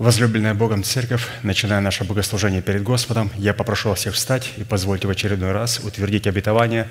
Возлюбленная 0.00 0.54
Богом 0.54 0.82
Церковь, 0.82 1.28
начиная 1.42 1.82
наше 1.82 2.04
богослужение 2.04 2.62
перед 2.62 2.82
Господом, 2.82 3.30
я 3.36 3.52
попрошу 3.52 3.92
всех 3.92 4.14
встать 4.14 4.50
и 4.56 4.64
позвольте 4.64 5.06
в 5.06 5.10
очередной 5.10 5.52
раз 5.52 5.78
утвердить 5.78 6.26
обетование, 6.26 6.88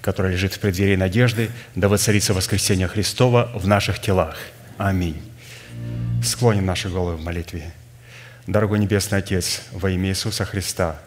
которое 0.00 0.32
лежит 0.32 0.54
в 0.54 0.60
преддверии 0.60 0.96
надежды, 0.96 1.50
да 1.74 1.90
воцарится 1.90 2.32
воскресение 2.32 2.88
Христова 2.88 3.50
в 3.54 3.66
наших 3.66 4.00
телах. 4.00 4.38
Аминь. 4.78 5.20
Склоним 6.24 6.64
наши 6.64 6.88
головы 6.88 7.16
в 7.16 7.22
молитве. 7.22 7.74
Дорогой 8.46 8.78
Небесный 8.78 9.18
Отец, 9.18 9.60
во 9.72 9.90
имя 9.90 10.08
Иисуса 10.08 10.46
Христа, 10.46 10.98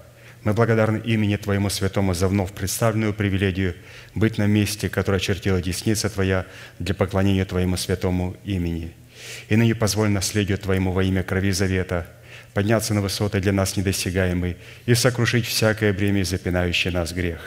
мы 0.43 0.53
благодарны 0.53 1.01
имени 1.03 1.35
Твоему 1.35 1.71
Святому 1.71 2.13
за 2.13 2.27
вновь 2.27 2.51
представленную 2.51 3.15
привилегию 3.15 3.73
быть 4.13 4.37
на 4.37 4.45
месте, 4.45 4.87
которое 4.87 5.17
очертила 5.17 5.59
десница 5.59 6.11
Твоя 6.11 6.45
для 6.77 6.93
поклонения 6.93 7.45
Твоему 7.45 7.75
Святому 7.75 8.37
имени– 8.45 8.93
и 9.47 9.55
ныне 9.55 9.75
позволь 9.75 10.09
наследию 10.09 10.57
Твоему 10.57 10.91
во 10.91 11.03
имя 11.03 11.23
крови 11.23 11.51
завета 11.51 12.07
подняться 12.53 12.93
на 12.93 13.01
высоты 13.01 13.39
для 13.39 13.51
нас 13.51 13.77
недосягаемые 13.77 14.57
и 14.85 14.95
сокрушить 14.95 15.45
всякое 15.45 15.93
бремя, 15.93 16.23
запинающее 16.23 16.91
нас 16.91 17.11
грех. 17.13 17.39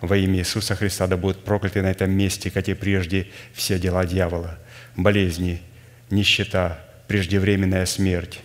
Во 0.00 0.16
имя 0.16 0.38
Иисуса 0.38 0.74
Христа 0.74 1.06
да 1.06 1.16
будут 1.16 1.44
прокляты 1.44 1.82
на 1.82 1.90
этом 1.90 2.10
месте, 2.10 2.50
как 2.50 2.68
и 2.68 2.74
прежде, 2.74 3.28
все 3.52 3.78
дела 3.78 4.06
дьявола, 4.06 4.58
болезни, 4.96 5.60
нищета, 6.08 6.80
преждевременная 7.06 7.84
смерть, 7.84 8.40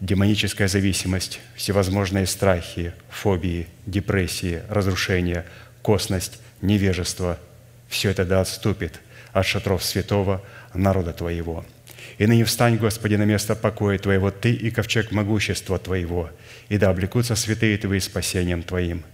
демоническая 0.00 0.68
зависимость, 0.68 1.40
всевозможные 1.56 2.26
страхи, 2.26 2.92
фобии, 3.08 3.66
депрессии, 3.86 4.62
разрушения, 4.68 5.44
косность, 5.82 6.40
невежество– 6.60 7.38
все 7.90 8.10
это 8.10 8.24
да 8.24 8.40
отступит 8.40 9.00
от 9.32 9.46
шатров 9.46 9.82
святого 9.84 10.42
народа 10.74 11.12
Твоего– 11.12 11.64
и 12.20 12.26
ныне 12.26 12.44
встань, 12.44 12.76
Господи, 12.76 13.14
на 13.14 13.24
место 13.24 13.54
покоя 13.54 13.98
Твоего, 13.98 14.30
Ты 14.30 14.52
и 14.52 14.70
ковчег 14.70 15.10
могущества 15.10 15.78
Твоего, 15.78 16.28
и 16.68 16.76
да 16.76 16.90
облекутся 16.90 17.34
святые 17.34 17.78
Твои 17.78 17.98
спасением 17.98 18.62
Твоим. 18.62 19.04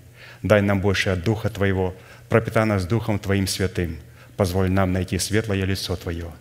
Дай 0.42 0.60
нам 0.60 0.80
больше 0.80 1.10
от 1.10 1.22
Духа 1.22 1.48
Твоего, 1.48 1.94
пропитай 2.28 2.64
нас 2.64 2.84
Духом 2.84 3.20
Твоим 3.20 3.46
святым, 3.46 3.98
позволь 4.36 4.70
нам 4.70 4.92
найти 4.92 5.20
светлое 5.20 5.64
лицо 5.64 5.94
Твое. 5.94 6.32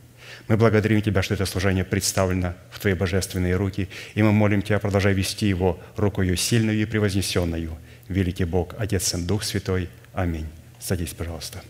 Мы 0.48 0.58
благодарим 0.58 1.04
Тебя, 1.04 1.22
что 1.22 1.36
это 1.36 1.46
служение 1.46 1.84
представлено 1.84 2.56
в 2.72 2.80
Твои 2.80 2.96
божественные 2.96 3.56
руки, 3.56 3.88
и 4.16 4.24
мы 4.24 4.32
молим 4.32 4.64
Тебя, 4.64 4.80
продолжай 4.80 5.14
вести 5.14 5.48
его 5.48 5.80
рукою 5.96 6.36
сильную 6.36 6.82
и 6.82 6.86
превознесенную. 6.86 7.78
Великий 8.08 8.46
Бог, 8.46 8.74
Отец, 8.78 9.04
Сын, 9.04 9.28
Дух 9.28 9.44
Святой. 9.44 9.88
Аминь. 10.14 10.48
Садись, 10.80 11.14
пожалуйста. 11.14 11.62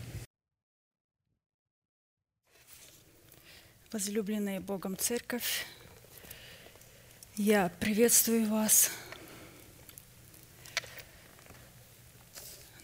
Возлюбленная 3.96 4.60
Богом 4.60 4.94
Церковь, 4.98 5.64
я 7.36 7.70
приветствую 7.80 8.46
вас. 8.46 8.90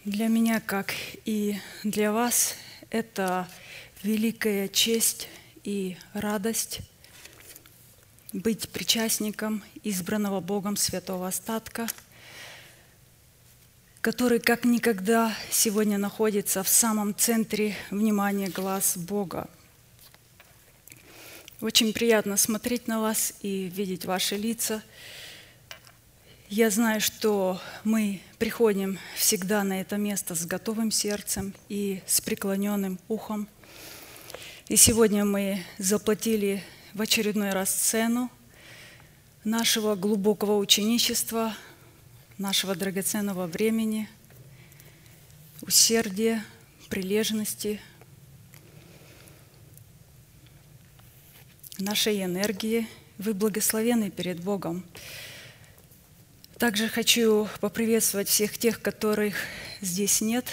Для 0.05 0.27
меня, 0.27 0.59
как 0.59 0.91
и 1.23 1.59
для 1.83 2.11
вас, 2.11 2.55
это 2.89 3.47
великая 4.01 4.67
честь 4.67 5.29
и 5.63 5.97
радость 6.15 6.79
быть 8.31 8.67
причастником 8.69 9.63
избранного 9.83 10.39
Богом 10.39 10.75
святого 10.75 11.27
остатка, 11.27 11.87
который 14.01 14.39
как 14.39 14.65
никогда 14.65 15.31
сегодня 15.51 15.99
находится 15.99 16.63
в 16.63 16.69
самом 16.69 17.13
центре 17.13 17.75
внимания 17.91 18.49
глаз 18.49 18.97
Бога– 18.97 19.47
очень 21.63 21.93
приятно 21.93 22.35
смотреть 22.35 22.89
на 22.89 22.99
вас 22.99 23.35
и 23.41 23.71
видеть 23.73 24.03
ваши 24.03 24.35
лица. 24.35 24.83
Я 26.49 26.69
знаю, 26.69 26.99
что 26.99 27.61
мы 27.85 28.19
приходим 28.37 28.99
всегда 29.15 29.63
на 29.63 29.79
это 29.79 29.95
место 29.95 30.35
с 30.35 30.45
готовым 30.45 30.91
сердцем 30.91 31.53
и 31.69 32.01
с 32.05 32.19
преклоненным 32.19 32.99
ухом. 33.07 33.47
И 34.67 34.75
сегодня 34.75 35.23
мы 35.23 35.63
заплатили 35.77 36.61
в 36.93 37.01
очередной 37.01 37.51
раз 37.51 37.71
цену 37.71 38.29
нашего 39.45 39.95
глубокого 39.95 40.57
ученичества, 40.57 41.55
нашего 42.37 42.75
драгоценного 42.75 43.47
времени, 43.47 44.09
усердия, 45.61 46.43
прилежности– 46.89 47.79
нашей 51.79 52.23
энергии. 52.23 52.87
Вы 53.17 53.33
благословены 53.33 54.09
перед 54.09 54.39
Богом. 54.39 54.85
Также 56.57 56.87
хочу 56.87 57.47
поприветствовать 57.59 58.27
всех 58.29 58.57
тех, 58.57 58.81
которых 58.81 59.35
здесь 59.81 60.21
нет, 60.21 60.45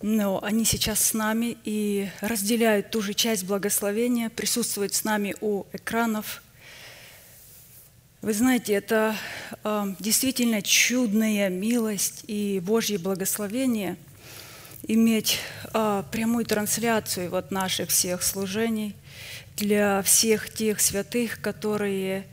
но 0.00 0.42
они 0.42 0.64
сейчас 0.64 1.04
с 1.04 1.12
нами 1.12 1.58
и 1.64 2.08
разделяют 2.20 2.90
ту 2.90 3.02
же 3.02 3.12
часть 3.12 3.44
благословения, 3.44 4.30
присутствуют 4.30 4.94
с 4.94 5.04
нами 5.04 5.36
у 5.40 5.64
экранов. 5.72 6.42
Вы 8.22 8.32
знаете, 8.32 8.72
это 8.72 9.16
э, 9.64 9.94
действительно 9.98 10.62
чудная 10.62 11.50
милость 11.50 12.24
и 12.26 12.60
Божье 12.60 12.98
благословение 12.98 13.96
иметь 14.82 15.38
э, 15.72 16.02
прямую 16.10 16.44
трансляцию 16.44 17.30
вот 17.30 17.50
наших 17.50 17.90
всех 17.90 18.22
служений 18.22 18.94
для 19.56 20.02
всех 20.02 20.52
тех 20.52 20.80
святых, 20.80 21.40
которые 21.40 22.26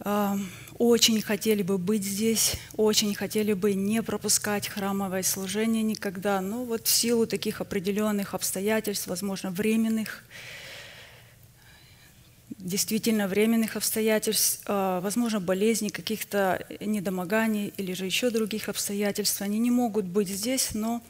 э, 0.00 0.36
очень 0.78 1.22
хотели 1.22 1.62
бы 1.62 1.78
быть 1.78 2.04
здесь, 2.04 2.56
очень 2.76 3.14
хотели 3.14 3.52
бы 3.52 3.74
не 3.74 4.02
пропускать 4.02 4.68
храмовое 4.68 5.22
служение 5.22 5.82
никогда, 5.82 6.40
но 6.40 6.64
вот 6.64 6.86
в 6.86 6.90
силу 6.90 7.26
таких 7.26 7.60
определенных 7.60 8.34
обстоятельств, 8.34 9.06
возможно, 9.06 9.50
временных, 9.50 10.24
действительно 12.58 13.28
временных 13.28 13.76
обстоятельств, 13.76 14.62
э, 14.66 15.00
возможно, 15.02 15.40
болезней, 15.40 15.90
каких-то 15.90 16.64
недомоганий 16.80 17.72
или 17.76 17.92
же 17.92 18.06
еще 18.06 18.30
других 18.30 18.68
обстоятельств, 18.68 19.40
они 19.42 19.58
не 19.58 19.70
могут 19.70 20.04
быть 20.04 20.28
здесь, 20.28 20.74
но 20.74 21.02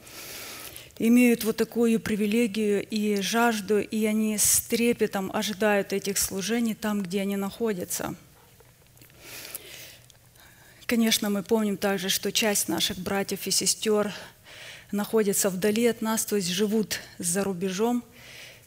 имеют 0.99 1.43
вот 1.43 1.57
такую 1.57 1.99
привилегию 1.99 2.85
и 2.85 3.21
жажду, 3.21 3.79
и 3.79 4.05
они 4.05 4.37
с 4.37 4.61
трепетом 4.61 5.31
ожидают 5.33 5.93
этих 5.93 6.17
служений 6.17 6.75
там, 6.75 7.01
где 7.01 7.21
они 7.21 7.35
находятся. 7.35 8.15
Конечно, 10.85 11.29
мы 11.29 11.43
помним 11.43 11.77
также, 11.77 12.09
что 12.09 12.31
часть 12.31 12.67
наших 12.67 12.97
братьев 12.99 13.47
и 13.47 13.51
сестер 13.51 14.13
находятся 14.91 15.49
вдали 15.49 15.87
от 15.87 16.01
нас, 16.01 16.25
то 16.25 16.35
есть 16.35 16.49
живут 16.49 16.99
за 17.17 17.43
рубежом– 17.43 18.03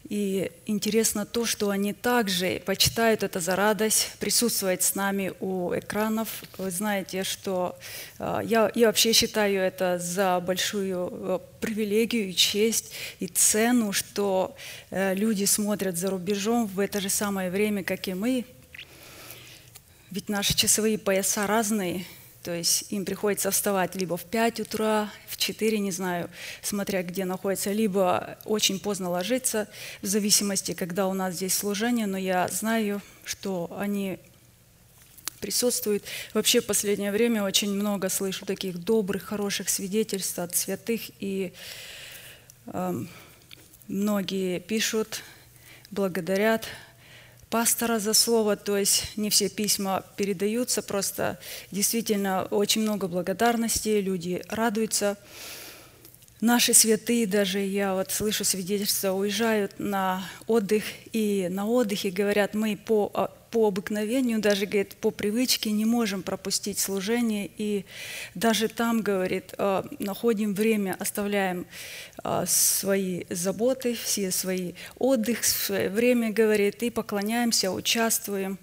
и 0.08 0.52
интересно 0.66 1.26
то, 1.26 1.44
что 1.44 1.70
они 1.70 1.92
также 1.92 2.62
почитают 2.64 3.22
это 3.22 3.40
за 3.40 3.56
радость, 3.56 4.12
присутствовать 4.20 4.82
с 4.82 4.94
нами 4.94 5.32
у 5.40 5.74
экранов. 5.74 6.44
Вы 6.58 6.70
знаете, 6.70 7.24
что 7.24 7.76
э, 8.18 8.40
я, 8.44 8.70
я 8.74 8.86
вообще 8.86 9.12
считаю 9.12 9.60
это 9.60 9.98
за 9.98 10.40
большую 10.40 11.08
э, 11.10 11.38
привилегию 11.60 12.28
и 12.28 12.34
честь 12.34 12.92
и 13.20 13.26
цену, 13.26 13.92
что 13.92 14.54
э, 14.90 15.14
люди 15.14 15.44
смотрят 15.44 15.96
за 15.96 16.10
рубежом 16.10 16.66
в 16.66 16.80
это 16.80 17.00
же 17.00 17.08
самое 17.08 17.50
время, 17.50 17.82
как 17.82 18.06
и 18.08 18.14
мы. 18.14 18.44
Ведь 20.10 20.28
наши 20.28 20.54
часовые 20.54 20.98
пояса 20.98 21.46
разные– 21.46 22.04
то 22.46 22.54
есть 22.54 22.92
им 22.92 23.04
приходится 23.04 23.50
вставать 23.50 23.96
либо 23.96 24.16
в 24.16 24.22
5 24.22 24.60
утра, 24.60 25.10
в 25.26 25.36
4, 25.36 25.80
не 25.80 25.90
знаю, 25.90 26.30
смотря 26.62 27.02
где 27.02 27.24
находится, 27.24 27.72
либо 27.72 28.38
очень 28.44 28.78
поздно 28.78 29.10
ложиться, 29.10 29.66
в 30.00 30.06
зависимости, 30.06 30.72
когда 30.72 31.08
у 31.08 31.12
нас 31.12 31.34
здесь 31.34 31.54
служение. 31.54 32.06
Но 32.06 32.16
я 32.16 32.46
знаю, 32.46 33.02
что 33.24 33.76
они 33.76 34.20
присутствуют. 35.40 36.04
Вообще 36.34 36.60
в 36.60 36.66
последнее 36.66 37.10
время 37.10 37.42
очень 37.42 37.74
много 37.74 38.08
слышу 38.08 38.46
таких 38.46 38.78
добрых, 38.78 39.24
хороших 39.24 39.68
свидетельств 39.68 40.38
от 40.38 40.54
святых, 40.54 41.00
и 41.18 41.52
э, 42.66 43.04
многие 43.88 44.60
пишут, 44.60 45.24
благодарят, 45.90 46.68
пастора 47.50 47.98
за 47.98 48.14
слово, 48.14 48.56
то 48.56 48.76
есть 48.76 49.16
не 49.16 49.30
все 49.30 49.48
письма 49.48 50.04
передаются, 50.16 50.82
просто 50.82 51.38
действительно 51.70 52.44
очень 52.44 52.82
много 52.82 53.08
благодарности, 53.08 54.00
люди 54.00 54.42
радуются. 54.48 55.16
Наши 56.42 56.74
святые, 56.74 57.26
даже 57.26 57.60
я 57.60 57.94
вот 57.94 58.10
слышу 58.10 58.44
свидетельства, 58.44 59.12
уезжают 59.12 59.78
на 59.78 60.22
отдых, 60.46 60.84
и 61.12 61.48
на 61.50 61.66
отдыхе 61.66 62.10
говорят, 62.10 62.52
мы 62.52 62.76
по, 62.76 63.10
а, 63.14 63.30
по 63.50 63.68
обыкновению, 63.68 64.40
даже 64.40 64.66
говорит, 64.66 64.96
по 64.96 65.10
привычке 65.10 65.70
не 65.70 65.86
можем 65.86 66.22
пропустить 66.22 66.78
служение, 66.78 67.50
и 67.56 67.86
даже 68.34 68.68
там, 68.68 69.00
говорит, 69.00 69.54
а, 69.56 69.86
находим 69.98 70.52
время, 70.52 70.94
оставляем 70.98 71.66
а, 72.22 72.44
свои 72.44 73.24
заботы, 73.30 73.94
все 73.94 74.30
свои 74.30 74.74
отдых, 74.98 75.42
свое 75.42 75.88
время, 75.88 76.32
говорит, 76.32 76.82
и 76.82 76.90
поклоняемся, 76.90 77.72
участвуем. 77.72 78.58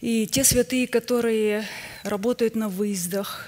И 0.00 0.26
те 0.26 0.42
святые, 0.42 0.88
которые 0.88 1.68
работают 2.02 2.56
на 2.56 2.68
выездах, 2.68 3.46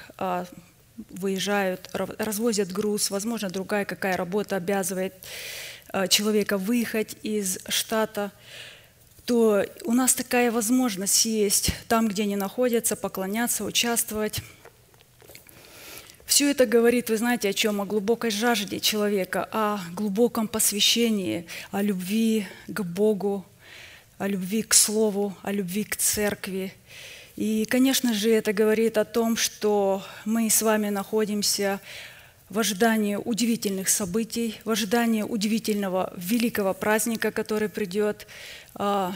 выезжают, 1.10 1.88
развозят 1.92 2.72
груз, 2.72 3.10
возможно, 3.10 3.50
другая 3.50 3.84
какая 3.84 4.16
работа 4.16 4.56
обязывает 4.56 5.14
э, 5.92 6.08
человека 6.08 6.58
выехать 6.58 7.16
из 7.22 7.58
штата, 7.68 8.32
то 9.24 9.64
у 9.84 9.92
нас 9.92 10.14
такая 10.14 10.50
возможность 10.50 11.24
есть 11.24 11.72
там, 11.88 12.08
где 12.08 12.24
они 12.24 12.36
находятся, 12.36 12.96
поклоняться, 12.96 13.64
участвовать. 13.64 14.40
Все 16.26 16.50
это 16.50 16.66
говорит, 16.66 17.10
вы 17.10 17.18
знаете, 17.18 17.50
о 17.50 17.52
чем? 17.52 17.80
О 17.80 17.84
глубокой 17.84 18.30
жажде 18.30 18.80
человека, 18.80 19.48
о 19.52 19.78
глубоком 19.92 20.48
посвящении, 20.48 21.46
о 21.70 21.82
любви 21.82 22.46
к 22.66 22.80
Богу, 22.82 23.44
о 24.18 24.26
любви 24.26 24.62
к 24.62 24.74
Слову, 24.74 25.36
о 25.42 25.52
любви 25.52 25.84
к 25.84 25.96
Церкви– 25.96 26.72
и, 27.42 27.64
конечно 27.64 28.14
же, 28.14 28.30
это 28.30 28.52
говорит 28.52 28.96
о 28.96 29.04
том, 29.04 29.36
что 29.36 30.04
мы 30.24 30.48
с 30.48 30.62
вами 30.62 30.90
находимся 30.90 31.80
в 32.48 32.56
ожидании 32.60 33.16
удивительных 33.16 33.88
событий, 33.88 34.60
в 34.64 34.70
ожидании 34.70 35.22
удивительного 35.22 36.12
великого 36.16 36.72
праздника, 36.72 37.32
который 37.32 37.68
придет. 37.68 38.28
А, 38.76 39.12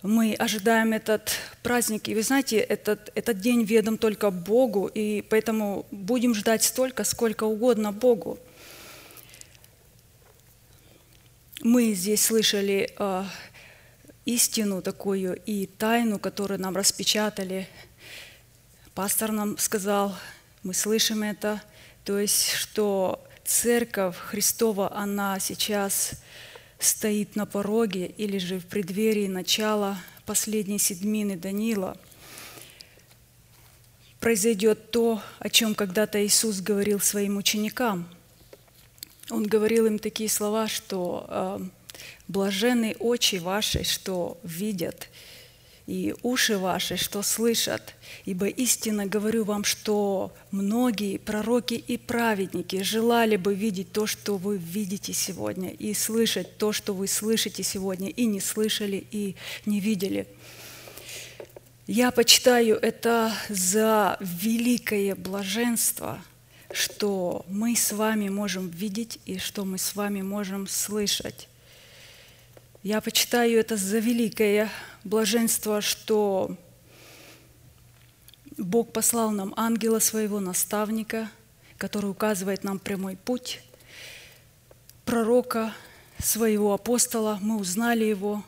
мы 0.00 0.32
ожидаем 0.36 0.94
этот 0.94 1.32
праздник, 1.62 2.08
и 2.08 2.14
вы 2.14 2.22
знаете, 2.22 2.56
этот, 2.56 3.12
этот 3.14 3.40
день 3.40 3.62
ведом 3.62 3.98
только 3.98 4.30
Богу, 4.30 4.86
и 4.86 5.20
поэтому 5.20 5.84
будем 5.90 6.34
ждать 6.34 6.62
столько, 6.62 7.04
сколько 7.04 7.44
угодно 7.44 7.92
Богу. 7.92 8.38
Мы 11.60 11.92
здесь 11.92 12.24
слышали 12.24 12.88
а, 12.96 13.26
истину 14.28 14.82
такую 14.82 15.40
и 15.46 15.64
тайну, 15.64 16.18
которую 16.18 16.60
нам 16.60 16.76
распечатали. 16.76 17.66
Пастор 18.94 19.32
нам 19.32 19.56
сказал, 19.56 20.14
мы 20.62 20.74
слышим 20.74 21.22
это, 21.22 21.62
то 22.04 22.18
есть, 22.18 22.52
что 22.52 23.24
Церковь 23.44 24.16
Христова, 24.16 24.94
она 24.94 25.38
сейчас 25.40 26.12
стоит 26.78 27.36
на 27.36 27.46
пороге 27.46 28.04
или 28.06 28.36
же 28.36 28.58
в 28.58 28.66
преддверии 28.66 29.28
начала 29.28 29.96
последней 30.26 30.78
седмины 30.78 31.38
Данила. 31.38 31.96
Произойдет 34.20 34.90
то, 34.90 35.22
о 35.38 35.48
чем 35.48 35.74
когда-то 35.74 36.22
Иисус 36.26 36.60
говорил 36.60 37.00
своим 37.00 37.38
ученикам. 37.38 38.06
Он 39.30 39.44
говорил 39.46 39.86
им 39.86 39.98
такие 39.98 40.28
слова, 40.28 40.68
что 40.68 41.26
э, 41.28 41.68
Блаженны 42.28 42.96
очи 42.98 43.36
ваши, 43.36 43.84
что 43.84 44.38
видят, 44.42 45.08
и 45.88 46.14
уши 46.22 46.58
ваши, 46.58 46.98
что 46.98 47.22
слышат. 47.22 47.94
Ибо 48.26 48.46
истинно 48.46 49.06
говорю 49.06 49.44
вам, 49.44 49.64
что 49.64 50.34
многие 50.50 51.16
пророки 51.16 51.74
и 51.74 51.96
праведники 51.96 52.82
желали 52.82 53.36
бы 53.36 53.54
видеть 53.54 53.90
то, 53.92 54.06
что 54.06 54.36
вы 54.36 54.58
видите 54.58 55.14
сегодня, 55.14 55.70
и 55.70 55.94
слышать 55.94 56.58
то, 56.58 56.72
что 56.72 56.92
вы 56.92 57.08
слышите 57.08 57.62
сегодня, 57.62 58.10
и 58.10 58.26
не 58.26 58.40
слышали, 58.40 59.06
и 59.10 59.34
не 59.64 59.80
видели. 59.80 60.26
Я 61.86 62.10
почитаю 62.10 62.76
это 62.76 63.32
за 63.48 64.18
великое 64.20 65.14
блаженство, 65.14 66.22
что 66.70 67.46
мы 67.48 67.74
с 67.74 67.92
вами 67.92 68.28
можем 68.28 68.68
видеть 68.68 69.18
и 69.24 69.38
что 69.38 69.64
мы 69.64 69.78
с 69.78 69.94
вами 69.94 70.20
можем 70.20 70.68
слышать. 70.68 71.47
Я 72.88 73.02
почитаю 73.02 73.60
это 73.60 73.76
за 73.76 73.98
великое 73.98 74.70
блаженство, 75.04 75.82
что 75.82 76.56
Бог 78.56 78.94
послал 78.94 79.30
нам 79.30 79.52
ангела 79.58 79.98
своего 79.98 80.40
наставника, 80.40 81.30
который 81.76 82.08
указывает 82.08 82.64
нам 82.64 82.78
прямой 82.78 83.16
путь, 83.16 83.60
пророка 85.04 85.74
своего 86.18 86.72
апостола, 86.72 87.38
мы 87.42 87.58
узнали 87.58 88.06
его, 88.06 88.42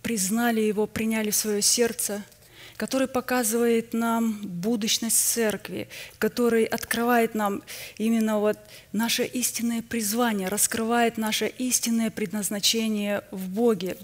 признали 0.00 0.60
его, 0.60 0.86
приняли 0.86 1.30
в 1.30 1.34
свое 1.34 1.60
сердце– 1.60 2.22
который 2.80 3.08
показывает 3.08 3.92
нам 3.92 4.40
будущность 4.42 5.18
церкви, 5.18 5.86
который 6.18 6.64
открывает 6.64 7.34
нам 7.34 7.62
именно 7.98 8.38
вот 8.38 8.56
наше 8.94 9.24
истинное 9.24 9.82
призвание, 9.82 10.48
раскрывает 10.48 11.18
наше 11.18 11.46
истинное 11.46 12.10
предназначение 12.10 13.22
в 13.32 13.50
Боге. 13.50 13.98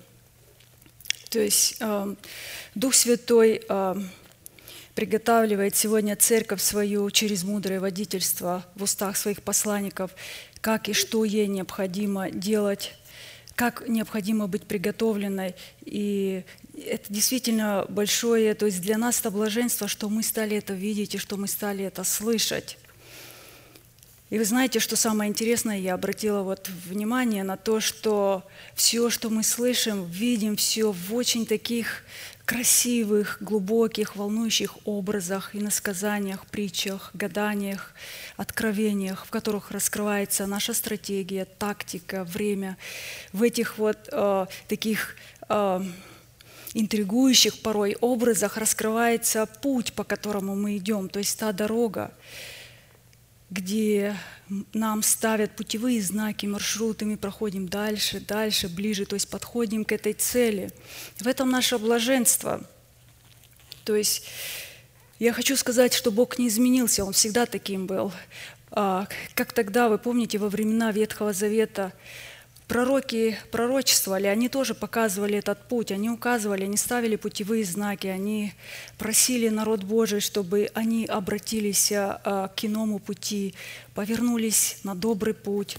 То 1.30 1.38
есть 1.38 1.78
э, 1.80 2.14
Дух 2.74 2.92
Святой 2.92 3.62
э, 3.66 3.94
приготавливает 4.94 5.74
сегодня 5.74 6.14
церковь 6.14 6.60
свою 6.60 7.10
через 7.10 7.44
мудрое 7.44 7.80
водительство 7.80 8.62
в 8.74 8.82
устах 8.82 9.16
своих 9.16 9.40
посланников, 9.40 10.10
как 10.60 10.90
и 10.90 10.92
что 10.92 11.24
ей 11.24 11.46
необходимо 11.46 12.30
делать 12.30 12.92
как 13.56 13.88
необходимо 13.88 14.46
быть 14.46 14.64
приготовленной. 14.64 15.54
И 15.80 16.44
это 16.76 17.12
действительно 17.12 17.86
большое, 17.88 18.54
то 18.54 18.66
есть 18.66 18.80
для 18.80 18.98
нас 18.98 19.20
это 19.20 19.30
блаженство, 19.30 19.88
что 19.88 20.08
мы 20.08 20.22
стали 20.22 20.56
это 20.56 20.74
видеть 20.74 21.14
и 21.14 21.18
что 21.18 21.36
мы 21.36 21.48
стали 21.48 21.84
это 21.84 22.04
слышать. 22.04 22.78
И 24.28 24.38
вы 24.38 24.44
знаете, 24.44 24.80
что 24.80 24.96
самое 24.96 25.30
интересное, 25.30 25.78
я 25.78 25.94
обратила 25.94 26.42
вот 26.42 26.68
внимание 26.68 27.44
на 27.44 27.56
то, 27.56 27.78
что 27.78 28.44
все, 28.74 29.08
что 29.08 29.30
мы 29.30 29.44
слышим, 29.44 30.04
видим, 30.06 30.56
все 30.56 30.90
в 30.90 31.14
очень 31.14 31.46
таких 31.46 32.02
красивых, 32.44 33.38
глубоких, 33.40 34.16
волнующих 34.16 34.78
образах, 34.84 35.54
и 35.54 35.60
насказаниях, 35.60 36.46
притчах, 36.46 37.10
гаданиях, 37.14 37.94
откровениях, 38.36 39.26
в 39.26 39.30
которых 39.30 39.70
раскрывается 39.70 40.46
наша 40.46 40.74
стратегия, 40.74 41.44
тактика, 41.44 42.24
время. 42.24 42.76
В 43.32 43.44
этих 43.44 43.78
вот 43.78 44.08
э, 44.10 44.46
таких 44.66 45.16
э, 45.48 45.82
интригующих 46.76 47.62
порой 47.62 47.96
образах 48.02 48.58
раскрывается 48.58 49.46
путь, 49.46 49.94
по 49.94 50.04
которому 50.04 50.54
мы 50.54 50.76
идем, 50.76 51.08
то 51.08 51.18
есть 51.18 51.38
та 51.38 51.52
дорога, 51.52 52.12
где 53.48 54.14
нам 54.74 55.02
ставят 55.02 55.56
путевые 55.56 56.02
знаки, 56.02 56.44
маршруты, 56.44 57.06
мы 57.06 57.16
проходим 57.16 57.66
дальше, 57.66 58.20
дальше, 58.20 58.68
ближе, 58.68 59.06
то 59.06 59.14
есть 59.14 59.30
подходим 59.30 59.86
к 59.86 59.92
этой 59.92 60.12
цели. 60.12 60.70
В 61.16 61.26
этом 61.26 61.48
наше 61.50 61.78
блаженство. 61.78 62.62
То 63.84 63.96
есть 63.96 64.26
я 65.18 65.32
хочу 65.32 65.56
сказать, 65.56 65.94
что 65.94 66.10
Бог 66.10 66.38
не 66.38 66.48
изменился, 66.48 67.06
Он 67.06 67.14
всегда 67.14 67.46
таким 67.46 67.86
был. 67.86 68.12
А, 68.70 69.06
как 69.34 69.54
тогда, 69.54 69.88
вы 69.88 69.96
помните, 69.96 70.36
во 70.36 70.50
времена 70.50 70.92
Ветхого 70.92 71.32
Завета 71.32 71.94
Пророки 72.68 73.38
пророчествовали, 73.52 74.26
они 74.26 74.48
тоже 74.48 74.74
показывали 74.74 75.38
этот 75.38 75.68
путь, 75.68 75.92
они 75.92 76.10
указывали, 76.10 76.64
они 76.64 76.76
ставили 76.76 77.14
путевые 77.14 77.64
знаки, 77.64 78.08
они 78.08 78.54
просили 78.98 79.48
народ 79.48 79.84
Божий, 79.84 80.18
чтобы 80.18 80.68
они 80.74 81.06
обратились 81.06 81.92
а, 81.92 82.48
к 82.48 82.64
иному 82.64 82.98
пути, 82.98 83.54
повернулись 83.94 84.78
на 84.82 84.96
добрый 84.96 85.32
путь, 85.32 85.76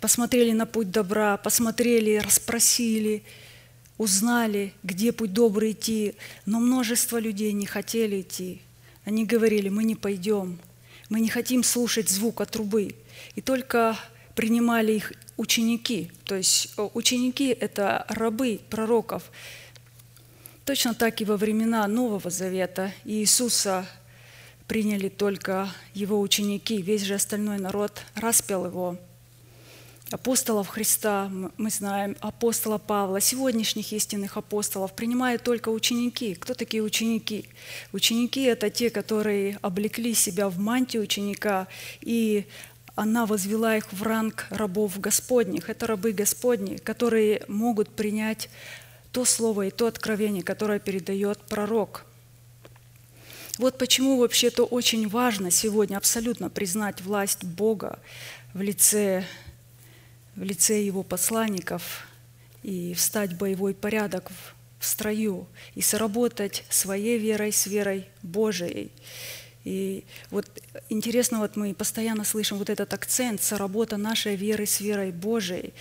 посмотрели 0.00 0.50
на 0.50 0.66
путь 0.66 0.90
добра, 0.90 1.36
посмотрели, 1.36 2.16
расспросили, 2.16 3.22
узнали, 3.96 4.72
где 4.82 5.12
путь 5.12 5.32
добрый 5.32 5.72
идти. 5.72 6.16
Но 6.44 6.58
множество 6.58 7.18
людей 7.18 7.52
не 7.52 7.66
хотели 7.66 8.22
идти. 8.22 8.62
Они 9.04 9.24
говорили, 9.24 9.68
мы 9.68 9.84
не 9.84 9.94
пойдем, 9.94 10.58
мы 11.08 11.20
не 11.20 11.28
хотим 11.28 11.62
слушать 11.62 12.08
звука 12.08 12.46
трубы. 12.46 12.96
И 13.36 13.40
только 13.40 13.96
принимали 14.34 14.92
их 14.92 15.12
ученики. 15.36 16.10
То 16.24 16.34
есть 16.36 16.72
э, 16.76 16.88
ученики– 16.94 17.48
это 17.60 18.04
рабы 18.08 18.60
пророков. 18.70 19.30
Точно 20.64 20.94
так 20.94 21.20
и 21.20 21.24
во 21.24 21.36
времена 21.36 21.86
Нового 21.86 22.30
Завета 22.30 22.92
Иисуса 23.04 23.86
приняли 24.66 25.08
только 25.08 25.68
его 25.94 26.20
ученики, 26.20 26.82
весь 26.82 27.02
же 27.02 27.14
остальной 27.14 27.58
народ 27.58 28.02
распял 28.14 28.66
его. 28.66 28.98
Апостолов 30.10 30.68
Христа, 30.68 31.28
мы 31.56 31.68
знаем, 31.68 32.16
апостола 32.20 32.78
Павла, 32.78 33.20
сегодняшних 33.20 33.92
истинных 33.92 34.36
апостолов 34.36 34.92
принимают 34.92 35.42
только 35.42 35.68
ученики. 35.70 36.36
Кто 36.36 36.54
такие 36.54 36.80
ученики? 36.80 37.48
Ученики– 37.92 38.42
это 38.44 38.70
те, 38.70 38.90
которые 38.90 39.58
облекли 39.62 40.14
себя 40.14 40.48
в 40.48 40.60
мантию 40.60 41.02
ученика 41.02 41.66
и 42.00 42.46
она 42.96 43.26
возвела 43.26 43.76
их 43.76 43.92
в 43.92 44.02
ранг 44.02 44.46
рабов 44.50 44.98
Господних. 44.98 45.68
Это 45.68 45.86
рабы 45.86 46.12
Господни, 46.12 46.76
которые 46.78 47.42
могут 47.46 47.94
принять 47.94 48.48
то 49.12 49.24
слово 49.24 49.66
и 49.66 49.70
то 49.70 49.86
откровение, 49.86 50.42
которое 50.42 50.78
передает 50.78 51.38
пророк. 51.42 52.06
Вот 53.58 53.78
почему 53.78 54.18
вообще-то 54.18 54.64
очень 54.64 55.08
важно 55.08 55.50
сегодня 55.50 55.96
абсолютно 55.96 56.50
признать 56.50 57.00
власть 57.02 57.44
Бога 57.44 57.98
в 58.54 58.60
лице, 58.60 59.24
в 60.34 60.42
лице 60.42 60.82
Его 60.82 61.02
посланников 61.02 62.06
и 62.62 62.94
встать 62.94 63.32
в 63.32 63.38
боевой 63.38 63.74
порядок 63.74 64.30
в, 64.30 64.84
строю 64.84 65.46
и 65.74 65.82
сработать 65.82 66.64
своей 66.68 67.18
верой 67.18 67.52
с 67.52 67.66
верой 67.66 68.08
Божией. 68.22 68.90
И 69.66 70.04
вот 70.30 70.46
интересно, 70.88 71.40
вот 71.40 71.56
мы 71.56 71.74
постоянно 71.74 72.22
слышим 72.22 72.56
вот 72.56 72.70
этот 72.70 72.94
акцент, 72.94 73.42
соработа 73.42 73.96
нашей 73.96 74.36
веры 74.36 74.64
с 74.64 74.80
верой 74.80 75.10
Божией. 75.10 75.74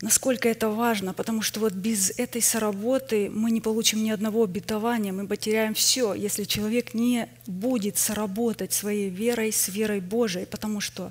Насколько 0.00 0.48
это 0.48 0.68
важно, 0.68 1.12
потому 1.12 1.42
что 1.42 1.58
вот 1.58 1.72
без 1.72 2.16
этой 2.16 2.40
соработы 2.40 3.28
мы 3.28 3.50
не 3.50 3.60
получим 3.60 4.04
ни 4.04 4.10
одного 4.10 4.44
обетования, 4.44 5.12
мы 5.12 5.26
потеряем 5.26 5.74
все, 5.74 6.14
если 6.14 6.44
человек 6.44 6.94
не 6.94 7.28
будет 7.48 7.98
соработать 7.98 8.72
своей 8.72 9.10
верой 9.10 9.50
с 9.50 9.66
верой 9.66 10.00
Божией, 10.00 10.46
потому 10.46 10.80
что 10.80 11.10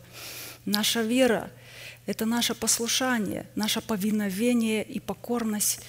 наша 0.64 1.02
вера– 1.02 1.52
это 2.06 2.26
наше 2.26 2.56
послушание, 2.56 3.46
наше 3.56 3.82
повиновение 3.82 4.82
и 4.82 5.02
покорность 5.02 5.82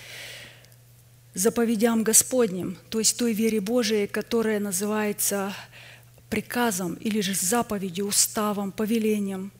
заповедям 1.34 2.02
Господним, 2.02 2.76
то 2.90 2.98
есть 2.98 3.16
той 3.16 3.32
вере 3.32 3.60
Божией, 3.60 4.08
которая 4.08 4.58
называется 4.58 5.54
приказом 6.28 6.94
или 6.94 7.20
же 7.20 7.34
заповедью, 7.34 8.06
уставом, 8.06 8.72
повелением, 8.72 9.52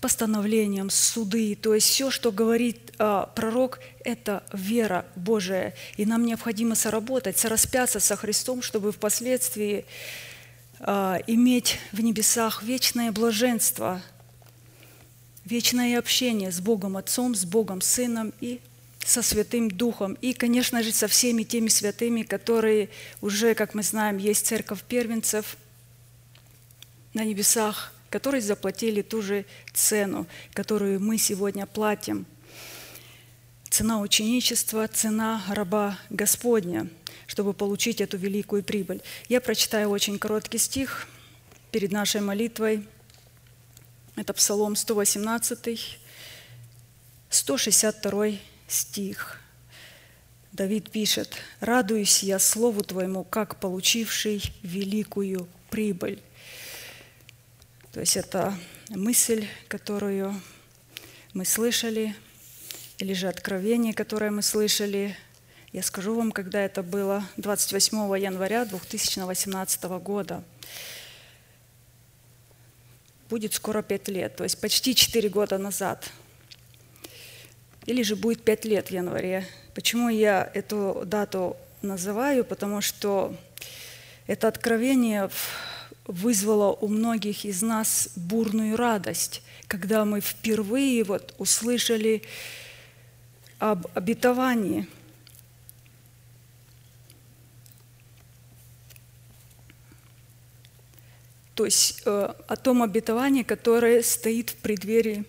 постановлением, 0.00 0.90
суды. 0.90 1.56
То 1.56 1.74
есть 1.74 1.88
все, 1.88 2.10
что 2.10 2.30
говорит 2.30 2.92
э, 2.98 3.26
пророк, 3.34 3.80
это 4.04 4.44
вера 4.52 5.06
Божия. 5.16 5.74
И 5.96 6.06
нам 6.06 6.24
необходимо 6.24 6.74
соработать, 6.74 7.38
сораспяться 7.38 8.00
со 8.00 8.16
Христом, 8.16 8.62
чтобы 8.62 8.92
впоследствии 8.92 9.84
э, 10.80 11.18
иметь 11.26 11.78
в 11.92 12.00
небесах 12.00 12.62
вечное 12.62 13.10
блаженство, 13.10 14.02
вечное 15.44 15.98
общение 15.98 16.52
с 16.52 16.60
Богом 16.60 16.96
Отцом, 16.96 17.34
с 17.34 17.44
Богом 17.44 17.80
Сыном 17.80 18.32
и 18.40 18.60
со 19.04 19.22
Святым 19.22 19.68
Духом. 19.70 20.12
И, 20.20 20.34
конечно 20.34 20.82
же, 20.82 20.92
со 20.92 21.08
всеми 21.08 21.42
теми 21.42 21.68
святыми, 21.68 22.22
которые 22.22 22.90
уже, 23.22 23.54
как 23.54 23.74
мы 23.74 23.82
знаем, 23.82 24.18
есть 24.18 24.46
церковь 24.46 24.82
первенцев– 24.82 25.56
на 27.18 27.24
небесах, 27.24 27.92
которые 28.10 28.40
заплатили 28.40 29.02
ту 29.02 29.22
же 29.22 29.44
цену, 29.74 30.28
которую 30.52 31.00
мы 31.00 31.18
сегодня 31.18 31.66
платим. 31.66 32.26
Цена 33.68 34.00
ученичества, 34.00 34.86
цена 34.86 35.42
раба 35.48 35.98
Господня, 36.10 36.88
чтобы 37.26 37.54
получить 37.54 38.00
эту 38.00 38.16
великую 38.18 38.62
прибыль. 38.62 39.02
Я 39.28 39.40
прочитаю 39.40 39.90
очень 39.90 40.16
короткий 40.16 40.58
стих 40.58 41.08
перед 41.72 41.90
нашей 41.90 42.20
молитвой. 42.20 42.86
Это 44.14 44.32
Псалом 44.32 44.76
118, 44.76 45.98
162 47.30 48.26
стих. 48.68 49.40
Давид 50.52 50.90
пишет, 50.92 51.34
«Радуюсь 51.58 52.22
я 52.22 52.38
Слову 52.38 52.84
Твоему, 52.84 53.24
как 53.24 53.58
получивший 53.58 54.40
великую 54.62 55.48
прибыль». 55.68 56.22
То 57.92 58.00
есть 58.00 58.16
это 58.16 58.54
мысль, 58.90 59.46
которую 59.66 60.34
мы 61.32 61.44
слышали, 61.44 62.14
или 62.98 63.12
же 63.14 63.28
откровение, 63.28 63.94
которое 63.94 64.30
мы 64.30 64.42
слышали. 64.42 65.16
Я 65.72 65.82
скажу 65.82 66.14
вам, 66.14 66.32
когда 66.32 66.60
это 66.60 66.82
было, 66.82 67.24
28 67.36 67.96
января 68.18 68.64
2018 68.64 69.84
года. 70.02 70.42
Будет 73.30 73.54
скоро 73.54 73.82
пять 73.82 74.08
лет, 74.08 74.36
то 74.36 74.44
есть 74.44 74.60
почти 74.60 74.94
четыре 74.94 75.28
года 75.28 75.58
назад. 75.58 76.10
Или 77.86 78.02
же 78.02 78.16
будет 78.16 78.42
пять 78.42 78.64
лет 78.64 78.88
в 78.88 78.90
январе. 78.90 79.46
Почему 79.74 80.08
я 80.08 80.50
эту 80.54 81.04
дату 81.06 81.56
называю? 81.82 82.44
Потому 82.44 82.80
что 82.80 83.34
это 84.26 84.48
откровение 84.48 85.30
вызвало 86.08 86.72
у 86.72 86.88
многих 86.88 87.44
из 87.44 87.62
нас 87.62 88.10
бурную 88.16 88.76
радость, 88.76 89.42
когда 89.68 90.04
мы 90.04 90.20
впервые 90.20 91.04
вот 91.04 91.34
услышали 91.38 92.22
об 93.58 93.86
обетовании. 93.94 94.88
То 101.54 101.64
есть 101.64 102.02
э, 102.06 102.34
о 102.46 102.56
том 102.56 102.82
обетовании, 102.82 103.42
которое 103.42 104.02
стоит 104.02 104.50
в 104.50 104.56
преддверии 104.56 105.24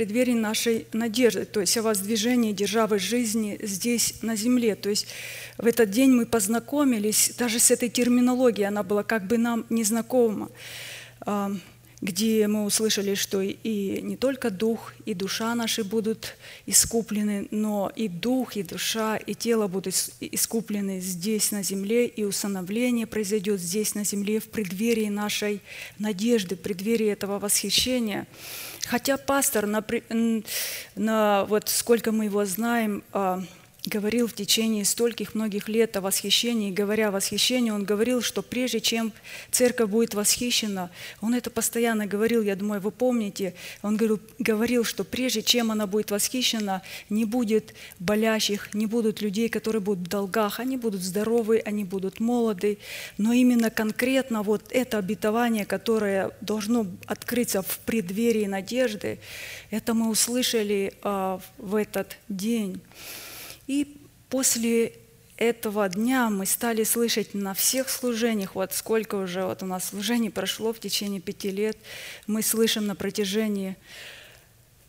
преддверии 0.00 0.32
нашей 0.32 0.86
надежды, 0.94 1.44
то 1.44 1.60
есть 1.60 1.76
о 1.76 1.82
воздвижении 1.82 2.54
державы 2.54 2.98
жизни 2.98 3.58
здесь, 3.60 4.14
на 4.22 4.34
земле. 4.34 4.74
То 4.74 4.88
есть 4.88 5.08
в 5.58 5.66
этот 5.66 5.90
день 5.90 6.10
мы 6.12 6.24
познакомились 6.24 7.34
даже 7.36 7.60
с 7.60 7.70
этой 7.70 7.90
терминологией, 7.90 8.66
она 8.66 8.82
была 8.82 9.02
как 9.02 9.26
бы 9.26 9.36
нам 9.36 9.66
незнакома, 9.68 10.48
а, 11.20 11.52
где 12.00 12.46
мы 12.46 12.64
услышали, 12.64 13.14
что 13.14 13.42
и 13.42 14.00
не 14.00 14.16
только 14.16 14.48
дух, 14.48 14.94
и 15.04 15.12
душа 15.12 15.54
наши 15.54 15.84
будут 15.84 16.34
искуплены, 16.64 17.48
но 17.50 17.92
и 17.94 18.08
дух, 18.08 18.56
и 18.56 18.62
душа, 18.62 19.18
и 19.18 19.34
тело 19.34 19.66
будут 19.66 19.94
искуплены 20.20 21.00
здесь, 21.00 21.50
на 21.50 21.62
земле, 21.62 22.06
и 22.06 22.24
усыновление 22.24 23.06
произойдет 23.06 23.60
здесь, 23.60 23.94
на 23.94 24.04
земле, 24.04 24.40
в 24.40 24.48
преддверии 24.48 25.10
нашей 25.10 25.60
надежды, 25.98 26.56
в 26.56 26.60
преддверии 26.60 27.08
этого 27.08 27.38
восхищения– 27.38 28.26
Хотя 28.90 29.16
пастор, 29.18 29.66
на, 29.66 29.84
на, 30.96 31.44
вот 31.44 31.68
сколько 31.68 32.10
мы 32.10 32.24
его 32.24 32.44
знаем, 32.44 33.04
а, 33.12 33.40
говорил 33.86 34.26
в 34.26 34.34
течение 34.34 34.84
стольких 34.84 35.34
многих 35.34 35.68
лет 35.68 35.96
о 35.96 36.00
восхищении, 36.00 36.70
говоря 36.70 37.08
о 37.08 37.10
восхищении, 37.12 37.70
он 37.70 37.84
говорил, 37.84 38.20
что 38.20 38.42
прежде 38.42 38.80
чем 38.80 39.12
церковь 39.50 39.88
будет 39.88 40.14
восхищена, 40.14 40.90
он 41.20 41.34
это 41.34 41.50
постоянно 41.50 42.06
говорил, 42.06 42.42
я 42.42 42.56
думаю, 42.56 42.80
вы 42.80 42.90
помните, 42.90 43.54
он 43.82 43.96
говорил, 43.96 44.20
говорил, 44.38 44.84
что 44.84 45.04
прежде 45.04 45.42
чем 45.42 45.70
она 45.70 45.86
будет 45.86 46.10
восхищена, 46.10 46.82
не 47.08 47.24
будет 47.24 47.74
болящих, 47.98 48.74
не 48.74 48.86
будут 48.86 49.22
людей, 49.22 49.48
которые 49.48 49.80
будут 49.80 50.06
в 50.06 50.10
долгах, 50.10 50.60
они 50.60 50.76
будут 50.76 51.00
здоровы, 51.00 51.62
они 51.64 51.84
будут 51.84 52.20
молоды, 52.20 52.78
но 53.16 53.32
именно 53.32 53.70
конкретно 53.70 54.42
вот 54.42 54.64
это 54.70 54.98
обетование, 54.98 55.64
которое 55.64 56.32
должно 56.42 56.86
открыться 57.06 57.62
в 57.62 57.78
преддверии 57.80 58.46
надежды, 58.46 59.18
это 59.70 59.94
мы 59.94 60.10
услышали 60.10 60.92
а, 61.02 61.40
в 61.56 61.76
этот 61.76 62.18
день. 62.28 62.80
И 63.70 63.86
после 64.28 64.94
этого 65.36 65.88
дня 65.88 66.28
мы 66.28 66.44
стали 66.44 66.82
слышать 66.82 67.34
на 67.34 67.54
всех 67.54 67.88
служениях, 67.88 68.56
вот 68.56 68.72
сколько 68.74 69.14
уже 69.14 69.44
вот 69.44 69.62
у 69.62 69.66
нас 69.66 69.90
служений 69.90 70.28
прошло 70.28 70.72
в 70.72 70.80
течение 70.80 71.20
пяти 71.20 71.52
лет, 71.52 71.78
мы 72.26 72.42
слышим 72.42 72.88
на 72.88 72.96
протяжении 72.96 73.76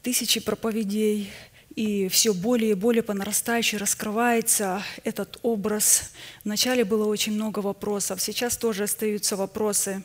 тысячи 0.02 0.40
проповедей, 0.40 1.30
и 1.76 2.08
все 2.08 2.34
более 2.34 2.72
и 2.72 2.74
более 2.74 3.04
по 3.04 3.14
нарастающей 3.14 3.78
раскрывается 3.78 4.82
этот 5.04 5.38
образ. 5.44 6.12
Вначале 6.44 6.84
было 6.84 7.06
очень 7.06 7.34
много 7.34 7.60
вопросов, 7.60 8.20
сейчас 8.20 8.58
тоже 8.58 8.86
остаются 8.86 9.36
вопросы. 9.36 10.02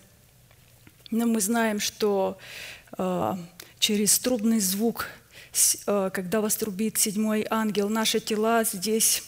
Но 1.10 1.24
мы 1.24 1.40
знаем, 1.40 1.80
что 1.80 2.36
э, 2.98 3.32
через 3.78 4.18
трубный 4.18 4.60
звук 4.60 5.06
когда 5.84 6.40
вас 6.40 6.56
трубит 6.56 6.98
седьмой 6.98 7.46
ангел, 7.48 7.88
наши 7.88 8.20
тела 8.20 8.64
здесь 8.64 9.22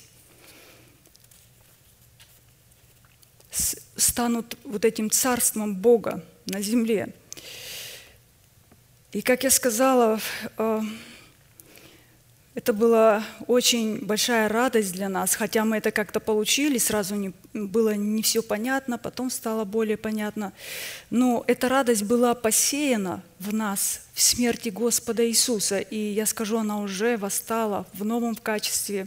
станут 3.96 4.56
вот 4.64 4.84
этим 4.84 5.10
царством 5.10 5.74
Бога 5.74 6.24
на 6.46 6.60
земле. 6.60 7.14
И 9.12 9.22
как 9.22 9.44
я 9.44 9.50
сказала, 9.50 10.20
э, 10.58 10.80
это 12.58 12.72
была 12.72 13.24
очень 13.46 14.04
большая 14.04 14.48
радость 14.48 14.92
для 14.92 15.08
нас, 15.08 15.36
хотя 15.36 15.64
мы 15.64 15.76
это 15.76 15.92
как-то 15.92 16.18
получили, 16.18 16.78
сразу 16.78 17.14
не, 17.14 17.32
было 17.54 17.94
не 17.94 18.20
все 18.20 18.42
понятно, 18.42 18.98
потом 18.98 19.30
стало 19.30 19.64
более 19.64 19.96
понятно. 19.96 20.52
Но 21.08 21.44
эта 21.46 21.68
радость 21.68 22.02
была 22.02 22.34
посеяна 22.34 23.22
в 23.38 23.54
нас 23.54 24.00
в 24.12 24.20
смерти 24.20 24.70
Господа 24.70 25.24
Иисуса, 25.24 25.78
и 25.78 25.96
я 25.96 26.26
скажу, 26.26 26.58
она 26.58 26.80
уже 26.80 27.16
восстала 27.16 27.86
в 27.92 28.04
новом 28.04 28.34
качестве, 28.34 29.06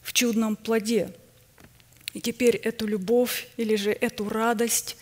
в 0.00 0.12
чудном 0.12 0.54
плоде. 0.54 1.12
И 2.14 2.20
теперь 2.20 2.54
эту 2.54 2.86
любовь 2.86 3.48
или 3.56 3.74
же 3.74 3.90
эту 3.90 4.28
радость 4.28 4.96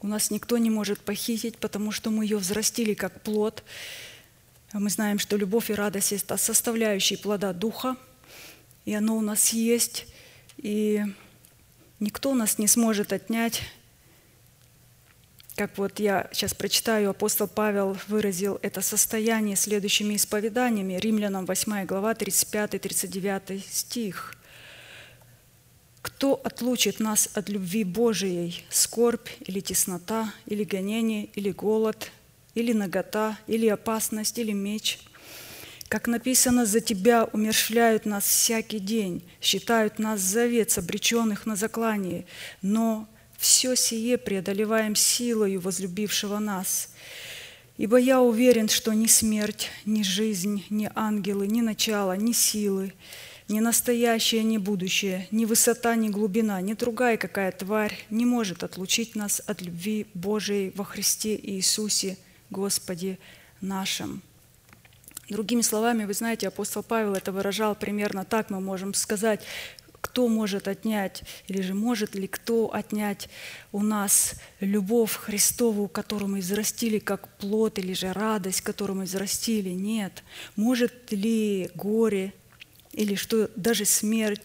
У 0.00 0.06
нас 0.06 0.30
никто 0.30 0.58
не 0.58 0.70
может 0.70 1.00
похитить, 1.00 1.58
потому 1.58 1.90
что 1.90 2.10
мы 2.10 2.24
ее 2.24 2.36
взрастили 2.38 2.94
как 2.94 3.20
плод. 3.22 3.64
А 4.72 4.78
мы 4.78 4.88
знаем, 4.88 5.18
что 5.18 5.36
любовь 5.36 5.70
и 5.70 5.74
радость– 5.74 6.12
это 6.12 6.36
составляющие 6.36 7.18
плода 7.18 7.52
Духа, 7.52 7.96
и 8.84 8.94
оно 8.94 9.16
у 9.16 9.20
нас 9.20 9.50
есть, 9.50 10.06
и 10.58 11.04
никто 11.98 12.34
нас 12.34 12.58
не 12.58 12.68
сможет 12.68 13.12
отнять. 13.12 13.62
Как 15.56 15.76
вот 15.76 15.98
я 15.98 16.28
сейчас 16.32 16.54
прочитаю, 16.54 17.10
апостол 17.10 17.48
Павел 17.48 17.96
выразил 18.06 18.60
это 18.62 18.80
состояние 18.80 19.56
следующими 19.56 20.14
исповеданиями. 20.14 20.94
Римлянам 20.94 21.46
8 21.46 21.84
глава, 21.84 22.12
35-39 22.12 23.62
стих– 23.68 24.36
кто 26.02 26.40
отлучит 26.42 26.98
нас 26.98 27.28
от 27.34 27.48
любви 27.50 27.84
Божией? 27.84 28.64
Скорбь 28.70 29.28
или 29.40 29.60
теснота, 29.60 30.32
или 30.46 30.64
гонение, 30.64 31.26
или 31.34 31.50
голод, 31.50 32.10
или 32.54 32.72
нагота, 32.72 33.38
или 33.46 33.66
опасность, 33.66 34.38
или 34.38 34.52
меч? 34.52 34.98
Как 35.88 36.06
написано, 36.06 36.66
за 36.66 36.80
Тебя 36.80 37.24
умершляют 37.24 38.06
нас 38.06 38.24
всякий 38.24 38.78
день, 38.78 39.24
считают 39.40 39.98
нас 39.98 40.20
завет 40.20 40.78
обреченных 40.78 41.46
на 41.46 41.56
заклание, 41.56 42.26
но 42.62 43.08
все 43.36 43.74
сие 43.74 44.18
преодолеваем 44.18 44.94
силою 44.94 45.60
возлюбившего 45.60 46.38
нас. 46.38 46.90
Ибо 47.76 47.96
я 47.96 48.20
уверен, 48.20 48.68
что 48.68 48.92
ни 48.92 49.06
смерть, 49.06 49.70
ни 49.84 50.02
жизнь, 50.02 50.64
ни 50.70 50.88
ангелы, 50.94 51.48
ни 51.48 51.60
начало, 51.60 52.16
ни 52.16 52.32
силы, 52.32 52.92
ни 53.48 53.58
настоящее, 53.58 54.44
ни 54.44 54.58
будущее, 54.58 55.26
ни 55.30 55.44
высота, 55.44 55.96
ни 55.96 56.08
глубина, 56.08 56.60
ни 56.60 56.74
другая 56.74 57.16
какая 57.16 57.50
тварь 57.50 57.98
не 58.10 58.26
может 58.26 58.62
отлучить 58.62 59.16
нас 59.16 59.42
от 59.44 59.60
любви 59.62 60.06
Божией 60.14 60.72
во 60.76 60.84
Христе 60.84 61.34
Иисусе, 61.36 62.16
Господе 62.50 63.18
нашим. 63.60 64.22
Другими 65.28 65.62
словами, 65.62 66.04
вы 66.04 66.14
знаете, 66.14 66.48
апостол 66.48 66.82
Павел 66.82 67.14
это 67.14 67.30
выражал 67.30 67.76
примерно 67.76 68.24
так, 68.24 68.50
мы 68.50 68.60
можем 68.60 68.94
сказать, 68.94 69.40
кто 70.00 70.28
может 70.28 70.66
отнять, 70.66 71.22
или 71.46 71.60
же 71.60 71.74
может 71.74 72.14
ли 72.14 72.26
кто 72.26 72.74
отнять 72.74 73.28
у 73.70 73.82
нас 73.82 74.34
любовь 74.58 75.14
Христову, 75.14 75.88
которую 75.88 76.30
мы 76.30 76.40
взрастили 76.40 76.98
как 76.98 77.28
плод, 77.36 77.78
или 77.78 77.92
же 77.92 78.12
радость, 78.12 78.62
которую 78.62 78.98
мы 78.98 79.04
взрастили? 79.04 79.70
Нет. 79.70 80.24
Может 80.56 81.12
ли 81.12 81.70
горе, 81.74 82.32
или 82.92 83.14
что 83.14 83.50
даже 83.56 83.84
смерть, 83.84 84.42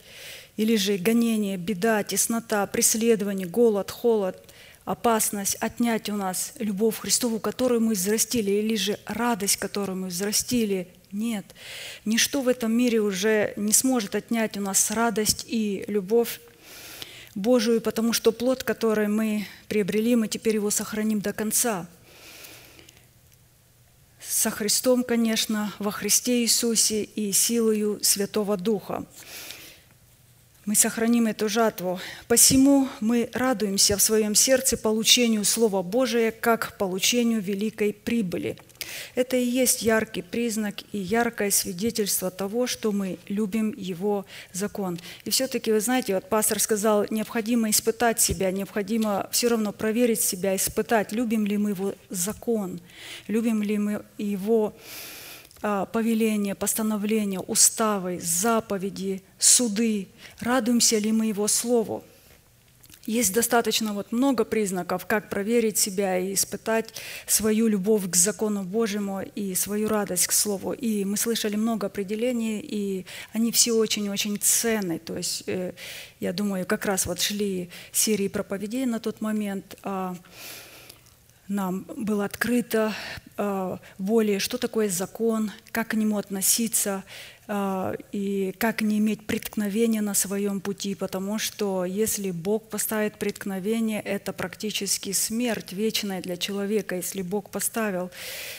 или 0.57 0.75
же 0.75 0.97
гонение, 0.97 1.57
беда, 1.57 2.03
теснота, 2.03 2.65
преследование, 2.67 3.47
голод, 3.47 3.91
холод, 3.91 4.37
опасность 4.85 5.55
отнять 5.55 6.09
у 6.09 6.15
нас 6.15 6.53
любовь 6.59 6.99
Христову, 6.99 7.39
которую 7.39 7.81
мы 7.81 7.93
взрастили, 7.93 8.51
или 8.51 8.75
же 8.75 8.99
радость, 9.05 9.57
которую 9.57 9.97
мы 9.97 10.07
взрастили. 10.07 10.87
Нет, 11.11 11.45
ничто 12.05 12.41
в 12.41 12.47
этом 12.47 12.71
мире 12.71 13.01
уже 13.01 13.53
не 13.57 13.73
сможет 13.73 14.15
отнять 14.15 14.57
у 14.57 14.61
нас 14.61 14.91
радость 14.91 15.45
и 15.47 15.83
любовь 15.87 16.39
Божию, 17.35 17.81
потому 17.81 18.13
что 18.13 18.31
плод, 18.31 18.63
который 18.63 19.07
мы 19.07 19.45
приобрели, 19.67 20.15
мы 20.15 20.27
теперь 20.27 20.55
его 20.55 20.69
сохраним 20.69 21.19
до 21.19 21.33
конца– 21.33 21.87
со 24.27 24.49
Христом, 24.49 25.03
конечно, 25.03 25.73
во 25.79 25.91
Христе 25.91 26.41
Иисусе 26.41 27.03
и 27.03 27.31
силою 27.31 27.99
Святого 28.01 28.57
Духа. 28.57 29.05
Мы 30.65 30.73
сохраним 30.73 31.27
эту 31.27 31.47
жатву. 31.47 31.99
Посему 32.27 32.87
мы 32.99 33.29
радуемся 33.33 33.97
в 33.97 34.01
своем 34.01 34.33
сердце 34.33 34.77
получению 34.77 35.45
Слова 35.45 35.83
Божия 35.83 36.31
как 36.31 36.77
получению 36.77 37.39
великой 37.41 37.93
прибыли– 37.93 38.57
это 39.15 39.37
и 39.37 39.43
есть 39.43 39.81
яркий 39.81 40.21
признак 40.21 40.75
и 40.91 40.97
яркое 40.97 41.51
свидетельство 41.51 42.31
того, 42.31 42.67
что 42.67 42.91
мы 42.91 43.17
любим 43.27 43.73
Его 43.77 44.25
закон. 44.51 44.99
И 45.23 45.29
все-таки, 45.29 45.71
вы 45.71 45.79
знаете, 45.79 46.15
вот 46.15 46.29
пастор 46.29 46.59
сказал, 46.59 47.05
необходимо 47.09 47.69
испытать 47.69 48.19
себя, 48.19 48.51
необходимо 48.51 49.29
все 49.31 49.47
равно 49.47 49.71
проверить 49.71 50.21
себя, 50.21 50.55
испытать, 50.55 51.11
любим 51.11 51.45
ли 51.45 51.57
мы 51.57 51.71
Его 51.71 51.95
закон, 52.09 52.79
любим 53.27 53.61
ли 53.63 53.77
мы 53.77 54.03
Его 54.17 54.73
повеления, 55.91 56.53
постановления, 56.53 57.39
уставы, 57.39 58.19
заповеди, 58.21 59.23
суды, 59.39 60.07
радуемся 60.39 60.97
ли 60.99 61.11
мы 61.11 61.27
Его 61.27 61.47
Слову. 61.47 62.03
Есть 63.07 63.33
достаточно 63.33 63.93
вот 63.93 64.11
много 64.11 64.45
признаков, 64.45 65.05
как 65.05 65.29
проверить 65.29 65.77
себя 65.77 66.17
и 66.17 66.33
испытать 66.33 66.93
свою 67.27 67.67
любовь 67.67 68.09
к 68.09 68.15
закону 68.15 68.63
Божьему 68.63 69.21
и 69.21 69.53
свою 69.53 69.87
радость 69.87 70.25
к 70.27 70.31
Слову. 70.31 70.73
И 70.73 71.05
мы 71.05 71.15
слышали 71.17 71.55
много 71.55 71.87
определений, 71.87 72.59
и 72.59 73.05
они 73.31 73.51
все 73.51 73.73
очень-очень 73.73 74.39
ценны. 74.39 74.97
То 74.97 75.17
есть, 75.17 75.43
э, 75.45 75.73
я 76.19 76.33
думаю, 76.33 76.65
как 76.65 76.85
раз 76.85 77.05
вот 77.05 77.21
шли 77.21 77.69
серии 77.91 78.27
проповедей 78.27 78.85
на 78.85 78.99
тот 78.99 79.21
момент, 79.21 79.77
а 79.83 80.15
нам 81.47 81.85
было 81.95 82.25
открыто 82.25 82.93
э, 83.37 83.77
более, 83.97 84.39
что 84.39 84.57
такое 84.57 84.89
закон, 84.89 85.51
как 85.71 85.89
к 85.89 85.93
нему 85.93 86.17
относиться, 86.17 87.03
а, 87.47 87.93
и 88.11 88.55
как 88.57 88.81
не 88.81 88.97
иметь 88.97 89.27
преткновения 89.27 90.01
на 90.01 90.15
своем 90.15 90.59
пути, 90.59 90.95
потому 90.95 91.37
что 91.37 91.85
если 91.85 92.31
Бог 92.31 92.69
поставит 92.69 93.19
преткновение, 93.19 94.01
это 94.01 94.33
практически 94.33 95.11
смерть 95.11 95.71
вечная 95.71 96.21
для 96.21 96.37
человека, 96.37 96.95
если 96.95 97.21
Бог 97.21 97.51
поставил 97.51 98.09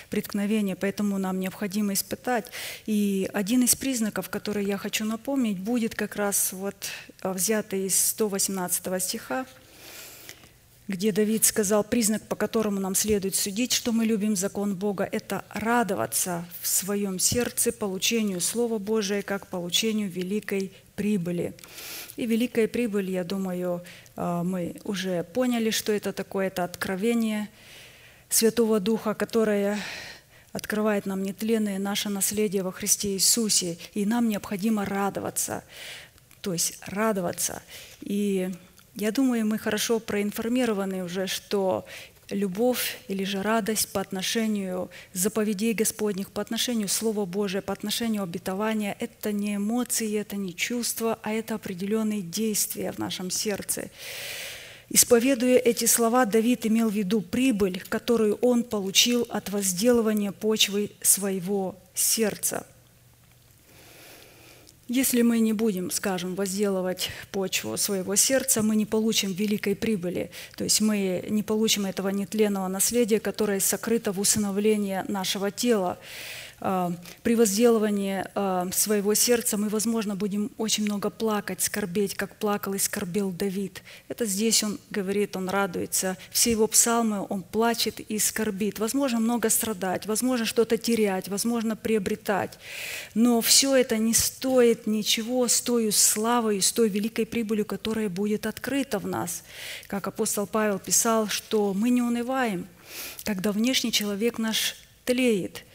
преткновение, 0.08 0.76
поэтому 0.76 1.18
нам 1.18 1.40
необходимо 1.40 1.94
испытать. 1.94 2.46
И 2.86 3.28
один 3.32 3.64
из 3.64 3.74
признаков, 3.74 4.30
который 4.30 4.64
я 4.64 4.78
хочу 4.78 5.04
напомнить, 5.04 5.58
будет 5.58 5.96
как 5.96 6.14
раз 6.14 6.52
вот 6.52 6.76
а, 7.22 7.32
взятый 7.32 7.86
из 7.86 7.98
118 8.10 9.02
стиха, 9.02 9.46
где 10.88 11.10
Давид 11.10 11.44
сказал, 11.44 11.82
признак, 11.82 12.22
по 12.22 12.36
которому 12.36 12.80
нам 12.80 12.94
следует 12.94 13.34
судить, 13.34 13.72
что 13.72 13.92
мы 13.92 14.04
любим 14.04 14.36
закон 14.36 14.76
Бога, 14.76 15.08
это 15.10 15.44
радоваться 15.50 16.46
в 16.60 16.68
своем 16.68 17.18
сердце 17.18 17.72
получению 17.72 18.40
Слова 18.40 18.78
Божия, 18.78 19.22
как 19.22 19.48
получению 19.48 20.08
великой 20.08 20.72
прибыли. 20.94 21.54
И 22.16 22.24
великая 22.26 22.68
прибыль, 22.68 23.10
я 23.10 23.24
думаю, 23.24 23.82
а, 24.14 24.44
мы 24.44 24.76
уже 24.84 25.24
поняли, 25.24 25.70
что 25.70 25.92
это 25.92 26.12
такое, 26.12 26.46
это 26.46 26.64
откровение 26.64 27.48
Святого 28.28 28.80
Духа, 28.80 29.14
которое 29.14 29.78
открывает 30.52 31.04
нам 31.04 31.22
нетленное 31.22 31.78
наше 31.78 32.08
наследие 32.08 32.62
во 32.62 32.72
Христе 32.72 33.10
Иисусе, 33.10 33.76
и 33.92 34.06
нам 34.06 34.28
необходимо 34.28 34.84
радоваться, 34.86 35.64
то 36.40 36.52
есть 36.52 36.78
радоваться. 36.86 37.62
И 38.00 38.50
я 38.96 39.12
думаю, 39.12 39.46
мы 39.46 39.58
хорошо 39.58 39.98
проинформированы 40.00 41.04
уже, 41.04 41.26
что 41.26 41.84
любовь 42.30 42.98
или 43.08 43.24
же 43.24 43.42
радость 43.42 43.92
по 43.92 44.00
отношению 44.00 44.90
заповедей 45.12 45.74
Господних, 45.74 46.30
по 46.30 46.40
отношению 46.40 46.88
Слова 46.88 47.26
Божия, 47.26 47.60
по 47.60 47.74
отношению 47.74 48.22
обетования– 48.22 48.96
это 49.00 49.32
не 49.32 49.56
эмоции, 49.56 50.18
это 50.18 50.36
не 50.36 50.56
чувства, 50.56 51.18
а 51.22 51.32
это 51.32 51.54
определенные 51.54 52.22
действия 52.22 52.90
в 52.90 52.98
нашем 52.98 53.30
сердце. 53.30 53.90
Исповедуя 54.88 55.58
эти 55.58 55.84
слова, 55.84 56.24
Давид 56.24 56.64
имел 56.64 56.88
в 56.88 56.94
виду 56.94 57.20
прибыль, 57.20 57.82
которую 57.88 58.36
он 58.36 58.64
получил 58.64 59.26
от 59.28 59.50
возделывания 59.50 60.32
почвы 60.32 60.90
своего 61.02 61.76
сердца– 61.94 62.66
если 64.88 65.22
мы 65.22 65.40
не 65.40 65.52
будем, 65.52 65.90
скажем, 65.90 66.36
возделывать 66.36 67.10
почву 67.32 67.76
своего 67.76 68.14
сердца, 68.14 68.62
мы 68.62 68.76
не 68.76 68.86
получим 68.86 69.32
великой 69.32 69.74
прибыли. 69.74 70.30
То 70.56 70.64
есть 70.64 70.80
мы 70.80 71.24
не 71.28 71.42
получим 71.42 71.86
этого 71.86 72.10
нетленного 72.10 72.68
наследия, 72.68 73.18
которое 73.18 73.58
сокрыто 73.58 74.12
в 74.12 74.20
усыновлении 74.20 75.02
нашего 75.08 75.50
тела. 75.50 75.98
А, 76.58 76.92
при 77.22 77.34
возделывании 77.34 78.24
а, 78.34 78.68
своего 78.72 79.14
сердца 79.14 79.56
мы, 79.58 79.68
возможно, 79.68 80.16
будем 80.16 80.50
очень 80.56 80.84
много 80.84 81.10
плакать, 81.10 81.60
скорбеть, 81.60 82.14
как 82.14 82.36
плакал 82.36 82.74
и 82.74 82.78
скорбел 82.78 83.30
Давид. 83.30 83.82
Это 84.08 84.24
здесь 84.24 84.62
он 84.62 84.78
говорит, 84.90 85.36
он 85.36 85.48
радуется. 85.48 86.16
Все 86.30 86.50
его 86.50 86.66
псалмы 86.66 87.26
он 87.28 87.42
плачет 87.42 88.00
и 88.00 88.18
скорбит. 88.18 88.78
Возможно, 88.78 89.20
много 89.20 89.50
страдать, 89.50 90.06
возможно, 90.06 90.46
что-то 90.46 90.78
терять, 90.78 91.28
возможно, 91.28 91.76
приобретать. 91.76 92.58
Но 93.14 93.40
все 93.42 93.74
это 93.76 93.98
не 93.98 94.14
стоит 94.14 94.86
ничего 94.86 95.48
с 95.48 95.60
той 95.60 95.92
славой, 95.92 96.62
с 96.62 96.72
той 96.72 96.88
великой 96.88 97.26
прибылью, 97.26 97.66
которая 97.66 98.08
будет 98.08 98.46
открыта 98.46 98.98
в 98.98 99.06
нас. 99.06 99.42
Как 99.88 100.06
апостол 100.06 100.46
Павел 100.46 100.78
писал, 100.78 101.28
что 101.28 101.74
мы 101.74 101.90
не 101.90 102.00
унываем, 102.00 102.66
когда 103.24 103.52
внешний 103.52 103.92
человек 103.92 104.38
наш 104.38 104.76
тлеет– 105.04 105.64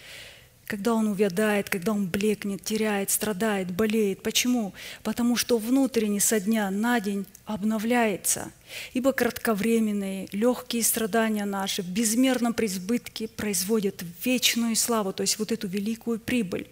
когда 0.72 0.94
он 0.94 1.08
увядает, 1.08 1.70
когда 1.70 1.92
он 1.92 2.08
блекнет, 2.08 2.64
теряет, 2.64 3.12
страдает, 3.12 3.70
болеет. 3.72 4.24
Почему? 4.24 4.74
Потому 5.04 5.36
что 5.36 5.58
внутренне 5.58 6.22
со 6.22 6.40
дня 6.40 6.72
на 6.72 7.02
день 7.02 7.26
обновляется. 7.44 8.54
Ибо 8.94 9.12
кратковременные, 9.12 10.30
легкие 10.32 10.84
страдания 10.84 11.44
наши 11.44 11.82
в 11.82 11.90
безмерном 11.90 12.54
преизбытке 12.54 13.28
производят 13.28 14.02
вечную 14.24 14.78
славу, 14.78 15.12
то 15.12 15.24
есть 15.24 15.40
вот 15.40 15.52
эту 15.52 15.68
великую 15.68 16.20
прибыль 16.20 16.70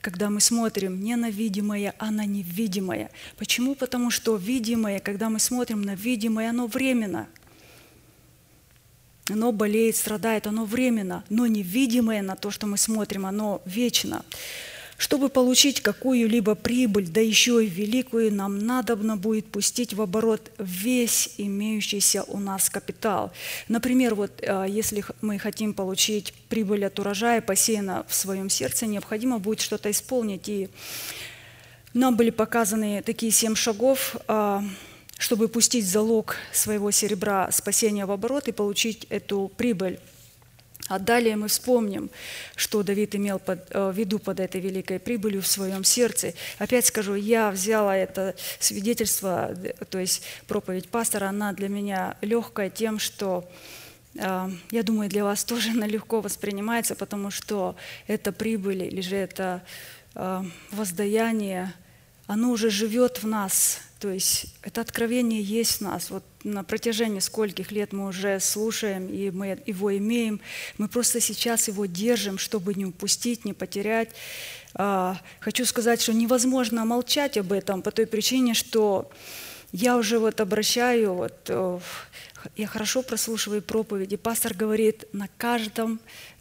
когда 0.00 0.30
мы 0.30 0.40
смотрим 0.40 1.00
не 1.00 1.14
на 1.14 1.30
видимое, 1.30 1.94
а 1.96 2.10
на 2.10 2.24
невидимое. 2.26 3.12
Почему? 3.36 3.76
Потому 3.76 4.10
что 4.10 4.34
видимое, 4.34 4.98
когда 4.98 5.30
мы 5.30 5.38
смотрим 5.38 5.82
на 5.82 5.94
видимое, 5.94 6.50
оно 6.50 6.66
временно– 6.66 7.28
оно 9.30 9.52
болеет, 9.52 9.96
страдает, 9.96 10.46
оно 10.46 10.64
временно, 10.64 11.24
но 11.28 11.46
невидимое 11.46 12.22
на 12.22 12.36
то, 12.36 12.50
что 12.50 12.66
мы 12.66 12.76
смотрим, 12.76 13.26
оно 13.26 13.62
вечно. 13.64 14.24
Чтобы 14.98 15.30
получить 15.30 15.80
какую-либо 15.80 16.54
прибыль, 16.54 17.08
да 17.08 17.20
еще 17.20 17.64
и 17.64 17.68
великую, 17.68 18.32
нам 18.32 18.58
надобно 18.58 19.16
будет 19.16 19.46
пустить 19.46 19.94
в 19.94 20.02
оборот 20.02 20.52
весь 20.58 21.34
имеющийся 21.38 22.22
у 22.24 22.38
нас 22.38 22.70
капитал. 22.70 23.32
Например, 23.68 24.14
вот 24.14 24.30
э, 24.42 24.66
если 24.68 25.04
мы 25.20 25.38
хотим 25.38 25.74
получить 25.74 26.32
прибыль 26.48 26.84
от 26.84 26.98
урожая, 27.00 27.40
посеяна 27.40 28.04
в 28.08 28.14
своем 28.14 28.48
сердце, 28.48 28.86
необходимо 28.86 29.38
будет 29.40 29.60
что-то 29.60 29.90
исполнить. 29.90 30.48
И 30.48 30.68
нам 31.94 32.16
были 32.16 32.30
показаны 32.30 33.02
такие 33.02 33.32
семь 33.32 33.56
шагов 33.56 34.16
а,– 34.28 34.62
чтобы 35.22 35.46
пустить 35.46 35.86
залог 35.86 36.36
своего 36.52 36.90
серебра 36.90 37.48
спасения 37.52 38.06
в 38.06 38.10
оборот 38.10 38.48
и 38.48 38.52
получить 38.52 39.06
эту 39.08 39.52
прибыль. 39.56 40.00
А 40.88 40.98
далее 40.98 41.36
мы 41.36 41.46
вспомним, 41.46 42.10
что 42.56 42.82
Давид 42.82 43.14
имел 43.14 43.38
под, 43.38 43.70
э, 43.70 43.90
в 43.90 43.96
виду 43.96 44.18
под 44.18 44.40
этой 44.40 44.60
великой 44.60 44.98
прибылью 44.98 45.40
в 45.40 45.46
своем 45.46 45.84
сердце. 45.84 46.34
Опять 46.58 46.86
скажу, 46.86 47.14
я 47.14 47.52
взяла 47.52 47.96
это 47.96 48.34
свидетельство, 48.58 49.56
то 49.90 50.00
есть 50.00 50.24
проповедь 50.48 50.88
пастора, 50.88 51.28
она 51.28 51.52
для 51.52 51.68
меня 51.68 52.16
легкая 52.20 52.68
тем, 52.68 52.98
что 52.98 53.48
э, 54.16 54.50
я 54.72 54.82
думаю, 54.82 55.08
для 55.08 55.22
вас 55.22 55.44
тоже 55.52 55.70
она 55.70 55.86
легко 55.86 56.20
воспринимается, 56.20 56.96
потому 56.96 57.30
что 57.30 57.76
это 58.08 58.32
прибыль 58.32 58.82
или 58.82 59.00
же 59.00 59.14
это 59.14 59.62
э, 60.16 60.42
воздаяние, 60.72 61.72
оно 62.26 62.50
уже 62.50 62.70
живет 62.70 63.22
в 63.22 63.28
нас, 63.28 63.78
то 64.02 64.10
есть 64.10 64.46
это 64.62 64.80
откровение 64.80 65.40
есть 65.40 65.76
в 65.76 65.82
нас. 65.82 66.10
Вот 66.10 66.24
на 66.42 66.64
протяжении 66.64 67.20
скольких 67.20 67.70
лет 67.70 67.92
мы 67.92 68.08
уже 68.08 68.40
слушаем, 68.40 69.06
и 69.06 69.30
мы 69.30 69.62
его 69.64 69.96
имеем. 69.96 70.40
Мы 70.76 70.88
просто 70.88 71.20
сейчас 71.20 71.68
его 71.68 71.86
держим, 71.86 72.36
чтобы 72.36 72.74
не 72.74 72.84
упустить, 72.84 73.44
не 73.44 73.52
потерять. 73.52 74.08
А, 74.74 75.20
хочу 75.38 75.64
сказать, 75.64 76.02
что 76.02 76.12
невозможно 76.12 76.84
молчать 76.84 77.36
об 77.36 77.52
этом 77.52 77.80
по 77.80 77.92
той 77.92 78.08
причине, 78.08 78.54
что 78.54 79.08
я 79.72 79.96
уже 79.96 80.18
вот 80.18 80.40
обращаю, 80.40 81.14
вот, 81.14 81.34
э, 81.48 81.78
я 82.56 82.66
хорошо 82.66 83.02
прослушиваю 83.02 83.62
проповеди. 83.62 84.16
Пастор 84.16 84.54
говорит 84.54 85.04
на 85.12 85.28
каждом 85.38 85.98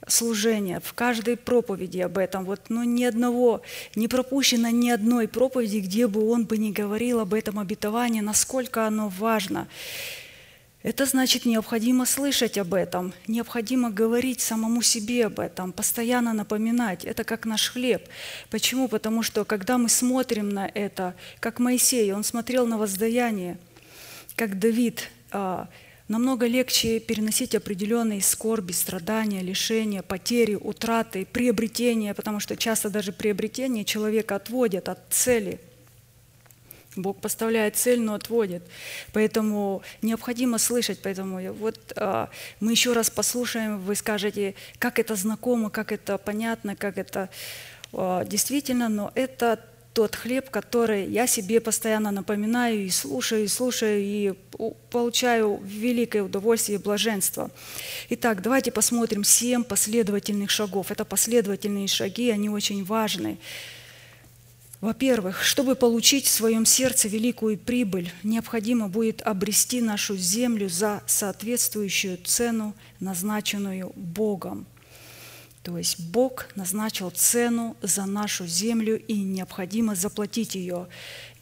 служения, 0.07 0.81
в 0.83 0.93
каждой 0.93 1.37
проповеди 1.37 1.99
об 1.99 2.17
этом. 2.17 2.43
Вот, 2.43 2.69
но 2.69 2.83
ни 2.83 3.03
одного, 3.03 3.61
не 3.95 4.07
пропущено 4.07 4.69
ни 4.69 4.89
одной 4.89 5.27
проповеди, 5.27 5.77
где 5.77 6.07
бы 6.07 6.29
он 6.29 6.45
бы 6.45 6.57
не 6.57 6.71
говорил 6.71 7.19
об 7.19 7.33
этом 7.33 7.57
обетовании, 7.57 8.21
насколько 8.21 8.85
оно 8.85 9.07
важно. 9.07 9.67
Это 10.83 11.05
значит, 11.05 11.45
необходимо 11.45 12.07
слышать 12.07 12.57
об 12.57 12.73
этом, 12.73 13.13
необходимо 13.27 13.91
говорить 13.91 14.41
самому 14.41 14.81
себе 14.81 15.27
об 15.27 15.39
этом, 15.39 15.73
постоянно 15.73 16.33
напоминать. 16.33 17.05
Это 17.05 17.23
как 17.23 17.45
наш 17.45 17.69
хлеб. 17.69 18.07
Почему? 18.49 18.87
Потому 18.87 19.21
что 19.21 19.45
когда 19.45 19.77
мы 19.77 19.89
смотрим 19.89 20.49
на 20.49 20.67
это, 20.67 21.13
как 21.39 21.59
Моисей, 21.59 22.11
он 22.13 22.23
смотрел 22.23 22.65
на 22.65 22.79
воздаяние, 22.79 23.59
как 24.35 24.57
Давид, 24.57 25.09
а, 25.31 25.69
намного 26.07 26.47
легче 26.47 26.99
переносить 26.99 27.53
определенные 27.53 28.21
скорби, 28.21 28.71
страдания, 28.71 29.41
лишения, 29.41 30.01
потери, 30.01 30.55
утраты, 30.55 31.27
приобретения, 31.31 32.15
потому 32.15 32.39
что 32.39 32.57
часто 32.57 32.89
даже 32.89 33.11
приобретение 33.11 33.85
человека 33.85 34.35
отводят 34.35 34.89
от 34.89 34.99
цели. 35.11 35.59
Бог 36.95 37.21
поставляет 37.21 37.77
цель, 37.77 38.01
но 38.01 38.15
отводит. 38.15 38.63
Поэтому 39.13 39.81
необходимо 40.01 40.57
слышать. 40.57 40.99
Поэтому 41.01 41.53
вот 41.53 41.79
а, 41.95 42.29
мы 42.59 42.71
еще 42.71 42.93
раз 42.93 43.09
послушаем, 43.09 43.79
вы 43.79 43.95
скажете, 43.95 44.55
как 44.77 44.99
это 44.99 45.15
знакомо, 45.15 45.69
как 45.69 45.91
это 45.91 46.17
понятно, 46.17 46.75
как 46.75 46.97
это 46.97 47.29
а, 47.93 48.25
действительно, 48.25 48.89
но 48.89 49.11
это 49.15 49.59
тот 49.93 50.15
хлеб, 50.15 50.49
который 50.49 51.05
я 51.07 51.27
себе 51.27 51.59
постоянно 51.59 52.11
напоминаю 52.11 52.85
и 52.85 52.89
слушаю, 52.89 53.43
и 53.43 53.47
слушаю, 53.47 54.01
и 54.01 54.33
получаю 54.89 55.59
великое 55.63 56.23
удовольствие 56.23 56.77
и 56.77 56.81
блаженство. 56.81 57.51
Итак, 58.09 58.41
давайте 58.41 58.71
посмотрим 58.71 59.23
семь 59.23 59.63
последовательных 59.63 60.49
шагов. 60.49 60.91
Это 60.91 61.03
последовательные 61.03 61.87
шаги, 61.87 62.29
они 62.29 62.49
очень 62.49 62.85
важны. 62.85 63.37
Во-первых, 64.81 65.43
чтобы 65.43 65.75
получить 65.75 66.25
в 66.25 66.31
своем 66.31 66.65
сердце 66.65 67.07
великую 67.07 67.59
прибыль, 67.59 68.11
необходимо 68.23 68.89
будет 68.89 69.21
обрести 69.21 69.79
нашу 69.79 70.17
землю 70.17 70.69
за 70.69 71.03
соответствующую 71.05 72.17
цену, 72.17 72.73
назначенную 72.99 73.91
Богом. 73.95 74.65
То 75.61 75.77
есть 75.77 75.99
Бог 75.99 76.47
назначил 76.55 77.11
цену 77.11 77.77
за 77.83 78.07
нашу 78.07 78.47
землю, 78.47 78.99
и 78.99 79.13
необходимо 79.21 79.93
заплатить 79.93 80.55
ее. 80.55 80.87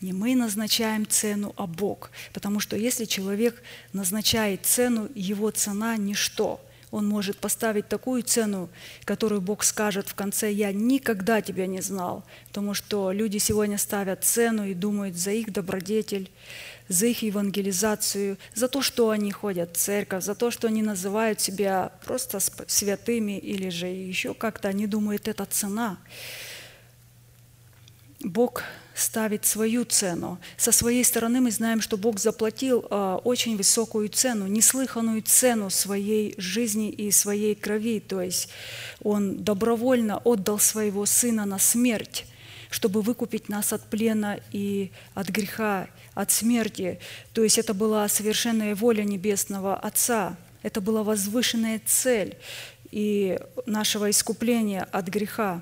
Не 0.02 0.12
мы 0.12 0.36
назначаем 0.36 1.08
цену, 1.08 1.54
а 1.56 1.65
Бог. 1.65 2.12
Потому 2.34 2.60
что 2.60 2.75
если 2.75 3.06
человек 3.06 3.63
назначает 3.93 4.65
цену, 4.65 5.10
его 5.15 5.49
цена– 5.52 5.95
ничто. 5.97 6.60
Он 6.91 7.08
может 7.08 7.38
поставить 7.38 7.88
такую 7.88 8.23
цену, 8.23 8.69
которую 9.06 9.41
Бог 9.41 9.63
скажет 9.63 10.10
в 10.10 10.15
конце, 10.15 10.52
«Я 10.52 10.71
никогда 10.71 11.41
тебя 11.41 11.67
не 11.67 11.82
знал». 11.82 12.23
Потому 12.47 12.73
что 12.73 13.12
люди 13.12 13.38
сегодня 13.38 13.78
ставят 13.78 14.23
цену 14.23 14.65
и 14.65 14.73
думают 14.73 15.15
за 15.15 15.32
их 15.32 15.54
добродетель, 15.54 16.32
за 16.88 17.06
их 17.06 17.21
евангелизацию, 17.21 18.38
за 18.56 18.67
то, 18.67 18.82
что 18.82 19.12
они 19.12 19.32
ходят 19.32 19.78
в 19.78 19.80
церковь, 19.80 20.23
за 20.23 20.34
то, 20.34 20.49
что 20.49 20.67
они 20.67 20.82
называют 20.82 21.39
себя 21.39 21.91
просто 22.06 22.39
святыми 22.39 23.38
или 23.38 23.69
же 23.69 23.86
еще 23.86 24.34
как-то 24.34 24.69
они 24.69 24.88
думают, 24.88 25.28
это 25.28 25.45
цена. 25.45 25.99
Бог 28.21 28.63
ставит 28.99 29.45
свою 29.45 29.85
цену. 29.85 30.39
Со 30.57 30.71
своей 30.71 31.03
стороны 31.03 31.41
мы 31.41 31.51
знаем, 31.51 31.81
что 31.81 31.97
Бог 31.97 32.19
заплатил 32.19 32.85
э, 32.89 33.19
очень 33.23 33.57
высокую 33.57 34.09
цену, 34.09 34.47
неслыханную 34.47 35.21
цену 35.21 35.69
своей 35.69 36.35
жизни 36.38 36.89
и 36.89 37.12
своей 37.12 37.55
крови. 37.55 37.99
То 37.99 38.21
есть 38.21 38.49
Он 39.03 39.43
добровольно 39.43 40.17
отдал 40.17 40.59
своего 40.59 41.05
Сына 41.05 41.45
на 41.45 41.59
смерть, 41.59 42.25
чтобы 42.69 43.01
выкупить 43.01 43.49
нас 43.49 43.73
от 43.73 43.83
плена 43.89 44.39
и 44.51 44.91
от 45.13 45.29
греха 45.29 45.88
от 46.13 46.31
смерти. 46.31 46.99
То 47.33 47.43
есть 47.43 47.57
это 47.57 47.73
была 47.73 48.07
совершенная 48.09 48.75
воля 48.75 49.03
Небесного 49.03 49.75
Отца. 49.75 50.35
Это 50.63 50.81
была 50.81 51.03
возвышенная 51.03 51.81
цель 51.85 52.38
и 52.91 53.39
нашего 53.65 54.09
искупления 54.09 54.88
от 54.91 55.07
греха 55.07 55.62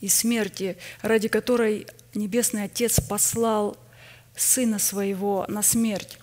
и 0.00 0.08
смерти, 0.08 0.76
ради 1.02 1.28
которой 1.28 1.86
Небесный 2.14 2.64
Отец 2.64 3.00
послал 3.00 3.76
Сына 4.34 4.78
Своего 4.78 5.44
на 5.48 5.62
смерть. 5.62 6.18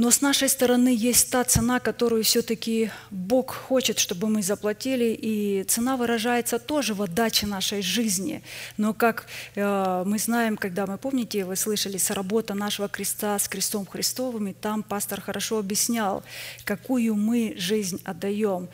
Но 0.00 0.10
с 0.10 0.22
нашей 0.22 0.48
стороны 0.48 0.88
есть 0.96 1.30
та 1.30 1.44
цена, 1.44 1.78
которую 1.78 2.24
все-таки 2.24 2.90
Бог 3.10 3.52
хочет, 3.52 3.98
чтобы 3.98 4.28
мы 4.28 4.42
заплатили, 4.42 5.12
и 5.12 5.62
цена 5.64 5.98
выражается 5.98 6.58
тоже 6.58 6.94
в 6.94 7.02
отдаче 7.02 7.46
нашей 7.46 7.82
жизни. 7.82 8.42
Но 8.78 8.94
как 8.94 9.26
э, 9.56 10.02
мы 10.06 10.18
знаем, 10.18 10.56
когда 10.56 10.86
мы, 10.86 10.96
помните, 10.96 11.44
вы 11.44 11.54
слышали, 11.54 11.98
сработа 11.98 12.54
нашего 12.54 12.88
креста 12.88 13.38
с 13.38 13.46
крестом 13.46 13.84
Христовым, 13.84 14.48
и 14.48 14.54
там 14.54 14.82
пастор 14.82 15.20
хорошо 15.20 15.58
объяснял, 15.58 16.22
какую 16.64 17.14
мы 17.14 17.52
жизнь 17.58 18.00
отдаем 18.06 18.70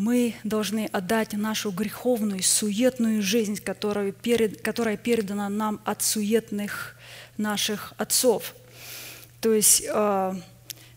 мы 0.00 0.34
должны 0.44 0.86
отдать 0.86 1.34
нашу 1.34 1.70
греховную, 1.70 2.42
суетную 2.42 3.22
жизнь, 3.22 3.56
которая, 3.56 4.12
перед, 4.12 4.62
которая 4.62 4.96
передана 4.96 5.48
нам 5.48 5.80
от 5.84 6.02
суетных 6.02 6.96
наших 7.36 7.92
отцов. 7.98 8.54
То 9.40 9.52
есть 9.52 9.84
э, 9.86 10.34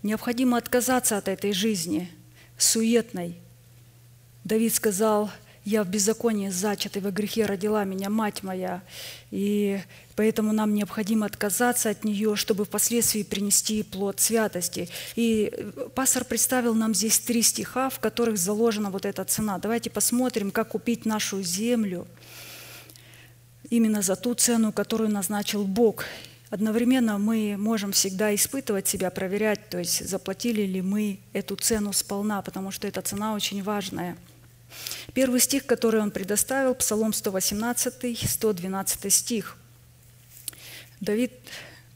Необходимо 0.03 0.57
отказаться 0.57 1.17
от 1.17 1.29
этой 1.29 1.53
жизни 1.53 2.11
суетной. 2.57 3.37
Давид 4.43 4.75
сказал, 4.75 5.31
я 5.65 5.83
в 5.83 5.87
беззаконии 5.87 6.49
зачатый, 6.49 7.01
во 7.01 7.11
грехе 7.11 7.45
родила 7.45 7.83
меня 7.85 8.09
мать 8.09 8.43
моя. 8.43 8.83
И 9.31 9.79
поэтому 10.15 10.51
нам 10.51 10.73
необходимо 10.73 11.25
отказаться 11.25 11.89
от 11.89 12.03
нее, 12.03 12.35
чтобы 12.35 12.65
впоследствии 12.65 13.23
принести 13.23 13.83
плод 13.83 14.19
святости. 14.19 14.89
И 15.15 15.53
пастор 15.95 16.25
представил 16.25 16.73
нам 16.73 16.93
здесь 16.93 17.19
три 17.19 17.41
стиха, 17.41 17.89
в 17.89 17.99
которых 17.99 18.37
заложена 18.37 18.89
вот 18.89 19.05
эта 19.05 19.23
цена. 19.23 19.57
Давайте 19.57 19.89
посмотрим, 19.89 20.51
как 20.51 20.69
купить 20.69 21.05
нашу 21.05 21.41
землю 21.41 22.07
именно 23.69 24.01
за 24.01 24.15
ту 24.15 24.33
цену, 24.33 24.73
которую 24.73 25.09
назначил 25.09 25.63
Бог. 25.63 26.05
Одновременно 26.49 27.17
мы 27.17 27.55
можем 27.57 27.93
всегда 27.93 28.35
испытывать 28.35 28.87
себя, 28.87 29.09
проверять, 29.09 29.69
то 29.69 29.79
есть 29.79 30.07
заплатили 30.07 30.61
ли 30.61 30.81
мы 30.81 31.19
эту 31.31 31.55
цену 31.55 31.93
сполна, 31.93 32.41
потому 32.43 32.69
что 32.69 32.87
эта 32.87 33.01
цена 33.01 33.33
очень 33.33 33.63
важная. 33.63 34.17
Первый 35.13 35.39
стих, 35.39 35.65
который 35.65 36.01
он 36.01 36.11
предоставил, 36.11 36.75
Псалом 36.75 37.13
118, 37.13 38.29
112 38.29 39.13
стих. 39.13 39.57
Давид 40.99 41.31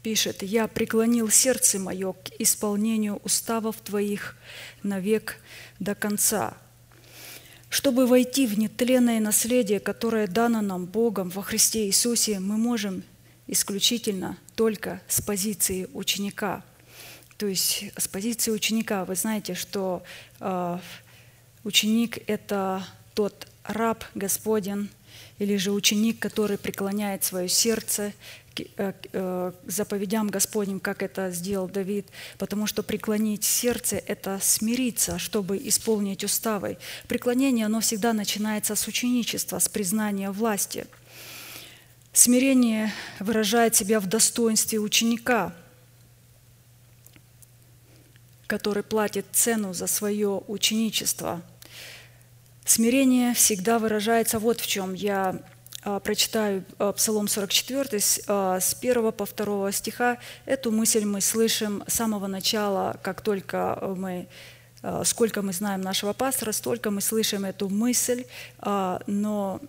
пишет, 0.03 0.43
«Я 0.43 0.67
преклонил 0.67 1.29
сердце 1.29 1.79
мое 1.79 2.13
к 2.13 2.29
исполнению 2.39 3.17
уставов 3.23 3.77
Твоих 3.77 4.37
навек 4.83 5.37
до 5.79 5.95
конца, 5.95 6.57
чтобы 7.69 8.07
войти 8.07 8.47
в 8.47 8.57
нетленное 8.57 9.19
наследие, 9.19 9.79
которое 9.79 10.27
дано 10.27 10.61
нам 10.61 10.85
Богом 10.85 11.29
во 11.29 11.41
Христе 11.41 11.87
Иисусе, 11.87 12.39
мы 12.39 12.57
можем 12.57 13.03
исключительно 13.47 14.37
только 14.55 15.01
с 15.07 15.21
позиции 15.21 15.89
ученика. 15.93 16.63
То 17.37 17.47
есть 17.47 17.85
с 17.97 18.07
позиции 18.07 18.51
ученика 18.51 19.05
вы 19.05 19.15
знаете, 19.15 19.53
что 19.53 20.03
э, 20.39 20.79
ученик– 21.67 22.17
это 22.27 22.84
тот 23.13 23.47
раб 23.63 24.03
Господен, 24.15 24.89
или 25.39 25.58
же 25.58 25.71
ученик, 25.71 26.19
который 26.19 26.58
преклоняет 26.58 27.23
свое 27.23 27.47
сердце 27.47 28.13
к 28.56 28.62
э, 28.62 28.93
э, 29.13 29.51
заповедям 29.67 30.30
Господним, 30.30 30.80
как 30.80 31.03
это 31.03 31.30
сделал 31.32 31.67
Давид, 31.67 32.08
потому 32.39 32.65
что 32.65 32.82
преклонить 32.82 33.43
сердце– 33.43 33.97
это 34.08 34.39
смириться, 34.41 35.19
чтобы 35.19 35.58
исполнить 35.58 36.23
уставы. 36.23 36.77
Преклонение, 37.08 37.67
оно 37.67 37.82
всегда 37.82 38.13
начинается 38.13 38.75
с 38.75 38.88
ученичества, 38.88 39.60
с 39.60 39.69
признания 39.69 40.32
власти– 40.32 40.88
Смирение 42.17 42.91
выражает 43.19 43.75
себя 43.75 43.99
в 43.99 44.08
достоинстве 44.08 44.80
ученика, 44.80 45.53
который 48.47 48.82
платит 48.82 49.27
цену 49.34 49.75
за 49.75 49.86
свое 49.86 50.41
ученичество. 50.47 51.43
Смирение 52.67 53.34
всегда 53.34 53.80
выражается 53.80 54.39
вот 54.39 54.60
в 54.60 54.67
чем. 54.67 54.93
Я 54.93 55.39
а, 55.84 56.01
прочитаю 56.01 56.65
а, 56.77 56.91
Псалом 56.91 57.30
44 57.30 58.01
а, 58.27 58.60
с 58.60 58.75
1 58.77 59.12
по 59.13 59.25
2 59.25 59.71
стиха. 59.71 60.17
Эту 60.45 60.73
мысль 60.73 61.06
мы 61.06 61.21
слышим 61.21 61.82
с 61.88 61.93
самого 61.93 62.27
начала, 62.27 62.99
как 63.01 63.21
только 63.21 63.93
мы 63.95 64.27
сколько 65.06 65.41
мы 65.41 65.53
знаем 65.53 65.82
нашего 65.82 66.13
пастора, 66.13 66.51
столько 66.51 66.91
мы 66.91 67.01
слышим 67.01 67.45
эту 67.45 67.67
мысль, 67.67 68.25
но 68.62 69.60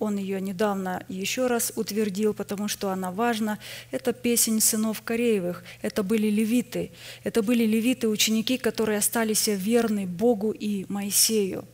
он 0.00 0.16
ее 0.16 0.40
недавно 0.40 1.04
еще 1.08 1.46
раз 1.46 1.72
утвердил, 1.76 2.34
потому 2.34 2.66
что 2.66 2.90
она 2.90 3.12
важна. 3.12 3.58
Это 3.92 4.12
песень 4.12 4.60
сынов 4.60 5.02
Кореевых. 5.02 5.62
Это 5.82 6.02
были 6.02 6.26
левиты. 6.26 6.90
Это 7.22 7.42
были 7.42 7.64
левиты, 7.64 8.08
ученики, 8.08 8.58
которые 8.58 8.98
остались 8.98 9.46
верны 9.46 10.04
Богу 10.04 10.50
и 10.50 10.84
Моисею. 10.88 11.64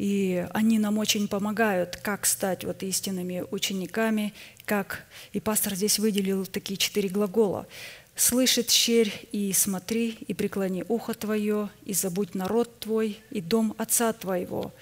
И 0.00 0.46
они 0.54 0.78
нам 0.78 0.96
очень 0.96 1.28
помогают, 1.28 1.96
как 1.96 2.24
стать 2.24 2.64
вот 2.64 2.82
истинными 2.82 3.44
учениками, 3.50 4.32
как... 4.64 5.04
И 5.34 5.40
пастор 5.40 5.74
здесь 5.74 5.98
выделил 5.98 6.46
такие 6.46 6.78
четыре 6.78 7.10
глагола– 7.10 7.66
Слышит 8.16 8.70
щерь 8.70 9.28
и 9.32 9.50
смотри, 9.54 10.18
и 10.28 10.34
преклони 10.34 10.84
ухо 10.88 11.14
твое, 11.14 11.70
и 11.86 11.94
забудь 11.94 12.34
народ 12.34 12.78
твой, 12.80 13.18
и 13.30 13.40
дом 13.40 13.74
отца 13.78 14.12
твоего, 14.12 14.72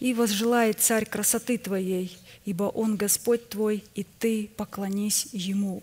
и 0.00 0.14
возжелает 0.14 0.80
царь 0.80 1.06
красоты 1.06 1.58
твоей, 1.58 2.18
ибо 2.44 2.64
он 2.64 2.96
Господь 2.96 3.48
твой, 3.48 3.84
и 3.94 4.04
ты 4.18 4.50
поклонись 4.56 5.28
ему». 5.32 5.82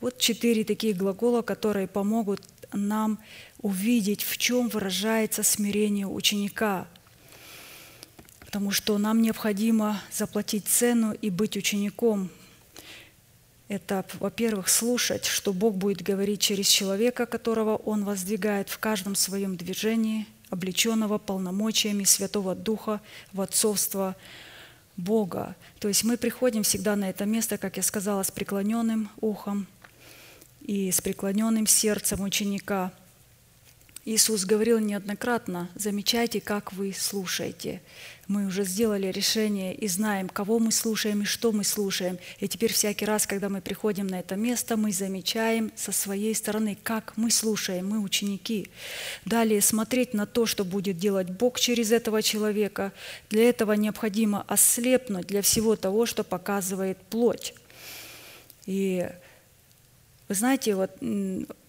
Вот 0.00 0.18
четыре 0.18 0.64
такие 0.64 0.94
глагола, 0.94 1.42
которые 1.42 1.86
помогут 1.86 2.40
нам 2.72 3.18
увидеть, 3.60 4.22
в 4.22 4.36
чем 4.36 4.68
выражается 4.68 5.42
смирение 5.44 6.06
ученика. 6.06 6.88
Потому 8.48 8.70
что 8.70 8.96
нам 8.96 9.20
необходимо 9.20 10.00
заплатить 10.10 10.66
цену 10.66 11.12
и 11.12 11.28
быть 11.28 11.54
учеником, 11.54 12.30
это, 13.68 14.06
во-первых, 14.20 14.70
слушать, 14.70 15.26
что 15.26 15.52
Бог 15.52 15.74
будет 15.74 16.00
говорить 16.00 16.40
через 16.40 16.66
человека, 16.66 17.26
которого 17.26 17.76
Он 17.76 18.06
воздвигает 18.06 18.70
в 18.70 18.78
каждом 18.78 19.16
своем 19.16 19.58
движении, 19.58 20.26
облеченного 20.48 21.18
полномочиями 21.18 22.04
Святого 22.04 22.54
Духа 22.54 23.02
в 23.34 23.42
отцовство 23.42 24.16
Бога. 24.96 25.54
То 25.78 25.88
есть 25.88 26.02
мы 26.02 26.16
приходим 26.16 26.62
всегда 26.62 26.96
на 26.96 27.10
это 27.10 27.26
место, 27.26 27.58
как 27.58 27.76
я 27.76 27.82
сказала, 27.82 28.22
с 28.22 28.30
преклоненным 28.30 29.10
ухом 29.20 29.66
и 30.62 30.90
с 30.90 31.02
преклоненным 31.02 31.66
сердцем 31.66 32.22
ученика– 32.22 32.92
Иисус 34.10 34.46
говорил 34.46 34.78
неоднократно, 34.78 35.68
замечайте, 35.74 36.40
как 36.40 36.72
вы 36.72 36.94
слушаете. 36.94 37.82
Мы 38.26 38.46
уже 38.46 38.64
сделали 38.64 39.08
решение 39.08 39.74
и 39.74 39.86
знаем, 39.86 40.30
кого 40.30 40.58
мы 40.58 40.72
слушаем 40.72 41.20
и 41.20 41.24
что 41.26 41.52
мы 41.52 41.62
слушаем. 41.62 42.18
И 42.38 42.48
теперь 42.48 42.72
всякий 42.72 43.04
раз, 43.04 43.26
когда 43.26 43.50
мы 43.50 43.60
приходим 43.60 44.06
на 44.06 44.20
это 44.20 44.34
место, 44.34 44.78
мы 44.78 44.92
замечаем 44.92 45.70
со 45.76 45.92
своей 45.92 46.34
стороны, 46.34 46.78
как 46.82 47.18
мы 47.18 47.30
слушаем, 47.30 47.86
мы 47.86 48.00
ученики. 48.00 48.70
Далее 49.26 49.60
смотреть 49.60 50.14
на 50.14 50.24
то, 50.24 50.46
что 50.46 50.64
будет 50.64 50.96
делать 50.96 51.28
Бог 51.28 51.60
через 51.60 51.92
этого 51.92 52.22
человека. 52.22 52.94
Для 53.28 53.46
этого 53.46 53.74
необходимо 53.74 54.42
ослепнуть 54.48 55.26
для 55.26 55.42
всего 55.42 55.76
того, 55.76 56.06
что 56.06 56.24
показывает 56.24 56.96
плоть. 57.10 57.52
И 58.64 59.06
вы 60.28 60.34
знаете, 60.34 60.74
вот 60.76 60.92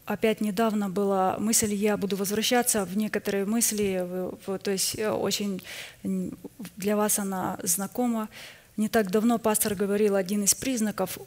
опять 0.10 0.42
недавно 0.42 0.90
была 0.90 1.38
мысль, 1.38 1.74
я 1.74 1.96
буду 1.96 2.16
возвращаться 2.16 2.84
в 2.84 2.98
некоторые 2.98 3.46
мысли, 3.46 4.06
то 4.46 4.72
есть 4.72 4.98
э, 4.98 5.10
очень 5.12 5.62
для 6.78 6.96
вас 6.96 7.20
она 7.20 7.60
знакома. 7.62 8.28
Не 8.76 8.90
так 8.90 9.12
давно 9.12 9.38
пастор 9.38 9.76
говорил 9.76 10.16
один 10.16 10.44
из 10.44 10.56
признаков 10.56 11.20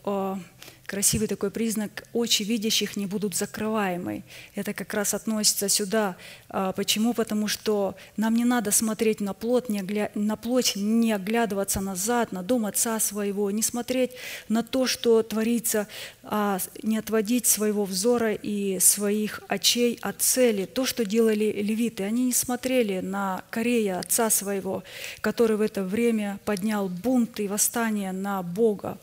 красивый 0.86 1.28
такой 1.28 1.50
признак, 1.50 2.04
очи 2.12 2.42
видящих 2.42 2.96
не 2.96 3.06
будут 3.06 3.34
закрываемы. 3.34 4.24
Это 4.54 4.74
как 4.74 4.92
раз 4.94 5.14
относится 5.14 5.68
сюда. 5.68 6.16
А, 6.48 6.72
почему? 6.72 7.14
Потому 7.14 7.48
что 7.48 7.94
нам 8.16 8.34
не 8.34 8.44
надо 8.44 8.70
смотреть 8.72 9.20
на 9.20 9.32
плоть, 9.32 9.68
не, 9.68 9.80
огля... 9.80 10.10
на 10.14 10.36
плоть, 10.36 10.74
не 10.76 11.12
оглядываться 11.12 11.80
назад, 11.80 12.32
на 12.32 12.42
дом 12.42 12.66
Отца 12.66 13.00
своего, 13.00 13.50
не 13.50 13.62
смотреть 13.62 14.12
на 14.48 14.62
то, 14.62 14.86
что 14.86 15.22
творится, 15.22 15.88
а 16.22 16.58
не 16.82 16.98
отводить 16.98 17.46
своего 17.46 17.84
взора 17.84 18.34
и 18.34 18.78
своих 18.80 19.40
очей 19.48 19.98
от 20.02 20.20
цели. 20.20 20.66
То, 20.66 20.84
что 20.84 21.04
делали 21.04 21.52
левиты, 21.52 22.04
они 22.04 22.26
не 22.26 22.32
смотрели 22.32 23.00
на 23.00 23.44
Корея, 23.50 23.98
Отца 23.98 24.30
своего, 24.30 24.82
который 25.20 25.56
в 25.56 25.60
это 25.60 25.84
время 25.84 26.38
поднял 26.44 26.88
бунт 26.88 27.40
и 27.40 27.48
восстание 27.48 28.12
на 28.12 28.42
Бога 28.42 28.98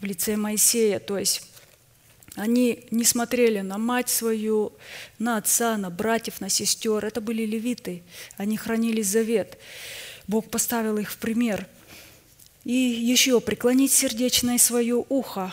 в 0.00 0.04
лице 0.04 0.36
Моисея. 0.36 0.98
То 0.98 1.18
есть 1.18 1.42
они 2.34 2.86
не 2.90 3.04
смотрели 3.04 3.60
на 3.60 3.78
мать 3.78 4.10
свою, 4.10 4.72
на 5.18 5.38
отца, 5.38 5.76
на 5.76 5.90
братьев, 5.90 6.40
на 6.40 6.48
сестер. 6.48 7.04
Это 7.04 7.20
были 7.20 7.44
левиты. 7.44 8.02
Они 8.36 8.56
хранили 8.56 9.02
завет. 9.02 9.58
Бог 10.26 10.50
поставил 10.50 10.98
их 10.98 11.10
в 11.10 11.18
пример. 11.18 11.66
И 12.64 12.72
еще 12.72 13.40
преклонить 13.40 13.92
сердечное 13.92 14.58
свое 14.58 15.04
ухо 15.08 15.52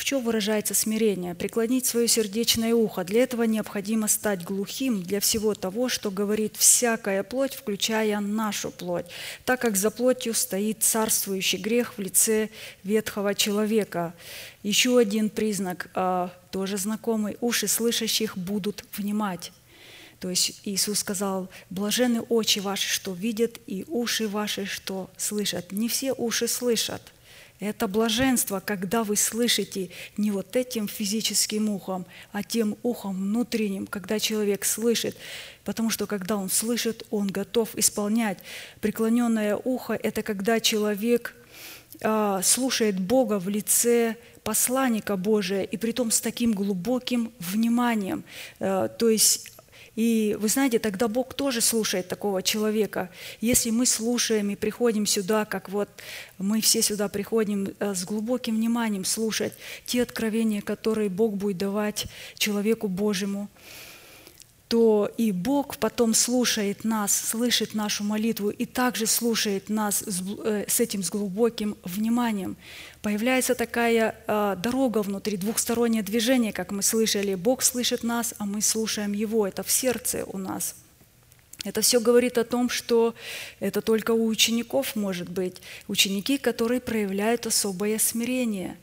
в 0.00 0.04
чем 0.04 0.22
выражается 0.22 0.72
смирение? 0.72 1.34
Преклонить 1.34 1.84
свое 1.84 2.08
сердечное 2.08 2.74
ухо. 2.74 3.04
Для 3.04 3.22
этого 3.22 3.42
необходимо 3.42 4.08
стать 4.08 4.42
глухим 4.42 5.02
для 5.02 5.20
всего 5.20 5.54
того, 5.54 5.90
что 5.90 6.10
говорит 6.10 6.56
всякая 6.56 7.22
плоть, 7.22 7.52
включая 7.52 8.18
нашу 8.20 8.70
плоть, 8.70 9.04
так 9.44 9.60
как 9.60 9.76
за 9.76 9.90
плотью 9.90 10.32
стоит 10.32 10.82
царствующий 10.82 11.58
грех 11.58 11.98
в 11.98 12.00
лице 12.00 12.48
ветхого 12.82 13.34
человека. 13.34 14.14
Еще 14.62 14.98
один 14.98 15.28
признак, 15.28 15.90
а, 15.94 16.32
тоже 16.50 16.78
знакомый, 16.78 17.36
уши 17.42 17.68
слышащих 17.68 18.38
будут 18.38 18.86
внимать. 18.96 19.52
То 20.18 20.30
есть 20.30 20.62
Иисус 20.64 21.00
сказал, 21.00 21.50
блажены 21.68 22.22
очи 22.22 22.60
ваши, 22.60 22.88
что 22.88 23.12
видят, 23.12 23.58
и 23.66 23.84
уши 23.86 24.28
ваши, 24.28 24.64
что 24.64 25.10
слышат. 25.18 25.72
Не 25.72 25.90
все 25.90 26.14
уши 26.14 26.48
слышат– 26.48 27.02
Это 27.60 27.88
блаженство, 27.88 28.60
когда 28.60 29.04
вы 29.04 29.16
слышите 29.16 29.90
не 30.16 30.30
вот 30.30 30.56
этим 30.56 30.88
физическим 30.88 31.68
ухом, 31.68 32.06
а 32.32 32.42
тем 32.42 32.76
ухом 32.82 33.16
внутренним, 33.16 33.86
когда 33.86 34.18
человек 34.18 34.64
слышит. 34.64 35.14
Потому 35.64 35.90
что 35.90 36.06
когда 36.06 36.36
он 36.36 36.48
слышит, 36.48 37.06
он 37.10 37.26
готов 37.26 37.76
исполнять. 37.76 38.38
Преклоненное 38.80 39.56
ухо– 39.56 39.92
это 40.02 40.22
когда 40.22 40.58
человек 40.58 41.34
э, 42.00 42.40
слушает 42.42 42.98
Бога 42.98 43.38
в 43.38 43.50
лице 43.50 44.16
посланника 44.42 45.18
Божия, 45.18 45.62
и 45.62 45.76
при 45.76 45.92
том 45.92 46.10
с 46.10 46.22
таким 46.22 46.52
глубоким 46.52 47.30
вниманием. 47.38 48.24
Э, 48.58 48.88
то 48.98 49.10
есть 49.10 49.52
и 49.96 50.36
вы 50.40 50.48
знаете, 50.48 50.78
тогда 50.78 51.08
Бог 51.08 51.34
тоже 51.34 51.60
слушает 51.60 52.08
такого 52.08 52.42
человека. 52.42 53.10
Если 53.40 53.70
мы 53.70 53.86
слушаем 53.86 54.50
и 54.50 54.56
приходим 54.56 55.04
сюда, 55.04 55.44
как 55.44 55.68
вот 55.68 55.88
мы 56.38 56.60
все 56.60 56.80
сюда 56.80 57.08
приходим 57.08 57.74
э, 57.78 57.94
с 57.94 58.04
глубоким 58.04 58.56
вниманием 58.56 59.04
слушать 59.04 59.52
те 59.84 60.02
откровения, 60.02 60.62
которые 60.62 61.08
Бог 61.08 61.36
будет 61.36 61.58
давать 61.58 62.06
человеку 62.38 62.88
Божьему, 62.88 63.48
то 64.70 65.10
и 65.16 65.32
Бог 65.32 65.78
потом 65.78 66.14
слушает 66.14 66.84
нас, 66.84 67.12
слышит 67.12 67.74
нашу 67.74 68.04
молитву 68.04 68.50
и 68.50 68.66
также 68.66 69.06
слушает 69.06 69.68
нас 69.68 70.04
с, 70.06 70.22
э, 70.44 70.64
с 70.68 70.78
этим 70.78 71.02
с 71.02 71.10
глубоким 71.10 71.76
вниманием. 71.82 72.56
Появляется 73.02 73.56
такая 73.56 74.14
э, 74.14 74.56
дорога 74.62 75.02
внутри, 75.02 75.36
двухстороннее 75.36 76.04
движение, 76.04 76.52
как 76.52 76.70
мы 76.70 76.82
слышали. 76.82 77.34
Бог 77.34 77.62
слышит 77.62 78.04
нас, 78.04 78.32
а 78.38 78.44
мы 78.44 78.62
слушаем 78.62 79.12
Его. 79.12 79.44
Это 79.44 79.64
в 79.64 79.70
сердце 79.72 80.24
у 80.24 80.38
нас. 80.38 80.76
Это 81.64 81.80
все 81.80 81.98
говорит 81.98 82.38
о 82.38 82.44
том, 82.44 82.70
что 82.70 83.16
это 83.58 83.80
только 83.80 84.12
у 84.12 84.24
учеников 84.24 84.94
может 84.94 85.28
быть. 85.28 85.56
Ученики, 85.88 86.38
которые 86.38 86.80
проявляют 86.80 87.44
особое 87.44 87.98
смирение. 87.98 88.76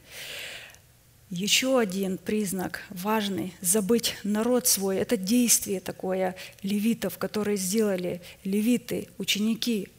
Еще 1.29 1.77
один 1.77 2.17
признак 2.17 2.83
важный– 2.89 3.53
забыть 3.61 4.15
народ 4.23 4.65
свой. 4.65 4.95
Это 4.95 5.17
действие 5.17 5.81
такое 5.81 6.37
левитов, 6.63 7.17
которые 7.17 7.57
сделали 7.57 8.21
левиты, 8.45 9.09
ученики, 9.17 9.89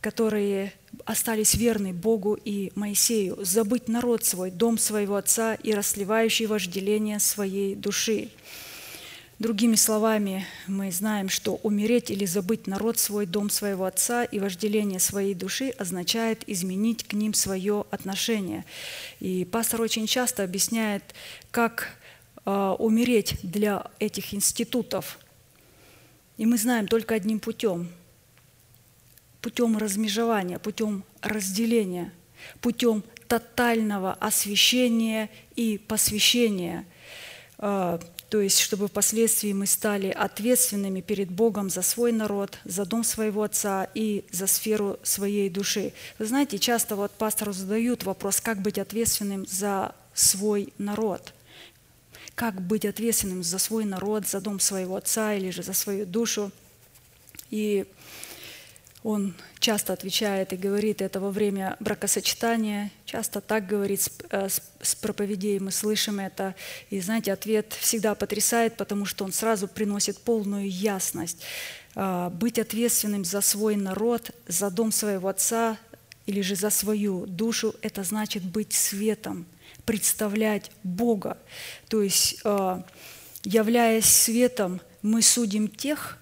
которые 0.00 0.72
остались 1.04 1.54
верны 1.54 1.92
Богу 1.92 2.38
и 2.44 2.70
Моисею, 2.76 3.44
забыть 3.44 3.88
народ 3.88 4.24
свой, 4.24 4.52
дом 4.52 4.78
своего 4.78 5.16
отца 5.16 5.54
и 5.54 5.72
расливающий 5.72 6.46
вожделение 6.46 7.18
своей 7.18 7.74
души. 7.74 8.28
Другими 9.38 9.74
словами, 9.74 10.46
мы 10.66 10.90
знаем, 10.90 11.28
что 11.28 11.56
умереть 11.56 12.10
или 12.10 12.24
забыть 12.24 12.66
народ 12.66 12.98
свой, 12.98 13.26
дом 13.26 13.50
своего 13.50 13.84
отца 13.84 14.24
и 14.24 14.38
вожделение 14.38 14.98
своей 14.98 15.34
души 15.34 15.74
означает 15.76 16.42
изменить 16.48 17.06
к 17.06 17.12
ним 17.12 17.34
свое 17.34 17.84
отношение. 17.90 18.64
И 19.20 19.44
пастор 19.44 19.82
очень 19.82 20.06
часто 20.06 20.42
объясняет, 20.42 21.02
как 21.50 21.98
э, 22.46 22.76
умереть 22.78 23.36
для 23.42 23.90
этих 23.98 24.32
институтов. 24.32 25.18
И 26.38 26.46
мы 26.46 26.56
знаем 26.56 26.88
только 26.88 27.14
одним 27.14 27.38
путем– 27.38 27.90
путем 29.42 29.76
размежевания, 29.76 30.58
путем 30.58 31.04
разделения, 31.20 32.10
путем 32.62 33.04
тотального 33.28 34.14
освящения 34.14 35.28
и 35.56 35.76
посвящения 35.76 36.86
э,– 37.58 37.98
то 38.28 38.40
есть 38.40 38.58
чтобы 38.58 38.88
впоследствии 38.88 39.52
мы 39.52 39.66
стали 39.66 40.08
ответственными 40.08 41.00
перед 41.00 41.30
Богом 41.30 41.70
за 41.70 41.82
свой 41.82 42.12
народ, 42.12 42.58
за 42.64 42.84
дом 42.84 43.04
своего 43.04 43.42
отца 43.42 43.86
и 43.94 44.24
за 44.32 44.46
сферу 44.46 44.98
своей 45.02 45.48
души. 45.48 45.92
Вы 46.18 46.26
знаете, 46.26 46.58
часто 46.58 46.96
вот 46.96 47.12
пастору 47.12 47.52
задают 47.52 48.04
вопрос, 48.04 48.40
как 48.40 48.60
быть 48.60 48.78
ответственным 48.78 49.46
за 49.46 49.94
свой 50.12 50.72
народ. 50.78 51.32
Как 52.34 52.60
быть 52.60 52.84
ответственным 52.84 53.42
за 53.42 53.58
свой 53.58 53.84
народ, 53.84 54.26
за 54.26 54.40
дом 54.40 54.60
своего 54.60 54.96
отца 54.96 55.34
или 55.34 55.50
же 55.50 55.62
за 55.62 55.72
свою 55.72 56.04
душу. 56.04 56.50
И 57.50 57.86
он 59.06 59.34
часто 59.60 59.92
отвечает 59.92 60.52
и 60.52 60.56
говорит 60.56 61.00
это 61.00 61.20
во 61.20 61.30
время 61.30 61.76
бракосочетания, 61.78 62.90
часто 63.04 63.40
так 63.40 63.64
говорит 63.64 64.02
с, 64.02 64.10
э, 64.30 64.48
с, 64.48 64.60
с 64.82 64.96
проповедей, 64.96 65.60
мы 65.60 65.70
слышим 65.70 66.18
это. 66.18 66.56
И 66.90 66.98
знаете, 66.98 67.32
ответ 67.32 67.72
всегда 67.72 68.16
потрясает, 68.16 68.76
потому 68.76 69.06
что 69.06 69.24
он 69.24 69.32
сразу 69.32 69.68
приносит 69.68 70.18
полную 70.18 70.68
ясность. 70.68 71.44
А, 71.94 72.30
быть 72.30 72.58
ответственным 72.58 73.24
за 73.24 73.42
свой 73.42 73.76
народ, 73.76 74.32
за 74.48 74.72
дом 74.72 74.90
своего 74.90 75.28
отца 75.28 75.78
или 76.26 76.40
же 76.40 76.56
за 76.56 76.70
свою 76.70 77.26
душу, 77.26 77.76
это 77.82 78.02
значит 78.02 78.42
быть 78.42 78.72
светом, 78.72 79.46
представлять 79.84 80.72
Бога. 80.82 81.38
То 81.86 82.02
есть, 82.02 82.40
а, 82.42 82.84
являясь 83.44 84.06
светом, 84.06 84.80
мы 85.00 85.22
судим 85.22 85.68
тех, 85.68 86.18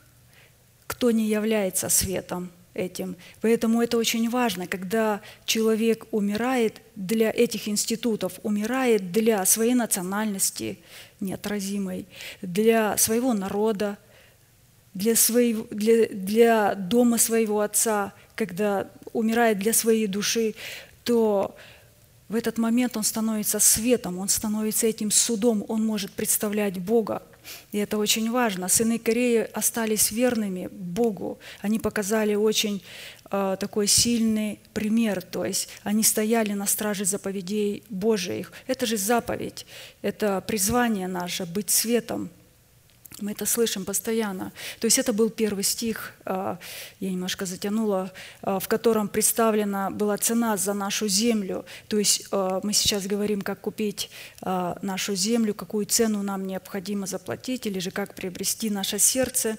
кто 0.86 1.10
не 1.12 1.26
является 1.26 1.88
светом– 1.88 2.52
этим. 2.74 3.16
Поэтому 3.40 3.80
это 3.80 3.96
очень 3.96 4.28
важно, 4.28 4.66
когда 4.66 5.20
человек 5.46 6.06
умирает 6.10 6.82
для 6.96 7.30
этих 7.30 7.68
институтов, 7.68 8.40
умирает 8.42 9.12
для 9.12 9.44
своей 9.46 9.74
национальности 9.74 10.78
неотразимой, 11.20 12.06
для 12.42 12.96
своего 12.96 13.32
народа, 13.32 13.96
для, 14.92 15.16
своего, 15.16 15.66
для, 15.70 16.06
для 16.08 16.74
дома 16.74 17.18
своего 17.18 17.60
отца, 17.60 18.12
когда 18.34 18.88
умирает 19.12 19.58
для 19.58 19.72
своей 19.72 20.06
души, 20.06 20.54
то 21.04 21.56
в 22.28 22.34
этот 22.34 22.58
момент 22.58 22.96
он 22.96 23.04
становится 23.04 23.60
светом, 23.60 24.18
он 24.18 24.28
становится 24.28 24.86
этим 24.86 25.10
судом, 25.10 25.64
он 25.68 25.84
может 25.84 26.12
представлять 26.12 26.78
Бога. 26.78 27.22
И 27.72 27.78
это 27.78 27.98
очень 27.98 28.30
важно. 28.30 28.68
Сыны 28.68 28.98
Кореи 28.98 29.48
остались 29.52 30.10
верными 30.10 30.68
Богу. 30.70 31.38
Они 31.60 31.78
показали 31.78 32.34
очень 32.34 32.82
э, 33.30 33.56
такой 33.58 33.86
сильный 33.86 34.58
пример. 34.72 35.22
То 35.22 35.44
есть 35.44 35.68
они 35.82 36.02
стояли 36.02 36.52
на 36.52 36.66
страже 36.66 37.04
заповедей 37.04 37.82
Божиих. 37.90 38.52
Это 38.66 38.86
же 38.86 38.96
заповедь, 38.96 39.66
это 40.02 40.40
призвание 40.46 41.08
наше 41.08 41.46
быть 41.46 41.70
светом 41.70 42.30
мы 43.20 43.32
это 43.32 43.46
слышим 43.46 43.84
постоянно. 43.84 44.52
То 44.80 44.86
есть 44.86 44.98
это 44.98 45.12
был 45.12 45.30
первый 45.30 45.62
стих, 45.64 46.14
а, 46.24 46.58
я 47.00 47.10
немножко 47.10 47.46
затянула, 47.46 48.12
а, 48.42 48.58
в 48.58 48.66
котором 48.68 49.08
представлена 49.08 49.90
была 49.90 50.16
цена 50.18 50.56
за 50.56 50.74
нашу 50.74 51.08
землю. 51.08 51.64
То 51.88 51.98
есть 51.98 52.26
а, 52.32 52.60
мы 52.62 52.72
сейчас 52.72 53.06
говорим, 53.06 53.42
как 53.42 53.60
купить 53.60 54.10
нашу 54.82 55.14
землю, 55.14 55.54
какую 55.54 55.86
цену 55.86 56.22
нам 56.22 56.46
необходимо 56.46 57.06
заплатить, 57.06 57.66
или 57.66 57.78
же 57.78 57.90
как 57.90 58.14
приобрести 58.14 58.68
наше 58.68 58.98
сердце 58.98 59.56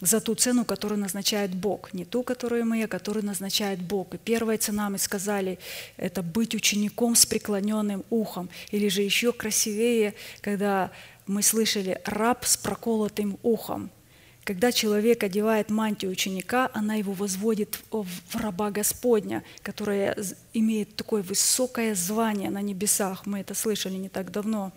за 0.00 0.20
ту 0.20 0.34
цену, 0.34 0.64
которую 0.64 0.98
назначает 0.98 1.54
Бог. 1.54 1.92
Не 1.92 2.04
ту, 2.04 2.22
которую 2.22 2.64
мы, 2.66 2.82
а 2.82 2.88
которую 2.88 3.24
назначает 3.24 3.80
Бог. 3.80 4.14
И 4.14 4.18
первая 4.18 4.58
цена, 4.58 4.90
мы 4.90 4.98
сказали, 4.98 5.58
это 5.96 6.22
быть 6.22 6.54
учеником 6.54 7.14
с 7.14 7.26
преклоненным 7.26 8.04
ухом. 8.10 8.48
Или 8.70 8.88
же 8.88 9.02
еще 9.02 9.32
красивее, 9.32 10.14
когда 10.40 10.90
мы 11.26 11.42
слышали 11.42 12.00
раб 12.04 12.44
с 12.44 12.56
проколотым 12.56 13.38
ухом. 13.42 13.90
Когда 14.44 14.72
человек 14.72 15.22
одевает 15.22 15.70
мантию 15.70 16.10
ученика, 16.10 16.68
она 16.74 16.96
его 16.96 17.12
возводит 17.12 17.78
в 17.90 18.36
раба 18.36 18.70
Господня, 18.70 19.44
которая 19.62 20.16
имеет 20.52 20.96
такое 20.96 21.22
высокое 21.22 21.94
звание 21.94 22.50
на 22.50 22.60
небесах. 22.60 23.24
Мы 23.24 23.40
это 23.40 23.54
слышали 23.54 23.94
не 23.94 24.08
так 24.08 24.32
давно. 24.32 24.72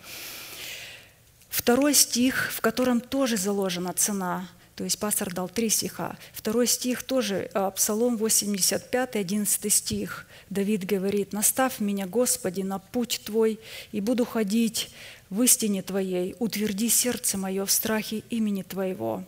Второй 1.49 1.95
стих, 1.95 2.51
в 2.53 2.61
котором 2.61 3.01
тоже 3.01 3.37
заложена 3.37 3.93
цена. 3.93 4.47
То 4.75 4.83
есть 4.83 4.99
пастор 4.99 5.33
дал 5.33 5.47
три 5.47 5.69
стиха. 5.69 6.17
Второй 6.33 6.67
стих 6.67 7.01
тоже, 7.03 7.49
а, 7.53 7.71
Псалом 7.71 8.17
85, 8.17 9.15
11 9.15 9.69
стих. 9.71 10.27
Давид 10.49 10.85
говорит, 10.85 11.31
«Наставь 11.31 11.79
меня, 11.79 12.05
Господи, 12.07 12.61
на 12.61 12.79
путь 12.79 13.21
Твой, 13.25 13.59
и 13.93 14.01
буду 14.01 14.25
ходить 14.25 14.89
в 15.29 15.41
истине 15.41 15.81
Твоей, 15.81 16.35
утверди 16.39 16.89
сердце 16.89 17.37
мое 17.37 17.65
в 17.65 17.71
страхе 17.71 18.23
имени 18.29 18.63
Твоего». 18.63 19.23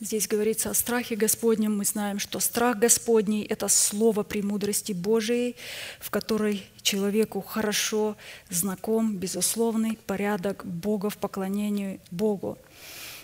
Здесь 0.00 0.26
говорится 0.26 0.70
о 0.70 0.74
страхе 0.74 1.14
Господнем. 1.14 1.78
Мы 1.78 1.84
знаем, 1.84 2.18
что 2.18 2.40
страх 2.40 2.78
Господний– 2.78 3.42
это 3.48 3.68
слово 3.68 4.22
премудрости 4.22 4.92
Божией, 4.92 5.56
в 6.00 6.10
которой 6.10 6.66
человеку 6.82 7.40
хорошо 7.40 8.16
знаком 8.50 9.16
безусловный 9.16 9.96
порядок 10.06 10.66
Бога 10.66 11.10
в 11.10 11.16
поклонении 11.16 12.00
Богу. 12.10 12.58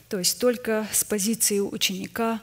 То 0.09 0.19
есть 0.19 0.39
только 0.39 0.87
с 0.93 1.05
позиции 1.05 1.59
ученика 1.59 2.41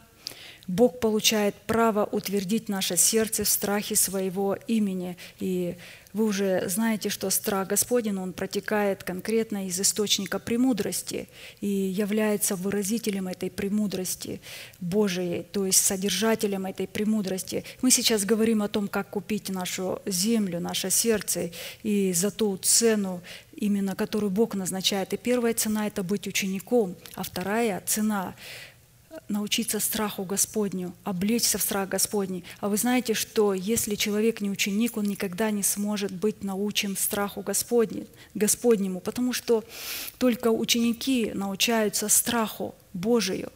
Бог 0.67 0.99
получает 0.99 1.55
право 1.65 2.03
утвердить 2.05 2.67
наше 2.67 2.97
сердце 2.97 3.45
в 3.45 3.49
страхе 3.49 3.95
своего 3.95 4.57
имени. 4.67 5.17
И 5.39 5.77
Вы 6.17 6.25
уже 6.25 6.67
знаете, 6.67 7.09
что 7.09 7.29
страх 7.29 7.67
Господень, 7.67 8.17
он 8.17 8.33
протекает 8.33 9.03
конкретно 9.03 9.67
из 9.67 9.79
источника 9.79 10.39
премудрости 10.39 11.29
и 11.61 11.67
является 11.67 12.55
выразителем 12.55 13.27
этой 13.27 13.51
премудрости 13.51 14.41
Божией, 14.79 15.43
то 15.43 15.67
есть 15.67 15.85
содержателем 15.85 16.65
этой 16.65 16.87
премудрости. 16.87 17.63
Мы 17.83 17.91
сейчас 17.91 18.25
говорим 18.25 18.63
о 18.63 18.67
том, 18.67 18.87
как 18.87 19.11
купить 19.11 19.49
нашу 19.49 20.01
землю, 20.07 20.59
наше 20.59 20.89
сердце, 20.89 21.51
и 21.83 22.11
за 22.13 22.31
ту 22.31 22.57
цену, 22.57 23.21
именно 23.55 23.95
которую 23.95 24.31
Бог 24.31 24.55
назначает. 24.55 25.13
И 25.13 25.17
первая 25.17 25.53
цена– 25.53 25.85
это 25.89 26.01
быть 26.01 26.27
учеником, 26.27 26.95
а 27.13 27.21
вторая 27.21 27.83
цена 27.85 28.33
научиться 29.29 29.79
страху 29.79 30.23
Господню, 30.23 30.93
облечься 31.03 31.57
в 31.57 31.61
страх 31.61 31.89
Господний. 31.89 32.43
А 32.59 32.69
вы 32.69 32.77
знаете, 32.77 33.13
что 33.13 33.53
если 33.53 33.95
человек 33.95 34.41
не 34.41 34.49
ученик, 34.49 34.97
он 34.97 35.05
никогда 35.05 35.51
не 35.51 35.63
сможет 35.63 36.11
быть 36.11 36.43
научен 36.43 36.95
страху 36.95 37.41
Господни, 37.41 38.07
Господнему, 38.33 38.99
потому 38.99 39.33
что 39.33 39.63
только 40.17 40.49
ученики 40.49 41.31
научаются 41.33 42.09
страху 42.09 42.75
Божию. 42.93 43.51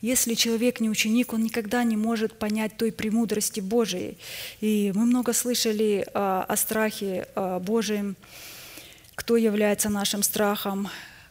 Если 0.00 0.32
человек 0.32 0.80
не 0.80 0.88
ученик, 0.88 1.34
он 1.34 1.42
никогда 1.42 1.84
не 1.84 1.96
может 1.96 2.38
понять 2.38 2.76
той 2.78 2.90
премудрости 2.90 3.60
Божией. 3.60 4.16
И 4.60 4.92
мы 4.94 5.04
много 5.04 5.34
слышали 5.34 6.06
а, 6.14 6.42
о 6.48 6.56
страхе 6.56 7.28
а, 7.34 7.58
Божьем, 7.58 8.16
кто 9.14 9.36
является 9.36 9.90
нашим 9.90 10.22
страхом, 10.22 10.88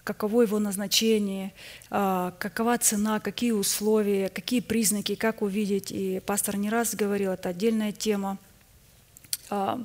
каково 0.10 0.42
его 0.42 0.58
назначение, 0.58 1.54
а, 1.92 2.34
какова 2.40 2.80
цена, 2.80 3.20
какие 3.20 3.52
условия, 3.52 4.30
какие 4.30 4.60
признаки, 4.60 5.14
как 5.14 5.44
увидеть. 5.44 5.92
И 5.92 6.20
пастор 6.26 6.58
не 6.58 6.72
раз 6.72 6.96
говорил, 6.96 7.34
это 7.34 7.50
отдельная 7.50 7.92
тема. 7.92 8.40
А, 9.52 9.84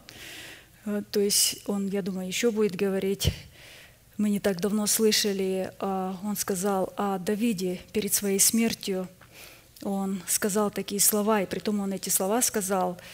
э, 0.87 1.03
то 1.11 1.21
есть 1.21 1.59
он, 1.67 1.89
я 1.89 2.01
думаю, 2.01 2.27
еще 2.27 2.51
будет 2.51 2.75
говорить. 2.75 3.35
Мы 4.17 4.31
не 4.31 4.41
так 4.41 4.63
давно 4.63 4.87
слышали, 4.87 5.71
а, 5.79 6.19
он 6.25 6.37
сказал 6.37 6.95
о 6.97 7.19
Давиде 7.19 7.81
перед 7.93 8.15
своей 8.15 8.41
смертью. 8.41 9.07
Он 9.83 10.23
сказал 10.27 10.71
такие 10.71 11.03
слова, 11.03 11.43
и 11.43 11.47
при 11.47 11.59
том 11.59 11.81
он 11.81 11.93
эти 11.93 12.09
слова 12.09 12.41
сказал– 12.41 12.97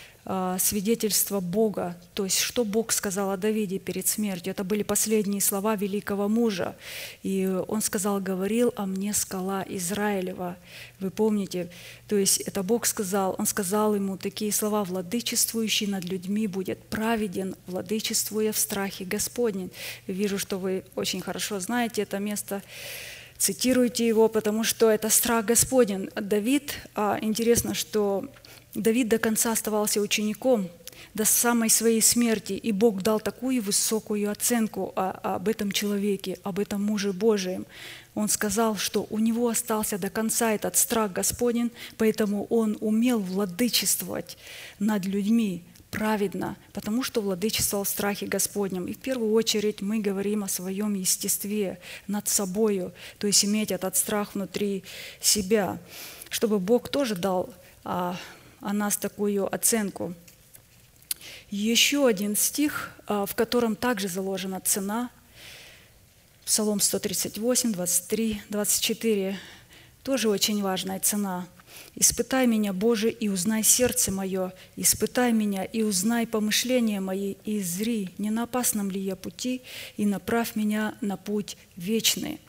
свидетельство 0.58 1.40
Бога, 1.40 1.96
то 2.14 2.24
есть 2.24 2.38
что 2.38 2.64
Бог 2.64 2.92
сказал 2.92 3.30
о 3.30 3.36
Давиде 3.36 3.78
перед 3.78 4.06
смертью. 4.06 4.50
Это 4.50 4.64
были 4.64 4.82
последние 4.82 5.40
слова 5.40 5.76
великого 5.76 6.28
мужа. 6.28 6.76
И 7.22 7.46
он 7.46 7.80
сказал, 7.80 8.20
говорил 8.20 8.72
о 8.76 8.86
мне 8.86 9.14
скала 9.14 9.64
Израилева. 9.66 10.56
Вы 11.00 11.10
помните? 11.10 11.70
То 12.06 12.16
есть 12.16 12.40
это 12.42 12.62
Бог 12.62 12.84
сказал, 12.86 13.34
он 13.38 13.46
сказал 13.46 13.94
ему 13.94 14.18
такие 14.18 14.52
слова, 14.52 14.84
владычествующий 14.84 15.86
над 15.86 16.04
людьми 16.04 16.46
будет 16.46 16.82
праведен, 16.84 17.56
владычествуя 17.66 18.52
в 18.52 18.58
страхе 18.58 19.04
Господнем. 19.04 19.70
Вижу, 20.06 20.38
что 20.38 20.58
вы 20.58 20.84
очень 20.96 21.22
хорошо 21.22 21.60
знаете 21.60 22.02
это 22.02 22.18
место 22.18 22.62
цитируйте 23.38 24.06
его, 24.06 24.28
потому 24.28 24.64
что 24.64 24.90
это 24.90 25.08
страх 25.08 25.46
Господень. 25.46 26.10
Давид, 26.14 26.74
а, 26.94 27.18
интересно, 27.22 27.72
что 27.72 28.28
Давид 28.74 29.08
до 29.08 29.18
конца 29.18 29.52
оставался 29.52 30.00
учеником, 30.00 30.68
до 31.14 31.24
самой 31.24 31.70
своей 31.70 32.02
смерти, 32.02 32.52
и 32.52 32.72
Бог 32.72 33.02
дал 33.02 33.20
такую 33.20 33.62
высокую 33.62 34.30
оценку 34.30 34.92
об 34.94 35.48
этом 35.48 35.72
человеке, 35.72 36.38
об 36.42 36.58
этом 36.58 36.84
муже 36.84 37.12
Божием. 37.12 37.66
Он 38.14 38.28
сказал, 38.28 38.76
что 38.76 39.06
у 39.10 39.18
него 39.18 39.48
остался 39.48 39.98
до 39.98 40.10
конца 40.10 40.52
этот 40.52 40.76
страх 40.76 41.12
Господень, 41.12 41.70
поэтому 41.96 42.44
он 42.46 42.76
умел 42.80 43.18
владычествовать 43.18 44.36
над 44.78 45.04
людьми 45.04 45.64
праведно, 45.90 46.56
потому 46.72 47.02
что 47.02 47.20
владычествовал 47.20 47.84
в 47.84 47.88
страхе 47.88 48.26
Господнем. 48.26 48.86
И 48.86 48.92
в 48.92 48.98
первую 48.98 49.32
очередь 49.32 49.80
мы 49.80 49.98
говорим 49.98 50.44
о 50.44 50.48
своем 50.48 50.94
естестве 50.94 51.78
над 52.06 52.28
собою, 52.28 52.92
то 53.18 53.26
есть 53.26 53.44
иметь 53.44 53.72
этот 53.72 53.96
страх 53.96 54.34
внутри 54.34 54.84
себя, 55.20 55.78
чтобы 56.28 56.60
Бог 56.60 56.88
тоже 56.88 57.16
дал 57.16 57.52
а, 57.82 58.16
о 58.60 58.72
нас 58.72 58.96
такую 58.96 59.52
оценку. 59.52 60.14
Еще 61.50 62.06
один 62.06 62.36
стих, 62.36 62.90
а, 63.06 63.26
в 63.26 63.34
котором 63.34 63.76
также 63.76 64.08
заложена 64.08 64.60
цена. 64.60 65.10
Псалом 66.44 66.80
138, 66.80 67.72
23, 67.72 68.42
24. 68.48 69.38
Тоже 70.02 70.28
очень 70.28 70.62
важная 70.62 71.00
цена. 71.00 71.46
«Испытай 71.94 72.46
меня, 72.46 72.72
Боже, 72.72 73.10
и 73.10 73.28
узнай 73.28 73.62
сердце 73.62 74.10
мое, 74.12 74.52
испытай 74.76 75.32
меня 75.32 75.64
и 75.64 75.82
узнай 75.82 76.26
помышления 76.26 77.00
мои, 77.00 77.34
и 77.44 77.60
зри, 77.60 78.10
не 78.18 78.30
на 78.30 78.44
опасном 78.44 78.90
ли 78.90 79.00
я 79.00 79.16
пути, 79.16 79.62
и 79.96 80.06
направь 80.06 80.56
меня 80.56 80.94
на 81.00 81.16
путь 81.16 81.56
вечный». 81.76 82.40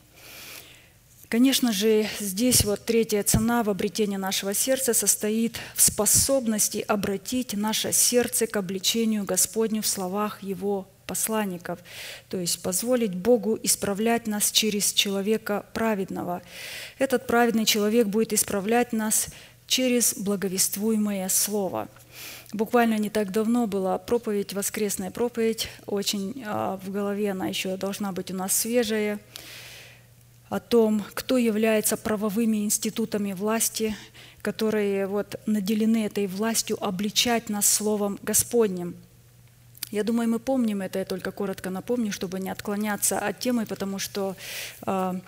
Конечно 1.32 1.72
же, 1.72 2.06
здесь 2.20 2.62
вот 2.62 2.84
третья 2.84 3.22
цена 3.22 3.62
в 3.62 3.70
обретении 3.70 4.18
нашего 4.18 4.52
сердца 4.52 4.92
состоит 4.92 5.58
в 5.74 5.80
способности 5.80 6.84
обратить 6.86 7.54
наше 7.54 7.90
сердце 7.94 8.46
к 8.46 8.54
обличению 8.54 9.24
Господню 9.24 9.80
в 9.80 9.86
словах 9.86 10.42
Его 10.42 10.86
посланников, 11.06 11.78
то 12.28 12.36
есть 12.36 12.60
позволить 12.60 13.14
Богу 13.14 13.58
исправлять 13.62 14.26
нас 14.26 14.50
через 14.50 14.92
человека 14.92 15.64
праведного. 15.72 16.42
Этот 16.98 17.26
праведный 17.26 17.64
человек 17.64 18.08
будет 18.08 18.34
исправлять 18.34 18.92
нас 18.92 19.28
через 19.66 20.12
благовествуемое 20.14 21.30
Слово. 21.30 21.88
Буквально 22.52 22.98
не 22.98 23.08
так 23.08 23.32
давно 23.32 23.66
была 23.66 23.96
проповедь, 23.96 24.52
воскресная 24.52 25.10
проповедь, 25.10 25.70
очень 25.86 26.42
а, 26.44 26.76
в 26.84 26.90
голове 26.90 27.30
она 27.30 27.46
еще 27.46 27.78
должна 27.78 28.12
быть 28.12 28.30
у 28.30 28.34
нас 28.34 28.54
свежая– 28.54 29.18
о 30.52 30.60
том, 30.60 31.02
кто 31.14 31.38
является 31.38 31.96
правовыми 31.96 32.66
институтами 32.66 33.32
власти, 33.32 33.96
которые 34.42 35.06
вот 35.06 35.40
наделены 35.46 36.04
этой 36.04 36.26
властью 36.26 36.76
обличать 36.78 37.48
нас 37.48 37.66
Словом 37.66 38.18
Господним. 38.22 38.94
Я 39.90 40.04
думаю, 40.04 40.28
мы 40.28 40.38
помним 40.38 40.82
это, 40.82 40.98
я 40.98 41.06
только 41.06 41.30
коротко 41.30 41.70
напомню, 41.70 42.12
чтобы 42.12 42.38
не 42.38 42.50
отклоняться 42.50 43.18
от 43.18 43.38
темы, 43.38 43.64
потому 43.64 43.98
что 43.98 44.36
а, 44.82 45.18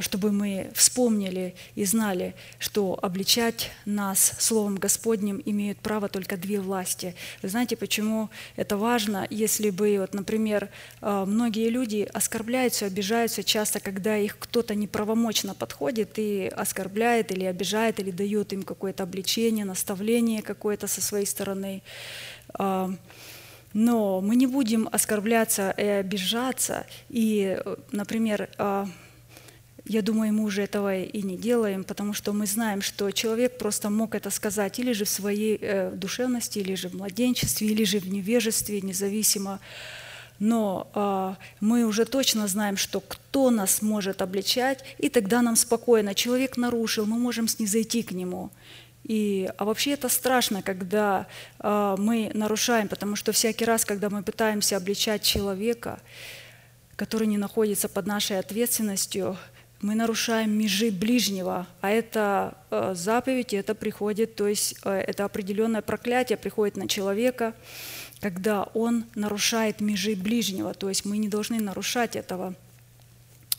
чтобы 0.00 0.32
мы 0.32 0.70
вспомнили 0.74 1.54
и 1.74 1.84
знали, 1.84 2.34
что 2.58 2.98
обличать 3.02 3.70
нас 3.84 4.34
Словом 4.38 4.76
Господним 4.76 5.42
имеют 5.44 5.78
право 5.78 6.08
только 6.08 6.36
две 6.36 6.60
власти. 6.60 7.14
Вы 7.42 7.48
знаете, 7.48 7.76
почему 7.76 8.30
это 8.56 8.76
важно? 8.76 9.26
Если 9.30 9.70
бы, 9.70 9.96
вот, 9.98 10.14
например, 10.14 10.68
а, 11.00 11.24
многие 11.24 11.68
люди 11.68 12.08
оскорбляются, 12.12 12.86
обижаются 12.86 13.42
часто, 13.42 13.80
когда 13.80 14.16
их 14.16 14.38
кто-то 14.38 14.74
неправомочно 14.74 15.54
подходит 15.54 16.18
и 16.18 16.46
оскорбляет 16.54 17.32
или 17.32 17.44
обижает, 17.44 18.00
или 18.00 18.10
дает 18.10 18.52
им 18.52 18.62
какое-то 18.62 19.02
обличение, 19.02 19.64
наставление 19.64 20.42
какое-то 20.42 20.86
со 20.86 21.00
своей 21.00 21.26
стороны. 21.26 21.82
А, 22.54 22.90
но 23.72 24.20
мы 24.20 24.36
не 24.36 24.46
будем 24.46 24.88
оскорбляться 24.92 25.70
и 25.70 25.84
обижаться. 25.84 26.86
И, 27.08 27.58
например, 27.90 28.50
я 29.84 30.02
думаю, 30.02 30.32
мы 30.32 30.44
уже 30.44 30.62
этого 30.62 31.00
и 31.00 31.22
не 31.22 31.36
делаем, 31.36 31.82
потому 31.84 32.12
что 32.12 32.32
мы 32.32 32.46
знаем, 32.46 32.82
что 32.82 33.10
человек 33.10 33.58
просто 33.58 33.90
мог 33.90 34.14
это 34.14 34.30
сказать 34.30 34.78
или 34.78 34.92
же 34.92 35.04
в 35.04 35.08
своей 35.08 35.58
э, 35.60 35.90
душевности, 35.90 36.60
или 36.60 36.74
же 36.76 36.88
в 36.88 36.94
младенчестве, 36.94 37.66
или 37.66 37.84
же 37.84 37.98
в 37.98 38.08
невежестве, 38.08 38.80
независимо. 38.80 39.58
Но 40.38 40.88
э, 40.94 41.34
мы 41.60 41.84
уже 41.84 42.04
точно 42.04 42.46
знаем, 42.46 42.76
что 42.76 43.00
кто 43.00 43.50
нас 43.50 43.82
может 43.82 44.22
обличать, 44.22 44.84
и 44.98 45.08
тогда 45.08 45.42
нам 45.42 45.56
спокойно. 45.56 46.14
Человек 46.14 46.56
нарушил, 46.56 47.06
мы 47.06 47.18
можем 47.18 47.48
снизойти 47.48 48.02
к 48.02 48.12
нему. 48.12 48.50
И, 49.04 49.50
а 49.58 49.64
вообще 49.64 49.92
это 49.92 50.08
страшно, 50.08 50.62
когда 50.62 51.26
э, 51.58 51.96
мы 51.98 52.30
нарушаем, 52.34 52.86
потому 52.86 53.16
что 53.16 53.32
всякий 53.32 53.64
раз, 53.64 53.84
когда 53.84 54.10
мы 54.10 54.22
пытаемся 54.22 54.76
обличать 54.76 55.22
человека, 55.22 56.00
который 56.94 57.26
не 57.26 57.38
находится 57.38 57.88
под 57.88 58.06
нашей 58.06 58.38
ответственностью, 58.38 59.36
мы 59.82 59.96
нарушаем 59.96 60.56
межи 60.56 60.90
ближнего, 60.90 61.66
а 61.80 61.90
это 61.90 62.56
э, 62.70 62.94
заповедь, 62.94 63.52
это 63.52 63.74
приходит, 63.74 64.36
то 64.36 64.46
есть 64.46 64.76
э, 64.84 64.90
это 64.90 65.24
определенное 65.24 65.82
проклятие 65.82 66.38
приходит 66.38 66.76
на 66.76 66.88
человека, 66.88 67.54
когда 68.20 68.62
он 68.74 69.04
нарушает 69.16 69.80
межи 69.80 70.14
ближнего, 70.14 70.72
то 70.72 70.88
есть 70.88 71.04
мы 71.04 71.18
не 71.18 71.28
должны 71.28 71.60
нарушать 71.60 72.14
этого. 72.14 72.54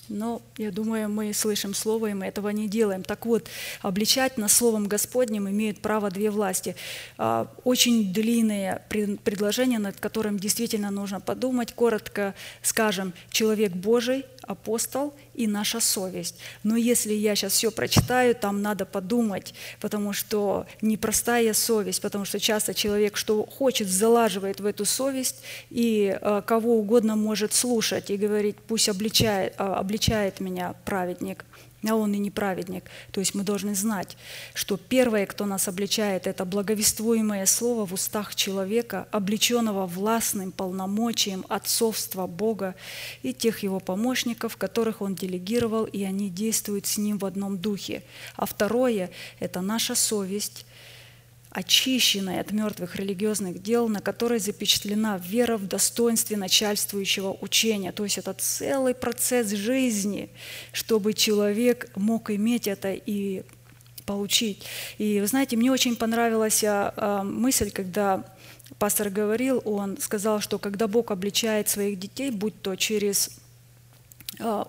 Но 0.09 0.41
я 0.57 0.71
думаю, 0.71 1.09
мы 1.09 1.33
слышим 1.33 1.73
слово, 1.73 2.07
и 2.07 2.13
мы 2.13 2.25
этого 2.25 2.49
не 2.49 2.67
делаем. 2.67 3.03
Так 3.03 3.25
вот, 3.25 3.47
обличать 3.81 4.37
нас 4.37 4.53
Словом 4.53 4.87
Господним 4.87 5.49
имеют 5.49 5.79
право 5.79 6.11
две 6.11 6.29
власти. 6.29 6.75
А, 7.17 7.47
очень 7.63 8.13
длинное 8.13 8.85
предложение, 8.89 9.79
над 9.79 9.99
которым 9.99 10.37
действительно 10.37 10.91
нужно 10.91 11.21
подумать. 11.21 11.73
Коротко 11.73 12.35
скажем, 12.61 13.13
человек 13.31 13.71
Божий 13.71 14.25
апостол 14.47 15.13
и 15.33 15.47
наша 15.47 15.79
совесть. 15.79 16.35
Но 16.63 16.75
если 16.75 17.13
я 17.13 17.35
сейчас 17.35 17.53
все 17.53 17.71
прочитаю, 17.71 18.35
там 18.35 18.61
надо 18.61 18.85
подумать, 18.85 19.53
потому 19.79 20.13
что 20.13 20.65
непростая 20.81 21.53
совесть, 21.53 22.01
потому 22.01 22.25
что 22.25 22.39
часто 22.39 22.73
человек, 22.73 23.17
что 23.17 23.45
хочет, 23.45 23.87
залаживает 23.87 24.59
в 24.59 24.65
эту 24.65 24.85
совесть, 24.85 25.43
и 25.69 26.17
э, 26.19 26.41
кого 26.45 26.77
угодно 26.77 27.15
может 27.15 27.53
слушать 27.53 28.09
и 28.09 28.17
говорить, 28.17 28.57
пусть 28.67 28.89
обличает, 28.89 29.53
э, 29.57 29.63
обличает 29.63 30.39
меня 30.39 30.75
праведник 30.85 31.45
а 31.89 31.95
он 31.95 32.13
и 32.13 32.17
неправедник. 32.17 32.85
То 33.11 33.19
есть 33.19 33.35
мы 33.35 33.43
должны 33.43 33.75
знать, 33.75 34.17
что 34.53 34.77
первое, 34.77 35.25
кто 35.25 35.45
нас 35.45 35.67
обличает, 35.67 36.27
это 36.27 36.45
благовествуемое 36.45 37.45
слово 37.45 37.85
в 37.85 37.93
устах 37.93 38.35
человека, 38.35 39.07
облеченного 39.11 39.85
властным 39.85 40.51
полномочием 40.51 41.45
отцовства 41.49 42.27
Бога 42.27 42.75
и 43.21 43.33
тех 43.33 43.63
его 43.63 43.79
помощников, 43.79 44.57
которых 44.57 45.01
он 45.01 45.15
делегировал, 45.15 45.85
и 45.85 46.03
они 46.03 46.29
действуют 46.29 46.85
с 46.85 46.97
ним 46.97 47.17
в 47.17 47.25
одном 47.25 47.57
духе. 47.57 48.03
А 48.35 48.45
второе– 48.45 49.09
это 49.39 49.61
наша 49.61 49.95
совесть, 49.95 50.65
очищенной 51.53 52.39
от 52.39 52.51
мертвых 52.51 52.95
религиозных 52.95 53.61
дел, 53.61 53.87
на 53.87 54.01
которой 54.01 54.39
запечатлена 54.39 55.21
вера 55.23 55.57
в 55.57 55.67
достоинстве 55.67 56.35
начальствующего 56.35 57.37
учения. 57.41 57.91
То 57.91 58.03
есть 58.03 58.17
это 58.17 58.33
целый 58.33 58.95
процесс 58.95 59.51
жизни, 59.51 60.29
чтобы 60.71 61.13
человек 61.13 61.89
мог 61.95 62.31
иметь 62.31 62.67
это 62.67 62.93
и 62.93 63.43
получить. 64.05 64.63
И 64.97 65.19
вы 65.19 65.27
знаете, 65.27 65.55
мне 65.55 65.71
очень 65.71 65.95
понравилась 65.95 66.63
а, 66.63 66.93
а, 66.97 67.23
мысль, 67.23 67.71
когда 67.71 68.25
пастор 68.79 69.09
говорил, 69.09 69.61
он 69.63 69.97
сказал, 69.97 70.41
что 70.41 70.57
когда 70.57 70.87
Бог 70.87 71.11
обличает 71.11 71.69
своих 71.69 71.99
детей, 71.99 72.31
будь 72.31 72.61
то 72.61 72.75
через 72.75 73.42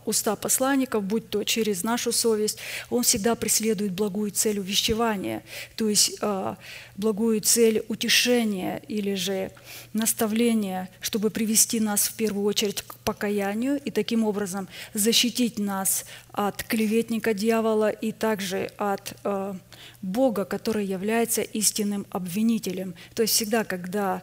уста 0.05 0.37
посланников, 0.37 1.03
будь 1.05 1.29
то 1.29 1.45
через 1.45 1.83
нашу 1.83 2.13
совесть, 2.13 2.59
он 2.91 3.03
всегда 3.03 3.35
преследует 3.35 3.93
благую 3.93 4.31
цель 4.31 4.61
увещевания, 4.61 5.43
то 5.77 5.89
есть 5.89 6.19
а, 6.21 6.57
благую 6.97 7.41
цель 7.41 7.85
утешения 7.89 8.83
или 8.89 9.15
же 9.15 9.51
наставления, 9.93 10.89
чтобы 11.01 11.31
привести 11.31 11.81
нас 11.81 12.09
в 12.09 12.15
первую 12.15 12.45
очередь 12.45 12.83
к 12.83 12.95
покаянию 12.97 13.81
и 13.85 13.91
таким 13.91 14.25
образом 14.25 14.69
защитить 14.93 15.59
нас 15.59 16.05
от 16.33 16.63
клеветника 16.63 17.35
дьявола 17.35 17.91
и 17.91 18.13
также 18.13 18.71
от 18.77 19.15
а, 19.25 19.57
Бога, 20.03 20.45
который 20.45 20.87
является 20.87 21.43
истинным 21.43 22.07
обвинителем. 22.11 22.95
То 23.15 23.23
есть 23.23 23.35
всегда, 23.35 23.65
когда 23.65 24.23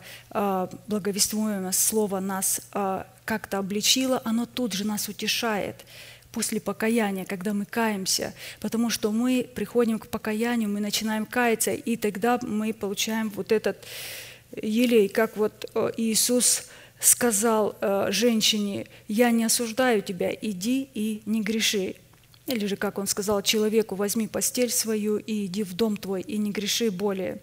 благовествуемое 0.87 1.71
слово 1.71 2.19
нас 2.19 2.61
как-то 3.32 3.59
обличило, 3.59 4.21
оно 4.25 4.45
тут 4.45 4.73
же 4.73 4.86
нас 4.86 5.07
утешает 5.07 5.86
после 6.34 6.59
покаяния, 6.59 7.23
когда 7.23 7.53
мы 7.53 7.63
каемся, 7.63 8.34
потому 8.59 8.89
что 8.89 9.09
мы 9.09 9.49
приходим 9.55 9.99
к 9.99 10.07
покаянию, 10.07 10.67
мы 10.67 10.82
начинаем 10.82 11.25
каяться, 11.25 11.71
и 11.71 11.95
тогда 11.95 12.39
мы 12.41 12.73
получаем 12.73 13.29
вот 13.29 13.53
этот 13.53 13.77
елей, 14.61 15.07
как 15.07 15.38
вот 15.38 15.63
э, 15.73 15.91
Иисус 15.95 16.63
сказал 16.99 17.77
э, 17.79 18.07
женщине, 18.09 18.88
«Я 19.07 19.32
не 19.32 19.45
осуждаю 19.45 20.01
тебя, 20.01 20.29
иди 20.41 20.89
и 20.93 21.21
не 21.25 21.41
греши». 21.41 21.95
Или 22.47 22.65
же, 22.65 22.75
как 22.75 22.97
он 22.97 23.07
сказал 23.07 23.41
человеку, 23.43 23.95
«Возьми 23.95 24.27
постель 24.27 24.71
свою 24.71 25.15
и 25.15 25.45
иди 25.45 25.63
в 25.63 25.73
дом 25.73 25.95
твой, 25.95 26.19
и 26.19 26.38
не 26.38 26.51
греши 26.51 26.91
более». 26.91 27.39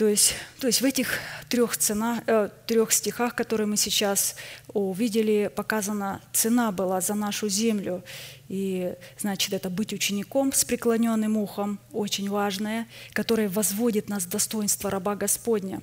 То 0.00 0.08
есть, 0.08 0.32
то 0.60 0.66
есть 0.66 0.80
в 0.80 0.84
этих 0.86 1.18
трех, 1.50 1.76
цена, 1.76 2.24
э, 2.26 2.48
трех 2.66 2.90
стихах, 2.90 3.34
которые 3.34 3.66
мы 3.66 3.76
сейчас 3.76 4.34
увидели, 4.72 5.50
показана 5.54 6.22
цена 6.32 6.72
была 6.72 7.02
за 7.02 7.12
нашу 7.12 7.50
землю. 7.50 8.02
И, 8.48 8.94
значит, 9.18 9.52
это 9.52 9.68
быть 9.68 9.92
учеником 9.92 10.54
с 10.54 10.64
преклоненным 10.64 11.36
ухом, 11.36 11.78
очень 11.92 12.30
важное, 12.30 12.88
которое 13.12 13.50
возводит 13.50 14.08
нас 14.08 14.22
в 14.22 14.30
достоинство 14.30 14.88
раба 14.88 15.16
Господня. 15.16 15.82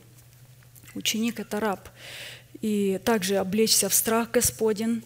Ученик– 0.96 1.40
это 1.40 1.60
раб. 1.60 1.88
И 2.60 3.00
также 3.06 3.36
облечься 3.36 3.88
в 3.88 3.94
страх 3.94 4.32
Господень, 4.32 5.04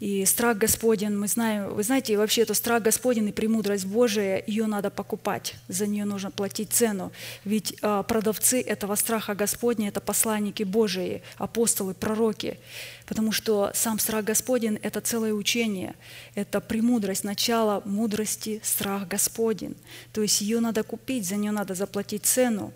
и 0.00 0.24
страх 0.26 0.58
Господен, 0.58 1.18
мы 1.18 1.26
знаем, 1.26 1.74
вы 1.74 1.82
знаете, 1.82 2.16
вообще 2.16 2.42
это 2.42 2.54
страх 2.54 2.82
Господен 2.82 3.26
и 3.26 3.32
премудрость 3.32 3.84
Божия, 3.84 4.42
ее 4.46 4.66
надо 4.66 4.90
покупать, 4.90 5.56
за 5.66 5.88
нее 5.88 6.04
нужно 6.04 6.30
платить 6.30 6.72
цену. 6.72 7.10
Ведь 7.44 7.74
а, 7.82 8.04
продавцы 8.04 8.60
этого 8.60 8.94
страха 8.94 9.34
Господня– 9.34 9.88
это 9.90 10.00
посланники 10.00 10.62
Божии, 10.62 11.22
апостолы, 11.36 11.94
пророки. 11.94 12.58
Потому 13.06 13.32
что 13.32 13.72
сам 13.74 13.98
страх 13.98 14.24
Господен– 14.24 14.78
это 14.82 15.00
целое 15.00 15.32
учение, 15.32 15.96
это 16.36 16.60
премудрость, 16.60 17.24
начало 17.24 17.82
мудрости, 17.84 18.60
страх 18.62 19.08
Господен. 19.08 19.74
То 20.12 20.22
есть 20.22 20.40
ее 20.42 20.60
надо 20.60 20.84
купить, 20.84 21.26
за 21.26 21.36
нее 21.36 21.50
надо 21.50 21.74
заплатить 21.74 22.24
цену. 22.24 22.72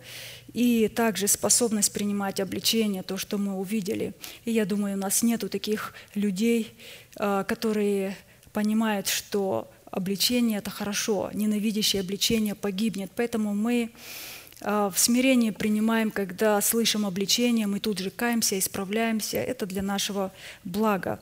И 0.53 0.89
также 0.89 1.29
способность 1.29 1.93
принимать 1.93 2.41
обличение, 2.41 3.03
то, 3.03 3.17
что 3.17 3.39
мы 3.39 3.55
увидели. 3.55 4.15
И 4.45 4.51
я 4.51 4.65
думаю, 4.67 4.97
у 4.97 4.99
нас 4.99 5.23
нету 5.23 5.49
таких 5.49 5.95
людей, 6.15 6.75
а, 7.17 7.45
которые 7.45 8.17
понимают, 8.53 9.09
что 9.09 9.71
обличение– 9.91 10.59
это 10.61 10.71
хорошо, 10.71 11.31
ненавидящее 11.33 12.01
обличение 12.01 12.55
погибнет. 12.55 13.11
Поэтому 13.15 13.55
мы 13.55 13.93
а, 14.61 14.91
в 14.91 14.99
смирении 14.99 15.51
принимаем, 15.51 16.11
когда 16.11 16.61
слышим 16.61 17.07
обличение, 17.07 17.67
мы 17.67 17.81
тут 17.81 17.99
же 17.99 18.11
каемся, 18.11 18.59
исправляемся. 18.59 19.39
Это 19.39 19.67
для 19.67 19.83
нашего 19.83 20.33
блага. 20.65 21.21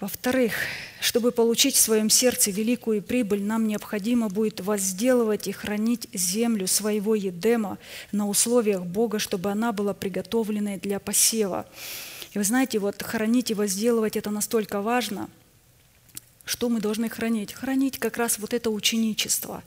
Во-вторых, 0.00 0.54
чтобы 1.00 1.32
получить 1.32 1.74
в 1.74 1.80
своем 1.80 2.08
сердце 2.08 2.52
великую 2.52 3.02
прибыль, 3.02 3.42
нам 3.42 3.66
необходимо 3.66 4.28
будет 4.28 4.60
возделывать 4.60 5.48
и 5.48 5.52
хранить 5.52 6.08
землю 6.12 6.68
своего 6.68 7.16
Едема 7.16 7.78
на 8.12 8.28
условиях 8.28 8.84
Бога, 8.84 9.18
чтобы 9.18 9.50
она 9.50 9.72
была 9.72 9.94
приготовленной 9.94 10.76
для 10.76 11.00
посева. 11.00 11.66
И 12.32 12.38
вы 12.38 12.44
знаете, 12.44 12.78
вот 12.78 13.02
хранить 13.02 13.50
и 13.50 13.54
возделывать– 13.54 14.16
это 14.16 14.30
настолько 14.30 14.82
важно. 14.82 15.28
Что 16.44 16.68
мы 16.68 16.80
должны 16.80 17.08
хранить? 17.08 17.52
Хранить 17.52 17.98
как 17.98 18.18
раз 18.18 18.38
вот 18.38 18.54
это 18.54 18.70
ученичество. 18.70 19.64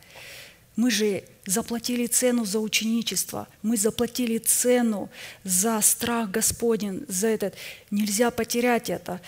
Мы 0.77 0.89
же 0.89 1.25
заплатили 1.45 2.07
цену 2.07 2.45
за 2.45 2.59
ученичество, 2.59 3.49
мы 3.61 3.75
заплатили 3.75 4.37
цену 4.37 5.09
за 5.43 5.81
страх 5.81 6.31
Господень, 6.31 7.03
за 7.09 7.27
этот. 7.27 7.55
Нельзя 7.89 8.31
потерять 8.31 8.89
это. 8.89 9.19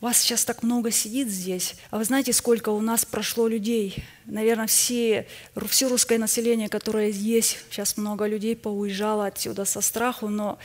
Вас 0.00 0.18
сейчас 0.18 0.44
так 0.44 0.62
много 0.62 0.92
сидит 0.92 1.28
здесь, 1.28 1.74
а 1.90 1.98
вы 1.98 2.04
знаете, 2.04 2.32
сколько 2.32 2.68
у 2.68 2.80
нас 2.80 3.04
прошло 3.04 3.48
людей? 3.48 4.04
Наверное, 4.26 4.68
все, 4.68 5.26
все 5.68 5.88
русское 5.88 6.18
население, 6.18 6.68
которое 6.68 7.10
есть, 7.10 7.58
сейчас 7.68 7.96
много 7.96 8.26
людей 8.28 8.54
поуезжало 8.54 9.26
отсюда 9.26 9.64
со 9.64 9.80
страху, 9.80 10.28
но 10.28 10.60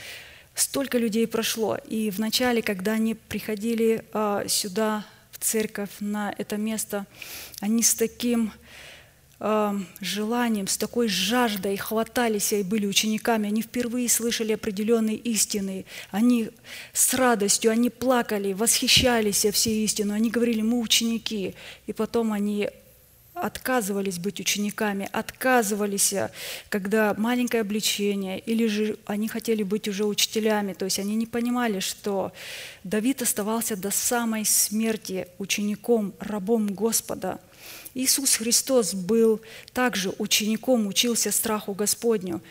столько 0.54 0.98
людей 0.98 1.26
прошло. 1.26 1.76
И 1.88 2.10
вначале, 2.10 2.62
когда 2.62 2.92
они 2.92 3.16
приходили 3.16 4.04
а, 4.12 4.46
сюда, 4.46 5.04
в 5.32 5.38
церковь, 5.40 5.90
на 5.98 6.32
это 6.38 6.56
место, 6.56 7.04
они 7.60 7.82
с 7.82 7.94
таким 7.94 8.52
а, 9.46 9.76
желанием, 10.00 10.66
с 10.66 10.78
такой 10.78 11.06
жаждой 11.08 11.76
хватались 11.76 12.54
и 12.54 12.62
были 12.62 12.86
учениками. 12.86 13.46
Они 13.46 13.60
впервые 13.60 14.08
слышали 14.08 14.52
определенные 14.52 15.16
истины. 15.16 15.84
Они 16.10 16.48
с 16.94 17.12
радостью, 17.12 17.70
они 17.70 17.90
плакали, 17.90 18.54
восхищались 18.54 19.44
всей 19.44 19.84
истину. 19.84 20.14
Они 20.14 20.30
говорили, 20.30 20.62
мы 20.62 20.80
ученики. 20.80 21.54
И 21.86 21.92
потом 21.92 22.32
они 22.32 22.70
отказывались 23.34 24.18
быть 24.18 24.40
учениками, 24.40 25.10
отказывались, 25.12 26.14
когда 26.70 27.14
маленькое 27.18 27.60
обличение, 27.60 28.38
или 28.38 28.66
же 28.66 28.96
они 29.04 29.28
хотели 29.28 29.62
быть 29.62 29.88
уже 29.88 30.06
учителями, 30.06 30.72
то 30.72 30.86
есть 30.86 30.98
они 30.98 31.16
не 31.16 31.26
понимали, 31.26 31.80
что 31.80 32.32
Давид 32.82 33.20
оставался 33.20 33.76
до 33.76 33.90
самой 33.90 34.46
смерти 34.46 35.28
учеником, 35.36 36.14
рабом 36.18 36.68
Господа– 36.68 37.40
Иисус 37.94 38.34
Христос 38.36 38.92
был 38.92 39.40
также 39.72 40.12
учеником, 40.18 40.86
учился 40.86 41.30
страху 41.30 41.74
Господню. 41.74 42.42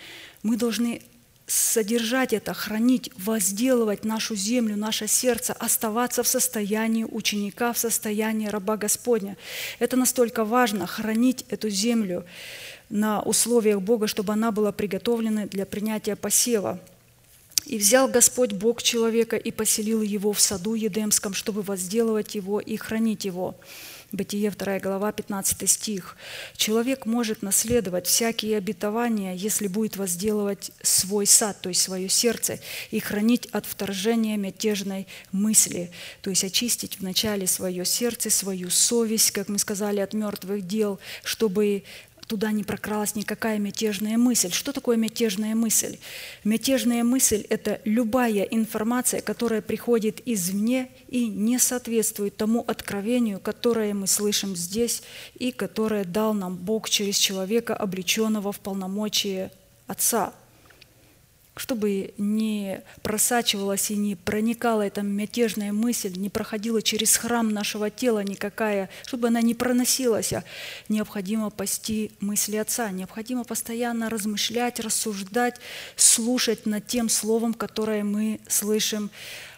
Мы 0.42 0.56
должны 0.56 1.02
содержать 1.46 2.32
это, 2.32 2.54
хранить, 2.54 3.12
возделывать 3.18 4.06
нашу 4.06 4.36
землю, 4.36 4.78
наше 4.78 5.08
сердце, 5.08 5.52
оставаться 5.54 6.24
в 6.24 6.28
состоянии 6.28 7.04
ученика, 7.04 7.74
в 7.74 7.78
состоянии 7.78 8.48
раба 8.48 8.78
Господня. 8.78 9.36
Это 9.80 9.98
настолько 9.98 10.46
важно, 10.46 10.88
хранить 10.88 11.46
эту 11.50 11.70
землю 11.70 12.26
на 12.90 13.22
условиях 13.22 13.82
Бога, 13.82 14.08
чтобы 14.08 14.32
она 14.32 14.52
была 14.52 14.72
приготовлена 14.72 15.48
для 15.48 15.66
принятия 15.66 16.16
посева. 16.16 16.80
«И 17.66 17.78
взял 17.78 18.08
Господь 18.08 18.52
Бог 18.52 18.82
человека 18.84 19.38
и 19.38 19.52
поселил 19.52 20.02
его 20.02 20.34
в 20.34 20.40
саду 20.40 20.74
Едемском, 20.74 21.34
чтобы 21.34 21.62
возделывать 21.62 22.36
его 22.36 22.60
и 22.62 22.78
хранить 22.78 23.26
его». 23.26 23.56
Бытие 24.14 24.52
2 24.52 24.80
глава, 24.80 25.12
15 25.12 25.68
стих. 25.68 26.16
«Человек 26.56 27.08
может 27.08 27.42
наследовать 27.42 28.06
всякие 28.06 28.58
обетования, 28.58 29.34
если 29.34 29.66
будет 29.66 29.98
возделывать 29.98 30.70
свой 30.84 31.26
сад, 31.26 31.60
то 31.62 31.70
есть 31.70 31.82
свое 31.82 32.08
сердце, 32.10 32.60
и 32.92 33.00
хранить 33.00 33.48
от 33.48 33.66
вторжения 33.66 34.38
мятежной 34.38 35.08
мысли, 35.32 35.90
то 36.22 36.30
есть 36.30 36.44
очистить 36.44 37.00
вначале 37.00 37.48
свое 37.48 37.86
сердце, 37.86 38.30
свою 38.30 38.70
совесть, 38.70 39.32
как 39.32 39.50
мы 39.50 39.58
сказали, 39.58 40.00
от 40.00 40.14
мертвых 40.14 40.68
дел, 40.68 41.00
чтобы 41.24 41.84
туда 42.34 42.52
не 42.52 42.64
прокралась 42.64 43.14
никакая 43.14 43.60
мятежная 43.60 44.18
мысль. 44.18 44.52
Что 44.52 44.72
такое 44.72 44.98
мятежная 44.98 45.54
мысль? 45.54 46.00
Мятежная 46.44 47.04
мысль– 47.04 47.46
это 47.50 47.80
любая 47.86 48.42
информация, 48.42 49.22
которая 49.22 49.62
приходит 49.62 50.20
извне 50.26 50.90
и 51.10 51.28
не 51.28 51.60
соответствует 51.60 52.36
тому 52.36 52.62
откровению, 52.66 53.40
которое 53.40 53.94
мы 53.94 54.08
слышим 54.08 54.56
здесь 54.56 55.04
и 55.36 55.52
которое 55.52 56.06
дал 56.06 56.34
нам 56.34 56.56
Бог 56.56 56.90
через 56.90 57.18
человека, 57.18 57.76
облеченного 57.76 58.52
в 58.52 58.60
полномочия 58.60 59.52
Отца– 59.86 60.34
чтобы 61.56 62.14
не 62.18 62.82
просачивалась 63.04 63.92
и 63.92 63.96
не 63.96 64.16
проникала 64.16 64.82
эта 64.82 65.02
мятежная 65.02 65.72
мысль, 65.72 66.14
не 66.16 66.30
проходила 66.30 66.82
через 66.82 67.16
храм 67.16 67.50
нашего 67.50 67.90
тела 67.90 68.24
никакая, 68.24 68.90
чтобы 69.06 69.28
она 69.28 69.42
не 69.42 69.54
проносилась, 69.54 70.34
а 70.34 70.44
необходимо 70.90 71.52
пасти 71.52 72.12
мысли 72.20 72.58
Отца, 72.58 72.90
необходимо 72.90 73.44
постоянно 73.44 74.10
размышлять, 74.10 74.80
рассуждать, 74.80 75.60
слушать 75.96 76.66
над 76.66 76.88
тем 76.88 77.08
словом, 77.08 77.54
которое 77.54 78.04
мы 78.04 78.40
слышим 78.48 79.12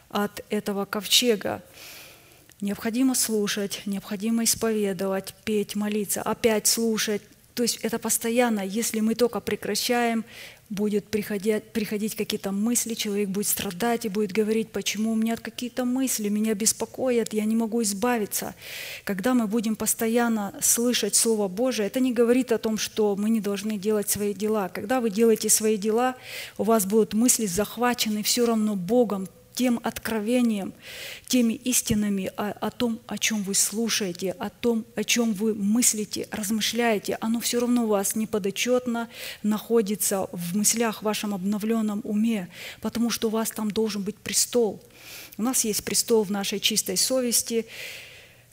от 0.10 0.44
этого 0.50 0.86
ковчега. 0.86 1.64
Необходимо 2.62 3.16
слушать, 3.16 3.82
необходимо 3.86 4.44
исповедовать, 4.44 5.34
петь, 5.44 5.76
молиться, 5.76 6.22
опять 6.22 6.68
слушать. 6.68 7.22
То 7.54 7.64
есть 7.64 7.78
это 7.78 8.00
постоянно, 8.00 8.62
если 8.62 9.02
мы 9.02 9.16
только 9.16 9.40
прекращаем 9.40 10.26
будет 10.76 11.08
приходить, 11.08 11.64
приходить 11.72 12.16
какие-то 12.16 12.52
мысли, 12.52 12.94
человек 12.94 13.30
будет 13.30 13.48
страдать 13.48 14.06
и 14.06 14.10
будет 14.10 14.32
говорить, 14.32 14.72
почему 14.72 15.14
у 15.14 15.16
меня 15.16 15.38
какие-то 15.38 15.86
мысли, 15.86 16.30
меня 16.30 16.54
беспокоят, 16.54 17.34
я 17.34 17.46
не 17.46 17.56
могу 17.56 17.82
избавиться. 17.82 18.54
Когда 19.04 19.34
мы 19.34 19.48
будем 19.48 19.76
постоянно 19.76 20.54
слышать 20.62 21.16
Слово 21.16 21.48
Божие, 21.48 21.88
это 21.88 22.00
не 22.00 22.14
говорит 22.14 22.52
о 22.52 22.58
том, 22.58 22.78
что 22.78 23.16
мы 23.16 23.30
не 23.30 23.40
должны 23.40 23.78
делать 23.78 24.10
свои 24.10 24.34
дела. 24.34 24.70
Когда 24.70 25.00
вы 25.00 25.10
делаете 25.10 25.50
свои 25.50 25.78
дела, 25.78 26.16
у 26.58 26.64
вас 26.64 26.86
будут 26.86 27.14
мысли 27.14 27.46
захвачены 27.46 28.22
все 28.22 28.46
равно 28.46 28.76
Богом, 28.76 29.28
тем 29.56 29.80
откровением, 29.84 30.74
теми 31.28 31.54
истинами 31.54 32.30
о, 32.36 32.52
о 32.52 32.72
том, 32.72 33.00
о 33.08 33.18
чем 33.18 33.42
вы 33.42 33.56
слушаете, 33.56 34.32
о 34.32 34.50
том, 34.50 34.86
о 34.96 35.04
чем 35.04 35.34
вы 35.34 35.56
мыслите, 35.56 36.28
размышляете, 36.30 37.18
оно 37.22 37.40
все 37.40 37.60
равно 37.62 37.86
у 37.86 37.88
вас 37.88 38.16
неподотчетно 38.16 39.10
находится 39.44 40.28
в 40.34 40.58
мыслях 40.58 41.00
в 41.00 41.04
вашем 41.04 41.34
обновленном 41.34 42.02
уме, 42.04 42.50
потому 42.82 43.10
что 43.10 43.30
у 43.30 43.32
вас 43.32 43.50
там 43.50 43.72
должен 43.72 44.04
быть 44.04 44.18
престол. 44.18 44.84
У 45.38 45.42
нас 45.42 45.64
есть 45.64 45.84
престол 45.84 46.24
в 46.24 46.32
нашей 46.32 46.60
чистой 46.60 46.98
совести, 46.98 47.66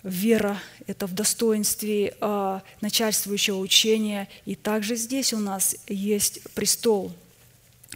вера– 0.04 0.60
это 0.86 1.06
в 1.06 1.14
достоинстве 1.14 2.14
э, 2.20 2.60
начальствующего 2.80 3.58
учения, 3.58 4.28
и 4.46 4.54
также 4.54 4.96
здесь 4.96 5.32
у 5.32 5.38
нас 5.38 5.76
есть 5.88 6.42
престол– 6.54 7.12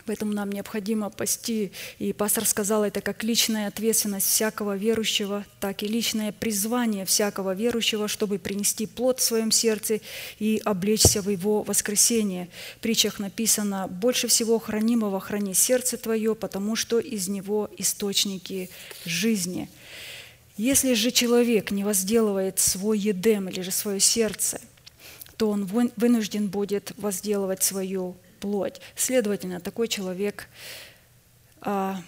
Поэтому 0.05 0.33
нам 0.33 0.51
необходимо 0.53 1.11
пасти. 1.11 1.73
И 1.99 2.13
пастор 2.13 2.45
сказал, 2.45 2.85
это 2.85 3.01
как 3.01 3.25
личная 3.25 3.69
ответственность 3.69 4.29
всякого 4.29 4.77
верующего, 4.77 5.45
так 5.59 5.83
и 5.83 5.89
личное 5.89 6.33
призвание 6.33 7.05
всякого 7.05 7.55
верующего, 7.55 8.07
чтобы 8.07 8.39
принести 8.39 8.87
плод 8.87 9.21
в 9.21 9.23
своем 9.23 9.51
сердце 9.51 10.01
и 10.39 10.61
облечься 10.65 11.23
в 11.23 11.29
его 11.29 11.63
воскресение. 11.63 12.49
В 12.77 12.81
притчах 12.81 13.19
написано, 13.19 13.89
«Больше 13.89 14.29
всего 14.29 14.59
хранимого 14.59 15.21
храни 15.21 15.55
сердце 15.55 15.97
твое, 15.97 16.35
потому 16.35 16.77
что 16.77 16.99
из 16.99 17.29
него 17.29 17.71
источники 17.79 18.71
жизни». 19.05 19.69
Если 20.57 20.95
же 20.95 21.11
человек 21.11 21.71
не 21.71 21.85
возделывает 21.85 22.59
свой 22.59 22.99
едем 22.99 23.49
или 23.49 23.61
же 23.61 23.71
свое 23.71 24.01
сердце, 24.01 24.59
то 25.37 25.51
он 25.51 25.67
вынужден 25.67 26.49
будет 26.49 26.93
возделывать 26.97 27.63
свою 27.63 28.17
плоть. 28.47 28.81
Следовательно, 28.95 29.59
такой 29.59 29.89
человек 29.89 30.49
а, 31.61 32.01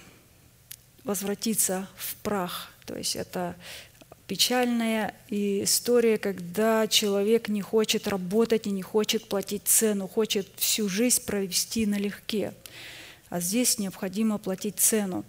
возвратится 1.03 1.89
в 1.97 2.15
прах. 2.17 2.71
То 2.87 2.97
есть 2.97 3.17
это 3.17 3.57
печальная 4.29 5.17
история, 5.31 6.17
когда 6.17 6.87
человек 6.87 7.49
не 7.49 7.61
хочет 7.61 8.07
работать 8.07 8.69
и 8.69 8.71
не 8.71 8.83
хочет 8.83 9.29
платить 9.29 9.63
цену, 9.65 10.07
хочет 10.07 10.47
всю 10.59 10.89
жизнь 10.89 11.25
провести 11.25 11.87
налегке. 11.87 12.55
А 13.31 13.41
здесь 13.41 13.81
необходимо 13.81 14.39
платить 14.39 14.77
цену. 14.79 15.25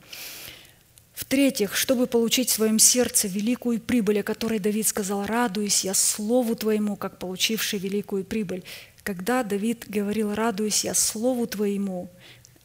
В-третьих, 1.15 1.75
чтобы 1.75 2.05
получить 2.05 2.49
в 2.49 2.53
своем 2.53 2.77
сердце 2.77 3.27
великую 3.27 3.81
прибыль, 3.81 4.19
о 4.19 4.23
которой 4.23 4.59
Давид 4.59 4.87
сказал, 4.87 5.25
«Радуюсь 5.25 5.83
я 5.83 5.95
слову 5.95 6.55
Твоему, 6.55 6.95
как 6.95 7.17
получивший 7.17 7.79
великую 7.79 8.23
прибыль». 8.23 8.63
Когда 9.09 9.41
Давид 9.41 9.85
говорил 9.87 10.35
«радуюсь 10.35 10.83
я 10.83 10.93
Слову 10.93 11.47
Твоему», 11.47 12.11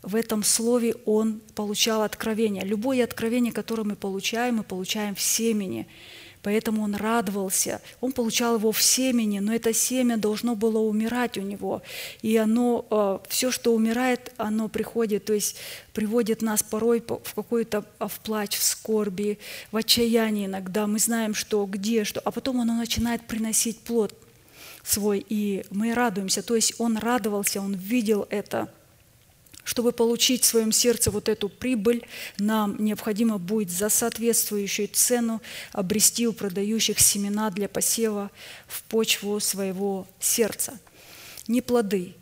в 0.02 0.14
этом 0.14 0.42
слове 0.42 0.94
он 1.06 1.40
получал 1.54 2.02
откровение. 2.02 2.62
Любое 2.66 3.02
откровение, 3.02 3.50
которое 3.50 3.84
мы 3.84 3.96
получаем, 3.96 4.56
мы 4.56 4.62
получаем 4.62 5.14
в 5.14 5.22
семени. 5.22 5.86
Поэтому 6.42 6.82
он 6.82 6.96
радовался. 6.96 7.80
Он 8.02 8.12
получал 8.12 8.56
его 8.56 8.72
в 8.72 8.82
семени, 8.82 9.38
но 9.38 9.54
это 9.54 9.72
семя 9.72 10.18
должно 10.18 10.54
было 10.54 10.80
умирать 10.80 11.38
у 11.38 11.40
него. 11.40 11.80
И 12.20 12.36
оно, 12.36 12.84
э, 12.90 13.18
все, 13.30 13.50
что 13.50 13.74
умирает, 13.74 14.30
оно 14.36 14.68
приходит, 14.68 15.24
то 15.24 15.32
есть 15.32 15.56
приводит 15.94 16.42
нас 16.42 16.62
порой 16.62 17.00
в 17.00 17.34
какой-то 17.34 17.86
а, 17.98 18.06
в 18.06 18.20
плач, 18.20 18.58
в 18.58 18.62
скорби, 18.62 19.38
в 19.72 19.78
отчаянии 19.78 20.44
иногда. 20.44 20.86
Мы 20.86 20.98
знаем, 20.98 21.32
что 21.32 21.64
где, 21.64 22.04
что, 22.04 22.20
а 22.20 22.30
потом 22.30 22.60
оно 22.60 22.74
начинает 22.74 23.26
приносить 23.26 23.78
плод 23.78 24.12
свой, 24.84 25.24
и 25.28 25.64
мы 25.70 25.94
радуемся. 25.94 26.42
То 26.42 26.54
есть 26.54 26.74
он 26.78 26.96
радовался, 26.98 27.60
он 27.60 27.74
видел 27.74 28.26
это. 28.30 28.68
Чтобы 29.64 29.92
получить 29.92 30.42
в 30.42 30.46
своем 30.46 30.72
сердце 30.72 31.10
вот 31.10 31.28
эту 31.28 31.48
прибыль, 31.48 32.06
нам 32.38 32.76
необходимо 32.78 33.38
будет 33.38 33.70
за 33.70 33.88
соответствующую 33.88 34.88
цену 34.88 35.40
обрести 35.72 36.28
у 36.28 36.34
продающих 36.34 37.00
семена 37.00 37.50
для 37.50 37.66
посева 37.66 38.30
в 38.66 38.82
почву 38.82 39.40
своего 39.40 40.06
сердца. 40.20 40.78
Не 41.48 41.62
плоды, 41.62 42.14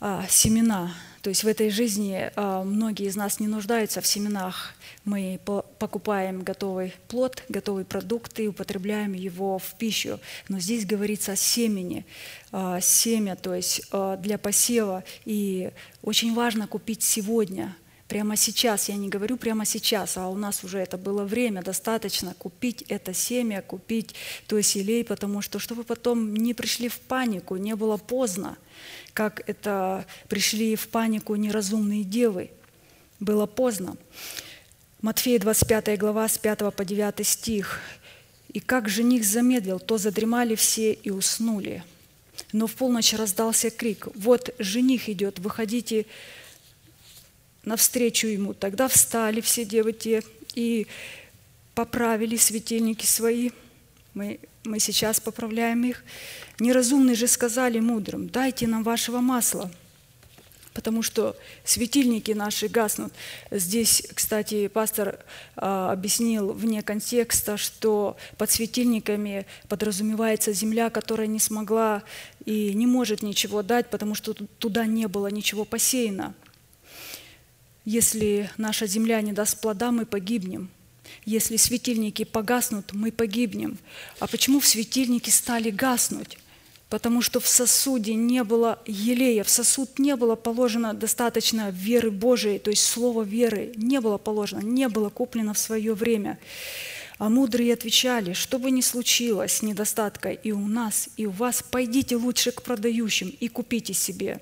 а 0.00 0.26
семена. 0.28 0.94
То 1.24 1.30
есть 1.30 1.42
в 1.42 1.48
этой 1.48 1.70
жизни 1.70 2.30
а, 2.36 2.62
многие 2.64 3.06
из 3.06 3.16
нас 3.16 3.40
не 3.40 3.48
нуждаются 3.48 4.02
в 4.02 4.06
семенах 4.06 4.74
мы 5.06 5.40
покупаем 5.78 6.42
готовый 6.42 6.94
плод, 7.08 7.42
готовый 7.48 7.86
продукт 7.86 8.38
и 8.40 8.48
употребляем 8.48 9.14
его 9.14 9.58
в 9.58 9.74
пищу. 9.78 10.20
Но 10.48 10.58
здесь 10.58 10.84
говорится 10.84 11.32
о 11.32 11.36
семени, 11.36 12.04
а, 12.52 12.78
семя, 12.80 13.36
то 13.36 13.54
есть 13.54 13.82
а, 13.90 14.18
для 14.18 14.36
посева. 14.36 15.02
И 15.24 15.70
очень 16.02 16.34
важно 16.34 16.66
купить 16.66 17.02
сегодня, 17.02 17.74
прямо 18.08 18.36
сейчас, 18.36 18.88
я 18.88 18.96
не 18.96 19.08
говорю 19.08 19.36
прямо 19.36 19.64
сейчас, 19.64 20.16
а 20.16 20.28
у 20.28 20.36
нас 20.36 20.64
уже 20.64 20.78
это 20.78 20.98
было 20.98 21.24
время 21.24 21.62
достаточно 21.62 22.34
купить 22.34 22.82
это 22.88 23.14
семя, 23.14 23.62
купить 23.62 24.14
то 24.46 24.56
есть 24.56 24.74
елей, 24.76 25.04
потому 25.04 25.40
что 25.40 25.58
чтобы 25.58 25.84
потом 25.84 26.34
не 26.34 26.54
пришли 26.54 26.88
в 26.88 27.00
панику, 27.00 27.56
не 27.56 27.74
было 27.74 27.96
поздно, 27.96 28.56
как 29.12 29.48
это 29.48 30.04
пришли 30.28 30.76
в 30.76 30.88
панику 30.88 31.34
неразумные 31.36 32.04
девы. 32.04 32.50
Было 33.20 33.46
поздно. 33.46 33.96
Матфея 35.00 35.38
25 35.38 35.98
глава 35.98 36.28
с 36.28 36.38
5 36.38 36.74
по 36.74 36.84
9 36.84 37.26
стих. 37.26 37.80
«И 38.52 38.60
как 38.60 38.88
жених 38.88 39.24
замедлил, 39.24 39.80
то 39.80 39.98
задремали 39.98 40.54
все 40.54 40.92
и 40.92 41.10
уснули. 41.10 41.82
Но 42.52 42.66
в 42.66 42.74
полночь 42.74 43.12
раздался 43.14 43.70
крик, 43.70 44.08
вот 44.14 44.54
жених 44.58 45.08
идет, 45.08 45.38
выходите 45.38 46.06
навстречу 47.64 48.26
ему. 48.26 48.54
Тогда 48.54 48.88
встали 48.88 49.40
все 49.40 49.64
девы 49.64 49.92
те 49.92 50.22
и 50.54 50.86
поправили 51.74 52.36
светильники 52.36 53.06
свои. 53.06 53.50
Мы, 54.14 54.38
мы 54.64 54.78
сейчас 54.78 55.20
поправляем 55.20 55.84
их. 55.84 56.04
Неразумные 56.60 57.16
же 57.16 57.26
сказали 57.26 57.80
мудрым, 57.80 58.28
дайте 58.28 58.66
нам 58.66 58.82
вашего 58.82 59.20
масла– 59.20 59.70
потому 60.74 61.02
что 61.02 61.36
светильники 61.64 62.32
наши 62.32 62.68
гаснут. 62.68 63.12
Здесь, 63.50 64.02
кстати, 64.12 64.66
пастор 64.66 65.20
а, 65.56 65.92
объяснил 65.92 66.52
вне 66.52 66.82
контекста, 66.82 67.56
что 67.56 68.16
под 68.36 68.50
светильниками 68.50 69.46
подразумевается 69.68 70.52
земля, 70.52 70.90
которая 70.90 71.28
не 71.28 71.38
смогла 71.38 72.02
и 72.44 72.74
не 72.74 72.86
может 72.86 73.22
ничего 73.22 73.62
дать, 73.62 73.88
потому 73.88 74.14
что 74.14 74.34
туда 74.34 74.84
не 74.84 75.06
было 75.06 75.28
ничего 75.28 75.64
посеяно. 75.64 76.34
Если 77.84 78.50
наша 78.56 78.86
земля 78.86 79.20
не 79.20 79.32
даст 79.32 79.60
плода, 79.60 79.90
мы 79.92 80.06
погибнем. 80.06 80.70
Если 81.26 81.56
светильники 81.56 82.24
погаснут, 82.24 82.92
мы 82.92 83.12
погибнем. 83.12 83.78
А 84.20 84.26
почему 84.26 84.60
в 84.60 84.66
светильники 84.66 85.28
стали 85.28 85.70
гаснуть? 85.70 86.38
Потому 86.88 87.20
что 87.20 87.40
в 87.40 87.48
сосуде 87.48 88.14
не 88.14 88.42
было 88.44 88.78
елея, 88.86 89.44
в 89.44 89.50
сосуд 89.50 89.98
не 89.98 90.16
было 90.16 90.34
положено 90.34 90.94
достаточно 90.94 91.70
веры 91.70 92.10
Божией, 92.10 92.58
то 92.58 92.70
есть 92.70 92.84
слово 92.84 93.22
веры 93.22 93.72
не 93.76 94.00
было 94.00 94.16
положено, 94.16 94.60
не 94.60 94.88
было 94.88 95.10
куплено 95.10 95.54
в 95.54 95.58
свое 95.58 95.94
время. 95.94 96.38
А 97.18 97.28
мудрые 97.28 97.74
отвечали, 97.74 98.32
что 98.32 98.58
бы 98.58 98.70
ни 98.70 98.80
случилось 98.80 99.62
недостатка 99.62 100.30
и 100.30 100.52
у 100.52 100.66
нас, 100.66 101.08
и 101.16 101.26
у 101.26 101.30
вас, 101.30 101.62
пойдите 101.62 102.16
лучше 102.16 102.50
к 102.50 102.62
продающим 102.62 103.34
и 103.40 103.48
купите 103.48 103.92
себе. 103.92 104.40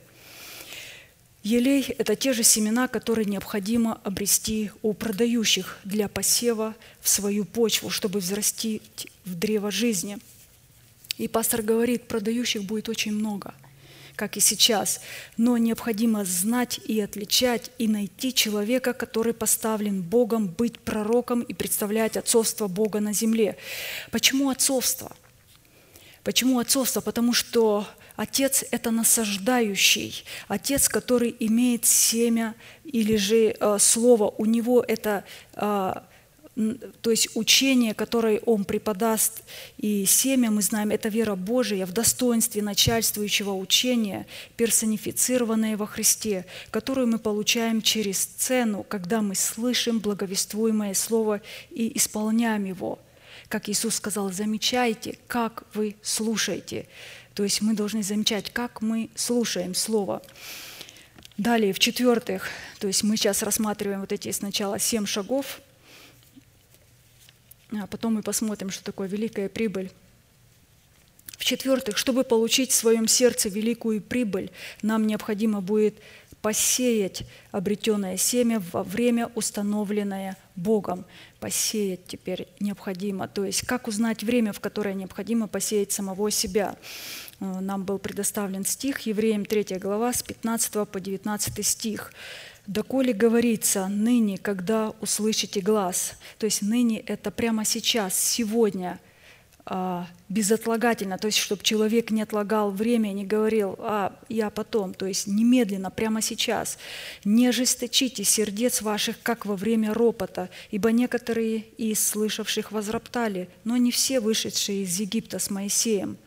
Елей– 1.42 1.82
это 1.98 2.14
те 2.14 2.32
же 2.32 2.44
семена, 2.44 2.86
которые 2.88 3.24
необходимо 3.24 4.00
обрести 4.04 4.70
у 4.82 4.92
продающих 4.92 5.78
для 5.84 6.08
посева 6.08 6.74
в 7.00 7.08
свою 7.08 7.44
почву, 7.44 7.90
чтобы 7.90 8.20
взрастить 8.20 9.08
в 9.24 9.34
древо 9.34 9.70
жизни. 9.70 10.18
И 11.18 11.28
пастор 11.28 11.62
говорит, 11.62 12.06
продающих 12.08 12.62
будет 12.62 12.88
очень 12.88 13.12
много– 13.12 13.54
как 14.16 14.36
и 14.36 14.40
сейчас, 14.40 15.00
но 15.36 15.56
необходимо 15.56 16.24
знать 16.24 16.80
и 16.84 17.00
отличать 17.00 17.70
и 17.78 17.88
найти 17.88 18.32
человека, 18.34 18.92
который 18.92 19.34
поставлен 19.34 20.02
Богом 20.02 20.48
быть 20.48 20.78
пророком 20.78 21.40
и 21.40 21.54
представлять 21.54 22.16
отцовство 22.16 22.68
Бога 22.68 23.00
на 23.00 23.12
земле. 23.12 23.56
Почему 24.10 24.50
отцовство? 24.50 25.16
Почему 26.22 26.58
отцовство? 26.58 27.00
Потому 27.00 27.32
что 27.32 27.86
Отец– 28.22 28.64
это 28.70 28.92
насаждающий, 28.92 30.24
Отец, 30.46 30.88
который 30.88 31.34
имеет 31.40 31.84
семя 31.86 32.54
или 32.84 33.16
же 33.16 33.56
э, 33.58 33.78
слово. 33.80 34.32
У 34.38 34.44
него 34.44 34.84
это 34.86 35.24
э, 35.54 35.94
то 37.00 37.10
есть 37.10 37.30
учение, 37.34 37.94
которое 37.94 38.38
Он 38.46 38.64
преподаст, 38.64 39.42
и 39.76 40.04
семя, 40.06 40.52
мы 40.52 40.62
знаем, 40.62 40.92
это 40.92 41.08
вера 41.08 41.34
Божия 41.34 41.84
в 41.84 41.92
достоинстве 41.92 42.62
начальствующего 42.62 43.54
учения, 43.54 44.26
персонифицированное 44.56 45.76
во 45.76 45.86
Христе, 45.86 46.44
которую 46.70 47.08
мы 47.08 47.18
получаем 47.18 47.82
через 47.82 48.20
сцену, 48.20 48.84
когда 48.84 49.20
мы 49.20 49.34
слышим 49.34 49.98
благовествуемое 49.98 50.94
Слово 50.94 51.40
и 51.70 51.96
исполняем 51.96 52.66
его. 52.66 53.00
Как 53.48 53.68
Иисус 53.68 53.96
сказал, 53.96 54.30
замечайте, 54.30 55.18
как 55.26 55.64
вы 55.74 55.96
слушаете. 56.02 56.86
То 57.34 57.42
есть 57.44 57.62
мы 57.62 57.74
должны 57.74 58.02
замечать, 58.02 58.50
как 58.50 58.82
мы 58.82 59.10
слушаем 59.14 59.74
Слово. 59.74 60.22
Далее, 61.38 61.72
в-четвертых, 61.72 62.48
то 62.78 62.86
есть 62.86 63.02
мы 63.02 63.16
сейчас 63.16 63.42
рассматриваем 63.42 64.00
вот 64.00 64.12
эти 64.12 64.30
сначала 64.30 64.78
семь 64.78 65.06
шагов– 65.06 65.60
а 67.80 67.86
потом 67.86 68.14
мы 68.14 68.22
посмотрим, 68.22 68.70
что 68.70 68.84
такое 68.84 69.08
великая 69.08 69.48
прибыль. 69.48 69.90
В-четвертых, 71.38 71.96
чтобы 71.96 72.22
получить 72.22 72.70
в 72.70 72.74
своем 72.74 73.08
сердце 73.08 73.48
великую 73.48 74.00
прибыль, 74.00 74.50
нам 74.82 75.06
необходимо 75.06 75.60
будет 75.60 75.96
посеять 76.42 77.22
обретенное 77.52 78.16
семя 78.16 78.60
во 78.72 78.82
время, 78.82 79.30
установленное 79.36 80.36
Богом. 80.56 81.06
Посеять 81.40 82.04
теперь 82.06 82.48
необходимо. 82.60 83.28
То 83.28 83.44
есть 83.44 83.62
как 83.62 83.86
узнать 83.86 84.22
время, 84.24 84.52
в 84.52 84.60
которое 84.60 84.94
необходимо 84.94 85.46
посеять 85.46 85.92
самого 85.92 86.30
себя? 86.30 86.76
Э, 87.40 87.60
нам 87.60 87.84
был 87.84 87.98
предоставлен 87.98 88.64
стих, 88.64 89.00
Евреям 89.00 89.44
3 89.44 89.78
глава, 89.78 90.12
с 90.12 90.22
15 90.22 90.88
по 90.88 91.00
19 91.00 91.64
стих. 91.64 92.12
«Доколе 92.66 93.12
говорится 93.12 93.88
ныне, 93.88 94.38
когда 94.38 94.90
услышите 95.00 95.60
глаз». 95.60 96.14
То 96.38 96.46
есть 96.46 96.62
ныне– 96.62 97.00
это 97.06 97.30
прямо 97.30 97.64
сейчас, 97.64 98.14
сегодня, 98.14 99.00
безотлагательно, 100.28 101.18
то 101.18 101.26
есть 101.26 101.38
чтобы 101.38 101.62
человек 101.62 102.10
не 102.10 102.22
отлагал 102.22 102.70
время, 102.70 103.12
не 103.12 103.24
говорил, 103.24 103.76
а 103.78 104.18
я 104.28 104.50
потом, 104.50 104.92
то 104.92 105.06
есть 105.06 105.26
немедленно, 105.26 105.90
прямо 105.90 106.20
сейчас. 106.20 106.78
Не 107.24 107.46
ожесточите 107.46 108.24
сердец 108.24 108.82
ваших, 108.82 109.22
как 109.22 109.46
во 109.46 109.54
время 109.54 109.94
ропота, 109.94 110.48
ибо 110.70 110.90
некоторые 110.90 111.58
из 111.78 112.04
слышавших 112.04 112.72
возроптали, 112.72 113.48
но 113.64 113.76
не 113.76 113.92
все 113.92 114.18
вышедшие 114.18 114.82
из 114.82 114.98
Египта 114.98 115.38
с 115.38 115.48
Моисеем– 115.48 116.16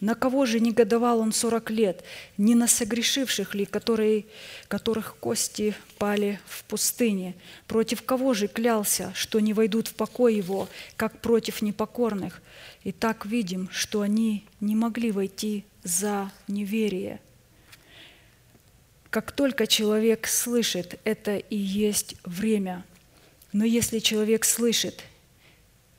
на 0.00 0.14
кого 0.14 0.44
же 0.44 0.60
негодовал 0.60 1.20
он 1.20 1.32
сорок 1.32 1.70
лет? 1.70 2.04
Не 2.36 2.54
на 2.54 2.68
согрешивших 2.68 3.54
ли, 3.54 3.64
которые, 3.64 4.26
которых 4.68 5.16
кости 5.16 5.74
пали 5.96 6.38
в 6.46 6.64
пустыне? 6.64 7.34
Против 7.66 8.02
кого 8.02 8.34
же 8.34 8.46
клялся, 8.46 9.12
что 9.14 9.40
не 9.40 9.54
войдут 9.54 9.88
в 9.88 9.94
покой 9.94 10.34
его, 10.34 10.68
как 10.96 11.22
против 11.22 11.62
непокорных? 11.62 12.42
И 12.84 12.92
так 12.92 13.24
видим, 13.24 13.70
что 13.72 14.02
они 14.02 14.44
не 14.60 14.76
могли 14.76 15.12
войти 15.12 15.64
за 15.82 16.30
неверие. 16.46 17.20
Как 19.08 19.32
только 19.32 19.66
человек 19.66 20.26
слышит, 20.26 21.00
это 21.04 21.38
и 21.38 21.56
есть 21.56 22.16
время. 22.24 22.84
Но 23.52 23.64
если 23.64 23.98
человек 23.98 24.44
слышит, 24.44 25.04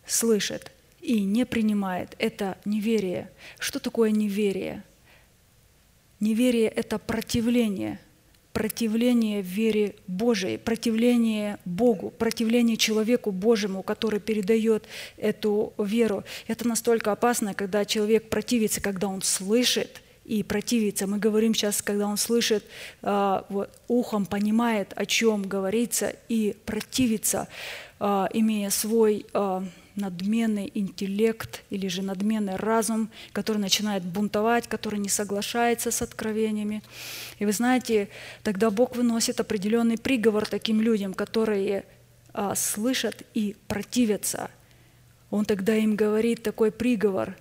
слышит– 0.05 0.71
и 1.07 1.21
не 1.21 1.45
принимает. 1.45 2.15
Это 2.19 2.57
неверие. 2.65 3.31
Что 3.59 3.79
такое 3.79 4.11
неверие? 4.11 4.83
Неверие– 6.19 6.67
это 6.75 6.99
противление, 6.99 8.01
противление 8.51 9.41
вере 9.41 9.95
Божией, 10.07 10.57
противление 10.57 11.59
Богу, 11.63 12.09
противление 12.09 12.75
человеку 12.75 13.31
Божьему, 13.31 13.83
который 13.83 14.19
передает 14.19 14.83
эту 15.15 15.73
веру. 15.77 16.25
Это 16.45 16.67
настолько 16.67 17.13
опасно, 17.13 17.53
когда 17.53 17.85
человек 17.85 18.29
противится, 18.29 18.81
когда 18.81 19.07
он 19.07 19.21
слышит 19.21 20.01
и 20.25 20.43
противится. 20.43 21.07
Мы 21.07 21.19
говорим 21.19 21.53
сейчас, 21.53 21.81
когда 21.81 22.07
он 22.07 22.17
слышит, 22.17 22.65
а, 23.01 23.45
вот, 23.47 23.69
ухом 23.87 24.25
понимает, 24.25 24.91
о 24.97 25.05
чем 25.05 25.43
говорится, 25.43 26.13
и 26.27 26.53
противится, 26.65 27.47
а, 27.97 28.27
имея 28.33 28.71
свой 28.71 29.25
а, 29.33 29.63
надменный 29.97 30.71
интеллект 30.73 31.63
или 31.69 31.87
же 31.87 32.01
надменный 32.01 32.55
разум, 32.55 33.09
который 33.33 33.57
начинает 33.57 34.03
бунтовать, 34.03 34.67
который 34.67 34.99
не 34.99 35.09
соглашается 35.09 35.91
с 35.91 36.01
откровениями. 36.01 36.81
И 37.39 37.45
вы 37.45 37.51
знаете, 37.51 38.09
тогда 38.43 38.69
Бог 38.69 38.95
выносит 38.95 39.39
определенный 39.39 39.97
приговор 39.97 40.47
таким 40.47 40.81
людям, 40.81 41.13
которые 41.13 41.85
а, 42.33 42.55
слышат 42.55 43.23
и 43.33 43.55
противятся. 43.67 44.49
Он 45.29 45.43
тогда 45.43 45.75
им 45.75 45.95
говорит 45.95 46.43
такой 46.43 46.71
приговор, 46.71 47.35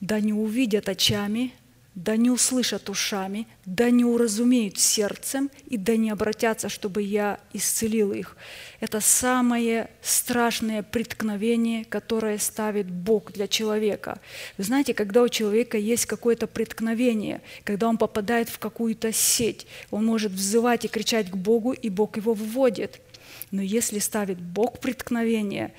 да 0.00 0.20
не 0.20 0.32
увидят 0.32 0.88
очами, 0.88 1.52
да 1.94 2.16
не 2.16 2.30
услышат 2.30 2.88
ушами, 2.88 3.46
да 3.66 3.90
не 3.90 4.04
уразумеют 4.04 4.78
сердцем, 4.78 5.50
и 5.66 5.76
да 5.76 5.96
не 5.96 6.10
обратятся, 6.10 6.68
чтобы 6.70 7.02
я 7.02 7.38
исцелил 7.52 8.12
их. 8.12 8.36
Это 8.80 9.00
самое 9.00 9.90
страшное 10.00 10.82
преткновение, 10.82 11.84
которое 11.84 12.38
ставит 12.38 12.90
Бог 12.90 13.32
для 13.32 13.46
человека. 13.46 14.20
Вы 14.56 14.64
знаете, 14.64 14.94
когда 14.94 15.22
у 15.22 15.28
человека 15.28 15.76
есть 15.76 16.06
какое-то 16.06 16.46
преткновение, 16.46 17.42
когда 17.62 17.88
он 17.88 17.98
попадает 17.98 18.48
в 18.48 18.58
какую-то 18.58 19.12
сеть, 19.12 19.66
он 19.90 20.06
может 20.06 20.32
взывать 20.32 20.86
и 20.86 20.88
кричать 20.88 21.30
к 21.30 21.36
Богу, 21.36 21.72
и 21.72 21.90
Бог 21.90 22.16
его 22.16 22.32
вводит. 22.32 23.00
Но 23.50 23.60
если 23.60 23.98
ставит 23.98 24.40
Бог 24.40 24.80
преткновение, 24.80 25.74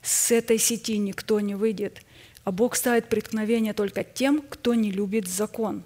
с 0.00 0.30
этой 0.30 0.56
сети 0.56 0.96
никто 0.96 1.40
не 1.40 1.54
выйдет– 1.54 2.00
а 2.48 2.50
Бог 2.50 2.76
ставит 2.76 3.10
преткновение 3.10 3.74
только 3.74 4.02
тем, 4.02 4.40
кто 4.40 4.72
не 4.72 4.90
любит 4.90 5.28
закон. 5.28 5.82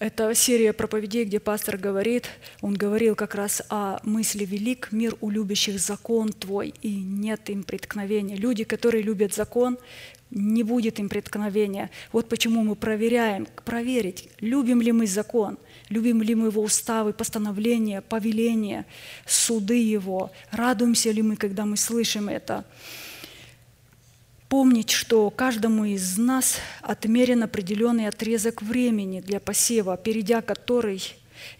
Это 0.00 0.34
серия 0.34 0.72
проповедей, 0.72 1.22
где 1.22 1.38
пастор 1.38 1.76
говорит, 1.78 2.24
он 2.62 2.74
говорил 2.74 3.14
как 3.14 3.36
раз 3.36 3.62
о 3.68 4.00
мысли 4.02 4.44
«Велик 4.44 4.88
мир 4.90 5.14
у 5.20 5.30
любящих 5.30 5.78
закон 5.78 6.32
твой, 6.32 6.74
и 6.82 6.92
нет 6.96 7.48
им 7.48 7.62
преткновения». 7.62 8.34
Люди, 8.34 8.64
которые 8.64 9.04
любят 9.04 9.32
закон, 9.32 9.78
не 10.32 10.64
будет 10.64 10.98
им 10.98 11.08
преткновения. 11.08 11.88
Вот 12.10 12.28
почему 12.28 12.64
мы 12.64 12.74
проверяем, 12.74 13.46
проверить, 13.64 14.28
любим 14.40 14.82
ли 14.82 14.90
мы 14.90 15.06
закон, 15.06 15.58
любим 15.90 16.22
ли 16.22 16.34
мы 16.34 16.48
его 16.48 16.60
уставы, 16.60 17.12
постановления, 17.12 18.00
повеления, 18.00 18.84
суды 19.26 19.80
его, 19.80 20.32
радуемся 20.50 21.12
ли 21.12 21.22
мы, 21.22 21.36
когда 21.36 21.64
мы 21.64 21.76
слышим 21.76 22.28
это– 22.28 22.64
помнить, 24.56 24.88
что 24.88 25.28
каждому 25.28 25.84
из 25.84 26.16
нас 26.16 26.56
отмерен 26.80 27.42
определенный 27.42 28.08
отрезок 28.08 28.62
времени 28.62 29.20
для 29.20 29.38
посева, 29.38 29.98
перейдя 29.98 30.40
который 30.40 31.02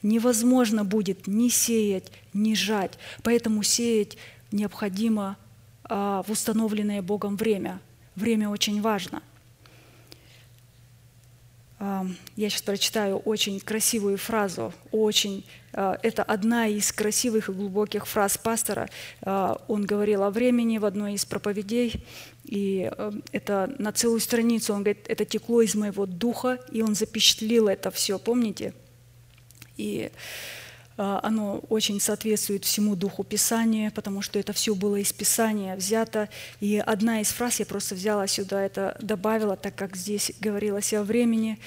невозможно 0.03 0.83
будет 0.83 1.27
ни 1.27 1.51
сеять, 1.51 2.11
ни 2.33 2.55
жать. 2.55 2.93
Поэтому 3.23 3.63
сеять 3.63 4.17
необходимо 4.51 5.37
а, 5.85 6.23
в 6.23 6.31
установленное 6.31 7.03
Богом 7.03 7.37
время. 7.37 7.81
Время 8.15 8.49
очень 8.49 8.81
важно. 8.81 9.23
А, 11.79 12.07
я 12.37 12.49
сейчас 12.49 12.63
прочитаю 12.63 13.19
очень 13.19 13.61
красивую 13.61 14.17
фразу, 14.17 14.73
очень. 14.91 15.45
А, 15.75 15.99
это 16.03 16.23
одна 16.23 16.67
из 16.67 16.91
красивых 16.93 17.51
и 17.51 17.53
глубоких 17.53 18.07
фраз 18.07 18.39
пастора. 18.39 18.89
Он 19.21 19.85
говорил 19.85 20.23
о 20.23 20.31
времени 20.31 20.79
в 20.79 20.87
одной 20.87 21.13
из 21.13 21.27
проповедей, 21.27 22.03
и 22.47 22.91
это 23.33 23.75
на 23.79 23.93
целую 23.93 24.21
страницу, 24.21 24.73
он 24.73 24.85
говорит, 24.85 25.07
это 25.09 25.25
текло 25.25 25.63
из 25.63 25.75
моего 25.75 26.07
духа, 26.07 26.61
и 26.71 26.81
он 26.81 26.95
запечатлил 26.95 27.67
это 27.67 27.91
все, 27.91 28.19
помните? 28.19 28.73
И 29.77 30.13
а, 30.97 31.21
оно 31.23 31.59
очень 31.69 32.01
соответствует 32.01 32.65
всему 32.65 32.95
духу 32.97 33.25
Писания, 33.25 33.91
потому 33.91 34.23
что 34.23 34.39
это 34.39 34.53
все 34.53 34.75
было 34.75 34.97
из 34.97 35.13
Писания 35.13 35.77
взято. 35.77 36.29
И 36.61 36.79
одна 36.79 37.21
из 37.21 37.29
фраз 37.29 37.59
я 37.59 37.67
просто 37.67 37.95
взяла 37.95 38.27
сюда, 38.27 38.63
это 38.63 38.97
добавила, 39.01 39.57
так 39.57 39.75
как 39.75 39.97
здесь 39.97 40.33
говорилось 40.41 40.95
о 40.95 41.03
времени. 41.03 41.59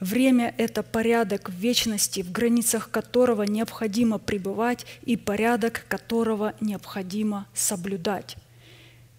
Время– 0.00 0.54
это 0.58 0.82
порядок 0.82 1.48
вечности, 1.48 2.22
в 2.22 2.30
границах 2.30 2.90
которого 2.90 3.42
необходимо 3.44 4.18
пребывать, 4.18 4.84
и 5.04 5.16
порядок 5.16 5.86
которого 5.88 6.54
необходимо 6.60 7.46
соблюдать. 7.54 8.36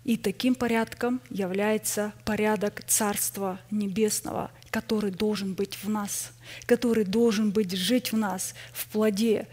И 0.08 0.16
таким 0.16 0.56
порядком 0.56 1.20
является 1.30 2.14
порядок 2.24 2.82
Царства 2.88 3.60
Небесного, 3.70 4.52
который 4.72 5.12
должен 5.12 5.54
быть 5.54 5.78
в 5.84 5.90
нас, 5.90 6.32
который 6.66 7.04
должен 7.04 7.52
быть 7.52 7.74
жить 7.74 8.14
в 8.14 8.18
нас, 8.18 8.56
в 8.72 8.88
плоде, 8.88 9.50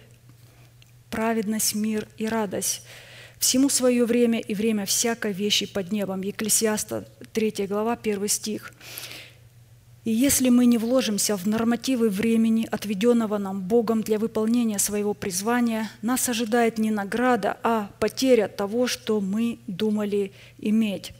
праведность, 1.11 1.74
мир 1.74 2.07
и 2.18 2.28
радость. 2.28 2.82
Всему 3.40 3.68
свое 3.68 4.05
время 4.05 4.38
и 4.38 4.55
время 4.55 4.86
всякой 4.86 5.32
вещи 5.32 5.66
под 5.66 5.90
небом. 5.90 6.22
Екклесиаста 6.22 7.09
3 7.32 7.66
глава, 7.66 7.98
1 8.00 8.28
стих. 8.28 8.72
И 10.05 10.11
если 10.11 10.50
мы 10.50 10.66
не 10.66 10.76
вложимся 10.76 11.36
в 11.36 11.46
нормативы 11.46 12.11
времени, 12.11 12.68
отведенного 12.70 13.38
нам 13.38 13.62
Богом 13.62 14.02
для 14.02 14.18
выполнения 14.18 14.78
своего 14.78 15.14
призвания, 15.14 15.90
нас 16.02 16.28
ожидает 16.28 16.78
не 16.78 16.90
награда, 16.90 17.57
а 17.62 17.90
потеря 18.00 18.48
того, 18.48 18.86
что 18.86 19.20
мы 19.20 19.59
думали 19.66 20.32
иметь. 20.59 21.12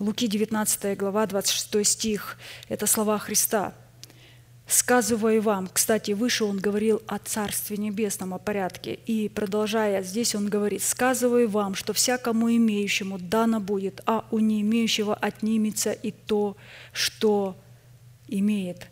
Луки 0.00 0.26
19 0.26 0.98
глава, 0.98 1.26
26 1.26 1.86
стих– 1.86 2.36
это 2.68 2.86
слова 2.86 3.18
Христа– 3.18 3.74
сказываю 4.66 5.40
вам, 5.40 5.68
кстати, 5.72 6.12
выше 6.12 6.44
он 6.44 6.58
говорил 6.58 7.00
о 7.06 7.18
Царстве 7.18 7.76
Небесном, 7.76 8.34
о 8.34 8.38
порядке, 8.38 8.94
и 9.06 9.28
продолжая, 9.28 10.02
здесь 10.02 10.34
он 10.34 10.48
говорит, 10.48 10.82
сказываю 10.82 11.48
вам, 11.48 11.74
что 11.74 11.92
всякому 11.92 12.54
имеющему 12.54 13.18
дано 13.18 13.60
будет, 13.60 14.00
а 14.06 14.24
у 14.30 14.38
не 14.38 14.62
имеющего 14.62 15.14
отнимется 15.14 15.92
и 15.92 16.10
то, 16.10 16.56
что 16.92 17.56
имеет. 18.28 18.88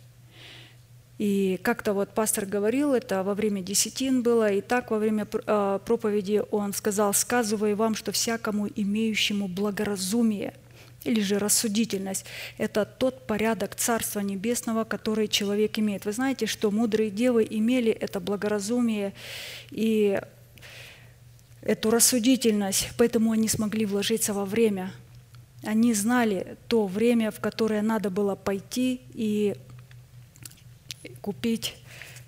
И 1.19 1.61
как-то 1.63 1.93
вот 1.93 2.11
пастор 2.11 2.45
говорил, 2.45 2.93
это 2.93 3.23
во 3.23 3.35
время 3.35 3.63
десятин 3.63 4.23
было, 4.23 4.51
и 4.51 4.61
так 4.61 4.91
во 4.91 4.99
время 4.99 5.29
а, 5.47 5.79
проповеди 5.79 6.43
он 6.51 6.73
сказал, 6.73 7.15
сказываю 7.15 7.77
вам, 7.77 7.95
что 7.95 8.11
всякому 8.13 8.69
имеющему 8.69 9.47
благоразумие– 9.49 10.55
или 11.05 11.21
же 11.21 11.39
рассудительность– 11.39 12.25
это 12.59 12.85
тот 12.85 13.27
порядок 13.27 13.75
Царства 13.75 14.21
Небесного, 14.21 14.85
который 14.85 15.29
человек 15.29 15.79
имеет. 15.79 16.07
Вы 16.07 16.13
знаете, 16.13 16.47
что 16.47 16.71
мудрые 16.71 17.11
девы 17.11 17.47
имели 17.49 17.93
это 17.93 18.21
благоразумие 18.21 19.13
и 19.71 20.21
эту 21.61 21.91
рассудительность, 21.91 22.91
поэтому 22.97 23.33
они 23.33 23.49
смогли 23.49 23.87
вложиться 23.87 24.33
во 24.33 24.45
время. 24.45 24.93
Они 25.65 25.95
знали 25.95 26.57
то 26.69 26.87
время, 26.87 27.31
в 27.31 27.41
которое 27.41 27.83
надо 27.83 28.11
было 28.11 28.35
пойти 28.35 29.01
и 29.15 29.55
купить 31.21 31.77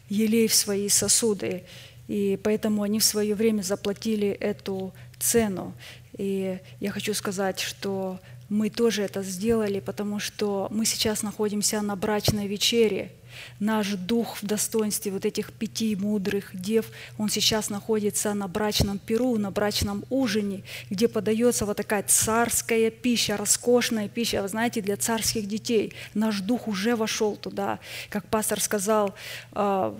елей 0.08 0.48
в 0.48 0.54
свои 0.54 0.88
сосуды. 0.88 1.64
И 2.08 2.38
поэтому 2.42 2.82
они 2.82 3.00
в 3.00 3.04
свое 3.04 3.34
время 3.34 3.62
заплатили 3.62 4.28
эту 4.28 4.92
цену. 5.18 5.74
И 6.16 6.58
я 6.80 6.90
хочу 6.90 7.14
сказать, 7.14 7.60
что 7.60 8.20
мы 8.48 8.70
тоже 8.70 9.02
это 9.02 9.22
сделали, 9.22 9.80
потому 9.80 10.20
что 10.20 10.68
мы 10.70 10.86
сейчас 10.86 11.22
находимся 11.22 11.82
на 11.82 11.96
брачной 11.96 12.46
вечере. 12.46 13.12
Наш 13.60 13.88
дух 13.94 14.42
в 14.42 14.46
достоинстве 14.46 15.12
вот 15.12 15.24
этих 15.24 15.52
пяти 15.52 15.96
мудрых 15.96 16.50
дев, 16.52 16.86
он 17.18 17.28
сейчас 17.28 17.70
находится 17.70 18.34
на 18.34 18.48
брачном 18.48 18.98
перу, 18.98 19.36
на 19.38 19.50
брачном 19.50 20.04
ужине, 20.10 20.62
где 20.90 21.08
подается 21.08 21.66
вот 21.66 21.76
такая 21.76 22.04
царская 22.06 22.90
пища, 22.90 23.36
роскошная 23.36 24.08
пища, 24.08 24.42
вы 24.42 24.48
знаете, 24.48 24.80
для 24.80 24.96
царских 24.96 25.46
детей. 25.46 25.92
Наш 26.14 26.40
дух 26.40 26.68
уже 26.68 26.96
вошел 26.96 27.36
туда. 27.36 27.78
Как 28.10 28.26
пастор 28.28 28.60
сказал, 28.60 29.14
а, 29.52 29.98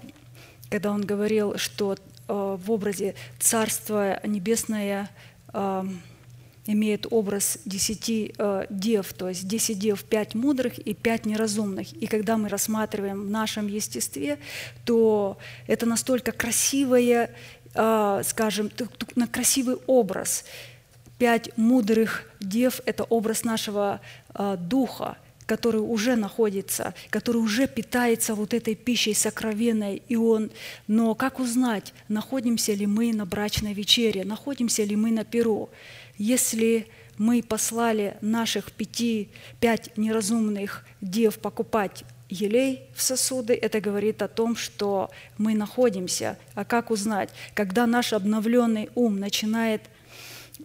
когда 0.70 0.90
он 0.90 1.04
говорил, 1.04 1.58
что 1.58 1.96
а, 2.28 2.56
в 2.56 2.70
образе 2.70 3.14
Царства 3.38 4.20
Небесное 4.24 5.10
а, 5.48 5.86
имеет 6.66 7.06
образ 7.10 7.58
десяти 7.64 8.34
э, 8.36 8.66
дев, 8.70 9.12
то 9.12 9.28
есть 9.28 9.46
десять 9.46 9.78
дев, 9.78 10.04
пять 10.04 10.34
мудрых 10.34 10.78
и 10.78 10.94
пять 10.94 11.26
неразумных. 11.26 11.92
И 11.92 12.06
когда 12.06 12.36
мы 12.36 12.48
рассматриваем 12.48 13.22
в 13.22 13.30
нашем 13.30 13.68
естестве, 13.68 14.38
то 14.84 15.38
это 15.66 15.86
настолько 15.86 16.32
красивое, 16.32 17.30
э, 17.74 18.22
скажем, 18.24 18.70
на 19.14 19.26
красивый 19.26 19.76
образ. 19.86 20.44
Пять 21.18 21.56
мудрых 21.56 22.24
дев– 22.40 22.80
это 22.84 23.04
образ 23.04 23.44
нашего 23.44 24.00
э, 24.34 24.56
духа, 24.58 25.16
который 25.46 25.80
уже 25.80 26.16
находится, 26.16 26.92
который 27.08 27.38
уже 27.38 27.68
питается 27.68 28.34
вот 28.34 28.52
этой 28.52 28.74
пищей 28.74 29.14
сокровенной, 29.14 30.02
и 30.08 30.16
он, 30.16 30.50
но 30.88 31.14
как 31.14 31.38
узнать, 31.38 31.94
находимся 32.08 32.74
ли 32.74 32.86
мы 32.86 33.12
на 33.12 33.24
брачной 33.24 33.72
вечере, 33.72 34.24
находимся 34.24 34.82
ли 34.82 34.96
мы 34.96 35.12
на 35.12 35.24
перу? 35.24 35.70
Если 36.18 36.88
мы 37.18 37.42
послали 37.42 38.16
наших 38.20 38.72
пяти, 38.72 39.30
пять 39.60 39.96
неразумных 39.96 40.84
дев 41.00 41.38
покупать 41.38 42.04
елей 42.28 42.82
в 42.94 43.02
сосуды, 43.02 43.54
это 43.54 43.80
говорит 43.80 44.20
о 44.22 44.28
том, 44.28 44.56
что 44.56 45.10
мы 45.38 45.54
находимся. 45.54 46.38
А 46.54 46.64
как 46.64 46.90
узнать? 46.90 47.30
Когда 47.54 47.86
наш 47.86 48.12
обновленный 48.12 48.90
ум 48.94 49.20
начинает 49.20 49.82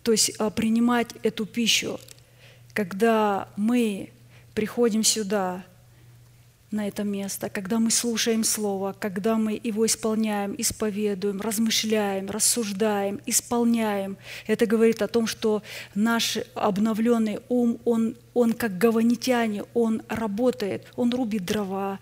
то 0.04 0.12
есть, 0.12 0.32
а, 0.40 0.50
принимать 0.50 1.10
эту 1.24 1.46
пищу, 1.46 2.00
когда 2.74 3.50
мы 3.56 4.10
приходим 4.54 5.04
сюда, 5.04 5.64
на 6.72 6.88
это 6.88 7.04
место, 7.04 7.50
когда 7.50 7.80
мы 7.80 7.92
слушаем 7.92 8.44
Слово, 8.44 8.96
когда 8.98 9.36
мы 9.36 9.60
его 9.62 9.86
исполняем, 9.86 10.56
исповедуем, 10.58 11.42
размышляем, 11.42 12.30
рассуждаем, 12.30 13.20
исполняем. 13.26 14.18
Это 14.48 14.66
говорит 14.66 15.02
о 15.02 15.08
том, 15.08 15.28
что 15.28 15.64
наш 15.96 16.38
обновленный 16.56 17.40
ум, 17.50 17.80
он, 17.86 18.16
он 18.34 18.54
как 18.54 18.78
гаванитяне, 18.78 19.64
он 19.74 20.02
работает, 20.08 20.86
он 20.96 21.14
рубит 21.14 21.46
дрова, 21.46 22.00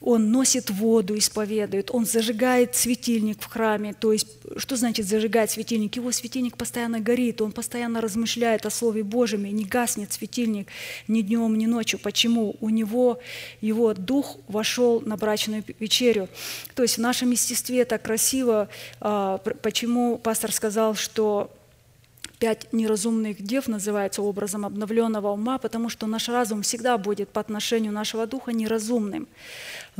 он 0.00 0.32
носит 0.32 0.70
воду, 0.70 1.16
исповедует, 1.16 1.90
он 1.92 2.06
зажигает 2.06 2.74
светильник 2.74 3.40
в 3.40 3.46
храме. 3.46 3.92
То 3.92 4.12
есть, 4.12 4.28
что 4.56 4.76
значит 4.76 5.06
зажигать 5.06 5.50
светильник? 5.50 5.96
Его 5.96 6.10
светильник 6.10 6.56
постоянно 6.56 7.00
горит, 7.00 7.40
он 7.42 7.52
постоянно 7.52 8.00
размышляет 8.00 8.64
о 8.66 8.70
Слове 8.70 9.04
Божьем, 9.04 9.44
и 9.44 9.50
не 9.50 9.64
гаснет 9.64 10.12
светильник 10.12 10.68
ни 11.06 11.20
днем, 11.20 11.56
ни 11.56 11.66
ночью. 11.66 12.00
Почему? 12.00 12.56
У 12.60 12.70
него 12.70 13.20
его 13.60 13.92
дух 13.94 14.38
вошел 14.48 15.00
на 15.02 15.16
брачную 15.16 15.62
вечерю. 15.78 16.28
То 16.74 16.82
есть 16.82 16.96
в 16.96 17.00
нашем 17.00 17.30
естестве 17.30 17.80
это 17.80 17.98
красиво. 17.98 18.68
А, 19.00 19.38
почему 19.38 20.16
пастор 20.18 20.50
сказал, 20.52 20.94
что 20.94 21.50
пять 22.40 22.72
неразумных 22.72 23.40
дев 23.42 23.68
называется 23.68 24.22
образом 24.22 24.64
обновленного 24.64 25.28
ума, 25.28 25.58
потому 25.58 25.88
что 25.88 26.06
наш 26.06 26.28
разум 26.28 26.62
всегда 26.62 26.98
будет 26.98 27.28
по 27.28 27.40
отношению 27.40 27.92
нашего 27.92 28.26
духа 28.26 28.52
неразумным 28.52 29.28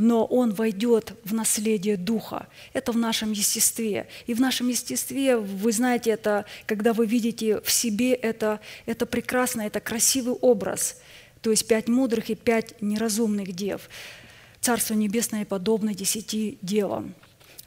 но 0.01 0.25
он 0.25 0.53
войдет 0.55 1.13
в 1.25 1.35
наследие 1.35 1.97
Духа. 1.97 2.49
Это 2.73 2.93
в 2.93 2.97
нашем 2.97 3.33
естестве. 3.33 4.09
И 4.27 4.35
в 4.35 4.41
нашем 4.41 4.69
естестве, 4.69 5.37
вы 5.37 5.73
знаете, 5.73 6.11
это, 6.11 6.47
когда 6.67 6.93
вы 6.93 7.07
видите 7.07 7.61
в 7.61 7.71
себе, 7.71 8.15
это, 8.15 8.61
это 8.87 9.07
прекрасно, 9.07 9.63
это 9.63 9.81
красивый 9.81 10.35
образ. 10.35 11.01
То 11.43 11.51
есть 11.51 11.67
пять 11.67 11.89
мудрых 11.89 12.31
и 12.31 12.35
пять 12.35 12.81
неразумных 12.81 13.53
дев. 13.53 13.89
Царство 14.61 14.95
Небесное 14.95 15.45
подобно 15.45 15.95
десяти 15.95 16.59
девам. 16.63 17.15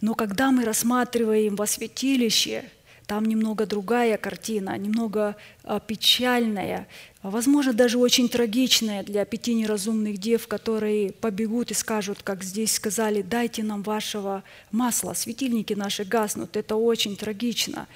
Но 0.02 0.16
когда 0.16 0.52
мы 0.52 0.66
рассматриваем 0.66 1.56
во 1.56 1.68
святилище– 1.68 2.66
там 3.06 3.26
немного 3.26 3.66
другая 3.66 4.18
картина, 4.18 4.78
немного 4.78 5.36
а, 5.64 5.80
печальная, 5.80 6.88
а, 7.22 7.30
возможно, 7.30 7.74
даже 7.74 7.98
очень 7.98 8.30
трагичная 8.30 9.04
для 9.04 9.26
пяти 9.26 9.54
неразумных 9.54 10.18
дев, 10.18 10.48
которые 10.48 11.12
побегут 11.12 11.72
и 11.72 11.74
скажут, 11.74 12.24
как 12.24 12.44
здесь 12.44 12.74
сказали, 12.74 13.22
дайте 13.22 13.64
нам 13.64 13.84
вашего 13.84 14.44
масла, 14.72 15.14
светильники 15.14 15.74
наши 15.74 16.06
гаснут. 16.06 16.56
Это 16.56 16.76
очень 16.76 17.16
трагично, 17.16 17.88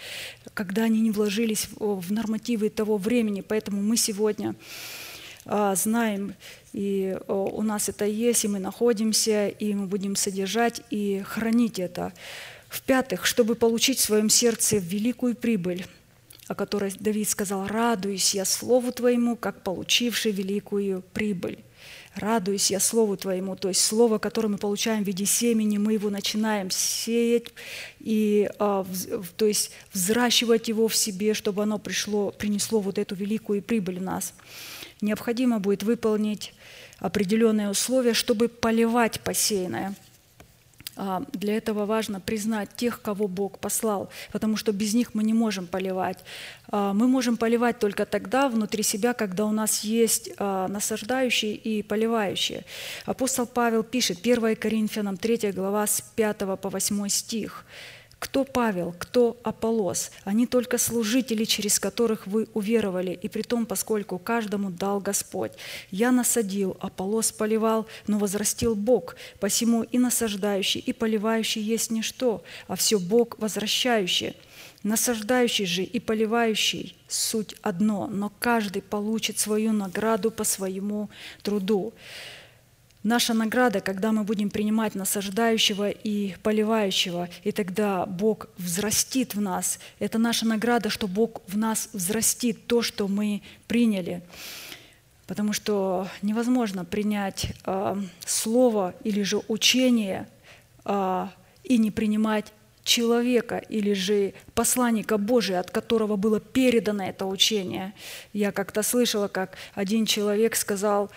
когда 0.54 0.84
они 0.84 1.00
не 1.02 1.12
вложились 1.12 1.68
в 1.78 2.12
нормативы 2.12 2.70
того 2.70 2.98
времени. 2.98 3.42
Поэтому 3.42 3.82
мы 3.82 3.98
сегодня 3.98 4.56
а, 5.46 5.76
знаем, 5.76 6.36
и 6.74 7.18
у 7.28 7.64
нас 7.64 7.90
это 7.90 8.06
есть, 8.06 8.46
и 8.46 8.48
мы 8.48 8.60
находимся, 8.60 9.48
и 9.48 9.74
мы 9.74 9.88
будем 9.88 10.16
содержать 10.16 10.82
и 10.90 11.24
хранить 11.26 11.80
это. 11.80 12.14
В-пятых, 12.70 13.26
чтобы 13.26 13.56
получить 13.56 14.00
в 14.00 14.04
своем 14.04 14.30
сердце 14.30 14.78
великую 14.78 15.36
прибыль, 15.36 15.86
о 16.48 16.56
которой 16.56 16.94
Давид 17.00 17.30
сказал, 17.30 17.68
«Радуюсь 17.68 18.34
я 18.34 18.46
Слову 18.46 18.92
Твоему, 18.92 19.36
как 19.36 19.64
получивший 19.64 20.32
великую 20.32 21.02
прибыль». 21.14 21.60
Радуюсь 22.16 22.72
я 22.72 22.80
Слову 22.80 23.16
Твоему, 23.16 23.56
то 23.56 23.68
есть 23.68 23.82
Слово, 23.82 24.18
которое 24.18 24.48
мы 24.48 24.58
получаем 24.58 25.04
в 25.04 25.08
виде 25.08 25.26
семени, 25.26 25.78
мы 25.78 25.94
его 25.94 26.10
начинаем 26.10 26.72
сеять, 26.72 27.54
и, 28.00 28.50
а, 28.58 28.88
то 29.36 29.46
есть 29.46 29.72
взращивать 29.94 30.68
его 30.68 30.88
в 30.88 30.96
себе, 30.96 31.36
чтобы 31.36 31.62
оно 31.62 31.78
пришло, 31.78 32.32
принесло 32.32 32.80
вот 32.80 32.98
эту 32.98 33.14
великую 33.14 33.62
прибыль 33.62 34.00
в 34.00 34.04
нас. 34.04 34.34
Необходимо 35.00 35.60
будет 35.60 35.84
выполнить 35.84 36.56
определенные 36.98 37.70
условия, 37.70 38.16
чтобы 38.16 38.48
поливать 38.48 39.20
посеянное– 39.22 39.94
для 41.34 41.58
этого 41.58 41.86
важно 41.86 42.20
признать 42.20 42.70
тех, 42.76 43.02
кого 43.02 43.28
Бог 43.28 43.60
послал, 43.60 44.10
потому 44.32 44.58
что 44.58 44.72
без 44.72 44.94
них 44.94 45.14
мы 45.14 45.24
не 45.24 45.34
можем 45.34 45.68
поливать. 45.68 46.18
А, 46.70 46.94
мы 46.94 47.08
можем 47.08 47.38
поливать 47.38 47.80
только 47.80 48.06
тогда 48.06 48.50
внутри 48.50 48.84
себя, 48.84 49.14
когда 49.14 49.46
у 49.46 49.52
нас 49.52 49.84
есть 49.84 50.32
а, 50.38 50.68
насаждающие 50.68 51.54
и 51.54 51.84
поливающие. 51.84 52.64
Апостол 53.06 53.46
Павел 53.46 53.84
пишет, 53.84 54.20
1 54.22 54.56
Коринфянам 54.56 55.18
3 55.18 55.52
глава 55.52 55.86
с 55.86 56.02
5 56.02 56.38
по 56.60 56.70
8 56.70 57.08
стих– 57.10 57.66
кто 58.20 58.44
Павел, 58.44 58.96
кто 58.98 59.38
Аполос? 59.44 60.12
Они 60.24 60.48
только 60.48 60.80
служители, 60.80 61.44
через 61.44 61.80
которых 61.80 62.26
вы 62.26 62.48
уверовали, 62.54 63.12
и 63.12 63.30
при 63.30 63.44
том, 63.44 63.68
поскольку 63.68 64.18
каждому 64.18 64.72
дал 64.72 65.00
Господь. 65.00 65.52
Я 65.92 66.12
насадил, 66.12 66.76
Аполос 66.80 67.32
поливал, 67.32 67.86
но 68.08 68.18
возрастил 68.18 68.74
Бог. 68.74 69.16
Посему 69.40 69.84
и 69.84 70.00
насаждающий, 70.00 70.82
и 70.82 70.94
поливающий 70.94 71.62
есть 71.62 71.92
ничто, 71.92 72.44
а 72.68 72.76
все 72.76 72.98
Бог 72.98 73.38
возвращающий. 73.38 74.36
Насаждающий 74.84 75.66
же 75.66 75.84
и 75.84 76.00
поливающий– 76.00 76.96
суть 77.08 77.56
одно, 77.62 78.08
но 78.08 78.32
каждый 78.40 78.82
получит 78.82 79.38
свою 79.40 79.74
награду 79.74 80.32
по 80.32 80.44
своему 80.44 81.10
труду. 81.44 81.94
Наша 83.08 83.34
награда, 83.34 83.80
когда 83.80 84.12
мы 84.12 84.26
будем 84.26 84.50
принимать 84.50 84.94
насаждающего 84.94 85.92
и 85.92 86.36
поливающего, 86.44 87.30
и 87.46 87.54
тогда 87.54 88.06
Бог 88.06 88.50
взрастит 88.58 89.34
в 89.34 89.40
нас. 89.40 89.80
Это 90.00 90.18
наша 90.18 90.46
награда, 90.46 90.90
что 90.90 91.08
Бог 91.08 91.42
в 91.48 91.58
нас 91.58 91.88
взрастит 91.94 92.68
то, 92.68 92.82
что 92.82 93.08
мы 93.08 93.44
приняли. 93.66 94.24
Потому 95.26 95.54
что 95.54 96.10
невозможно 96.22 96.84
принять 96.84 97.54
э, 97.66 97.96
слово 98.26 98.94
или 99.06 99.22
же 99.22 99.40
учение 99.48 100.28
э, 100.84 101.28
и 101.64 101.78
не 101.78 101.92
принимать 101.92 102.52
человека 102.84 103.60
или 103.70 103.94
же 103.94 104.34
посланника 104.54 105.18
Божия, 105.18 105.62
от 105.62 105.72
которого 105.72 106.18
было 106.18 106.42
передано 106.42 107.06
это 107.06 107.26
учение. 107.26 107.94
Я 108.34 108.52
как-то 108.52 108.84
слышала, 108.84 109.30
как 109.30 109.56
один 109.76 110.06
человек 110.06 110.58
сказал, 110.58 111.10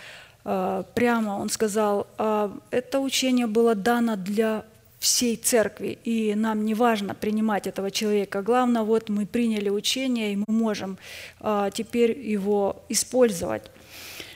прямо 0.43 1.39
он 1.39 1.49
сказал, 1.51 2.07
«А, 2.19 2.57
это 2.71 3.01
учение 3.01 3.47
было 3.47 3.75
дано 3.75 4.17
для 4.17 4.65
всей 5.01 5.37
церкви, 5.37 5.99
и 6.05 6.35
нам 6.35 6.65
не 6.65 6.75
важно 6.75 7.15
принимать 7.15 7.67
этого 7.67 7.91
человека. 7.91 8.43
Главное, 8.43 8.83
вот 8.83 9.09
мы 9.09 9.27
приняли 9.27 9.71
учение, 9.71 10.35
и 10.35 10.37
мы 10.37 10.45
можем 10.47 10.99
а, 11.41 11.71
теперь 11.71 12.19
его 12.19 12.85
использовать. 12.91 13.71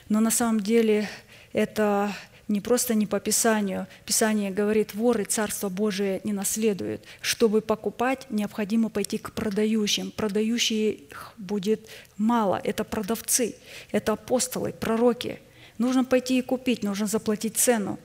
Но 0.09 0.20
на 0.20 0.30
самом 0.30 0.61
деле 0.61 1.09
это 1.52 2.12
не 2.48 2.62
просто 2.62 2.94
не 2.94 3.07
по 3.07 3.20
Писанию. 3.20 3.86
Писание 4.07 4.50
говорит, 4.50 4.94
воры 4.94 5.24
Царство 5.24 5.68
Божие 5.68 6.22
не 6.24 6.32
наследуют. 6.32 7.02
Чтобы 7.20 7.61
покупать, 7.61 8.26
необходимо 8.30 8.88
пойти 8.88 9.18
к 9.18 9.32
продающим. 9.32 10.12
Продающих 10.12 11.32
будет 11.36 11.88
мало. 12.16 12.61
Это 12.64 12.84
продавцы, 12.84 13.55
это 13.92 14.12
апостолы, 14.12 14.72
пророки– 14.72 15.40
Нужно 15.79 16.05
пойти 16.05 16.39
и 16.39 16.43
купить, 16.43 16.83
нужно 16.83 17.07
заплатить 17.07 17.57
цену. 17.57 17.99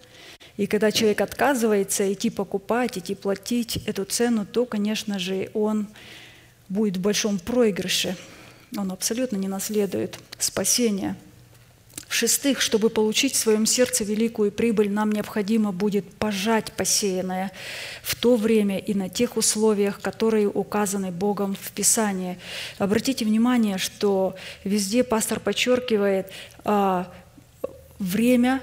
И 0.57 0.67
когда 0.67 0.91
человек 0.91 1.21
отказывается 1.21 2.11
идти 2.11 2.29
покупать, 2.29 2.97
идти 2.97 3.15
платить 3.15 3.77
эту 3.85 4.05
цену, 4.05 4.45
то, 4.45 4.65
конечно 4.65 5.19
же, 5.19 5.49
он 5.53 5.87
будет 6.67 6.97
в 6.97 7.01
большом 7.01 7.39
проигрыше. 7.39 8.17
Он 8.77 8.91
абсолютно 8.91 9.37
не 9.37 9.47
наследует 9.47 10.19
спасения. 10.37 11.15
В-шестых, 12.09 12.59
чтобы 12.59 12.89
получить 12.89 13.35
в 13.35 13.37
своем 13.37 13.67
сердце 13.67 14.03
великую 14.03 14.51
прибыль, 14.51 14.89
нам 14.89 15.11
необходимо 15.11 15.71
будет 15.71 16.11
пожать 16.11 16.71
посеянное 16.71 17.51
в 18.01 18.15
то 18.15 18.35
время 18.35 18.79
и 18.79 18.95
на 18.95 19.09
тех 19.09 19.37
условиях, 19.37 20.01
которые 20.01 20.49
указаны 20.49 21.11
Богом 21.11 21.55
в 21.55 21.71
Писании. 21.71 22.39
Обратите 22.79 23.25
внимание, 23.25 23.77
что 23.77 24.35
везде 24.63 25.03
пастор 25.03 25.39
подчеркивает 25.39 26.31
а, 26.65 27.11
Время 27.99 28.61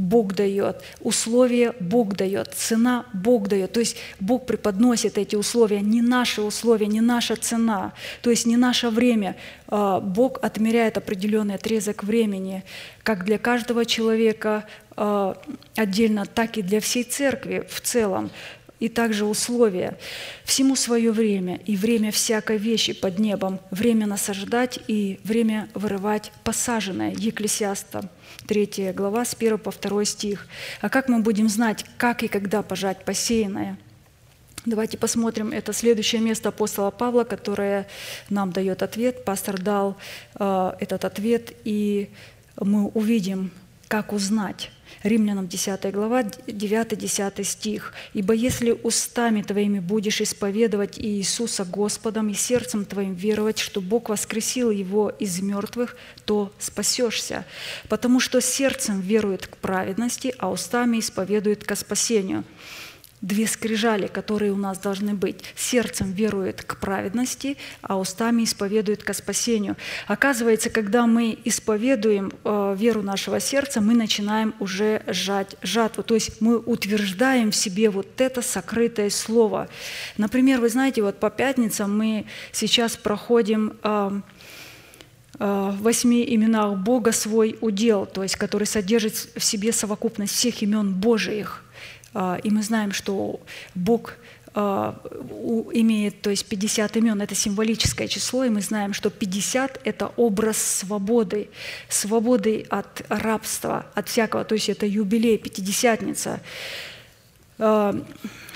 Бог 0.00 0.34
дает, 0.34 0.82
условия 1.00 1.74
Бог 1.78 2.16
дает, 2.16 2.54
цена 2.54 3.04
Бог 3.12 3.48
дает. 3.48 3.72
То 3.72 3.80
есть 3.80 3.96
Бог 4.18 4.46
преподносит 4.46 5.18
эти 5.18 5.36
условия, 5.36 5.82
не 5.82 6.00
наши 6.00 6.40
условия, 6.40 6.86
не 6.86 7.02
наша 7.02 7.36
цена, 7.36 7.92
то 8.22 8.30
есть 8.30 8.46
не 8.46 8.56
наше 8.56 8.88
время. 8.88 9.36
А, 9.68 10.00
Бог 10.00 10.38
отмеряет 10.42 10.96
определенный 10.96 11.56
отрезок 11.56 12.02
времени, 12.02 12.64
как 13.02 13.26
для 13.26 13.36
каждого 13.36 13.84
человека 13.84 14.64
а, 14.96 15.36
отдельно, 15.76 16.24
так 16.24 16.56
и 16.56 16.62
для 16.62 16.80
всей 16.80 17.04
церкви 17.04 17.66
в 17.68 17.82
целом 17.82 18.30
и 18.78 18.88
также 18.88 19.26
условия. 19.26 19.98
Всему 20.44 20.74
свое 20.74 21.12
время, 21.12 21.60
и 21.66 21.76
время 21.76 22.10
всякой 22.10 22.56
вещи 22.56 22.94
под 22.94 23.18
небом, 23.18 23.60
время 23.70 24.06
насаждать 24.06 24.78
и 24.88 25.20
время 25.24 25.68
вырывать 25.74 26.32
посаженное. 26.42 27.12
Екклесиаста 27.14 28.08
3 28.50 28.92
глава 28.96 29.24
с 29.24 29.36
1 29.38 29.58
по 29.58 29.70
2 29.70 30.04
стих. 30.04 30.48
А 30.80 30.88
как 30.88 31.08
мы 31.08 31.20
будем 31.20 31.48
знать, 31.48 31.86
как 31.96 32.24
и 32.24 32.28
когда 32.28 32.62
пожать 32.62 33.04
посеянное? 33.04 33.78
Давайте 34.66 34.98
посмотрим, 34.98 35.52
это 35.52 35.72
следующее 35.72 36.20
место 36.20 36.48
апостола 36.48 36.90
Павла, 36.90 37.22
которое 37.22 37.86
нам 38.28 38.50
дает 38.50 38.82
ответ. 38.82 39.24
Пастор 39.24 39.62
дал 39.62 39.96
э, 40.34 40.72
этот 40.80 41.04
ответ, 41.04 41.52
и 41.62 42.10
мы 42.60 42.88
увидим, 42.88 43.52
как 43.86 44.12
узнать, 44.12 44.72
Римлянам 45.02 45.48
10 45.48 45.92
глава, 45.92 46.22
9-10 46.22 47.42
стих. 47.44 47.94
«Ибо 48.12 48.34
если 48.34 48.72
устами 48.82 49.40
твоими 49.40 49.80
будешь 49.80 50.20
исповедовать 50.20 50.98
Иисуса 50.98 51.64
Господом 51.64 52.28
и 52.28 52.34
сердцем 52.34 52.84
твоим 52.84 53.14
веровать, 53.14 53.58
что 53.58 53.80
Бог 53.80 54.10
воскресил 54.10 54.70
Его 54.70 55.08
из 55.08 55.40
мертвых, 55.40 55.96
то 56.26 56.52
спасешься, 56.58 57.46
потому 57.88 58.20
что 58.20 58.42
сердцем 58.42 59.00
верует 59.00 59.46
к 59.46 59.56
праведности, 59.56 60.34
а 60.38 60.50
устами 60.50 60.98
исповедует 60.98 61.64
ко 61.64 61.76
спасению» 61.76 62.44
две 63.22 63.46
скрижали, 63.46 64.06
которые 64.06 64.52
у 64.52 64.56
нас 64.56 64.78
должны 64.78 65.14
быть. 65.14 65.44
Сердцем 65.54 66.12
верует 66.12 66.62
к 66.62 66.76
праведности, 66.78 67.56
а 67.82 67.98
устами 67.98 68.44
исповедует 68.44 69.02
ко 69.02 69.12
спасению. 69.12 69.76
Оказывается, 70.06 70.70
когда 70.70 71.06
мы 71.06 71.38
исповедуем 71.44 72.32
э, 72.44 72.76
веру 72.78 73.02
нашего 73.02 73.40
сердца, 73.40 73.80
мы 73.80 73.94
начинаем 73.94 74.54
уже 74.58 75.02
сжать 75.06 75.56
жатву. 75.62 76.02
То 76.02 76.14
есть 76.14 76.40
мы 76.40 76.58
утверждаем 76.58 77.50
в 77.50 77.56
себе 77.56 77.90
вот 77.90 78.20
это 78.20 78.40
сокрытое 78.40 79.10
слово. 79.10 79.68
Например, 80.16 80.60
вы 80.60 80.70
знаете, 80.70 81.02
вот 81.02 81.20
по 81.20 81.30
пятницам 81.30 81.96
мы 81.96 82.24
сейчас 82.52 82.96
проходим 82.96 83.76
э, 83.82 84.20
э, 85.38 85.70
восьми 85.78 86.24
именах 86.34 86.78
Бога 86.78 87.12
свой 87.12 87.58
удел, 87.60 88.06
то 88.06 88.22
есть 88.22 88.36
который 88.36 88.66
содержит 88.66 89.28
в 89.36 89.44
себе 89.44 89.72
совокупность 89.72 90.32
всех 90.32 90.62
имен 90.62 90.94
Божиих– 90.94 91.64
и 92.14 92.50
мы 92.50 92.62
знаем, 92.62 92.92
что 92.92 93.40
Бог 93.74 94.16
а, 94.52 95.00
имеет, 95.72 96.22
то 96.22 96.30
есть 96.30 96.44
50 96.46 96.96
имен, 96.96 97.22
это 97.22 97.36
символическое 97.36 98.08
число, 98.08 98.44
и 98.44 98.48
мы 98.48 98.60
знаем, 98.62 98.94
что 98.94 99.08
50– 99.08 99.80
это 99.84 100.08
образ 100.16 100.56
свободы, 100.56 101.48
свободы 101.88 102.66
от 102.68 103.02
рабства, 103.08 103.86
от 103.94 104.08
всякого, 104.08 104.44
то 104.44 104.56
есть 104.56 104.68
это 104.68 104.86
юбилей, 104.86 105.38
пятидесятница. 105.38 106.40
А, 107.58 107.94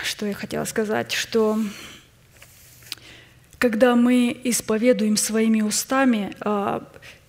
что 0.02 0.26
я 0.26 0.34
хотела 0.34 0.64
сказать, 0.64 1.12
что 1.12 1.58
когда 3.58 3.94
мы 3.94 4.36
исповедуем 4.42 5.16
своими 5.16 5.62
устами 5.62 6.34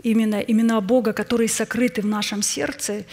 именно 0.01 0.35
имена 0.35 0.81
Бога, 0.81 1.13
которые 1.13 1.47
сокрыты 1.47 2.01
в 2.01 2.07
нашем 2.07 2.41
сердце, 2.41 3.05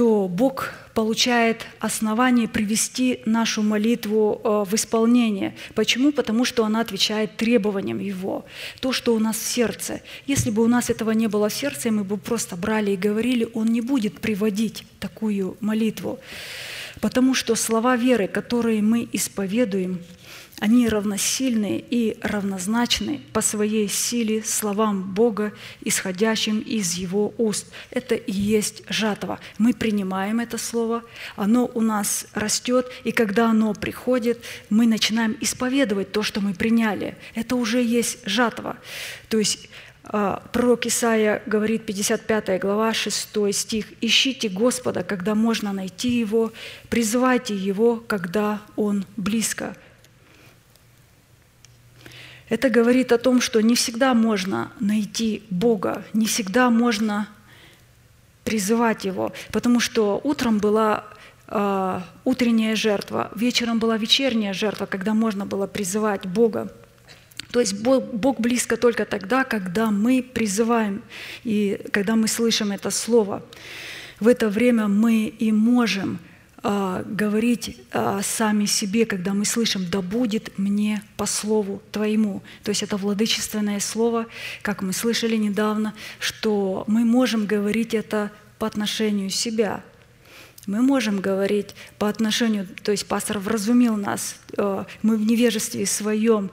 то 0.00 0.28
Бог 0.28 0.72
получает 0.94 1.66
основание 1.78 2.48
привести 2.48 3.20
нашу 3.26 3.62
молитву 3.62 4.40
э, 4.42 4.64
в 4.66 4.74
исполнение. 4.74 5.54
Почему? 5.74 6.10
Потому 6.10 6.46
что 6.46 6.64
она 6.64 6.80
отвечает 6.80 7.36
требованиям 7.36 7.98
Его. 7.98 8.46
То, 8.80 8.92
что 8.92 9.14
у 9.14 9.18
нас 9.18 9.36
в 9.36 9.42
сердце. 9.42 10.00
Если 10.26 10.50
бы 10.50 10.64
у 10.64 10.68
нас 10.68 10.88
этого 10.88 11.10
не 11.10 11.26
было 11.26 11.50
в 11.50 11.52
сердце, 11.52 11.90
мы 11.90 12.04
бы 12.04 12.16
просто 12.16 12.56
брали 12.56 12.92
и 12.92 12.96
говорили, 12.96 13.46
Он 13.52 13.66
не 13.66 13.82
будет 13.82 14.22
приводить 14.22 14.84
такую 15.00 15.58
молитву. 15.60 16.18
Потому 17.02 17.34
что 17.34 17.54
слова 17.54 17.94
веры, 17.96 18.26
которые 18.26 18.80
мы 18.80 19.06
исповедуем, 19.12 20.00
они 20.60 20.88
равносильны 20.88 21.82
и 21.90 22.18
равнозначны 22.20 23.22
по 23.32 23.40
своей 23.40 23.88
силе 23.88 24.42
словам 24.44 25.14
Бога, 25.14 25.52
исходящим 25.82 26.60
из 26.60 26.92
Его 26.94 27.34
уст. 27.38 27.66
Это 27.90 28.14
и 28.14 28.32
есть 28.32 28.82
жатва. 28.88 29.40
Мы 29.58 29.72
принимаем 29.72 30.38
это 30.38 30.58
слово, 30.58 31.02
оно 31.34 31.68
у 31.74 31.80
нас 31.80 32.26
растет, 32.34 32.86
и 33.04 33.10
когда 33.10 33.50
оно 33.50 33.72
приходит, 33.72 34.44
мы 34.68 34.86
начинаем 34.86 35.36
исповедовать 35.40 36.12
то, 36.12 36.22
что 36.22 36.42
мы 36.42 36.52
приняли. 36.52 37.16
Это 37.34 37.56
уже 37.56 37.82
есть 37.82 38.18
жатва. 38.26 38.76
То 39.30 39.38
есть 39.38 39.70
а, 40.04 40.42
Пророк 40.52 40.84
Исаия 40.84 41.42
говорит, 41.46 41.86
55 41.86 42.60
глава, 42.60 42.92
6 42.92 43.54
стих, 43.54 43.86
«Ищите 44.02 44.50
Господа, 44.50 45.04
когда 45.04 45.34
можно 45.34 45.72
найти 45.72 46.18
Его, 46.18 46.52
призывайте 46.90 47.56
Его, 47.56 47.96
когда 47.96 48.60
Он 48.76 49.06
близко». 49.16 49.74
Это 52.50 52.68
говорит 52.68 53.12
о 53.12 53.18
том, 53.18 53.40
что 53.40 53.60
не 53.62 53.76
всегда 53.76 54.12
можно 54.12 54.72
найти 54.80 55.44
Бога, 55.50 56.04
не 56.12 56.26
всегда 56.26 56.68
можно 56.68 57.28
призывать 58.44 59.04
Его, 59.04 59.32
потому 59.52 59.78
что 59.78 60.20
утром 60.24 60.58
была 60.58 61.04
э, 61.46 62.00
утренняя 62.24 62.74
жертва, 62.74 63.30
вечером 63.36 63.78
была 63.78 63.96
вечерняя 63.96 64.52
жертва, 64.52 64.86
когда 64.86 65.14
можно 65.14 65.46
было 65.46 65.68
призывать 65.68 66.26
Бога. 66.26 66.72
То 67.52 67.60
есть 67.60 67.80
Бог, 67.82 68.04
Бог 68.12 68.40
близко 68.40 68.76
только 68.76 69.04
тогда, 69.04 69.44
когда 69.44 69.92
мы 69.92 70.20
призываем 70.20 71.02
и 71.44 71.80
когда 71.92 72.16
мы 72.16 72.26
слышим 72.26 72.72
это 72.72 72.90
слово. 72.90 73.44
В 74.18 74.26
это 74.26 74.48
время 74.48 74.88
мы 74.88 75.26
и 75.26 75.52
можем– 75.52 76.18
говорить 76.62 77.80
а, 77.90 78.20
сами 78.22 78.66
себе, 78.66 79.06
когда 79.06 79.32
мы 79.32 79.46
слышим 79.46 79.86
«да 79.90 80.02
будет 80.02 80.58
мне 80.58 81.02
по 81.16 81.24
слову 81.24 81.82
Твоему». 81.90 82.42
То 82.64 82.68
есть 82.70 82.82
это 82.82 82.98
владычественное 82.98 83.80
слово, 83.80 84.26
как 84.60 84.82
мы 84.82 84.92
слышали 84.92 85.36
недавно, 85.36 85.94
что 86.18 86.84
мы 86.86 87.04
можем 87.04 87.46
говорить 87.46 87.94
это 87.94 88.30
по 88.58 88.66
отношению 88.66 89.30
себя. 89.30 89.82
Мы 90.66 90.82
можем 90.82 91.20
говорить 91.20 91.74
по 91.98 92.10
отношению, 92.10 92.68
то 92.82 92.92
есть 92.92 93.06
пастор 93.06 93.38
вразумил 93.38 93.96
нас, 93.96 94.36
а, 94.58 94.86
мы 95.02 95.16
в 95.16 95.24
невежестве 95.24 95.86
своем 95.86 96.50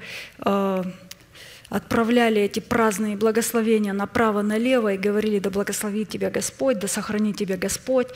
отправляли 1.70 2.42
эти 2.42 2.62
праздные 2.62 3.18
благословения 3.18 3.92
направо-налево 3.92 4.94
и 4.94 4.98
говорили, 4.98 5.40
да 5.40 5.50
благословит 5.50 6.08
тебя 6.10 6.30
Господь, 6.30 6.80
да 6.80 6.88
сохранит 6.88 7.36
тебя 7.36 7.58
Господь. 7.58 8.08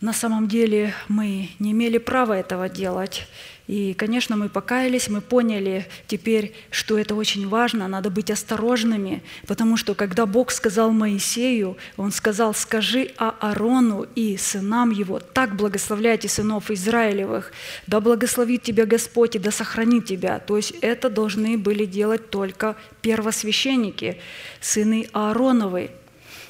На 0.00 0.12
самом 0.12 0.46
деле 0.46 0.94
мы 1.08 1.50
не 1.58 1.72
имели 1.72 1.98
права 1.98 2.34
этого 2.34 2.68
делать. 2.68 3.26
И, 3.66 3.92
конечно, 3.92 4.34
мы 4.34 4.48
покаялись, 4.48 5.10
мы 5.10 5.20
поняли 5.20 5.86
теперь, 6.06 6.54
что 6.70 6.98
это 6.98 7.14
очень 7.14 7.46
важно, 7.46 7.86
надо 7.86 8.08
быть 8.08 8.30
осторожными, 8.30 9.22
потому 9.46 9.76
что 9.76 9.94
когда 9.94 10.24
Бог 10.24 10.52
сказал 10.52 10.90
Моисею, 10.90 11.76
Он 11.98 12.10
сказал, 12.10 12.54
скажи 12.54 13.10
Аарону 13.18 14.06
и 14.14 14.38
сынам 14.38 14.90
его, 14.90 15.20
так 15.20 15.54
благословляйте 15.54 16.28
сынов 16.28 16.70
Израилевых, 16.70 17.52
да 17.86 18.00
благословит 18.00 18.62
тебя 18.62 18.86
Господь 18.86 19.36
и 19.36 19.38
да 19.38 19.50
сохранит 19.50 20.06
тебя. 20.06 20.38
То 20.38 20.56
есть 20.56 20.74
это 20.80 21.10
должны 21.10 21.58
были 21.58 21.84
делать 21.84 22.30
только 22.30 22.74
первосвященники, 23.02 24.18
сыны 24.60 25.08
Аароновы. 25.12 25.90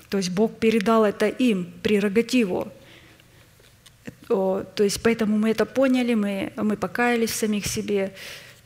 То 0.08 0.18
есть 0.18 0.30
Бог 0.30 0.58
передал 0.58 1.04
это 1.04 1.26
им, 1.26 1.72
прерогативу. 1.82 2.72
То 4.28 4.66
есть 4.78 5.02
поэтому 5.02 5.38
мы 5.38 5.50
это 5.50 5.64
поняли, 5.64 6.14
мы, 6.14 6.52
мы 6.56 6.76
покаялись 6.76 7.30
в 7.30 7.36
самих 7.36 7.66
себе 7.66 8.12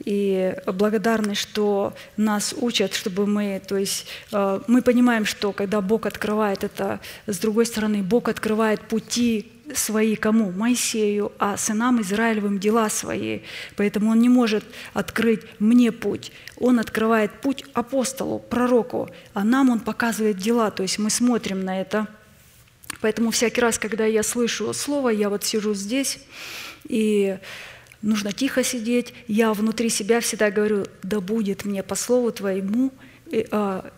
и 0.05 0.55
благодарны, 0.67 1.35
что 1.35 1.95
нас 2.17 2.55
учат, 2.59 2.95
чтобы 2.95 3.27
мы, 3.27 3.63
то 3.67 3.77
есть 3.77 4.07
э, 4.33 4.61
мы 4.67 4.83
понимаем, 4.83 5.25
что 5.25 5.53
когда 5.53 5.81
Бог 5.81 6.07
открывает 6.07 6.65
это, 6.65 7.01
с 7.27 7.39
другой 7.39 7.67
стороны, 7.67 8.03
Бог 8.03 8.29
открывает 8.29 8.81
пути 8.81 9.53
свои 9.75 10.17
кому? 10.17 10.51
Моисею, 10.51 11.33
а 11.39 11.57
сынам 11.57 12.01
Израилевым 12.01 12.59
дела 12.59 12.89
свои. 12.89 13.41
Поэтому 13.77 14.11
он 14.11 14.21
не 14.21 14.29
может 14.29 14.65
открыть 14.93 15.43
мне 15.61 15.93
путь. 15.93 16.33
Он 16.59 16.81
открывает 16.81 17.41
путь 17.41 17.65
апостолу, 17.73 18.41
пророку, 18.41 19.09
а 19.35 19.45
нам 19.45 19.71
он 19.71 19.81
показывает 19.81 20.37
дела. 20.37 20.71
То 20.71 20.83
есть 20.83 20.99
мы 20.99 21.11
смотрим 21.11 21.65
на 21.65 21.81
это– 21.81 22.09
Поэтому 23.01 23.31
всякий 23.31 23.61
раз, 23.61 23.79
когда 23.79 24.05
я 24.05 24.23
слышу 24.23 24.73
слово, 24.73 25.09
я 25.09 25.29
вот 25.29 25.45
сижу 25.45 25.75
здесь, 25.75 26.21
и 26.85 27.39
нужно 28.01 28.33
тихо 28.33 28.63
сидеть, 28.63 29.13
я 29.29 29.53
внутри 29.53 29.89
себя 29.89 30.21
всегда 30.21 30.51
говорю, 30.51 30.87
да 31.03 31.21
будет 31.21 31.65
мне 31.65 31.83
по 31.83 31.95
слову 31.95 32.31
Твоему, 32.33 32.93
а, 33.51 33.91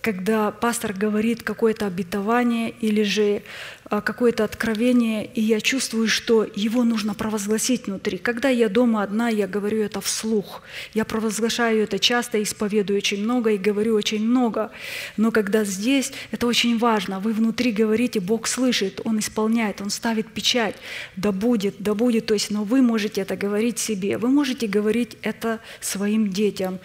когда 0.00 0.50
пастор 0.50 0.92
говорит 0.92 1.42
какое-то 1.42 1.86
обетование 1.86 2.70
или 2.80 3.02
же 3.02 3.42
а, 3.84 4.00
какое-то 4.00 4.44
откровение, 4.44 5.26
и 5.26 5.40
я 5.42 5.60
чувствую, 5.60 6.08
что 6.08 6.46
его 6.54 6.84
нужно 6.84 7.14
провозгласить 7.14 7.86
внутри. 7.86 8.18
Когда 8.18 8.48
я 8.48 8.68
дома 8.68 9.02
одна, 9.02 9.28
я 9.28 9.46
говорю 9.46 9.82
это 9.82 10.00
вслух. 10.00 10.62
Я 10.94 11.04
провозглашаю 11.04 11.82
это 11.82 11.98
часто, 11.98 12.42
исповедую 12.42 12.96
очень 12.96 13.22
много 13.22 13.50
и 13.50 13.58
говорю 13.58 13.94
очень 13.94 14.24
много. 14.24 14.70
Но 15.16 15.32
когда 15.32 15.64
здесь, 15.64 16.12
это 16.30 16.46
очень 16.46 16.78
важно. 16.78 17.20
Вы 17.20 17.32
внутри 17.32 17.72
говорите, 17.72 18.20
Бог 18.20 18.46
слышит, 18.46 19.00
Он 19.04 19.18
исполняет, 19.18 19.80
Он 19.80 19.90
ставит 19.90 20.32
печать. 20.32 20.76
Да 21.16 21.32
будет, 21.32 21.74
да 21.78 21.94
будет. 21.94 22.26
То 22.26 22.34
есть, 22.34 22.50
но 22.50 22.64
вы 22.64 22.80
можете 22.80 23.20
это 23.20 23.36
говорить 23.36 23.78
себе. 23.78 24.16
Вы 24.16 24.28
можете 24.28 24.66
говорить 24.66 25.16
это 25.22 25.60
своим 25.80 26.30
детям. 26.30 26.78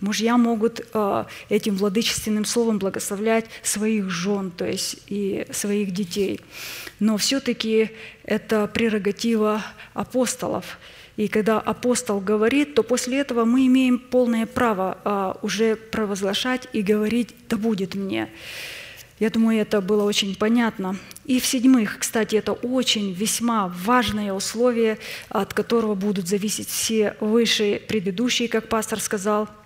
Мужья 0.00 0.36
могут 0.36 0.86
э, 0.92 1.24
этим 1.48 1.76
владычественным 1.76 2.44
словом 2.44 2.78
благословлять 2.78 3.46
своих 3.62 4.10
жен, 4.10 4.52
то 4.52 4.64
есть 4.64 4.98
и 5.08 5.46
своих 5.50 5.92
детей. 5.92 6.40
Но 7.00 7.16
все-таки 7.16 7.90
это 8.22 8.68
прерогатива 8.68 9.62
апостолов. 9.94 10.78
И 11.16 11.26
когда 11.26 11.58
апостол 11.58 12.20
говорит, 12.20 12.76
то 12.76 12.84
после 12.84 13.18
этого 13.18 13.44
мы 13.44 13.66
имеем 13.66 13.98
полное 13.98 14.46
право 14.46 14.98
э, 15.04 15.34
уже 15.42 15.74
провозглашать 15.74 16.68
и 16.72 16.82
говорить 16.82 17.34
«да 17.48 17.56
будет 17.56 17.96
мне». 17.96 18.28
Я 19.18 19.30
думаю, 19.30 19.60
это 19.60 19.80
было 19.80 20.04
очень 20.04 20.36
понятно. 20.36 20.96
И 21.24 21.40
в-седьмых, 21.40 21.98
кстати, 21.98 22.36
это 22.36 22.52
очень 22.52 23.12
весьма 23.12 23.66
важное 23.66 24.32
условие, 24.32 24.96
от 25.28 25.52
которого 25.54 25.96
будут 25.96 26.28
зависеть 26.28 26.68
все 26.68 27.16
выше 27.18 27.82
предыдущие, 27.88 28.46
как 28.46 28.68
пастор 28.68 29.00
сказал– 29.00 29.48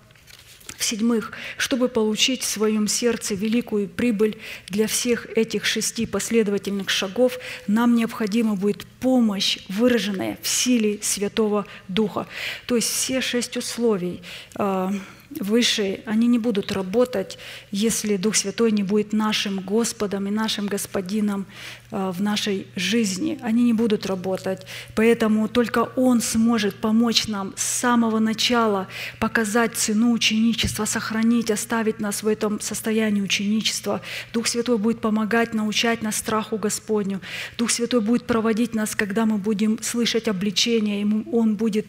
в-седьмых, 0.83 1.33
чтобы 1.57 1.89
получить 1.89 2.43
в 2.43 2.49
своем 2.49 2.89
сердце 2.89 3.35
великую 3.35 3.89
прибыль 3.89 4.37
для 4.68 4.87
всех 4.87 5.26
этих 5.37 5.64
шести 5.64 6.07
последовательных 6.07 6.91
шагов, 6.91 7.39
нам 7.66 7.95
необходима 7.95 8.57
будет 8.57 8.85
помощь, 9.01 9.59
выраженная 9.68 10.39
в 10.43 10.49
силе 10.49 10.99
Святого 11.01 11.66
Духа. 11.89 12.26
То 12.66 12.76
есть 12.76 12.89
все 12.89 13.20
шесть 13.20 13.57
условий 13.57 14.22
а, 14.57 14.93
высшие, 15.41 16.01
они 16.05 16.26
не 16.26 16.39
будут 16.39 16.72
работать, 16.72 17.39
если 17.70 18.16
Дух 18.16 18.37
Святой 18.37 18.72
не 18.72 18.83
будет 18.83 19.12
нашим 19.12 19.61
Господом 19.61 20.26
и 20.26 20.30
нашим 20.30 20.66
Господином 20.66 21.47
в 21.93 22.22
нашей 22.22 22.66
жизни. 22.74 23.38
Они 23.43 23.64
не 23.64 23.74
будут 23.74 24.07
работать. 24.07 24.66
Поэтому 24.95 25.47
только 25.47 25.90
Он 25.95 26.22
сможет 26.22 26.76
помочь 26.76 27.28
нам 27.28 27.53
с 27.55 27.62
самого 27.62 28.18
начала 28.18 28.88
показать 29.18 29.76
цену 29.76 30.12
ученичества, 30.12 30.86
сохранить, 30.86 31.51
оставить 31.51 32.01
нас 32.01 32.22
в 32.22 32.28
этом 32.28 32.61
состоянии 32.61 33.20
ученичества. 33.20 34.01
Дух 34.32 34.47
Святой 34.47 34.78
будет 34.78 35.01
помогать, 35.01 35.53
научать 35.53 36.03
нас 36.03 36.16
страху 36.16 36.57
Господню. 36.57 37.20
Дух 37.59 37.70
Святой 37.70 38.01
будет 38.01 38.24
проводить 38.26 38.74
нас, 38.74 38.97
когда 38.97 39.26
мы 39.26 39.36
будем 39.36 39.82
слышать 39.82 40.28
обличение, 40.28 41.03
и 41.03 41.07
Он 41.30 41.57
будет 41.57 41.86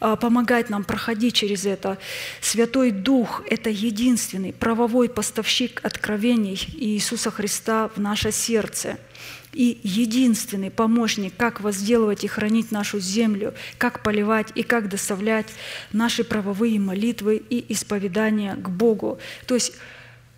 а, 0.00 0.16
помогать 0.16 0.70
нам 0.70 0.82
проходить 0.82 1.34
через 1.34 1.66
это. 1.66 1.98
Святой 2.40 2.90
Дух– 2.90 3.42
это 3.50 3.68
единственный 3.68 4.54
правовой 4.54 5.10
поставщик 5.10 5.80
откровений 5.84 6.58
Иисуса 6.72 7.30
Христа 7.30 7.90
в 7.94 8.00
наше 8.00 8.32
сердце– 8.32 8.96
и 9.52 9.78
единственный 9.82 10.70
помощник, 10.70 11.34
как 11.36 11.60
возделывать 11.60 12.24
и 12.24 12.28
хранить 12.28 12.72
нашу 12.72 13.00
землю, 13.00 13.54
как 13.78 14.02
поливать 14.02 14.48
и 14.54 14.62
как 14.62 14.88
доставлять 14.88 15.46
наши 15.92 16.24
правовые 16.24 16.80
молитвы 16.80 17.42
и 17.48 17.72
исповедания 17.72 18.54
к 18.54 18.68
Богу. 18.68 19.18
То 19.46 19.54
есть 19.54 19.74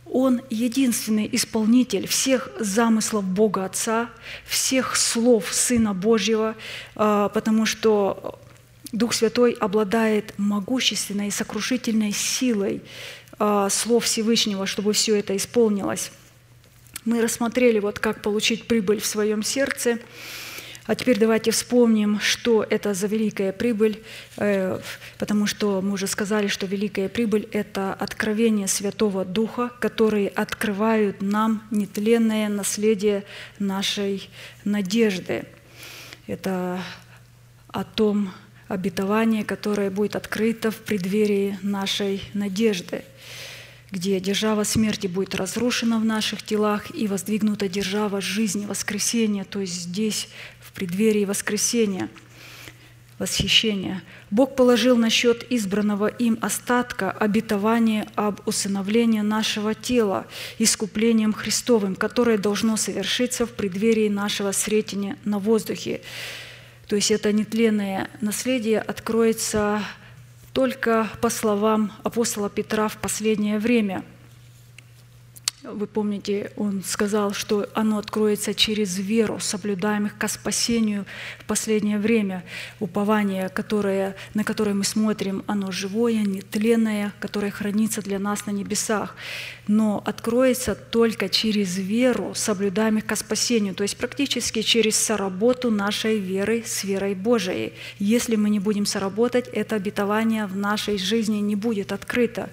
Он 0.07 0.41
единственный 0.51 1.29
исполнитель 1.33 2.07
всех 2.07 2.51
замыслов 2.59 3.25
Бога 3.25 3.65
Отца, 3.65 4.11
всех 4.47 4.97
слов 4.97 5.53
Сына 5.53 5.95
Божьего, 5.95 6.57
а, 6.95 7.29
потому 7.29 7.67
что 7.67 8.39
Дух 8.93 9.13
Святой 9.13 9.53
обладает 9.53 10.35
могущественной 10.37 11.29
и 11.29 11.33
сокрушительной 11.33 12.13
силой 12.13 12.83
а, 13.39 13.69
слов 13.69 14.05
Всевышнего, 14.05 14.67
чтобы 14.67 14.93
все 14.93 15.17
это 15.17 15.37
исполнилось. 15.37 16.13
Мы 17.05 17.21
рассмотрели, 17.21 17.79
вот 17.79 17.99
как 17.99 18.23
получить 18.23 18.67
прибыль 18.67 19.01
в 19.01 19.07
своем 19.07 19.43
сердце– 19.43 19.99
а 20.87 20.95
теперь 20.95 21.19
давайте 21.19 21.51
вспомним, 21.51 22.21
что 22.21 22.63
это 22.63 22.93
за 22.93 23.07
великая 23.07 23.53
прибыль, 23.53 24.03
э, 24.37 24.79
потому 25.19 25.47
что 25.47 25.81
мы 25.81 25.93
уже 25.93 26.07
сказали, 26.07 26.47
что 26.47 26.67
великая 26.67 27.09
прибыль– 27.09 27.49
это 27.53 27.95
откровение 27.95 28.69
Святого 28.69 29.25
Духа, 29.25 29.71
которые 29.81 30.29
открывают 30.29 31.23
нам 31.23 31.63
нетленное 31.71 32.51
наследие 32.51 33.25
нашей 33.59 34.29
надежды. 34.65 35.47
Это 36.27 36.83
о 37.69 37.85
том 37.85 38.31
обетовании, 38.69 39.43
которое 39.43 39.91
будет 39.91 40.17
открыто 40.17 40.71
в 40.71 40.77
преддверии 40.77 41.59
нашей 41.63 42.23
надежды 42.35 43.05
где 43.95 44.21
держава 44.21 44.65
смерти 44.65 45.07
будет 45.07 45.35
разрушена 45.35 45.99
в 45.99 46.05
наших 46.05 46.43
телах 46.43 46.95
и 46.95 47.07
воздвигнута 47.07 47.69
держава 47.69 48.21
жизни, 48.21 48.67
воскресения, 48.67 49.45
то 49.45 49.61
есть 49.61 49.75
здесь 49.75 50.29
преддверии 50.75 51.25
воскресения, 51.25 52.09
восхищения. 53.19 54.03
Бог 54.31 54.57
положил 54.57 54.97
на 54.97 55.09
счет 55.09 55.47
избранного 55.49 56.09
им 56.09 56.37
остатка 56.43 57.11
обетование 57.13 58.09
об 58.17 58.47
усыновлении 58.47 59.21
нашего 59.21 59.75
тела 59.75 60.27
искуплением 60.59 61.33
Христовым, 61.33 61.95
которое 61.95 62.39
должно 62.39 62.77
совершиться 62.77 63.47
в 63.47 63.51
преддверии 63.51 64.09
нашего 64.09 64.53
сретения 64.53 65.17
на 65.25 65.39
воздухе. 65.39 66.01
То 66.89 66.97
есть 66.97 67.11
это 67.11 67.33
нетленное 67.33 68.11
наследие 68.21 68.81
откроется 68.81 69.83
только 70.55 71.09
по 71.21 71.29
словам 71.29 71.93
апостола 72.05 72.49
Петра 72.49 72.89
в 72.89 72.97
последнее 72.97 73.59
время– 73.59 74.03
вы 75.65 75.87
помните, 75.87 76.53
он 76.57 76.83
сказал, 76.85 77.33
что 77.33 77.67
оно 77.75 77.99
откроется 77.99 78.55
через 78.55 78.99
веру, 78.99 79.41
соблюдаемых 79.41 80.19
ко 80.19 80.29
спасению 80.29 81.07
в 81.39 81.47
последнее 81.47 81.99
время. 81.99 82.45
Упование, 82.81 83.49
которое, 83.49 84.15
на 84.35 84.45
которое 84.45 84.75
мы 84.75 84.85
смотрим, 84.85 85.43
оно 85.47 85.73
живое, 85.73 86.19
нетленное, 86.19 87.13
которое 87.19 87.51
хранится 87.51 88.03
для 88.03 88.19
нас 88.19 88.45
на 88.47 88.51
небесах. 88.51 89.17
Но 89.67 90.03
откроется 90.05 90.75
только 90.75 91.31
через 91.31 91.79
веру, 91.79 92.33
соблюдаемых 92.35 93.07
ко 93.07 93.17
спасению, 93.17 93.75
то 93.75 93.83
есть 93.83 93.97
практически 93.97 94.61
через 94.61 94.97
соработу 94.97 95.71
нашей 95.71 96.19
веры 96.19 96.63
с 96.67 96.85
верой 96.85 97.15
Божией. 97.15 97.73
Если 97.99 98.37
мы 98.37 98.51
не 98.51 98.61
будем 98.61 98.85
соработать, 98.85 99.49
это 99.49 99.77
обетование 99.77 100.45
в 100.47 100.57
нашей 100.57 100.99
жизни 100.99 101.39
не 101.39 101.57
будет 101.57 101.93
открыто. 101.93 102.51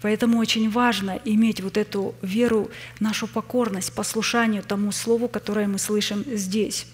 Поэтому 0.00 0.38
очень 0.38 0.70
важно 0.70 1.20
иметь 1.24 1.60
вот 1.60 1.76
эту 1.76 2.14
веру, 2.22 2.70
нашу 3.00 3.26
покорность, 3.26 3.92
послушанию 3.92 4.62
тому 4.62 4.92
слову, 4.92 5.28
которое 5.28 5.66
мы 5.66 5.78
слышим 5.78 6.24
здесь. 6.26 6.86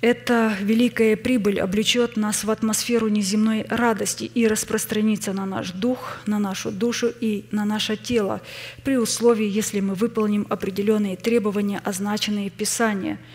Эта 0.00 0.56
великая 0.60 1.16
прибыль 1.16 1.60
облечет 1.60 2.16
нас 2.16 2.42
в 2.42 2.50
атмосферу 2.50 3.06
неземной 3.06 3.64
радости 3.68 4.24
и 4.24 4.48
распространится 4.48 5.32
на 5.32 5.46
наш 5.46 5.70
дух, 5.70 6.18
на 6.26 6.40
нашу 6.40 6.72
душу 6.72 7.12
и 7.20 7.44
на 7.52 7.64
наше 7.64 7.96
тело, 7.96 8.40
при 8.82 8.96
условии, 8.96 9.46
если 9.46 9.78
мы 9.78 9.94
выполним 9.94 10.44
определенные 10.50 11.16
требования, 11.16 11.80
означенные 11.84 12.50
в 12.50 12.52
Писании– 12.52 13.18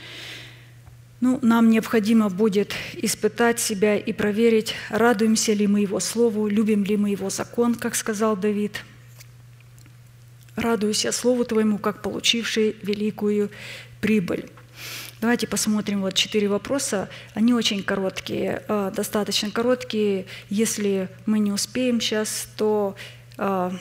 ну, 1.20 1.40
нам 1.42 1.70
необходимо 1.70 2.30
будет 2.30 2.74
испытать 2.94 3.60
себя 3.60 3.98
и 3.98 4.14
проверить, 4.14 4.76
радуемся 4.90 5.54
ли 5.54 5.66
мы 5.66 5.82
Его 5.82 6.00
Слову, 6.00 6.48
любим 6.48 6.84
ли 6.84 6.96
мы 6.96 7.10
Его 7.10 7.30
закон, 7.30 7.74
как 7.76 7.96
сказал 7.96 8.38
Давид. 8.38 8.84
Радуйся 10.56 11.12
Слову 11.12 11.44
Твоему, 11.44 11.80
как 11.80 12.02
получивший 12.02 12.76
великую 12.84 13.50
прибыль. 14.00 14.50
Давайте 15.20 15.48
посмотрим 15.48 16.02
вот 16.02 16.14
четыре 16.14 16.48
вопроса. 16.48 17.10
Они 17.34 17.52
очень 17.52 17.82
короткие, 17.82 18.62
э, 18.68 18.92
достаточно 18.96 19.50
короткие. 19.50 20.28
Если 20.50 21.10
мы 21.26 21.40
не 21.40 21.52
успеем 21.52 22.00
сейчас, 22.00 22.48
то 22.56 22.96
э, 23.40 23.72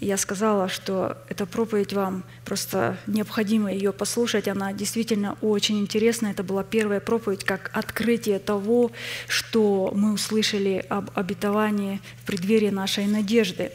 я 0.00 0.16
сказала, 0.16 0.68
что 0.68 1.16
эта 1.28 1.44
проповедь 1.44 1.92
вам 1.92 2.22
просто 2.44 2.96
необходимо 3.06 3.72
ее 3.72 3.92
послушать. 3.92 4.46
Она 4.46 4.72
действительно 4.72 5.36
очень 5.40 5.80
интересна. 5.80 6.28
Это 6.28 6.44
была 6.44 6.62
первая 6.62 7.00
проповедь 7.00 7.44
как 7.44 7.70
открытие 7.74 8.38
того, 8.38 8.92
что 9.26 9.92
мы 9.94 10.12
услышали 10.12 10.84
об 10.88 11.10
обетовании 11.14 12.00
в 12.22 12.26
преддверии 12.26 12.70
нашей 12.70 13.06
надежды. 13.06 13.72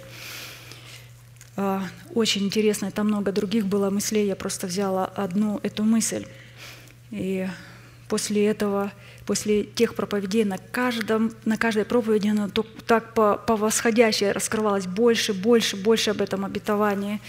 А, 1.57 1.84
очень 2.13 2.45
интересно, 2.45 2.91
там 2.91 3.07
много 3.07 3.31
других 3.31 3.65
было 3.65 3.89
мыслей, 3.89 4.27
я 4.27 4.35
просто 4.35 4.67
взяла 4.67 5.05
одну 5.05 5.59
эту 5.63 5.84
мысль. 5.84 6.25
И 7.11 7.47
после 8.07 8.45
этого 8.45 8.91
после 9.27 9.63
тех 9.63 9.93
проповедей 9.93 10.45
на, 10.45 10.57
каждом, 10.57 11.33
на 11.45 11.57
каждой 11.57 11.85
проповеди 11.85 12.29
оно 12.29 12.49
так 12.87 13.13
по, 13.13 13.35
по 13.35 13.57
восходящей 13.57 14.31
раскрывалось 14.31 14.87
больше, 14.87 15.33
больше, 15.33 15.75
больше 15.75 16.11
об 16.11 16.21
этом 16.21 16.45
обетовании. 16.45 17.19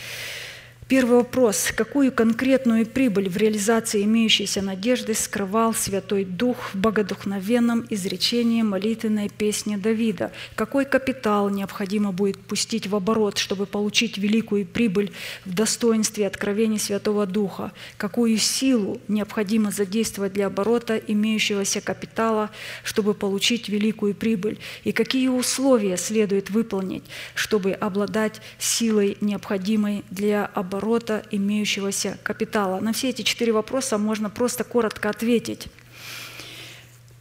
Первый 0.89 1.19
вопрос. 1.19 1.71
Какую 1.77 2.11
конкретную 2.11 2.87
прибыль 2.87 3.29
в 3.29 3.37
реализации 3.37 4.05
имеющейся 4.05 4.63
надежды 4.63 5.13
скрывал 5.13 5.75
Святой 5.75 6.25
Дух 6.25 6.71
в 6.73 6.79
богодухновенном 6.79 7.87
изречении 7.91 8.63
молитвенной 8.63 9.29
песни 9.29 9.77
Давида? 9.77 10.33
Какой 10.55 10.87
капитал 10.87 11.51
необходимо 11.51 12.11
будет 12.13 12.39
пустить 12.39 12.87
в 12.87 12.97
оборот, 12.97 13.37
чтобы 13.37 13.67
получить 13.67 14.17
великую 14.17 14.65
прибыль 14.65 15.13
в 15.45 15.53
достоинстве 15.53 16.27
откровений 16.27 16.79
Святого 16.79 17.27
Духа? 17.27 17.73
Какую 17.99 18.39
силу 18.39 18.99
необходимо 19.09 19.71
задействовать 19.71 20.33
для 20.33 20.47
оборота 20.47 20.97
имеющегося 20.97 21.83
капитала, 21.83 22.49
чтобы 22.83 23.13
получить 23.13 23.69
великую 23.69 24.15
прибыль? 24.15 24.59
И 24.85 24.93
какие 24.93 25.29
условия 25.29 25.99
следует 25.99 26.49
выполнить, 26.49 27.05
чтобы 27.35 27.73
обладать 27.73 28.41
силой, 28.59 29.19
необходимой 29.21 30.03
для 30.09 30.47
оборота? 30.47 30.78
Оборота 30.79 31.25
имеющегося 31.31 32.19
капитала? 32.23 32.81
На 32.81 32.93
все 32.93 33.09
эти 33.11 33.23
четыре 33.23 33.53
вопроса 33.53 33.99
можно 33.99 34.31
просто 34.31 34.65
коротко 34.65 35.11
ответить. 35.11 35.69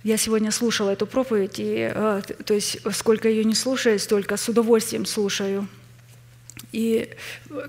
Я 0.03 0.17
сегодня 0.17 0.51
слушала 0.51 0.91
эту 0.91 1.07
проповедь, 1.07 1.59
и, 1.59 1.91
э, 1.93 2.21
то 2.45 2.53
есть 2.53 2.79
сколько 2.93 3.27
ее 3.27 3.43
не 3.43 3.55
слушаю, 3.55 3.99
столько 3.99 4.38
с 4.38 4.47
удовольствием 4.47 5.05
слушаю. 5.05 5.67
И, 6.71 7.09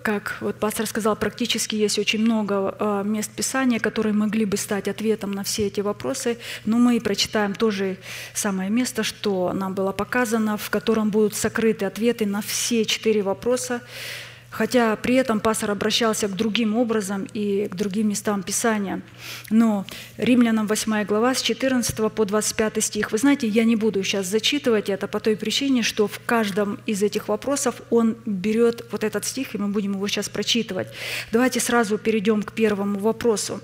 как 0.02 0.36
вот 0.40 0.56
пастор 0.56 0.86
сказал, 0.86 1.16
практически 1.16 1.74
есть 1.76 1.98
очень 1.98 2.20
много 2.20 2.76
э, 2.78 3.02
мест 3.04 3.30
Писания, 3.30 3.80
которые 3.80 4.12
могли 4.12 4.44
бы 4.44 4.56
стать 4.56 4.88
ответом 4.88 5.32
на 5.32 5.42
все 5.42 5.66
эти 5.66 5.80
вопросы, 5.80 6.38
но 6.64 6.78
мы 6.78 7.00
прочитаем 7.00 7.54
тоже 7.54 7.96
самое 8.34 8.70
место, 8.70 9.02
что 9.02 9.52
нам 9.52 9.74
было 9.74 9.92
показано, 9.92 10.56
в 10.56 10.70
котором 10.70 11.10
будут 11.10 11.34
сокрыты 11.34 11.86
ответы 11.86 12.26
на 12.26 12.40
все 12.40 12.84
четыре 12.84 13.22
вопроса, 13.22 13.80
хотя 14.58 14.96
при 14.96 15.14
этом 15.14 15.38
пастор 15.38 15.70
обращался 15.70 16.26
к 16.26 16.34
другим 16.34 16.76
образом 16.76 17.28
и 17.32 17.68
к 17.68 17.76
другим 17.76 18.08
местам 18.08 18.42
Писания. 18.42 19.02
Но 19.50 19.86
Римлянам 20.16 20.66
8 20.66 21.04
глава 21.04 21.36
с 21.36 21.42
14 21.42 22.12
по 22.12 22.24
25 22.24 22.82
стих. 22.82 23.12
Вы 23.12 23.18
знаете, 23.18 23.46
я 23.46 23.62
не 23.62 23.76
буду 23.76 24.02
сейчас 24.02 24.26
зачитывать 24.26 24.88
это 24.88 25.06
по 25.06 25.20
той 25.20 25.36
причине, 25.36 25.84
что 25.84 26.08
в 26.08 26.18
каждом 26.26 26.80
из 26.86 27.04
этих 27.04 27.28
вопросов 27.28 27.82
он 27.90 28.16
берет 28.26 28.84
вот 28.90 29.04
этот 29.04 29.24
стих, 29.24 29.54
и 29.54 29.58
мы 29.58 29.68
будем 29.68 29.92
его 29.92 30.08
сейчас 30.08 30.28
прочитывать. 30.28 30.88
Давайте 31.30 31.60
сразу 31.60 31.96
перейдем 31.96 32.42
к 32.42 32.52
первому 32.52 32.98
вопросу. 32.98 33.60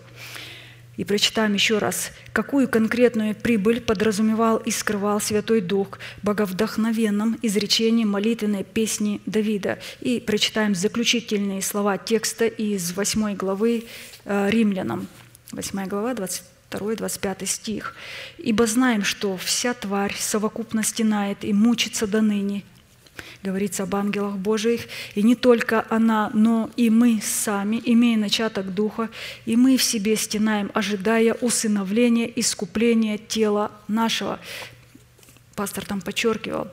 И 0.96 1.04
прочитаем 1.04 1.54
еще 1.54 1.78
раз, 1.78 2.12
какую 2.32 2.68
конкретную 2.68 3.34
прибыль 3.34 3.80
подразумевал 3.80 4.58
и 4.58 4.70
скрывал 4.70 5.20
Святой 5.20 5.60
Дух 5.60 5.98
боговдохновенном 6.22 7.38
изречении 7.42 8.04
молитвенной 8.04 8.62
песни 8.62 9.20
Давида. 9.26 9.78
И 10.00 10.20
прочитаем 10.20 10.74
заключительные 10.74 11.62
слова 11.62 11.98
текста 11.98 12.46
из 12.46 12.92
8 12.92 13.34
главы 13.34 13.86
э, 14.24 14.50
Римлянам. 14.50 15.08
8 15.50 15.86
глава, 15.86 16.14
22-25 16.70 17.46
стих. 17.46 17.94
«Ибо 18.38 18.66
знаем, 18.66 19.02
что 19.02 19.36
вся 19.36 19.74
тварь 19.74 20.14
совокупно 20.16 20.84
стенает 20.84 21.44
и 21.44 21.52
мучится 21.52 22.06
до 22.06 22.22
ныне, 22.22 22.62
говорится 23.42 23.82
об 23.82 23.94
ангелах 23.94 24.36
Божиих, 24.36 24.82
и 25.14 25.22
не 25.22 25.34
только 25.36 25.84
она, 25.90 26.30
но 26.34 26.70
и 26.76 26.90
мы 26.90 27.20
сами, 27.22 27.80
имея 27.84 28.18
начаток 28.18 28.74
Духа, 28.74 29.10
и 29.46 29.56
мы 29.56 29.76
в 29.76 29.82
себе 29.82 30.16
стенаем, 30.16 30.70
ожидая 30.74 31.34
усыновления, 31.34 32.26
искупления 32.26 33.18
тела 33.18 33.70
нашего. 33.88 34.40
пастор 35.54 35.84
там 35.84 36.00
подчеркивал, 36.00 36.68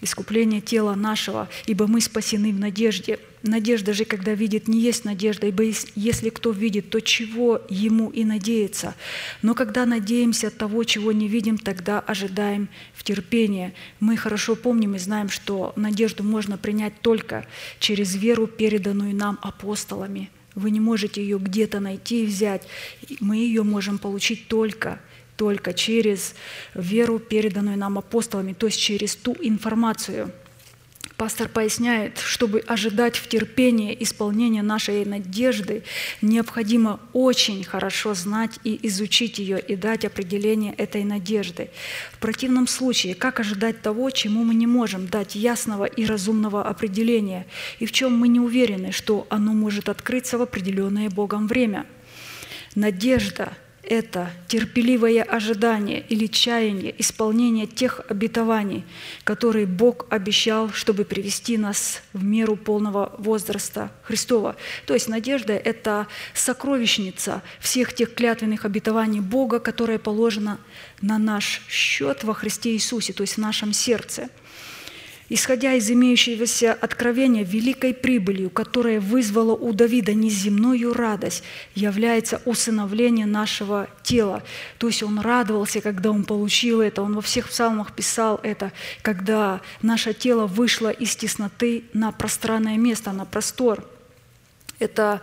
искупление 0.00 0.60
тела 0.60 0.94
нашего, 0.94 1.48
ибо 1.66 1.86
мы 1.86 2.00
спасены 2.00 2.52
в 2.52 2.58
надежде. 2.58 3.18
Надежда 3.42 3.92
же, 3.92 4.04
когда 4.04 4.34
видит, 4.34 4.66
не 4.66 4.80
есть 4.80 5.04
надежда, 5.04 5.46
ибо 5.46 5.64
если 5.94 6.30
кто 6.30 6.50
видит, 6.50 6.90
то 6.90 7.00
чего 7.00 7.60
ему 7.68 8.10
и 8.10 8.24
надеется. 8.24 8.94
Но 9.42 9.54
когда 9.54 9.86
надеемся 9.86 10.48
от 10.48 10.58
того, 10.58 10.82
чего 10.84 11.12
не 11.12 11.28
видим, 11.28 11.56
тогда 11.56 12.00
ожидаем 12.00 12.68
в 12.94 13.04
терпении. 13.04 13.72
Мы 14.00 14.16
хорошо 14.16 14.56
помним 14.56 14.96
и 14.96 14.98
знаем, 14.98 15.28
что 15.28 15.72
надежду 15.76 16.24
можно 16.24 16.58
принять 16.58 17.00
только 17.00 17.46
через 17.78 18.14
веру, 18.16 18.46
переданную 18.46 19.14
нам 19.14 19.38
апостолами. 19.42 20.30
Вы 20.54 20.72
не 20.72 20.80
можете 20.80 21.22
ее 21.22 21.38
где-то 21.38 21.78
найти 21.78 22.24
и 22.24 22.26
взять. 22.26 22.66
Мы 23.20 23.36
ее 23.36 23.62
можем 23.62 23.98
получить 23.98 24.48
только 24.48 25.00
только 25.38 25.72
через 25.72 26.34
веру, 26.74 27.20
переданную 27.20 27.78
нам 27.78 27.96
апостолами, 27.96 28.52
то 28.52 28.66
есть 28.66 28.80
через 28.80 29.14
ту 29.14 29.36
информацию. 29.40 30.32
Пастор 31.16 31.48
поясняет, 31.48 32.18
чтобы 32.18 32.60
ожидать 32.60 33.16
в 33.16 33.28
терпении 33.28 33.96
исполнения 34.00 34.62
нашей 34.62 35.04
надежды, 35.04 35.82
необходимо 36.22 37.00
очень 37.12 37.64
хорошо 37.64 38.14
знать 38.14 38.58
и 38.64 38.78
изучить 38.88 39.38
ее 39.38 39.60
и 39.60 39.76
дать 39.76 40.04
определение 40.04 40.74
этой 40.74 41.04
надежды. 41.04 41.70
В 42.12 42.18
противном 42.18 42.66
случае, 42.66 43.14
как 43.14 43.40
ожидать 43.40 43.80
того, 43.80 44.10
чему 44.10 44.42
мы 44.44 44.54
не 44.54 44.66
можем 44.66 45.06
дать 45.06 45.34
ясного 45.34 45.84
и 45.84 46.04
разумного 46.04 46.64
определения, 46.64 47.46
и 47.78 47.86
в 47.86 47.92
чем 47.92 48.16
мы 48.16 48.26
не 48.28 48.40
уверены, 48.40 48.90
что 48.92 49.26
оно 49.30 49.52
может 49.52 49.88
открыться 49.88 50.36
в 50.36 50.42
определенное 50.42 51.10
Богом 51.10 51.46
время? 51.46 51.86
Надежда– 52.74 53.56
это 53.88 54.30
терпеливое 54.48 55.22
ожидание 55.22 56.04
или 56.08 56.26
чаяние 56.26 56.94
исполнения 56.98 57.66
тех 57.66 58.02
обетований, 58.08 58.84
которые 59.24 59.66
Бог 59.66 60.06
обещал, 60.10 60.70
чтобы 60.70 61.04
привести 61.04 61.56
нас 61.56 62.02
в 62.12 62.22
меру 62.22 62.56
полного 62.56 63.14
возраста 63.18 63.90
Христова. 64.02 64.56
То 64.86 64.94
есть 64.94 65.08
надежда– 65.08 65.52
это 65.64 66.06
сокровищница 66.34 67.42
всех 67.60 67.94
тех 67.94 68.14
клятвенных 68.14 68.66
обетований 68.66 69.20
Бога, 69.20 69.58
которая 69.58 69.98
положена 69.98 70.58
на 71.00 71.18
наш 71.18 71.62
счет 71.68 72.24
во 72.24 72.34
Христе 72.34 72.74
Иисусе, 72.74 73.14
то 73.14 73.22
есть 73.22 73.34
в 73.34 73.38
нашем 73.38 73.72
сердце– 73.72 74.28
исходя 75.28 75.74
из 75.74 75.90
имеющегося 75.90 76.72
откровения 76.72 77.44
великой 77.44 77.94
прибылью, 77.94 78.50
которая 78.50 79.00
вызвала 79.00 79.54
у 79.54 79.72
Давида 79.72 80.14
неземную 80.14 80.92
радость, 80.94 81.42
является 81.74 82.40
усыновление 82.44 83.26
нашего 83.26 83.88
тела. 84.02 84.42
То 84.78 84.86
есть 84.86 85.02
он 85.02 85.20
радовался, 85.20 85.80
когда 85.80 86.10
он 86.10 86.24
получил 86.24 86.80
это, 86.80 87.02
он 87.02 87.14
во 87.14 87.20
всех 87.20 87.48
псалмах 87.48 87.92
писал 87.92 88.40
это, 88.42 88.72
когда 89.02 89.60
наше 89.82 90.14
тело 90.14 90.46
вышло 90.46 90.90
из 90.90 91.14
тесноты 91.16 91.84
на 91.92 92.12
пространное 92.12 92.76
место, 92.76 93.12
на 93.12 93.24
простор. 93.24 93.84
Это 94.78 95.20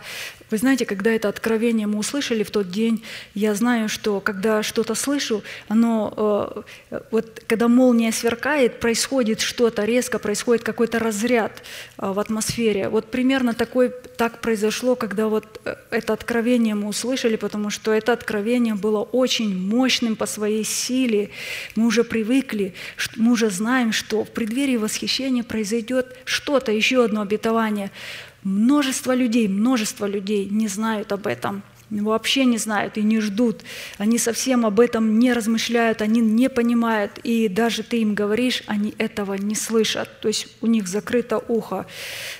вы 0.50 0.58
знаете, 0.58 0.86
когда 0.86 1.10
это 1.10 1.28
откровение 1.28 1.88
мы 1.88 1.98
услышали 1.98 2.44
в 2.44 2.50
тот 2.50 2.70
день, 2.70 3.02
я 3.34 3.54
знаю, 3.54 3.88
что 3.88 4.20
когда 4.20 4.62
что-то 4.62 4.94
слышу, 4.94 5.42
оно, 5.66 6.64
э, 6.90 7.00
вот 7.10 7.42
когда 7.48 7.66
молния 7.66 8.12
сверкает, 8.12 8.78
происходит 8.78 9.40
что-то 9.40 9.84
резко, 9.84 10.20
происходит 10.20 10.62
какой-то 10.62 11.00
разряд 11.00 11.64
э, 11.98 12.06
в 12.06 12.20
атмосфере. 12.20 12.88
Вот 12.88 13.10
примерно 13.10 13.54
такой, 13.54 13.92
так 14.16 14.40
произошло, 14.40 14.94
когда 14.94 15.26
вот 15.26 15.60
э, 15.64 15.74
это 15.90 16.12
откровение 16.12 16.76
мы 16.76 16.88
услышали, 16.88 17.34
потому 17.34 17.70
что 17.70 17.92
это 17.92 18.12
откровение 18.12 18.76
было 18.76 19.00
очень 19.00 19.58
мощным 19.58 20.14
по 20.14 20.26
своей 20.26 20.64
силе. 20.64 21.30
Мы 21.74 21.86
уже 21.86 22.04
привыкли, 22.04 22.74
мы 23.16 23.32
уже 23.32 23.50
знаем, 23.50 23.92
что 23.92 24.24
в 24.24 24.30
преддверии 24.30 24.76
восхищения 24.76 25.42
произойдет 25.42 26.16
что-то, 26.24 26.70
еще 26.70 27.04
одно 27.04 27.22
обетование– 27.22 27.90
Множество 28.46 29.12
людей, 29.12 29.48
множество 29.48 30.06
людей 30.06 30.48
не 30.48 30.68
знают 30.68 31.10
об 31.10 31.26
этом, 31.26 31.64
вообще 31.90 32.44
не 32.44 32.58
знают 32.58 32.96
и 32.96 33.02
не 33.02 33.18
ждут. 33.18 33.62
Они 33.98 34.18
совсем 34.18 34.64
об 34.64 34.78
этом 34.78 35.18
не 35.18 35.32
размышляют, 35.32 36.00
они 36.00 36.20
не 36.20 36.48
понимают, 36.48 37.18
и 37.24 37.48
даже 37.48 37.82
ты 37.82 38.02
им 38.02 38.14
говоришь, 38.14 38.62
они 38.68 38.94
этого 38.98 39.34
не 39.34 39.56
слышат. 39.56 40.20
То 40.20 40.28
есть 40.28 40.46
у 40.60 40.68
них 40.68 40.86
закрыто 40.86 41.42
ухо. 41.48 41.86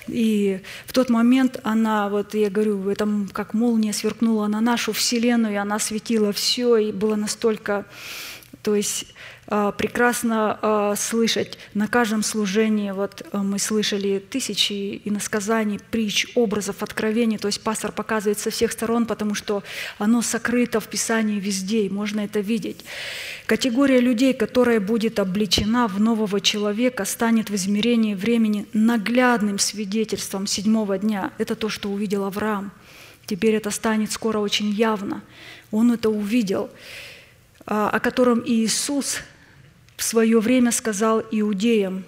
И 0.07 0.61
в 0.85 0.93
тот 0.93 1.09
момент 1.09 1.59
она, 1.63 2.07
вот 2.07 2.33
я 2.35 2.49
говорю, 2.49 2.77
в 2.77 2.87
этом 2.87 3.29
как 3.33 3.53
молния 3.53 3.91
сверкнула 3.91 4.47
на 4.47 4.61
нашу 4.61 4.93
Вселенную, 4.93 5.55
и 5.55 5.57
она 5.57 5.77
светила 5.77 6.31
все, 6.31 6.77
и 6.77 6.93
было 6.93 7.17
настолько... 7.17 7.85
То 8.61 8.75
есть 8.75 9.07
а, 9.49 9.71
прекрасно 9.71 10.59
а, 10.61 10.95
слышать 10.97 11.57
на 11.73 11.87
каждом 11.87 12.21
служении. 12.21 12.91
Вот 12.91 13.25
а, 13.31 13.37
мы 13.37 13.59
слышали 13.59 14.19
тысячи 14.19 15.01
иносказаний, 15.05 15.79
притч, 15.89 16.27
образов, 16.35 16.83
откровений. 16.83 17.37
То 17.37 17.47
есть 17.47 17.61
пастор 17.61 17.93
показывает 17.93 18.39
со 18.39 18.49
всех 18.49 18.73
сторон, 18.73 19.05
потому 19.05 19.35
что 19.35 19.63
оно 19.99 20.21
сокрыто 20.21 20.81
в 20.81 20.87
Писании 20.87 21.39
везде, 21.39 21.83
и 21.83 21.89
можно 21.89 22.21
это 22.21 22.41
видеть. 22.41 22.83
Категория 23.45 24.01
людей, 24.01 24.33
которая 24.33 24.81
будет 24.81 25.17
обличена 25.17 25.87
в 25.87 26.01
нового 26.01 26.41
человека, 26.41 27.05
станет 27.05 27.49
в 27.49 27.55
измерении 27.55 28.15
времени 28.15 28.65
наглядным 28.73 29.59
свидетельством 29.59 30.45
седьмого 30.45 30.97
дня. 30.97 31.31
Это 31.37 31.55
то, 31.55 31.69
что 31.69 31.89
увидел 31.89 32.25
Авраам. 32.25 32.71
Теперь 33.25 33.55
это 33.55 33.71
станет 33.71 34.11
скоро 34.11 34.39
очень 34.39 34.69
явно. 34.69 35.21
Он 35.71 35.93
это 35.93 36.09
увидел 36.09 36.69
о 37.67 37.99
котором 37.99 38.41
Иисус 38.45 39.19
в 39.97 40.03
свое 40.03 40.39
время 40.39 40.71
сказал 40.71 41.21
иудеям, 41.31 42.05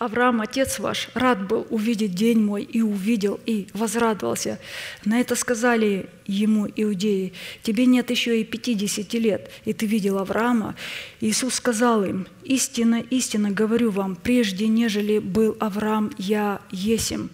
Авраам, 0.00 0.40
отец 0.40 0.78
ваш, 0.78 1.10
рад 1.12 1.46
был 1.46 1.66
увидеть 1.68 2.14
день 2.14 2.42
мой, 2.42 2.62
и 2.62 2.80
увидел, 2.80 3.38
и 3.44 3.68
возрадовался. 3.74 4.58
На 5.04 5.20
это 5.20 5.36
сказали 5.36 6.08
ему 6.24 6.66
иудеи, 6.74 7.34
тебе 7.62 7.84
нет 7.84 8.08
еще 8.08 8.40
и 8.40 8.44
пятидесяти 8.44 9.18
лет, 9.18 9.50
и 9.66 9.74
ты 9.74 9.84
видел 9.84 10.16
Авраама. 10.16 10.74
Иисус 11.20 11.52
сказал 11.52 12.02
им, 12.02 12.26
истинно, 12.44 13.04
истинно 13.10 13.50
говорю 13.50 13.90
вам, 13.90 14.16
прежде 14.16 14.68
нежели 14.68 15.18
был 15.18 15.54
Авраам, 15.60 16.12
я 16.16 16.62
есим. 16.70 17.28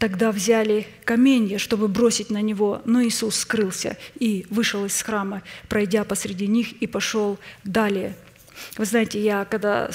Тогда 0.00 0.32
взяли 0.32 0.88
каменья, 1.04 1.58
чтобы 1.58 1.86
бросить 1.86 2.30
на 2.30 2.42
него, 2.42 2.82
но 2.84 3.04
Иисус 3.04 3.36
скрылся 3.36 3.96
и 4.18 4.46
вышел 4.50 4.84
из 4.84 5.00
храма, 5.00 5.42
пройдя 5.68 6.02
посреди 6.02 6.48
них, 6.48 6.72
и 6.82 6.88
пошел 6.88 7.38
далее– 7.62 8.16
вы 8.76 8.84
знаете, 8.84 9.22
я 9.22 9.44
когда 9.44 9.90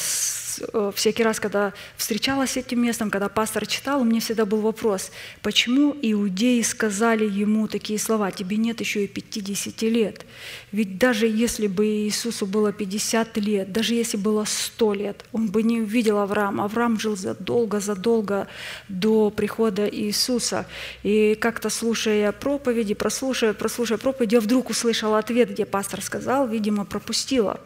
всякий 0.94 1.24
раз, 1.24 1.40
когда 1.40 1.74
встречалась 1.98 2.52
с 2.52 2.58
этим 2.58 2.82
местом, 2.82 3.10
когда 3.10 3.30
пастор 3.30 3.66
читал, 3.66 4.02
у 4.02 4.04
меня 4.04 4.20
всегда 4.20 4.46
был 4.46 4.62
вопрос, 4.62 5.12
почему 5.42 5.96
иудеи 6.02 6.62
сказали 6.62 7.26
ему 7.26 7.68
такие 7.68 8.00
слова, 8.00 8.32
тебе 8.32 8.58
нет 8.58 8.80
еще 8.80 9.06
и 9.06 9.08
50 9.08 9.82
лет. 9.84 10.26
Ведь 10.72 10.98
даже 10.98 11.28
если 11.28 11.68
бы 11.68 11.86
Иисусу 11.86 12.46
было 12.46 12.72
50 12.72 13.38
лет, 13.38 13.72
даже 13.72 13.94
если 13.94 14.18
было 14.18 14.46
100 14.46 14.94
лет, 14.94 15.26
он 15.32 15.48
бы 15.48 15.64
не 15.64 15.82
увидел 15.82 16.20
Авраама. 16.20 16.66
Авраам 16.66 17.00
жил 17.00 17.16
задолго-задолго 17.16 18.48
до 18.90 19.30
прихода 19.30 19.88
Иисуса. 19.88 20.66
И 21.04 21.36
как-то 21.36 21.70
слушая 21.70 22.32
проповеди, 22.32 22.94
прослушая, 22.94 23.54
прослушая 23.54 23.98
проповеди, 23.98 24.36
я 24.36 24.42
вдруг 24.42 24.70
услышала 24.70 25.20
ответ, 25.20 25.52
где 25.52 25.66
пастор 25.66 26.02
сказал, 26.02 26.48
видимо, 26.48 26.86
пропустила. 26.86 27.60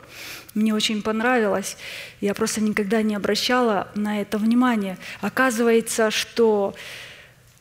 Мне 0.56 0.74
очень 0.74 1.02
понравилось. 1.02 1.78
Я 2.22 2.34
просто 2.34 2.62
никогда 2.62 3.02
не 3.02 3.16
обращала 3.16 3.88
на 3.96 4.22
это 4.22 4.38
внимание. 4.38 4.98
Оказывается, 5.22 6.10
что 6.10 6.76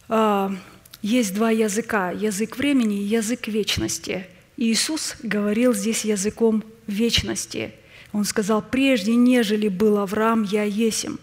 э, 0.08 0.50
есть 1.02 1.34
два 1.34 1.50
языка– 1.50 2.10
язык 2.12 2.56
времени 2.56 2.98
и 3.00 3.04
язык 3.04 3.46
вечности. 3.46 4.26
Иисус 4.56 5.16
говорил 5.22 5.74
здесь 5.74 6.04
языком 6.04 6.64
вечности. 6.86 7.72
Он 8.12 8.24
сказал, 8.24 8.62
прежде 8.62 9.14
нежели 9.14 9.68
был 9.68 9.98
Авраам, 9.98 10.42
я 10.42 10.64
есим. 10.64 11.20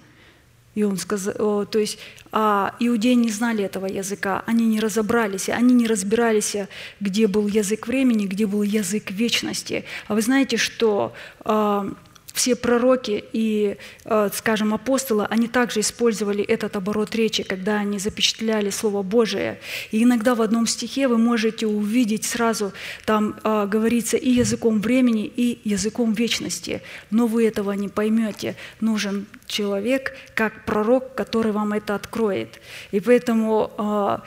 И 0.75 0.83
он 0.83 0.97
сказал, 0.97 1.65
то 1.65 1.79
есть 1.79 1.97
а 2.37 2.75
иудеи 2.79 3.13
не 3.13 3.29
знали 3.29 3.63
этого 3.63 3.85
языка, 3.85 4.43
они 4.45 4.65
не 4.65 4.81
разобрались, 4.81 5.47
они 5.47 5.73
не 5.73 5.87
разбирались, 5.87 6.57
где 6.99 7.27
был 7.27 7.47
язык 7.47 7.87
времени, 7.87 8.25
где 8.25 8.45
был 8.45 8.61
язык 8.61 9.09
вечности. 9.09 9.85
А 10.07 10.15
вы 10.15 10.21
знаете, 10.21 10.57
что 10.57 11.13
а, 11.45 11.87
все 12.35 12.55
пророки 12.55 13.23
и, 13.33 13.77
э, 14.03 14.29
скажем, 14.33 14.73
апостолы, 14.73 15.25
они 15.25 15.47
также 15.47 15.79
использовали 15.79 16.43
этот 16.43 16.75
оборот 16.75 17.15
речи, 17.15 17.43
когда 17.43 17.79
они 17.79 17.97
запечатляли 17.97 18.69
Слово 18.69 19.03
Божие. 19.03 19.57
И 19.91 20.03
иногда 20.03 20.35
в 20.35 20.41
одном 20.41 20.67
стихе 20.67 21.07
вы 21.07 21.17
можете 21.17 21.65
увидеть 21.65 22.25
сразу, 22.25 22.73
там 23.05 23.35
э, 23.43 23.67
говорится 23.67 24.17
и 24.17 24.29
языком 24.29 24.81
времени, 24.81 25.25
и 25.25 25.59
языком 25.63 26.13
вечности. 26.13 26.81
Но 27.09 27.25
вы 27.25 27.47
этого 27.47 27.71
не 27.71 27.87
поймете. 27.87 28.55
Нужен 28.81 29.25
человек, 29.47 30.17
как 30.33 30.65
пророк, 30.65 31.15
который 31.15 31.53
вам 31.53 31.71
это 31.71 31.95
откроет. 31.95 32.59
И 32.91 32.99
поэтому, 32.99 33.71
э, 33.77 34.17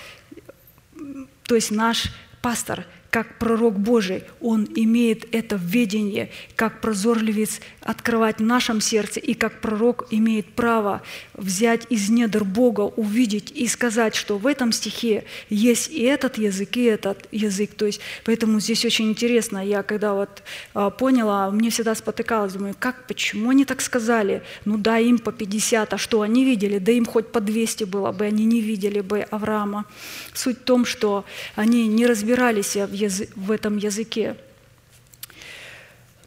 то 1.42 1.54
есть 1.54 1.70
наш 1.70 2.10
пастор– 2.40 2.86
как 3.10 3.38
пророк 3.38 3.78
Божий, 3.78 4.24
он 4.40 4.68
имеет 4.74 5.34
это 5.34 5.56
видение, 5.56 6.30
как 6.56 6.80
прозорливец 6.80 7.60
открывать 7.80 8.38
в 8.38 8.42
нашем 8.42 8.80
сердце, 8.80 9.18
и 9.20 9.34
как 9.34 9.60
пророк 9.60 10.06
имеет 10.10 10.46
право 10.46 11.02
взять 11.34 11.86
из 11.88 12.10
недр 12.10 12.44
Бога, 12.44 12.82
увидеть 12.82 13.50
и 13.50 13.66
сказать, 13.66 14.14
что 14.14 14.36
в 14.36 14.46
этом 14.46 14.72
стихе 14.72 15.24
есть 15.48 15.90
и 15.90 16.02
этот 16.02 16.36
язык, 16.36 16.76
и 16.76 16.84
этот 16.84 17.26
язык. 17.32 17.74
То 17.74 17.86
есть, 17.86 18.00
поэтому 18.24 18.60
здесь 18.60 18.84
очень 18.84 19.08
интересно. 19.08 19.64
Я 19.64 19.82
когда 19.82 20.12
вот 20.12 20.42
а, 20.74 20.90
поняла, 20.90 21.50
мне 21.50 21.70
всегда 21.70 21.94
спотыкалась, 21.94 22.52
думаю, 22.52 22.74
как, 22.78 23.06
почему 23.06 23.50
они 23.50 23.64
так 23.64 23.80
сказали? 23.80 24.42
Ну 24.66 24.76
да, 24.76 24.98
им 24.98 25.18
по 25.18 25.32
50, 25.32 25.94
а 25.94 25.98
что 25.98 26.20
они 26.20 26.44
видели? 26.44 26.78
Да 26.78 26.92
им 26.92 27.06
хоть 27.06 27.32
по 27.32 27.40
200 27.40 27.84
было 27.84 28.12
бы, 28.12 28.26
они 28.26 28.44
не 28.44 28.60
видели 28.60 29.00
бы 29.00 29.20
Авраама. 29.20 29.86
Суть 30.34 30.58
в 30.58 30.64
том, 30.64 30.84
что 30.84 31.24
они 31.54 31.86
не 31.86 32.06
разбирались 32.06 32.76
в, 32.76 32.97
в 33.06 33.50
этом 33.50 33.76
языке. 33.76 34.36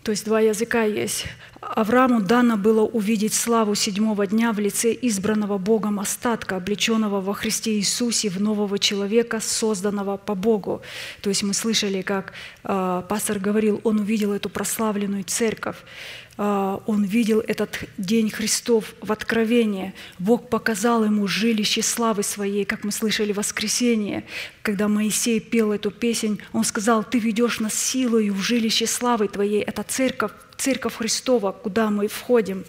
То 0.04 0.12
есть 0.12 0.26
два 0.26 0.40
языка 0.40 0.84
есть. 0.84 1.26
Аврааму 1.62 2.22
дано 2.22 2.58
было 2.58 2.82
увидеть 2.82 3.36
славу 3.36 3.76
седьмого 3.76 4.26
дня 4.26 4.52
в 4.52 4.58
лице 4.60 4.98
избранного 5.00 5.60
Богом 5.60 6.00
остатка, 6.00 6.56
облеченного 6.56 7.22
во 7.22 7.34
Христе 7.36 7.76
Иисусе 7.76 8.30
в 8.30 8.42
нового 8.42 8.80
человека, 8.80 9.40
созданного 9.40 10.18
по 10.18 10.34
Богу. 10.34 10.82
То 11.22 11.30
есть 11.30 11.44
мы 11.44 11.54
слышали, 11.54 12.02
как 12.02 12.34
э, 12.64 13.04
пастор 13.08 13.38
говорил, 13.38 13.80
он 13.84 14.00
увидел 14.00 14.34
эту 14.34 14.50
прославленную 14.50 15.24
церковь. 15.24 15.78
А, 16.38 16.82
он 16.86 17.04
видел 17.04 17.40
этот 17.40 17.84
день 17.98 18.30
Христов 18.30 18.96
в 19.02 19.12
Откровении. 19.12 19.94
Бог 20.20 20.50
показал 20.50 21.04
ему 21.04 21.28
жилище 21.28 21.82
славы 21.82 22.24
своей, 22.24 22.66
как 22.66 22.84
мы 22.84 22.92
слышали 22.92 23.34
в 23.34 23.38
воскресенье. 23.38 24.24
Когда 24.62 24.88
Моисей 24.88 25.40
пел 25.40 25.72
эту 25.72 25.92
песнь, 25.92 26.40
он 26.54 26.64
сказал, 26.64 27.04
«Ты 27.04 27.20
ведешь 27.20 27.60
нас 27.60 27.74
силою 27.74 28.34
в 28.34 28.40
жилище 28.40 28.88
славы 28.88 29.28
Твоей». 29.28 29.62
Это 29.62 29.84
церковь, 29.84 30.32
церковь 30.58 30.96
Христова, 30.96 31.52
куда 31.52 31.90
мы 31.90 32.08
входим. 32.08 32.64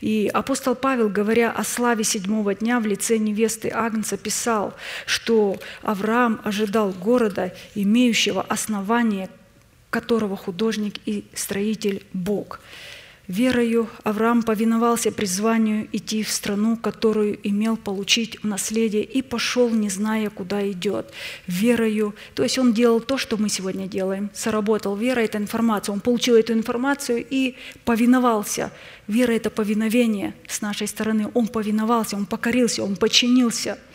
И 0.00 0.30
апостол 0.32 0.74
Павел, 0.74 1.10
говоря 1.10 1.50
о 1.50 1.62
славе 1.62 2.04
седьмого 2.04 2.54
дня 2.54 2.80
в 2.80 2.86
лице 2.86 3.18
невесты 3.18 3.68
Агнца, 3.68 4.16
писал, 4.16 4.74
что 5.04 5.58
Авраам 5.82 6.40
ожидал 6.44 6.90
города, 6.90 7.54
имеющего 7.74 8.42
основание, 8.42 9.28
которого 9.90 10.36
художник 10.36 10.96
и 11.06 11.24
строитель 11.34 12.04
Бог. 12.12 12.60
Верою 13.30 13.88
Авраам 14.02 14.42
повиновался 14.42 15.12
призванию 15.12 15.88
идти 15.92 16.24
в 16.24 16.30
страну, 16.30 16.76
которую 16.76 17.38
имел 17.44 17.76
получить 17.76 18.42
в 18.42 18.46
наследие, 18.46 19.04
и 19.04 19.22
пошел, 19.22 19.70
не 19.70 19.88
зная, 19.88 20.30
куда 20.30 20.68
идет. 20.68 21.12
Верою, 21.46 22.16
то 22.34 22.42
есть 22.42 22.58
он 22.58 22.72
делал 22.72 23.00
то, 23.00 23.18
что 23.18 23.36
мы 23.36 23.48
сегодня 23.48 23.86
делаем. 23.86 24.30
Соработал. 24.34 24.96
Вера– 24.96 25.20
это 25.20 25.38
информация. 25.38 25.92
Он 25.92 26.00
получил 26.00 26.34
эту 26.34 26.54
информацию 26.54 27.24
и 27.30 27.54
повиновался. 27.84 28.72
Вера– 29.06 29.30
это 29.34 29.48
повиновение 29.48 30.34
с 30.48 30.60
нашей 30.60 30.88
стороны. 30.88 31.30
Он 31.32 31.46
повиновался, 31.46 32.16
он 32.16 32.26
покорился, 32.26 32.82
он 32.82 32.96
подчинился– 32.96 33.78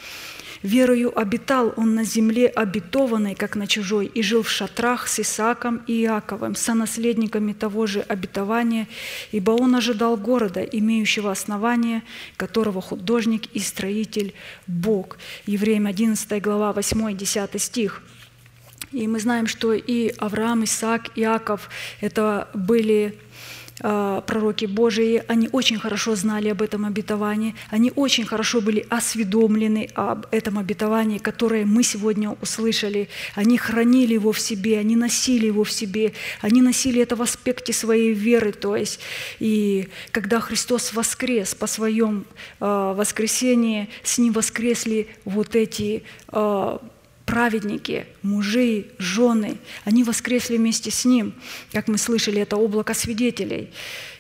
Верою 0.64 1.18
обитал 1.18 1.74
он 1.78 1.96
на 1.96 2.04
земле 2.04 2.48
обетованной, 2.48 3.36
как 3.36 3.56
на 3.56 3.68
чужой, 3.68 4.06
и 4.08 4.22
жил 4.22 4.44
в 4.44 4.50
шатрах 4.50 5.08
с 5.08 5.20
Исааком 5.20 5.82
и 5.88 6.04
Иаковым, 6.04 6.56
сонаследниками 6.56 7.54
того 7.54 7.88
же 7.88 8.02
обетования, 8.02 8.88
ибо 9.32 9.52
он 9.52 9.76
ожидал 9.76 10.18
города, 10.18 10.62
имеющего 10.62 11.32
основание, 11.32 12.04
которого 12.38 12.82
художник 12.82 13.48
и 13.54 13.60
строитель 13.60 14.34
Бог. 14.68 15.18
Евреям 15.46 15.88
11 15.88 16.42
глава 16.42 16.72
8-10 16.72 17.60
стих. 17.60 18.02
И 18.92 19.08
мы 19.08 19.20
знаем, 19.20 19.48
что 19.48 19.74
и 19.74 20.10
Авраам, 20.18 20.64
Исаак, 20.64 21.18
Иаков– 21.18 21.70
это 22.02 22.48
были 22.54 23.20
пророки 23.78 24.66
Божии, 24.66 25.24
они 25.28 25.50
очень 25.52 25.78
хорошо 25.78 26.16
знали 26.16 26.50
об 26.50 26.62
этом 26.62 26.86
обетовании, 26.86 27.56
они 27.70 27.92
очень 27.96 28.26
хорошо 28.26 28.62
были 28.62 28.86
осведомлены 28.90 29.90
об 29.96 30.28
этом 30.32 30.58
обетовании, 30.58 31.18
которое 31.18 31.66
мы 31.66 31.84
сегодня 31.84 32.32
услышали. 32.42 33.10
Они 33.36 33.58
хранили 33.58 34.14
его 34.14 34.32
в 34.32 34.40
себе, 34.40 34.80
они 34.80 34.96
носили 34.96 35.48
его 35.48 35.64
в 35.64 35.72
себе, 35.72 36.14
они 36.42 36.62
носили 36.62 37.02
это 37.02 37.16
в 37.16 37.22
аспекте 37.22 37.74
своей 37.74 38.14
веры. 38.14 38.52
То 38.52 38.76
есть, 38.76 39.00
и 39.40 39.90
когда 40.12 40.40
Христос 40.40 40.94
воскрес 40.94 41.54
по 41.56 41.68
своем 41.68 42.26
а, 42.60 42.94
воскресении, 42.94 43.90
с 44.04 44.18
Ним 44.18 44.34
воскресли 44.34 45.08
вот 45.26 45.56
эти 45.56 46.04
а, 46.30 46.82
праведники, 47.26 48.06
мужи, 48.22 48.86
жены, 48.98 49.58
они 49.84 50.04
воскресли 50.04 50.58
вместе 50.58 50.92
с 50.92 51.06
Ним, 51.06 51.34
как 51.72 51.88
мы 51.88 51.98
слышали, 51.98 52.42
это 52.42 52.58
облако 52.58 52.94
свидетелей, 52.94 53.72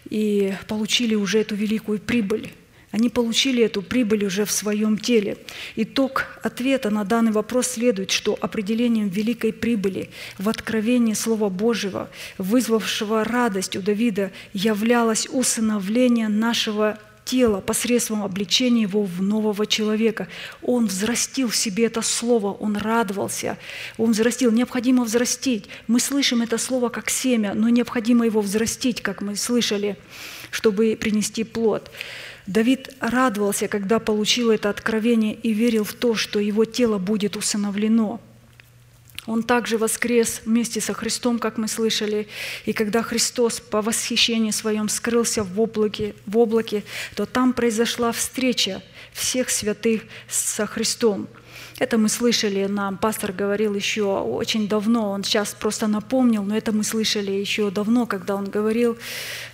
и 0.09 0.53
получили 0.67 1.15
уже 1.15 1.39
эту 1.39 1.55
великую 1.55 1.99
прибыль. 1.99 2.51
Они 2.91 3.09
получили 3.09 3.61
эту 3.61 3.81
прибыль 3.81 4.23
уже 4.23 4.45
в 4.45 4.51
своем 4.51 4.97
теле. 4.97 5.37
Итог 5.75 6.27
ответа 6.43 6.89
на 6.89 7.03
данный 7.03 7.33
вопрос 7.33 7.67
следует, 7.67 8.09
что 8.09 8.37
определением 8.39 9.09
великой 9.09 9.51
прибыли 9.51 10.09
в 10.37 10.47
откровении 10.47 11.13
Слова 11.13 11.49
Божьего, 11.49 12.09
вызвавшего 12.37 13.25
радость 13.25 13.75
у 13.75 13.81
Давида, 13.81 14.31
являлось 14.53 15.27
усыновление 15.29 16.29
нашего 16.29 16.97
тело 17.25 17.59
посредством 17.59 18.23
обличения 18.23 18.83
его 18.83 19.03
в 19.03 19.21
нового 19.21 19.65
человека. 19.65 20.27
Он 20.61 20.85
взрастил 20.85 21.49
в 21.49 21.55
себе 21.55 21.85
это 21.85 22.01
слово, 22.01 22.53
он 22.53 22.77
радовался, 22.77 23.57
он 23.97 24.11
взрастил. 24.11 24.51
Необходимо 24.51 25.03
взрастить. 25.03 25.65
Мы 25.87 25.99
слышим 25.99 26.41
это 26.41 26.57
слово 26.57 26.89
как 26.89 27.09
семя, 27.09 27.53
но 27.55 27.67
необходимо 27.69 28.25
его 28.25 28.41
взрастить, 28.41 29.01
как 29.01 29.21
мы 29.21 29.35
слышали, 29.35 29.97
чтобы 30.51 30.97
принести 30.99 31.43
плод. 31.43 31.91
Давид 32.45 32.89
радовался, 32.99 33.67
когда 33.67 33.99
получил 33.99 34.51
это 34.51 34.69
откровение 34.69 35.33
и 35.33 35.51
верил 35.51 35.83
в 35.83 35.93
то, 35.93 36.13
что 36.13 36.39
его 36.39 36.63
тело 36.63 36.99
будет 36.99 37.35
усыновлено– 37.35 38.21
он 39.25 39.43
также 39.43 39.77
воскрес 39.77 40.41
вместе 40.45 40.81
со 40.81 40.93
Христом, 40.93 41.39
как 41.39 41.57
мы 41.57 41.67
слышали. 41.67 42.27
И 42.65 42.73
когда 42.73 43.01
Христос 43.01 43.59
по 43.59 43.81
восхищению 43.81 44.53
своем 44.53 44.89
скрылся 44.89 45.43
в 45.43 45.59
облаке, 45.59 46.15
в 46.25 46.37
облаке 46.37 46.83
то 47.15 47.25
там 47.25 47.53
произошла 47.53 48.11
встреча 48.11 48.83
всех 49.13 49.49
святых 49.49 50.03
со 50.27 50.65
Христом– 50.65 51.27
это 51.77 51.97
мы 51.97 52.07
слышали, 52.07 52.65
нам 52.67 52.97
пастор 52.97 53.33
говорил 53.33 53.75
еще 53.75 54.03
очень 54.21 54.69
давно, 54.69 55.11
он 55.11 55.25
сейчас 55.25 55.53
просто 55.53 55.87
напомнил, 55.87 56.41
но 56.43 56.55
это 56.55 56.71
мы 56.71 56.85
слышали 56.85 57.31
еще 57.31 57.69
давно, 57.69 58.05
когда 58.05 58.35
он 58.35 58.45
говорил 58.45 58.97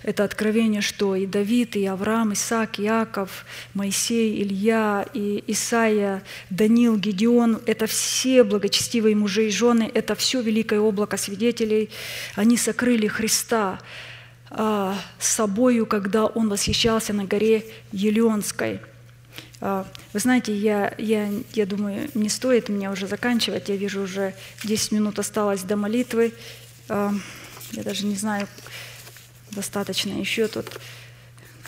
это 0.04 0.22
откровение, 0.22 0.82
что 0.82 1.16
и 1.16 1.26
Давид, 1.26 1.74
и 1.74 1.84
Авраам, 1.84 2.32
Исаак, 2.32 2.78
Иаков, 2.78 3.44
Моисей, 3.74 4.40
Илья, 4.40 5.04
и 5.12 5.42
Исаия, 5.48 6.22
Данил, 6.48 6.96
Гедеон, 6.96 7.60
это 7.66 7.86
все 7.86 8.44
благочестивые 8.44 9.16
мужи 9.16 9.48
и 9.48 9.50
жены, 9.50 9.90
это 9.92 10.14
все 10.14 10.42
великое 10.42 10.78
облако 10.78 11.16
свидетелей, 11.16 11.90
они 12.36 12.56
сокрыли 12.56 13.08
Христа 13.08 13.80
а, 14.48 14.96
собою, 15.18 15.86
когда 15.86 16.26
он 16.26 16.48
восхищался 16.48 17.12
на 17.12 17.24
горе 17.24 17.64
Елеонской– 17.90 18.80
вы 19.62 20.18
знаете, 20.18 20.52
я, 20.52 20.92
я, 20.98 21.30
я 21.52 21.66
думаю, 21.66 22.10
не 22.14 22.28
стоит 22.28 22.68
мне 22.68 22.90
уже 22.90 23.06
заканчивать. 23.06 23.68
Я 23.68 23.76
вижу, 23.76 24.02
уже 24.02 24.34
10 24.64 24.90
минут 24.90 25.20
осталось 25.20 25.62
до 25.62 25.76
молитвы. 25.76 26.32
А, 26.88 27.12
я 27.70 27.84
даже 27.84 28.04
не 28.06 28.16
знаю, 28.16 28.48
достаточно 29.52 30.10
еще 30.10 30.48
тут 30.48 30.66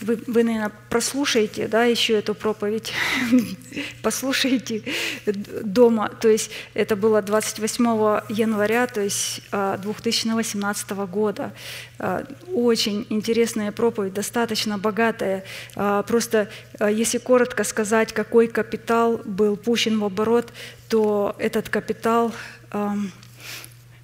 вы, 0.01 0.19
вы, 0.27 0.45
наверное, 0.45 0.73
прослушаете 0.89 1.69
да, 1.69 1.85
еще 1.85 2.15
эту 2.15 2.35
проповедь, 2.35 2.93
послушаете 4.03 4.83
дома. 5.27 6.09
То 6.09 6.29
есть 6.29 6.51
это 6.75 6.97
было 6.97 7.23
28 7.23 7.85
января 8.29 8.87
то 8.87 9.01
есть 9.01 9.43
2018 9.51 10.87
а, 10.91 11.07
года. 11.07 11.53
А, 11.99 12.25
очень 12.53 13.07
интересная 13.09 13.73
проповедь, 13.73 14.15
достаточно 14.15 14.79
богатая. 14.79 15.45
А, 15.77 16.03
просто 16.03 16.49
если 16.81 17.19
коротко 17.19 17.65
сказать, 17.65 18.12
какой 18.12 18.49
капитал 18.49 19.21
был 19.25 19.57
пущен 19.57 19.99
в 20.01 20.05
оборот, 20.05 20.53
то 20.89 21.35
этот 21.39 21.69
капитал 21.69 22.33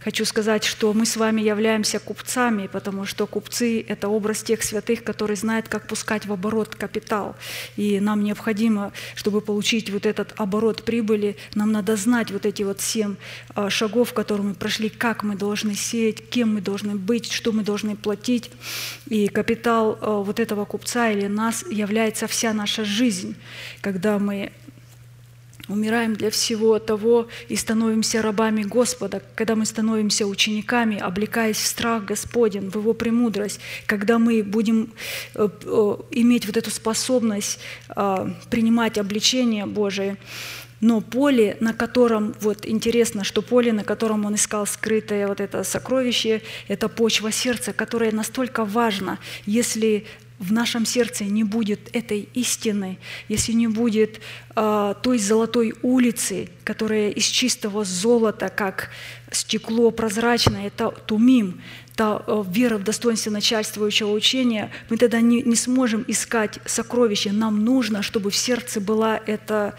Хочу 0.02 0.24
сказать, 0.24 0.64
что 0.64 0.94
мы 0.94 1.04
с 1.04 1.18
вами 1.18 1.42
являемся 1.42 1.98
купцами, 2.00 2.68
потому 2.68 3.04
что 3.04 3.26
купцы– 3.26 3.84
это 3.88 4.08
образ 4.08 4.42
тех 4.42 4.62
святых, 4.62 5.04
которые 5.04 5.36
знают, 5.36 5.68
как 5.68 5.86
пускать 5.86 6.24
в 6.24 6.32
оборот 6.32 6.74
капитал. 6.74 7.36
И 7.76 8.00
нам 8.00 8.24
необходимо, 8.24 8.92
чтобы 9.14 9.42
получить 9.42 9.90
вот 9.90 10.06
этот 10.06 10.32
оборот 10.38 10.84
прибыли, 10.84 11.36
нам 11.54 11.72
надо 11.72 11.96
знать 11.96 12.30
вот 12.30 12.46
эти 12.46 12.62
вот 12.62 12.80
семь 12.80 13.16
а, 13.54 13.68
шагов, 13.68 14.14
которые 14.14 14.46
мы 14.46 14.54
прошли, 14.54 14.88
как 14.88 15.22
мы 15.22 15.36
должны 15.36 15.74
сеять, 15.74 16.26
кем 16.30 16.54
мы 16.54 16.62
должны 16.62 16.94
быть, 16.94 17.30
что 17.30 17.52
мы 17.52 17.62
должны 17.62 17.94
платить. 17.94 18.50
И 19.06 19.28
капитал 19.28 19.98
а, 20.00 20.22
вот 20.22 20.40
этого 20.40 20.64
купца 20.64 21.10
или 21.10 21.26
нас 21.26 21.62
является 21.70 22.26
вся 22.26 22.54
наша 22.54 22.86
жизнь, 22.86 23.36
когда 23.82 24.18
мы 24.18 24.50
умираем 25.72 26.14
для 26.14 26.30
всего 26.30 26.78
того 26.78 27.28
и 27.48 27.56
становимся 27.56 28.22
рабами 28.22 28.62
Господа, 28.62 29.22
когда 29.34 29.56
мы 29.56 29.64
становимся 29.66 30.26
учениками, 30.26 30.98
облекаясь 30.98 31.58
в 31.58 31.66
страх 31.66 32.04
Господен, 32.04 32.70
в 32.70 32.76
Его 32.76 32.94
премудрость, 32.94 33.60
когда 33.86 34.18
мы 34.18 34.42
будем 34.42 34.92
э, 35.34 35.48
э, 35.64 35.96
иметь 36.12 36.46
вот 36.46 36.56
эту 36.56 36.70
способность 36.70 37.58
э, 37.88 38.28
принимать 38.50 38.98
обличение 38.98 39.66
Божие, 39.66 40.16
но 40.80 41.00
поле, 41.00 41.56
на 41.60 41.74
котором, 41.74 42.34
вот 42.40 42.66
интересно, 42.66 43.22
что 43.22 43.42
поле, 43.42 43.72
на 43.72 43.84
котором 43.84 44.24
он 44.24 44.34
искал 44.34 44.66
скрытое 44.66 45.28
вот 45.28 45.40
это 45.40 45.62
сокровище, 45.62 46.42
это 46.68 46.88
почва 46.88 47.30
сердца, 47.30 47.72
которая 47.72 48.12
настолько 48.12 48.64
важна, 48.64 49.18
если 49.44 50.06
в 50.40 50.52
нашем 50.52 50.86
сердце 50.86 51.24
не 51.24 51.44
будет 51.44 51.94
этой 51.94 52.28
истины, 52.32 52.98
если 53.28 53.52
не 53.52 53.68
будет 53.68 54.20
э, 54.56 54.94
той 55.02 55.18
золотой 55.18 55.74
улицы, 55.82 56.48
которая 56.64 57.10
из 57.10 57.26
чистого 57.26 57.84
золота, 57.84 58.48
как 58.48 58.88
стекло 59.30 59.90
прозрачное, 59.90 60.66
это 60.66 60.90
тумим, 61.06 61.60
та 62.00 62.22
э, 62.26 62.44
вера 62.48 62.78
в 62.78 62.82
достоинстве 62.82 63.30
начальствующего 63.30 64.10
учения, 64.10 64.70
мы 64.88 64.96
тогда 64.96 65.20
не, 65.20 65.42
не 65.42 65.56
сможем 65.56 66.04
искать 66.08 66.58
сокровища. 66.64 67.30
Нам 67.32 67.64
нужно, 67.64 68.02
чтобы 68.02 68.30
в 68.30 68.36
сердце 68.36 68.80
была 68.80 69.20
эта 69.26 69.74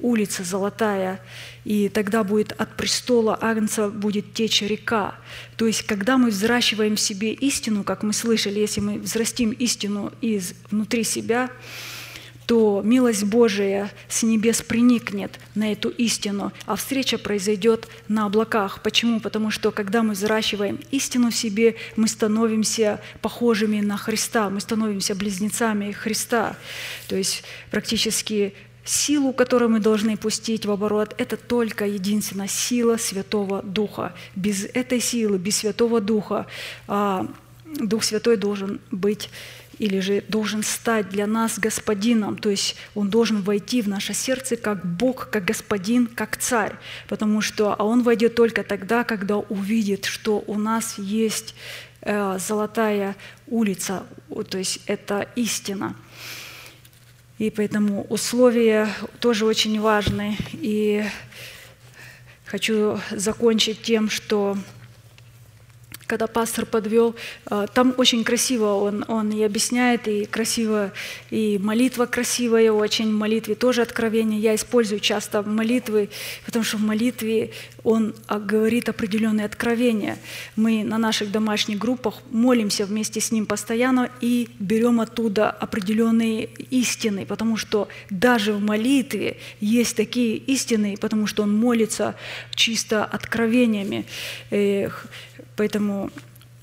улица 0.00 0.42
золотая, 0.42 1.20
и 1.64 1.88
тогда 1.88 2.24
будет 2.24 2.52
от 2.52 2.76
престола 2.76 3.38
Агнца 3.40 3.90
будет 3.90 4.32
течь 4.32 4.62
река. 4.62 5.16
То 5.56 5.66
есть, 5.66 5.82
когда 5.82 6.16
мы 6.16 6.30
взращиваем 6.30 6.96
в 6.96 7.00
себе 7.00 7.32
истину, 7.32 7.84
как 7.84 8.02
мы 8.02 8.12
слышали, 8.12 8.58
если 8.58 8.80
мы 8.80 8.98
взрастим 8.98 9.50
истину 9.50 10.12
из 10.20 10.54
внутри 10.70 11.04
себя, 11.04 11.50
то 12.46 12.80
милость 12.84 13.24
Божия 13.24 13.90
с 14.08 14.22
небес 14.22 14.62
приникнет 14.62 15.38
на 15.54 15.72
эту 15.72 15.88
истину, 15.88 16.52
а 16.64 16.76
встреча 16.76 17.18
произойдет 17.18 17.88
на 18.08 18.26
облаках. 18.26 18.82
Почему? 18.82 19.20
Потому 19.20 19.50
что 19.50 19.72
когда 19.72 20.02
мы 20.02 20.12
взращиваем 20.12 20.78
истину 20.92 21.30
в 21.30 21.36
себе, 21.36 21.74
мы 21.96 22.06
становимся 22.06 23.00
похожими 23.20 23.80
на 23.80 23.96
Христа, 23.96 24.48
мы 24.48 24.60
становимся 24.60 25.16
близнецами 25.16 25.90
Христа. 25.90 26.56
То 27.08 27.16
есть 27.16 27.42
практически 27.72 28.54
силу, 28.84 29.32
которую 29.32 29.70
мы 29.70 29.80
должны 29.80 30.16
пустить 30.16 30.66
в 30.66 30.70
оборот, 30.70 31.14
это 31.18 31.36
только 31.36 31.86
единственная 31.86 32.46
сила 32.46 32.96
Святого 32.96 33.62
Духа. 33.62 34.14
Без 34.36 34.64
этой 34.64 35.00
силы, 35.00 35.38
без 35.38 35.56
Святого 35.56 36.00
Духа, 36.00 36.46
а, 36.86 37.26
Дух 37.80 38.04
Святой 38.04 38.36
должен 38.36 38.80
быть 38.90 39.28
или 39.78 40.00
же 40.00 40.24
должен 40.28 40.62
стать 40.62 41.08
для 41.10 41.26
нас 41.26 41.58
господином, 41.58 42.38
то 42.38 42.50
есть 42.50 42.76
он 42.94 43.10
должен 43.10 43.42
войти 43.42 43.82
в 43.82 43.88
наше 43.88 44.14
сердце 44.14 44.56
как 44.56 44.84
Бог, 44.84 45.28
как 45.30 45.44
господин, 45.44 46.06
как 46.06 46.36
царь, 46.36 46.74
потому 47.08 47.40
что 47.40 47.74
а 47.74 47.84
он 47.84 48.02
войдет 48.02 48.34
только 48.34 48.62
тогда, 48.62 49.04
когда 49.04 49.36
увидит, 49.36 50.04
что 50.06 50.42
у 50.46 50.58
нас 50.58 50.98
есть 50.98 51.54
э, 52.00 52.38
золотая 52.38 53.16
улица, 53.46 54.04
то 54.48 54.58
есть 54.58 54.80
это 54.86 55.28
истина. 55.36 55.94
И 57.38 57.50
поэтому 57.50 58.04
условия 58.04 58.88
тоже 59.20 59.44
очень 59.44 59.78
важны. 59.78 60.38
И 60.52 61.04
хочу 62.46 62.98
закончить 63.10 63.82
тем, 63.82 64.08
что 64.08 64.56
когда 66.06 66.26
пастор 66.26 66.66
подвел, 66.66 67.14
э, 67.50 67.66
там 67.74 67.94
очень 67.96 68.24
красиво 68.24 68.74
он, 68.74 69.04
он 69.08 69.30
и 69.30 69.42
объясняет, 69.42 70.08
и 70.08 70.24
красиво, 70.24 70.92
и 71.30 71.58
молитва 71.58 72.06
красивая 72.06 72.72
очень, 72.72 73.10
в 73.10 73.18
молитве 73.18 73.54
тоже 73.54 73.82
откровение. 73.82 74.40
Я 74.40 74.54
использую 74.54 75.00
часто 75.00 75.42
молитвы, 75.42 76.08
потому 76.44 76.64
что 76.64 76.76
в 76.76 76.82
молитве 76.82 77.50
он 77.84 78.14
а, 78.26 78.38
говорит 78.38 78.88
определенные 78.88 79.46
откровения. 79.46 80.18
Мы 80.56 80.82
на 80.84 80.98
наших 80.98 81.30
домашних 81.30 81.78
группах 81.78 82.14
молимся 82.30 82.84
вместе 82.84 83.20
с 83.20 83.30
ним 83.30 83.46
постоянно 83.46 84.10
и 84.20 84.48
берем 84.58 85.00
оттуда 85.00 85.50
определенные 85.50 86.46
истины, 86.70 87.26
потому 87.26 87.56
что 87.56 87.88
даже 88.10 88.52
в 88.52 88.60
молитве 88.60 89.36
есть 89.60 89.96
такие 89.96 90.36
истины, 90.36 90.96
потому 91.00 91.26
что 91.26 91.44
он 91.44 91.56
молится 91.56 92.16
чисто 92.54 93.04
откровениями. 93.04 94.04
Поэтому 95.56 96.10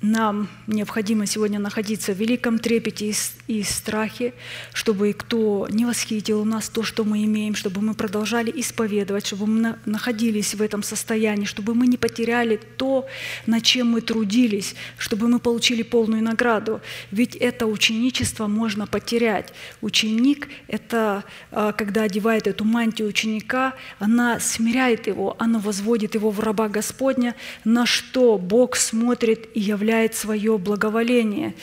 нам 0.02 0.50
необходимо 0.68 1.26
сегодня 1.26 1.60
находиться 1.60 2.14
в 2.14 2.18
великом 2.18 2.60
трепете 2.60 3.08
и, 3.08 3.14
и 3.48 3.62
страхе, 3.64 4.34
чтобы 4.74 5.14
кто 5.14 5.68
не 5.70 5.86
восхитил 5.86 6.42
у 6.42 6.46
нас 6.46 6.70
то, 6.70 6.84
что 6.84 7.04
мы 7.04 7.26
имеем, 7.26 7.56
чтобы 7.56 7.82
мы 7.82 7.94
продолжали 7.94 8.52
исповедовать, 8.56 9.28
чтобы 9.28 9.48
мы 9.48 9.76
находились 9.86 10.56
в 10.56 10.62
этом 10.62 10.84
состоянии, 10.84 11.46
чтобы 11.46 11.76
мы 11.76 11.88
не 11.88 11.98
потеряли 11.98 12.60
то, 12.78 13.06
над 13.46 13.64
чем 13.64 13.88
мы 13.88 14.02
трудились, 14.02 14.76
чтобы 14.98 15.28
мы 15.28 15.40
получили 15.40 15.84
полную 15.84 16.24
награду. 16.24 16.80
Ведь 17.12 17.36
это 17.36 17.66
ученичество 17.66 18.48
можно 18.48 18.88
потерять. 18.88 19.54
Ученик— 19.82 20.48
это 20.68 21.26
а, 21.52 21.74
когда 21.74 22.04
одевает 22.04 22.48
эту 22.48 22.64
мантию 22.64 23.10
ученика, 23.10 23.74
она 24.00 24.40
смиряет 24.40 25.08
его, 25.08 25.36
она 25.40 25.60
возводит 25.60 26.16
его 26.16 26.30
в 26.30 26.40
раба 26.40 26.70
Господня, 26.70 27.36
на 27.66 27.86
что 27.86 28.38
Бог 28.38 28.78
смотрит 28.78 29.50
и 29.54 29.74
проявляет 29.74 30.14
свое 30.14 30.58
благоволение. 30.58 31.56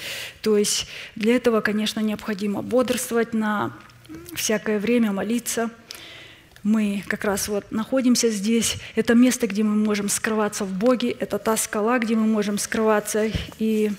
То 0.43 0.59
есть 0.59 0.89
для 1.15 1.37
этого, 1.37 1.61
конечно, 1.71 2.01
необходимо 2.01 2.63
бодрствовать 2.63 3.33
на 3.33 3.73
всякое 4.35 4.81
время, 4.81 5.13
молиться. 5.13 5.71
Мы 6.65 7.05
как 7.07 7.23
раз 7.23 7.47
вот 7.47 7.71
находимся 7.71 8.29
здесь. 8.29 8.77
Это 8.97 9.15
место, 9.15 9.47
где 9.47 9.63
мы 9.63 9.77
можем 9.77 10.09
скрываться 10.09 10.65
в 10.65 10.73
Боге. 10.73 11.13
Это 11.13 11.39
та 11.39 11.57
скала, 11.57 12.01
где 12.01 12.17
мы 12.17 12.27
можем 12.27 12.59
скрываться 12.59 13.31
и 13.61 13.93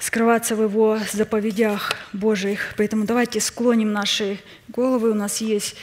скрываться 0.00 0.56
в 0.56 0.62
Его 0.64 0.98
заповедях 1.12 1.94
Божьих. 2.12 2.74
Поэтому 2.76 3.04
давайте 3.04 3.40
склоним 3.40 3.92
наши 3.92 4.40
головы. 4.66 5.12
У 5.12 5.14
нас 5.14 5.40
есть 5.40 5.76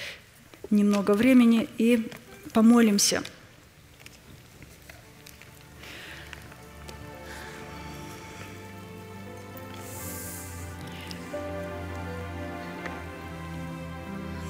немного 0.71 1.11
времени 1.11 1.69
и 1.77 2.05
помолимся– 2.51 3.23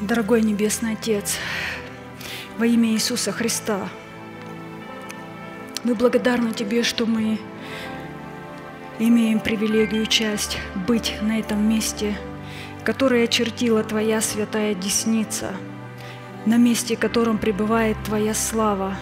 Дорогой 0.06 0.44
Небесный 0.44 0.94
Отец, 0.94 1.38
во 2.60 2.68
имя 2.68 2.90
Иисуса 2.90 3.32
Христа, 3.32 3.90
мы 5.84 5.96
благодарны 5.96 6.54
Тебе, 6.54 6.84
что 6.84 7.08
мы 7.08 7.40
имеем 9.00 9.40
привилегию 9.40 10.06
часть 10.06 10.60
быть 10.88 11.16
на 11.24 11.40
этом 11.40 11.68
месте, 11.68 12.16
которое 12.84 13.24
очертила 13.24 13.84
Твоя 13.84 14.22
святая 14.22 14.76
десница, 14.76 15.56
на 16.46 16.58
месте, 16.58 16.96
в 16.96 17.00
котором 17.00 17.40
пребывает 17.40 17.98
Твоя 18.06 18.36
слава, 18.36 18.96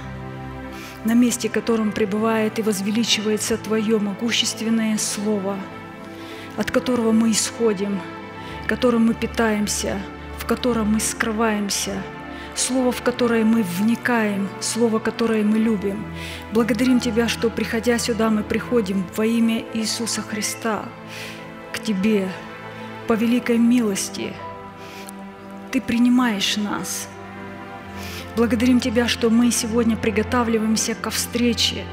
на 1.04 1.16
месте, 1.16 1.50
в 1.50 1.52
котором 1.52 1.92
пребывает 1.92 2.60
и 2.60 2.62
возвеличивается 2.62 3.58
Твое 3.58 4.00
могущественное 4.00 4.98
Слово, 4.98 5.58
от 6.56 6.72
которого 6.72 7.12
мы 7.12 7.32
исходим, 7.32 8.00
которым 8.68 9.08
мы 9.08 9.14
питаемся– 9.16 10.02
в 10.44 10.46
котором 10.46 10.92
мы 10.92 11.00
скрываемся, 11.00 12.04
Слово, 12.54 12.92
в 12.92 13.02
которое 13.02 13.46
мы 13.46 13.64
вникаем, 13.64 14.50
Слово, 14.60 15.00
которое 15.00 15.42
мы 15.42 15.58
любим. 15.58 16.04
Благодарим 16.52 17.00
Тебя, 17.00 17.30
что, 17.30 17.50
приходя 17.50 17.98
сюда, 17.98 18.30
мы 18.30 18.44
приходим 18.44 19.06
во 19.16 19.26
имя 19.26 19.64
Иисуса 19.74 20.22
Христа 20.22 20.84
к 21.72 21.80
Тебе 21.80 22.28
по 23.08 23.14
великой 23.14 23.58
милости. 23.58 24.34
Ты 25.72 25.80
принимаешь 25.80 26.58
нас. 26.58 27.08
Благодарим 28.36 28.82
Тебя, 28.82 29.08
что 29.08 29.30
мы 29.30 29.50
сегодня 29.50 29.96
приготавливаемся 29.96 30.94
ко 30.94 31.10
встрече. 31.10 31.86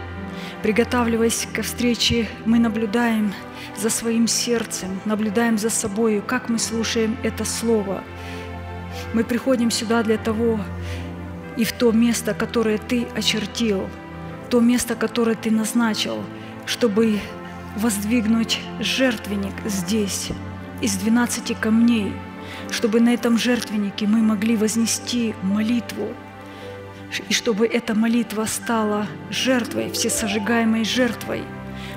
Приготавливаясь 0.65 1.47
ко 1.55 1.63
встрече, 1.63 2.29
мы 2.45 2.59
наблюдаем 2.59 3.33
за 3.77 3.91
своим 3.91 4.27
сердцем, 4.27 5.01
наблюдаем 5.05 5.57
за 5.57 5.71
собою, 5.71 6.21
как 6.21 6.49
мы 6.49 6.59
слушаем 6.59 7.17
это 7.23 7.45
Слово– 7.45 8.03
мы 9.13 9.25
приходим 9.25 9.71
сюда 9.71 10.03
для 10.03 10.19
того, 10.19 10.61
и 11.57 11.65
в 11.65 11.73
то 11.73 11.93
место, 11.93 12.35
которое 12.35 12.79
Ты 12.79 13.07
очертил, 13.17 13.89
то 14.49 14.61
место, 14.61 14.95
которое 14.95 15.37
Ты 15.37 15.51
назначил, 15.51 16.23
чтобы 16.67 17.21
воздвигнуть 17.77 18.61
жертвенник 18.81 19.55
здесь, 19.65 20.29
из 20.81 20.97
двенадцати 20.97 21.55
камней, 21.55 22.13
чтобы 22.71 23.01
на 23.01 23.13
этом 23.15 23.39
жертвеннике 23.39 24.07
мы 24.07 24.21
могли 24.21 24.57
вознести 24.57 25.35
молитву, 25.43 26.09
и 27.29 27.33
чтобы 27.33 27.67
эта 27.67 27.95
молитва 27.95 28.45
стала 28.45 29.07
жертвой, 29.31 29.91
всесожигаемой 29.91 30.85
жертвой, 30.85 31.43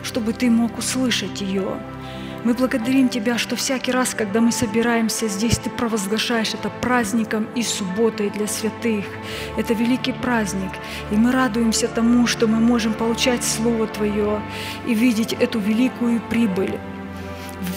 чтобы 0.04 0.34
Ты 0.34 0.50
мог 0.50 0.78
услышать 0.78 1.42
ее, 1.42 1.78
Мы 2.44 2.54
благодарим 2.54 3.08
Тебя, 3.08 3.38
что 3.38 3.56
всякий 3.56 3.94
раз, 3.94 4.14
когда 4.14 4.42
мы 4.42 4.52
собираемся 4.52 5.30
здесь, 5.30 5.58
Ты 5.58 5.70
провозглашаешь 5.70 6.54
это 6.54 6.70
праздником 6.70 7.48
и 7.56 7.64
субботой 7.64 8.30
для 8.30 8.48
святых. 8.48 9.06
Это 9.58 9.74
великий 9.74 10.12
праздник, 10.12 10.72
и 11.12 11.16
мы 11.16 11.32
радуемся 11.32 11.88
тому, 11.88 12.28
что 12.28 12.48
мы 12.48 12.60
можем 12.60 12.94
получать 12.94 13.44
Слово 13.46 13.88
Твое 13.88 14.42
и 14.86 14.94
видеть 14.94 15.34
эту 15.34 15.60
великую 15.60 16.20
прибыль, 16.30 16.78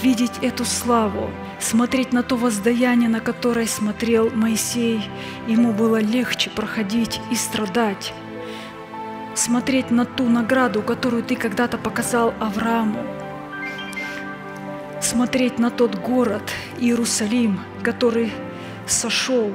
видеть 0.02 0.38
эту 0.42 0.64
славу, 0.64 1.30
смотреть 1.60 2.12
на 2.12 2.24
то 2.24 2.36
воздаяние, 2.36 3.08
на 3.08 3.20
которое 3.20 3.66
смотрел 3.66 4.30
Моисей. 4.30 5.08
Ему 5.46 5.72
было 5.72 6.00
легче 6.00 6.50
проходить 6.50 7.20
и 7.30 7.36
страдать. 7.36 8.12
Смотреть 9.34 9.92
на 9.92 10.06
ту 10.06 10.24
награду, 10.28 10.82
которую 10.82 11.22
ты 11.22 11.36
когда-то 11.36 11.78
показал 11.78 12.34
Аврааму. 12.40 13.15
Смотреть 15.00 15.58
на 15.58 15.70
тот 15.70 15.94
город 15.94 16.42
Иерусалим, 16.78 17.60
который 17.82 18.32
сошел 18.86 19.52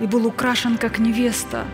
и 0.00 0.06
был 0.06 0.26
украшен 0.26 0.78
как 0.78 0.98
невеста. 0.98 1.64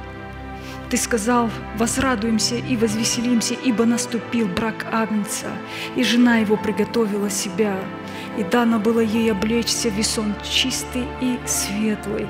Ты 0.91 0.97
сказал, 0.97 1.51
возрадуемся 1.77 2.57
и 2.57 2.77
возвеселимся, 2.77 3.55
ибо 3.55 3.85
наступил 3.85 4.47
брак 4.47 4.87
Агнца, 4.93 5.49
и 5.97 6.05
жена 6.05 6.39
его 6.39 6.57
приготовила 6.57 7.31
себя– 7.31 7.79
и 8.37 8.43
дано 8.45 8.79
было 8.79 9.01
ей 9.01 9.33
облечься 9.33 9.89
весон 9.89 10.35
чистый 10.43 11.05
и 11.21 11.39
светлый. 11.47 12.27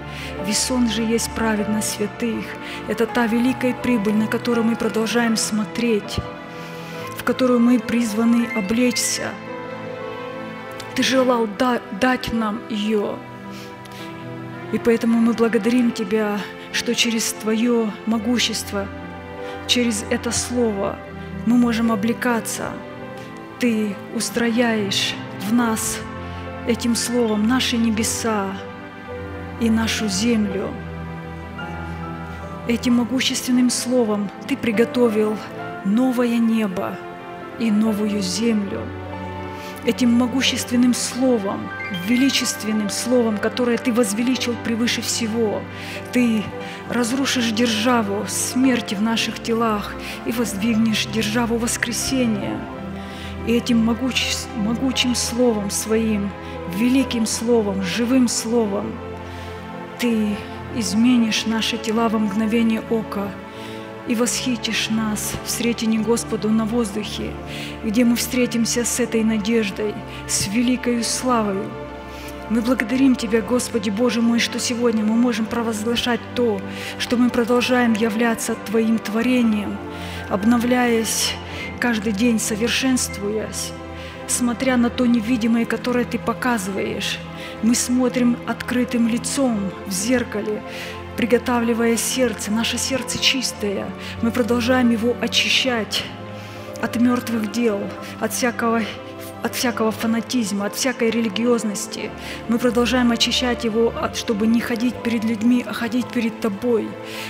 Весон 0.47 0.89
же 0.89 1.03
есть 1.03 1.31
праведность 1.33 1.95
святых. 1.97 2.45
Это 2.89 3.07
та 3.07 3.27
великая 3.27 3.75
прибыль, 3.75 4.15
на 4.15 4.27
которую 4.27 4.65
мы 4.65 4.77
продолжаем 4.77 5.37
смотреть, 5.37 6.17
в 7.17 7.25
которую 7.25 7.61
мы 7.61 7.79
призваны 7.79 8.47
облечься. 8.57 9.31
Ты 10.97 11.03
желал 11.03 11.47
да, 11.59 11.83
дать 12.01 12.33
нам 12.33 12.63
ее. 12.71 13.17
И 14.73 14.79
поэтому 14.79 15.21
мы 15.21 15.35
благодарим 15.35 15.93
Тебя, 15.93 16.41
что 16.73 16.95
через 16.95 17.35
Твое 17.35 17.93
могущество, 18.07 18.89
через 19.67 20.07
это 20.09 20.31
Слово 20.33 20.99
мы 21.45 21.59
можем 21.59 21.93
облекаться. 21.93 22.71
Ты 23.59 23.95
устрояешь 24.15 25.15
в 25.47 25.53
нас 25.53 25.99
этим 26.67 26.97
словом 26.97 27.47
наши 27.47 27.77
небеса 27.77 28.47
и 29.61 29.69
нашу 29.69 30.09
землю. 30.09 30.71
Этим 32.69 32.95
могущественным 32.95 33.69
словом 33.69 34.31
Ты 34.49 34.57
приготовил 34.57 35.37
новое 35.85 36.39
небо 36.39 36.97
и 37.59 37.71
новую 37.71 38.23
землю. 38.23 38.81
Этим 39.87 40.13
могущественным 40.13 40.95
словом, 40.95 41.69
величественным 42.07 42.91
словом, 42.91 43.39
которое 43.39 43.79
Ты 43.79 43.93
возвеличил 43.93 44.55
превыше 44.65 45.01
всего, 45.01 45.63
Ты 46.13 46.43
разрушишь 46.91 47.53
державу 47.53 48.25
смерти 48.29 48.95
в 48.95 49.03
наших 49.03 49.43
телах 49.43 49.95
и 50.27 50.33
воздвигнешь 50.33 51.07
державу 51.07 51.57
воскресения– 51.57 52.61
и 53.47 53.53
этим 53.53 53.85
могуч, 53.85 54.35
могучим 54.57 55.15
словом 55.15 55.71
своим, 55.71 56.31
великим 56.75 57.27
словом, 57.27 57.83
живым 57.83 58.29
словом, 58.29 58.93
Ты 59.99 60.37
изменишь 60.75 61.47
наши 61.47 61.79
тела 61.79 62.09
во 62.09 62.19
мгновение 62.19 62.83
ока 62.91 63.31
и 64.09 64.15
восхитишь 64.15 64.89
нас 64.91 65.33
в 65.45 65.51
сретении 65.51 65.99
Господу 65.99 66.51
на 66.51 66.65
воздухе, 66.65 67.31
где 67.85 68.05
мы 68.05 68.17
встретимся 68.17 68.85
с 68.85 69.01
этой 69.01 69.25
надеждой, 69.25 69.95
с 70.29 70.47
великою 70.47 71.03
славою. 71.05 71.65
Мы 72.49 72.61
благодарим 72.61 73.17
Тебя, 73.17 73.41
Господи 73.41 73.91
Боже 73.91 74.23
мой, 74.23 74.39
что 74.39 74.61
сегодня 74.61 75.05
мы 75.05 75.17
можем 75.17 75.47
провозглашать 75.47 76.21
то, 76.37 76.61
что 76.99 77.17
мы 77.17 77.29
продолжаем 77.29 77.93
являться 77.95 78.55
Твоим 78.55 78.99
творением, 78.99 79.77
обновляясь 80.29 81.35
каждый 81.81 82.13
день 82.13 82.39
совершенствуясь, 82.39 83.73
смотря 84.29 84.77
на 84.77 84.91
то 84.91 85.07
невидимое, 85.07 85.65
которое 85.65 86.05
ты 86.05 86.19
показываешь. 86.19 87.19
Мы 87.63 87.75
смотрим 87.75 88.37
открытым 88.47 89.09
лицом 89.09 89.59
в 89.87 89.91
зеркале, 89.91 90.63
приготавливая 91.17 91.97
сердце. 91.97 92.51
Наше 92.51 92.79
сердце 92.79 93.19
чистое. 93.19 93.87
Мы 94.23 94.31
продолжаем 94.31 94.91
его 94.91 95.17
очищать 95.21 96.05
от 96.83 96.97
мертвых 96.97 97.53
дел, 97.53 97.81
от 98.21 98.33
всякого 98.33 98.83
от 99.47 99.55
всякого 99.55 99.91
фанатизма, 99.91 100.67
от 100.67 100.75
всякой 100.75 101.11
религиозности. 101.11 102.11
Мы 102.49 102.59
продолжаем 102.59 103.13
очищать 103.13 103.65
его, 103.65 103.93
чтобы 104.15 104.47
не 104.47 104.61
ходить 104.61 104.95
перед 105.03 105.25
людьми, 105.25 105.65
а 105.67 105.73
ходить 105.73 106.07
перед 106.09 106.41
тобой. 106.41 106.89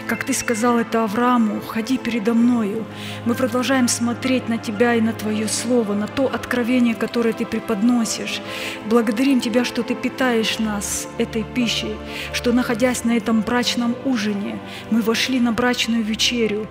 Как 0.09 0.25
ты 0.25 0.33
сказал 0.33 0.79
это 0.79 1.05
Аврааму, 1.05 1.61
ходи 1.61 1.99
передо 1.99 2.35
мною. 2.35 2.85
Мы 3.27 3.35
продолжаем 3.35 3.89
смотреть 3.89 4.49
на 4.49 4.59
тебя 4.59 4.95
и 4.95 5.01
на 5.01 5.13
твое 5.13 5.47
слово, 5.49 5.95
на 5.95 6.07
то 6.07 6.27
откровение, 6.27 6.95
которое 6.95 7.33
ты 7.33 7.45
преподносишь. 7.45 8.41
Благодарим 8.87 9.41
тебя, 9.41 9.65
что 9.65 9.83
ты 9.83 9.95
питаешь 9.95 10.59
нас 10.59 11.09
этой 11.19 11.45
пищей, 11.45 11.97
что, 12.33 12.53
находясь 12.53 13.05
на 13.05 13.17
этом 13.17 13.43
брачном 13.43 13.95
ужине, 14.05 14.59
мы 14.91 15.03
вошли 15.03 15.39
на 15.41 15.53
брачную 15.53 16.03
вечерю, 16.03 16.67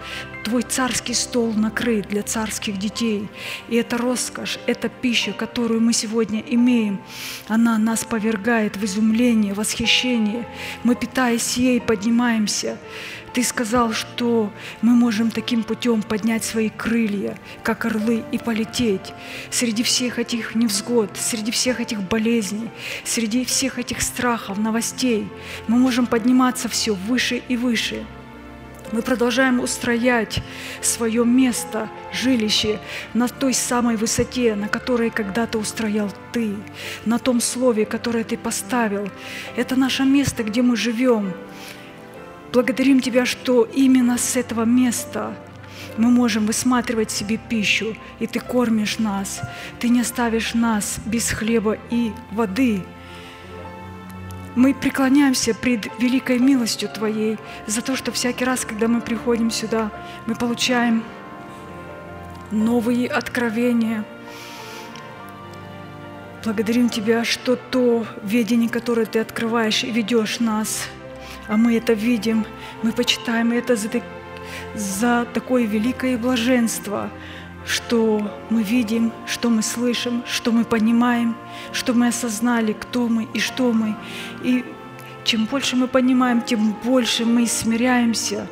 Твой 0.45 0.61
царский 0.61 1.15
стол 1.15 1.53
накрыт 1.53 2.07
для 2.07 2.22
царских 2.22 2.77
детей. 2.77 3.27
И 3.67 3.77
эта 3.77 3.97
роскошь, 3.97 4.59
эта 4.67 4.89
пища, 4.89 5.34
которую 5.34 5.81
мы 5.81 5.91
сегодня 5.91 6.39
имеем, 6.39 7.01
она 7.47 7.80
нас 7.80 8.03
повергает 8.03 8.77
в 8.77 8.85
изумление, 8.85 9.55
восхищение. 9.55 10.47
Мы, 10.84 10.93
питаясь 10.93 11.57
ей, 11.57 11.81
поднимаемся. 11.81 12.77
Ты 13.34 13.43
сказал, 13.43 13.91
что 13.91 14.53
мы 14.84 14.91
можем 14.91 15.31
таким 15.31 15.63
путем 15.63 16.03
поднять 16.03 16.43
свои 16.43 16.69
крылья, 16.69 17.39
как 17.63 17.85
орлы, 17.85 18.23
и 18.31 18.38
полететь 18.38 19.15
среди 19.49 19.81
всех 19.81 20.19
этих 20.19 20.53
невзгод, 20.53 21.09
среди 21.17 21.49
всех 21.49 21.80
этих 21.80 22.03
болезней, 22.03 22.69
среди 23.03 23.45
всех 23.45 23.80
этих 23.80 24.03
страхов, 24.03 24.59
новостей. 24.59 25.27
Мы 25.67 25.80
можем 25.80 26.05
подниматься 26.05 26.69
все 26.69 26.93
выше 26.93 27.41
и 27.47 27.57
выше. 27.57 28.05
Мы 28.91 29.01
продолжаем 29.01 29.59
устроять 29.59 30.41
свое 30.81 31.25
место, 31.25 31.89
жилище 32.13 32.79
на 33.13 33.27
той 33.27 33.53
самой 33.53 33.95
высоте, 33.95 34.55
на 34.55 34.67
которой 34.67 35.09
когда-то 35.09 35.57
устроял 35.57 36.11
Ты, 36.31 36.55
на 37.05 37.17
том 37.17 37.41
слове, 37.41 37.85
которое 37.85 38.23
Ты 38.23 38.37
поставил. 38.37 39.09
Это 39.55 39.75
наше 39.75 40.03
место, 40.03 40.43
где 40.43 40.61
мы 40.61 40.75
живем. 40.75 41.33
Благодарим 42.53 42.99
Тебя, 42.99 43.25
что 43.25 43.63
именно 43.63 44.17
с 44.17 44.35
этого 44.35 44.65
места 44.65 45.33
мы 45.97 46.09
можем 46.09 46.45
высматривать 46.45 47.09
себе 47.09 47.37
пищу, 47.37 47.95
и 48.19 48.27
Ты 48.27 48.39
кормишь 48.39 48.99
нас. 48.99 49.41
Ты 49.79 49.89
не 49.89 50.01
оставишь 50.01 50.53
нас 50.53 50.99
без 51.05 51.31
хлеба 51.31 51.77
и 51.89 52.11
воды– 52.31 52.83
мы 54.56 54.73
преклоняемся 54.73 55.53
пред 55.53 55.90
великой 55.99 56.40
милостью 56.40 56.90
Твоей 56.90 57.38
за 57.68 57.82
то, 57.82 57.95
что 57.95 58.11
всякий 58.11 58.45
раз, 58.45 58.65
когда 58.65 58.88
мы 58.88 59.02
приходим 59.02 59.52
сюда, 59.52 59.91
мы 60.26 60.36
получаем 60.36 61.03
новые 62.52 63.07
откровения. 63.07 64.06
Благодарим 66.44 66.90
Тебя, 66.90 67.26
что 67.26 67.56
то 67.56 68.06
видение, 68.23 68.69
которое 68.69 69.06
Ты 69.06 69.19
открываешь 69.19 69.84
и 69.84 69.91
ведешь 69.91 70.40
нас, 70.40 70.88
а 71.48 71.57
мы 71.57 71.77
это 71.77 71.94
видим, 71.94 72.45
мы 72.82 72.91
почитаем 72.91 73.52
это 73.52 73.76
за, 73.76 73.90
за 74.73 75.27
такое 75.34 75.65
великое 75.65 76.18
блаженство– 76.18 77.10
что 77.65 78.31
мы 78.49 78.63
видим, 78.63 79.11
что 79.25 79.49
мы 79.49 79.61
слышим, 79.61 80.23
что 80.27 80.51
мы 80.51 80.63
понимаем, 80.63 81.35
что 81.73 81.93
мы 81.93 82.07
осознали, 82.07 82.73
кто 82.73 83.07
мы 83.07 83.27
и 83.33 83.39
что 83.39 83.73
мы. 83.73 83.95
И 84.43 84.63
чем 85.23 85.45
больше 85.45 85.75
мы 85.75 85.87
понимаем, 85.87 86.41
тем 86.41 86.75
больше 86.83 87.25
мы 87.25 87.47
смиряемся 87.47 88.47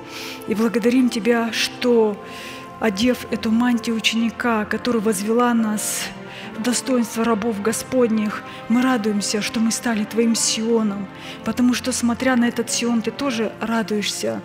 и 0.47 0.55
благодарим 0.55 1.09
Тебя, 1.09 1.53
что, 1.53 2.17
одев 2.79 3.27
эту 3.29 3.51
мантию 3.51 3.95
ученика, 3.95 4.65
который 4.65 4.99
возвела 4.99 5.53
нас 5.53 6.05
в 6.57 6.63
достоинство 6.63 7.23
рабов 7.23 7.61
Господних, 7.61 8.41
мы 8.69 8.81
радуемся, 8.81 9.41
что 9.41 9.59
мы 9.59 9.71
стали 9.71 10.03
Твоим 10.03 10.33
Сионом, 10.33 11.07
потому 11.45 11.75
что, 11.75 11.91
смотря 11.91 12.35
на 12.35 12.45
этот 12.47 12.71
Сион, 12.71 13.03
Ты 13.03 13.11
тоже 13.11 13.53
радуешься 13.61 14.41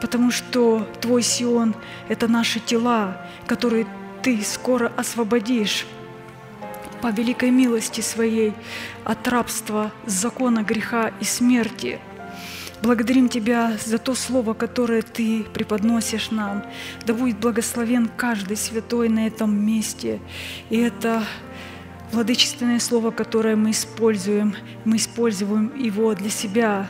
потому 0.00 0.30
что 0.30 0.86
Твой 1.00 1.22
Сион– 1.22 1.74
это 2.08 2.28
наши 2.28 2.60
тела, 2.60 3.20
которые 3.46 3.86
Ты 4.22 4.42
скоро 4.42 4.92
освободишь 4.96 5.86
по 7.02 7.08
великой 7.08 7.50
милости 7.50 8.00
Своей 8.00 8.52
от 9.04 9.26
рабства, 9.28 9.92
закона 10.06 10.62
греха 10.62 11.12
и 11.20 11.24
смерти. 11.24 11.98
Благодарим 12.82 13.28
Тебя 13.28 13.76
за 13.84 13.98
то 13.98 14.14
Слово, 14.14 14.54
которое 14.54 15.02
Ты 15.02 15.44
преподносишь 15.44 16.30
нам. 16.30 16.64
Да 17.06 17.14
будет 17.14 17.38
благословен 17.38 18.10
каждый 18.16 18.56
святой 18.56 19.08
на 19.08 19.26
этом 19.26 19.58
месте. 19.58 20.20
И 20.70 20.78
это 20.78 21.22
Владычественное 22.12 22.78
слово, 22.78 23.10
которое 23.10 23.56
мы 23.56 23.72
используем, 23.72 24.54
мы 24.84 24.96
используем 24.96 25.76
его 25.76 26.14
для 26.14 26.30
себя. 26.30 26.88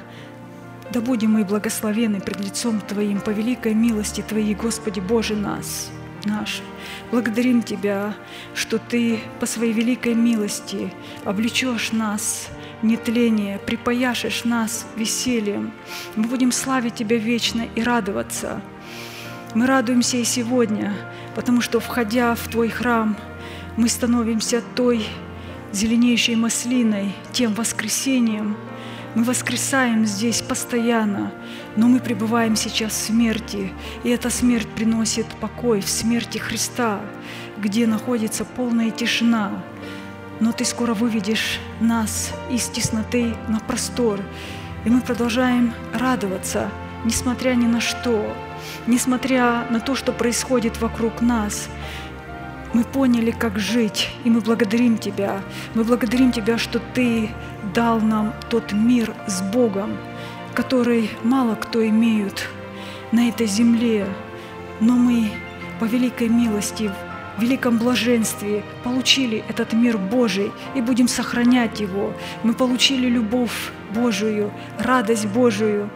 Да 0.92 1.00
будем 1.00 1.32
мы 1.32 1.44
благословены 1.44 2.20
пред 2.20 2.40
лицом 2.40 2.80
Твоим 2.80 3.20
по 3.20 3.30
великой 3.30 3.74
милости 3.74 4.22
Твоей, 4.22 4.54
Господи 4.54 5.00
Боже 5.00 5.34
нас, 5.34 5.90
наш. 6.24 6.62
Благодарим 7.10 7.62
Тебя, 7.62 8.14
что 8.54 8.78
Ты 8.78 9.18
по 9.40 9.46
своей 9.46 9.72
великой 9.72 10.14
милости 10.14 10.92
облечешь 11.24 11.92
нас 11.92 12.48
нетление, 12.82 13.58
припаяшешь 13.58 14.44
нас 14.44 14.86
весельем. 14.96 15.72
Мы 16.14 16.28
будем 16.28 16.52
славить 16.52 16.94
Тебя 16.94 17.16
вечно 17.16 17.66
и 17.74 17.82
радоваться. 17.82 18.60
Мы 19.54 19.66
радуемся 19.66 20.18
и 20.18 20.24
сегодня, 20.24 20.94
потому 21.34 21.60
что, 21.60 21.80
входя 21.80 22.34
в 22.34 22.46
Твой 22.48 22.68
храм, 22.68 23.16
мы 23.76 23.88
становимся 23.88 24.62
той 24.74 25.04
зеленейшей 25.72 26.36
маслиной, 26.36 27.12
тем 27.32 27.54
воскресением. 27.54 28.56
Мы 29.16 29.24
воскресаем 29.24 30.04
здесь 30.04 30.42
постоянно, 30.42 31.32
но 31.74 31.88
мы 31.88 32.00
пребываем 32.00 32.54
сейчас 32.54 32.92
в 32.92 33.06
смерти, 33.06 33.72
и 34.04 34.10
эта 34.10 34.28
смерть 34.28 34.68
приносит 34.68 35.24
покой 35.40 35.80
в 35.80 35.88
смерти 35.88 36.36
Христа, 36.36 37.00
где 37.56 37.86
находится 37.86 38.44
полная 38.44 38.90
тишина. 38.90 39.52
Но 40.38 40.52
Ты 40.52 40.66
скоро 40.66 40.92
выведешь 40.92 41.60
нас 41.80 42.34
из 42.50 42.66
тесноты 42.66 43.34
на 43.48 43.58
простор, 43.58 44.20
и 44.84 44.90
мы 44.90 45.00
продолжаем 45.00 45.72
радоваться, 45.94 46.68
несмотря 47.06 47.54
ни 47.54 47.64
на 47.64 47.80
что, 47.80 48.36
несмотря 48.86 49.66
на 49.70 49.80
то, 49.80 49.94
что 49.94 50.12
происходит 50.12 50.78
вокруг 50.78 51.22
нас– 51.22 51.70
мы 52.76 52.84
поняли, 52.84 53.30
как 53.30 53.58
жить, 53.58 54.10
и 54.24 54.28
мы 54.28 54.42
благодарим 54.42 54.98
Тебя. 54.98 55.40
Мы 55.74 55.82
благодарим 55.82 56.30
Тебя, 56.30 56.58
что 56.58 56.78
Ты 56.78 57.30
дал 57.74 58.02
нам 58.02 58.34
тот 58.50 58.72
мир 58.72 59.14
с 59.26 59.40
Богом, 59.40 59.96
который 60.52 61.10
мало 61.22 61.54
кто 61.54 61.86
имеют 61.88 62.50
на 63.12 63.30
этой 63.30 63.46
земле, 63.46 64.06
но 64.80 64.92
мы 64.92 65.30
по 65.80 65.86
великой 65.86 66.28
милости 66.28 66.92
в 67.38 67.40
великом 67.40 67.78
блаженстве 67.78 68.62
получили 68.84 69.42
этот 69.48 69.72
мир 69.72 69.96
Божий 69.96 70.52
и 70.74 70.82
будем 70.82 71.08
сохранять 71.08 71.80
его. 71.80 72.12
Мы 72.42 72.52
получили 72.52 73.08
любовь 73.08 73.72
Божию, 73.94 74.52
радость 74.78 75.26
Божию. 75.26 75.88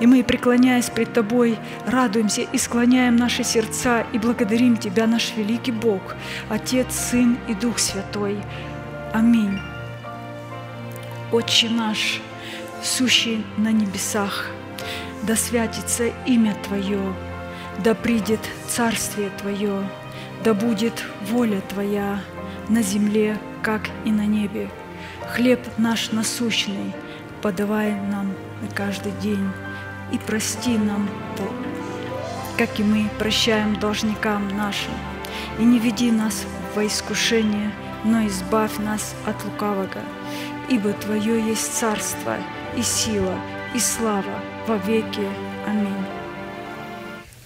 И 0.00 0.06
мы, 0.06 0.22
преклоняясь 0.22 0.90
пред 0.90 1.12
Тобой, 1.12 1.58
радуемся 1.86 2.42
и 2.42 2.58
склоняем 2.58 3.16
наши 3.16 3.42
сердца 3.42 4.06
и 4.12 4.18
благодарим 4.18 4.76
Тебя, 4.76 5.06
наш 5.06 5.32
великий 5.36 5.72
Бог, 5.72 6.14
Отец, 6.48 6.94
Сын 6.94 7.38
и 7.48 7.54
Дух 7.54 7.78
Святой. 7.78 8.38
Аминь. 9.12 9.58
Отче 11.32 11.68
наш, 11.68 12.20
сущий 12.82 13.44
на 13.56 13.72
небесах, 13.72 14.46
да 15.24 15.34
святится 15.34 16.06
имя 16.26 16.56
Твое, 16.66 17.12
да 17.82 17.94
придет 17.94 18.40
Царствие 18.68 19.30
Твое, 19.30 19.82
да 20.44 20.54
будет 20.54 21.04
воля 21.22 21.60
Твоя 21.68 22.20
на 22.68 22.82
земле, 22.82 23.38
как 23.62 23.82
и 24.04 24.10
на 24.10 24.26
небе. 24.26 24.70
Хлеб 25.34 25.60
наш 25.76 26.12
насущный 26.12 26.94
подавай 27.42 27.94
нам 27.94 28.32
на 28.62 28.68
каждый 28.74 29.12
день 29.20 29.50
и 30.12 30.18
прости 30.18 30.78
нам, 30.78 31.08
как 32.56 32.80
и 32.80 32.82
мы 32.82 33.08
прощаем 33.18 33.78
должникам 33.78 34.48
нашим. 34.56 34.92
И 35.58 35.64
не 35.64 35.78
веди 35.78 36.10
нас 36.10 36.44
во 36.74 36.86
искушение, 36.86 37.72
но 38.04 38.26
избавь 38.26 38.78
нас 38.78 39.14
от 39.26 39.44
лукавого, 39.44 39.88
ибо 40.68 40.92
Твое 40.92 41.44
есть 41.46 41.74
царство 41.74 42.36
и 42.76 42.82
сила 42.82 43.34
и 43.74 43.78
слава 43.78 44.42
во 44.66 44.76
веки. 44.76 45.26
Аминь 45.66 46.18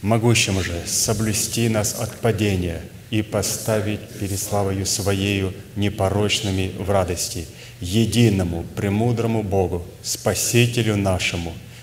могущим 0.02 0.60
же 0.62 0.82
соблюсти 0.84 1.68
нас 1.68 1.94
от 1.98 2.20
падения 2.20 2.82
и 3.10 3.22
поставить 3.22 4.00
перед 4.18 4.38
славою 4.38 4.84
Своею 4.84 5.54
непорочными 5.76 6.72
в 6.78 6.90
радости, 6.90 7.46
единому, 7.80 8.64
премудрому 8.76 9.42
Богу, 9.42 9.84
Спасителю 10.02 10.96
нашему, 10.96 11.52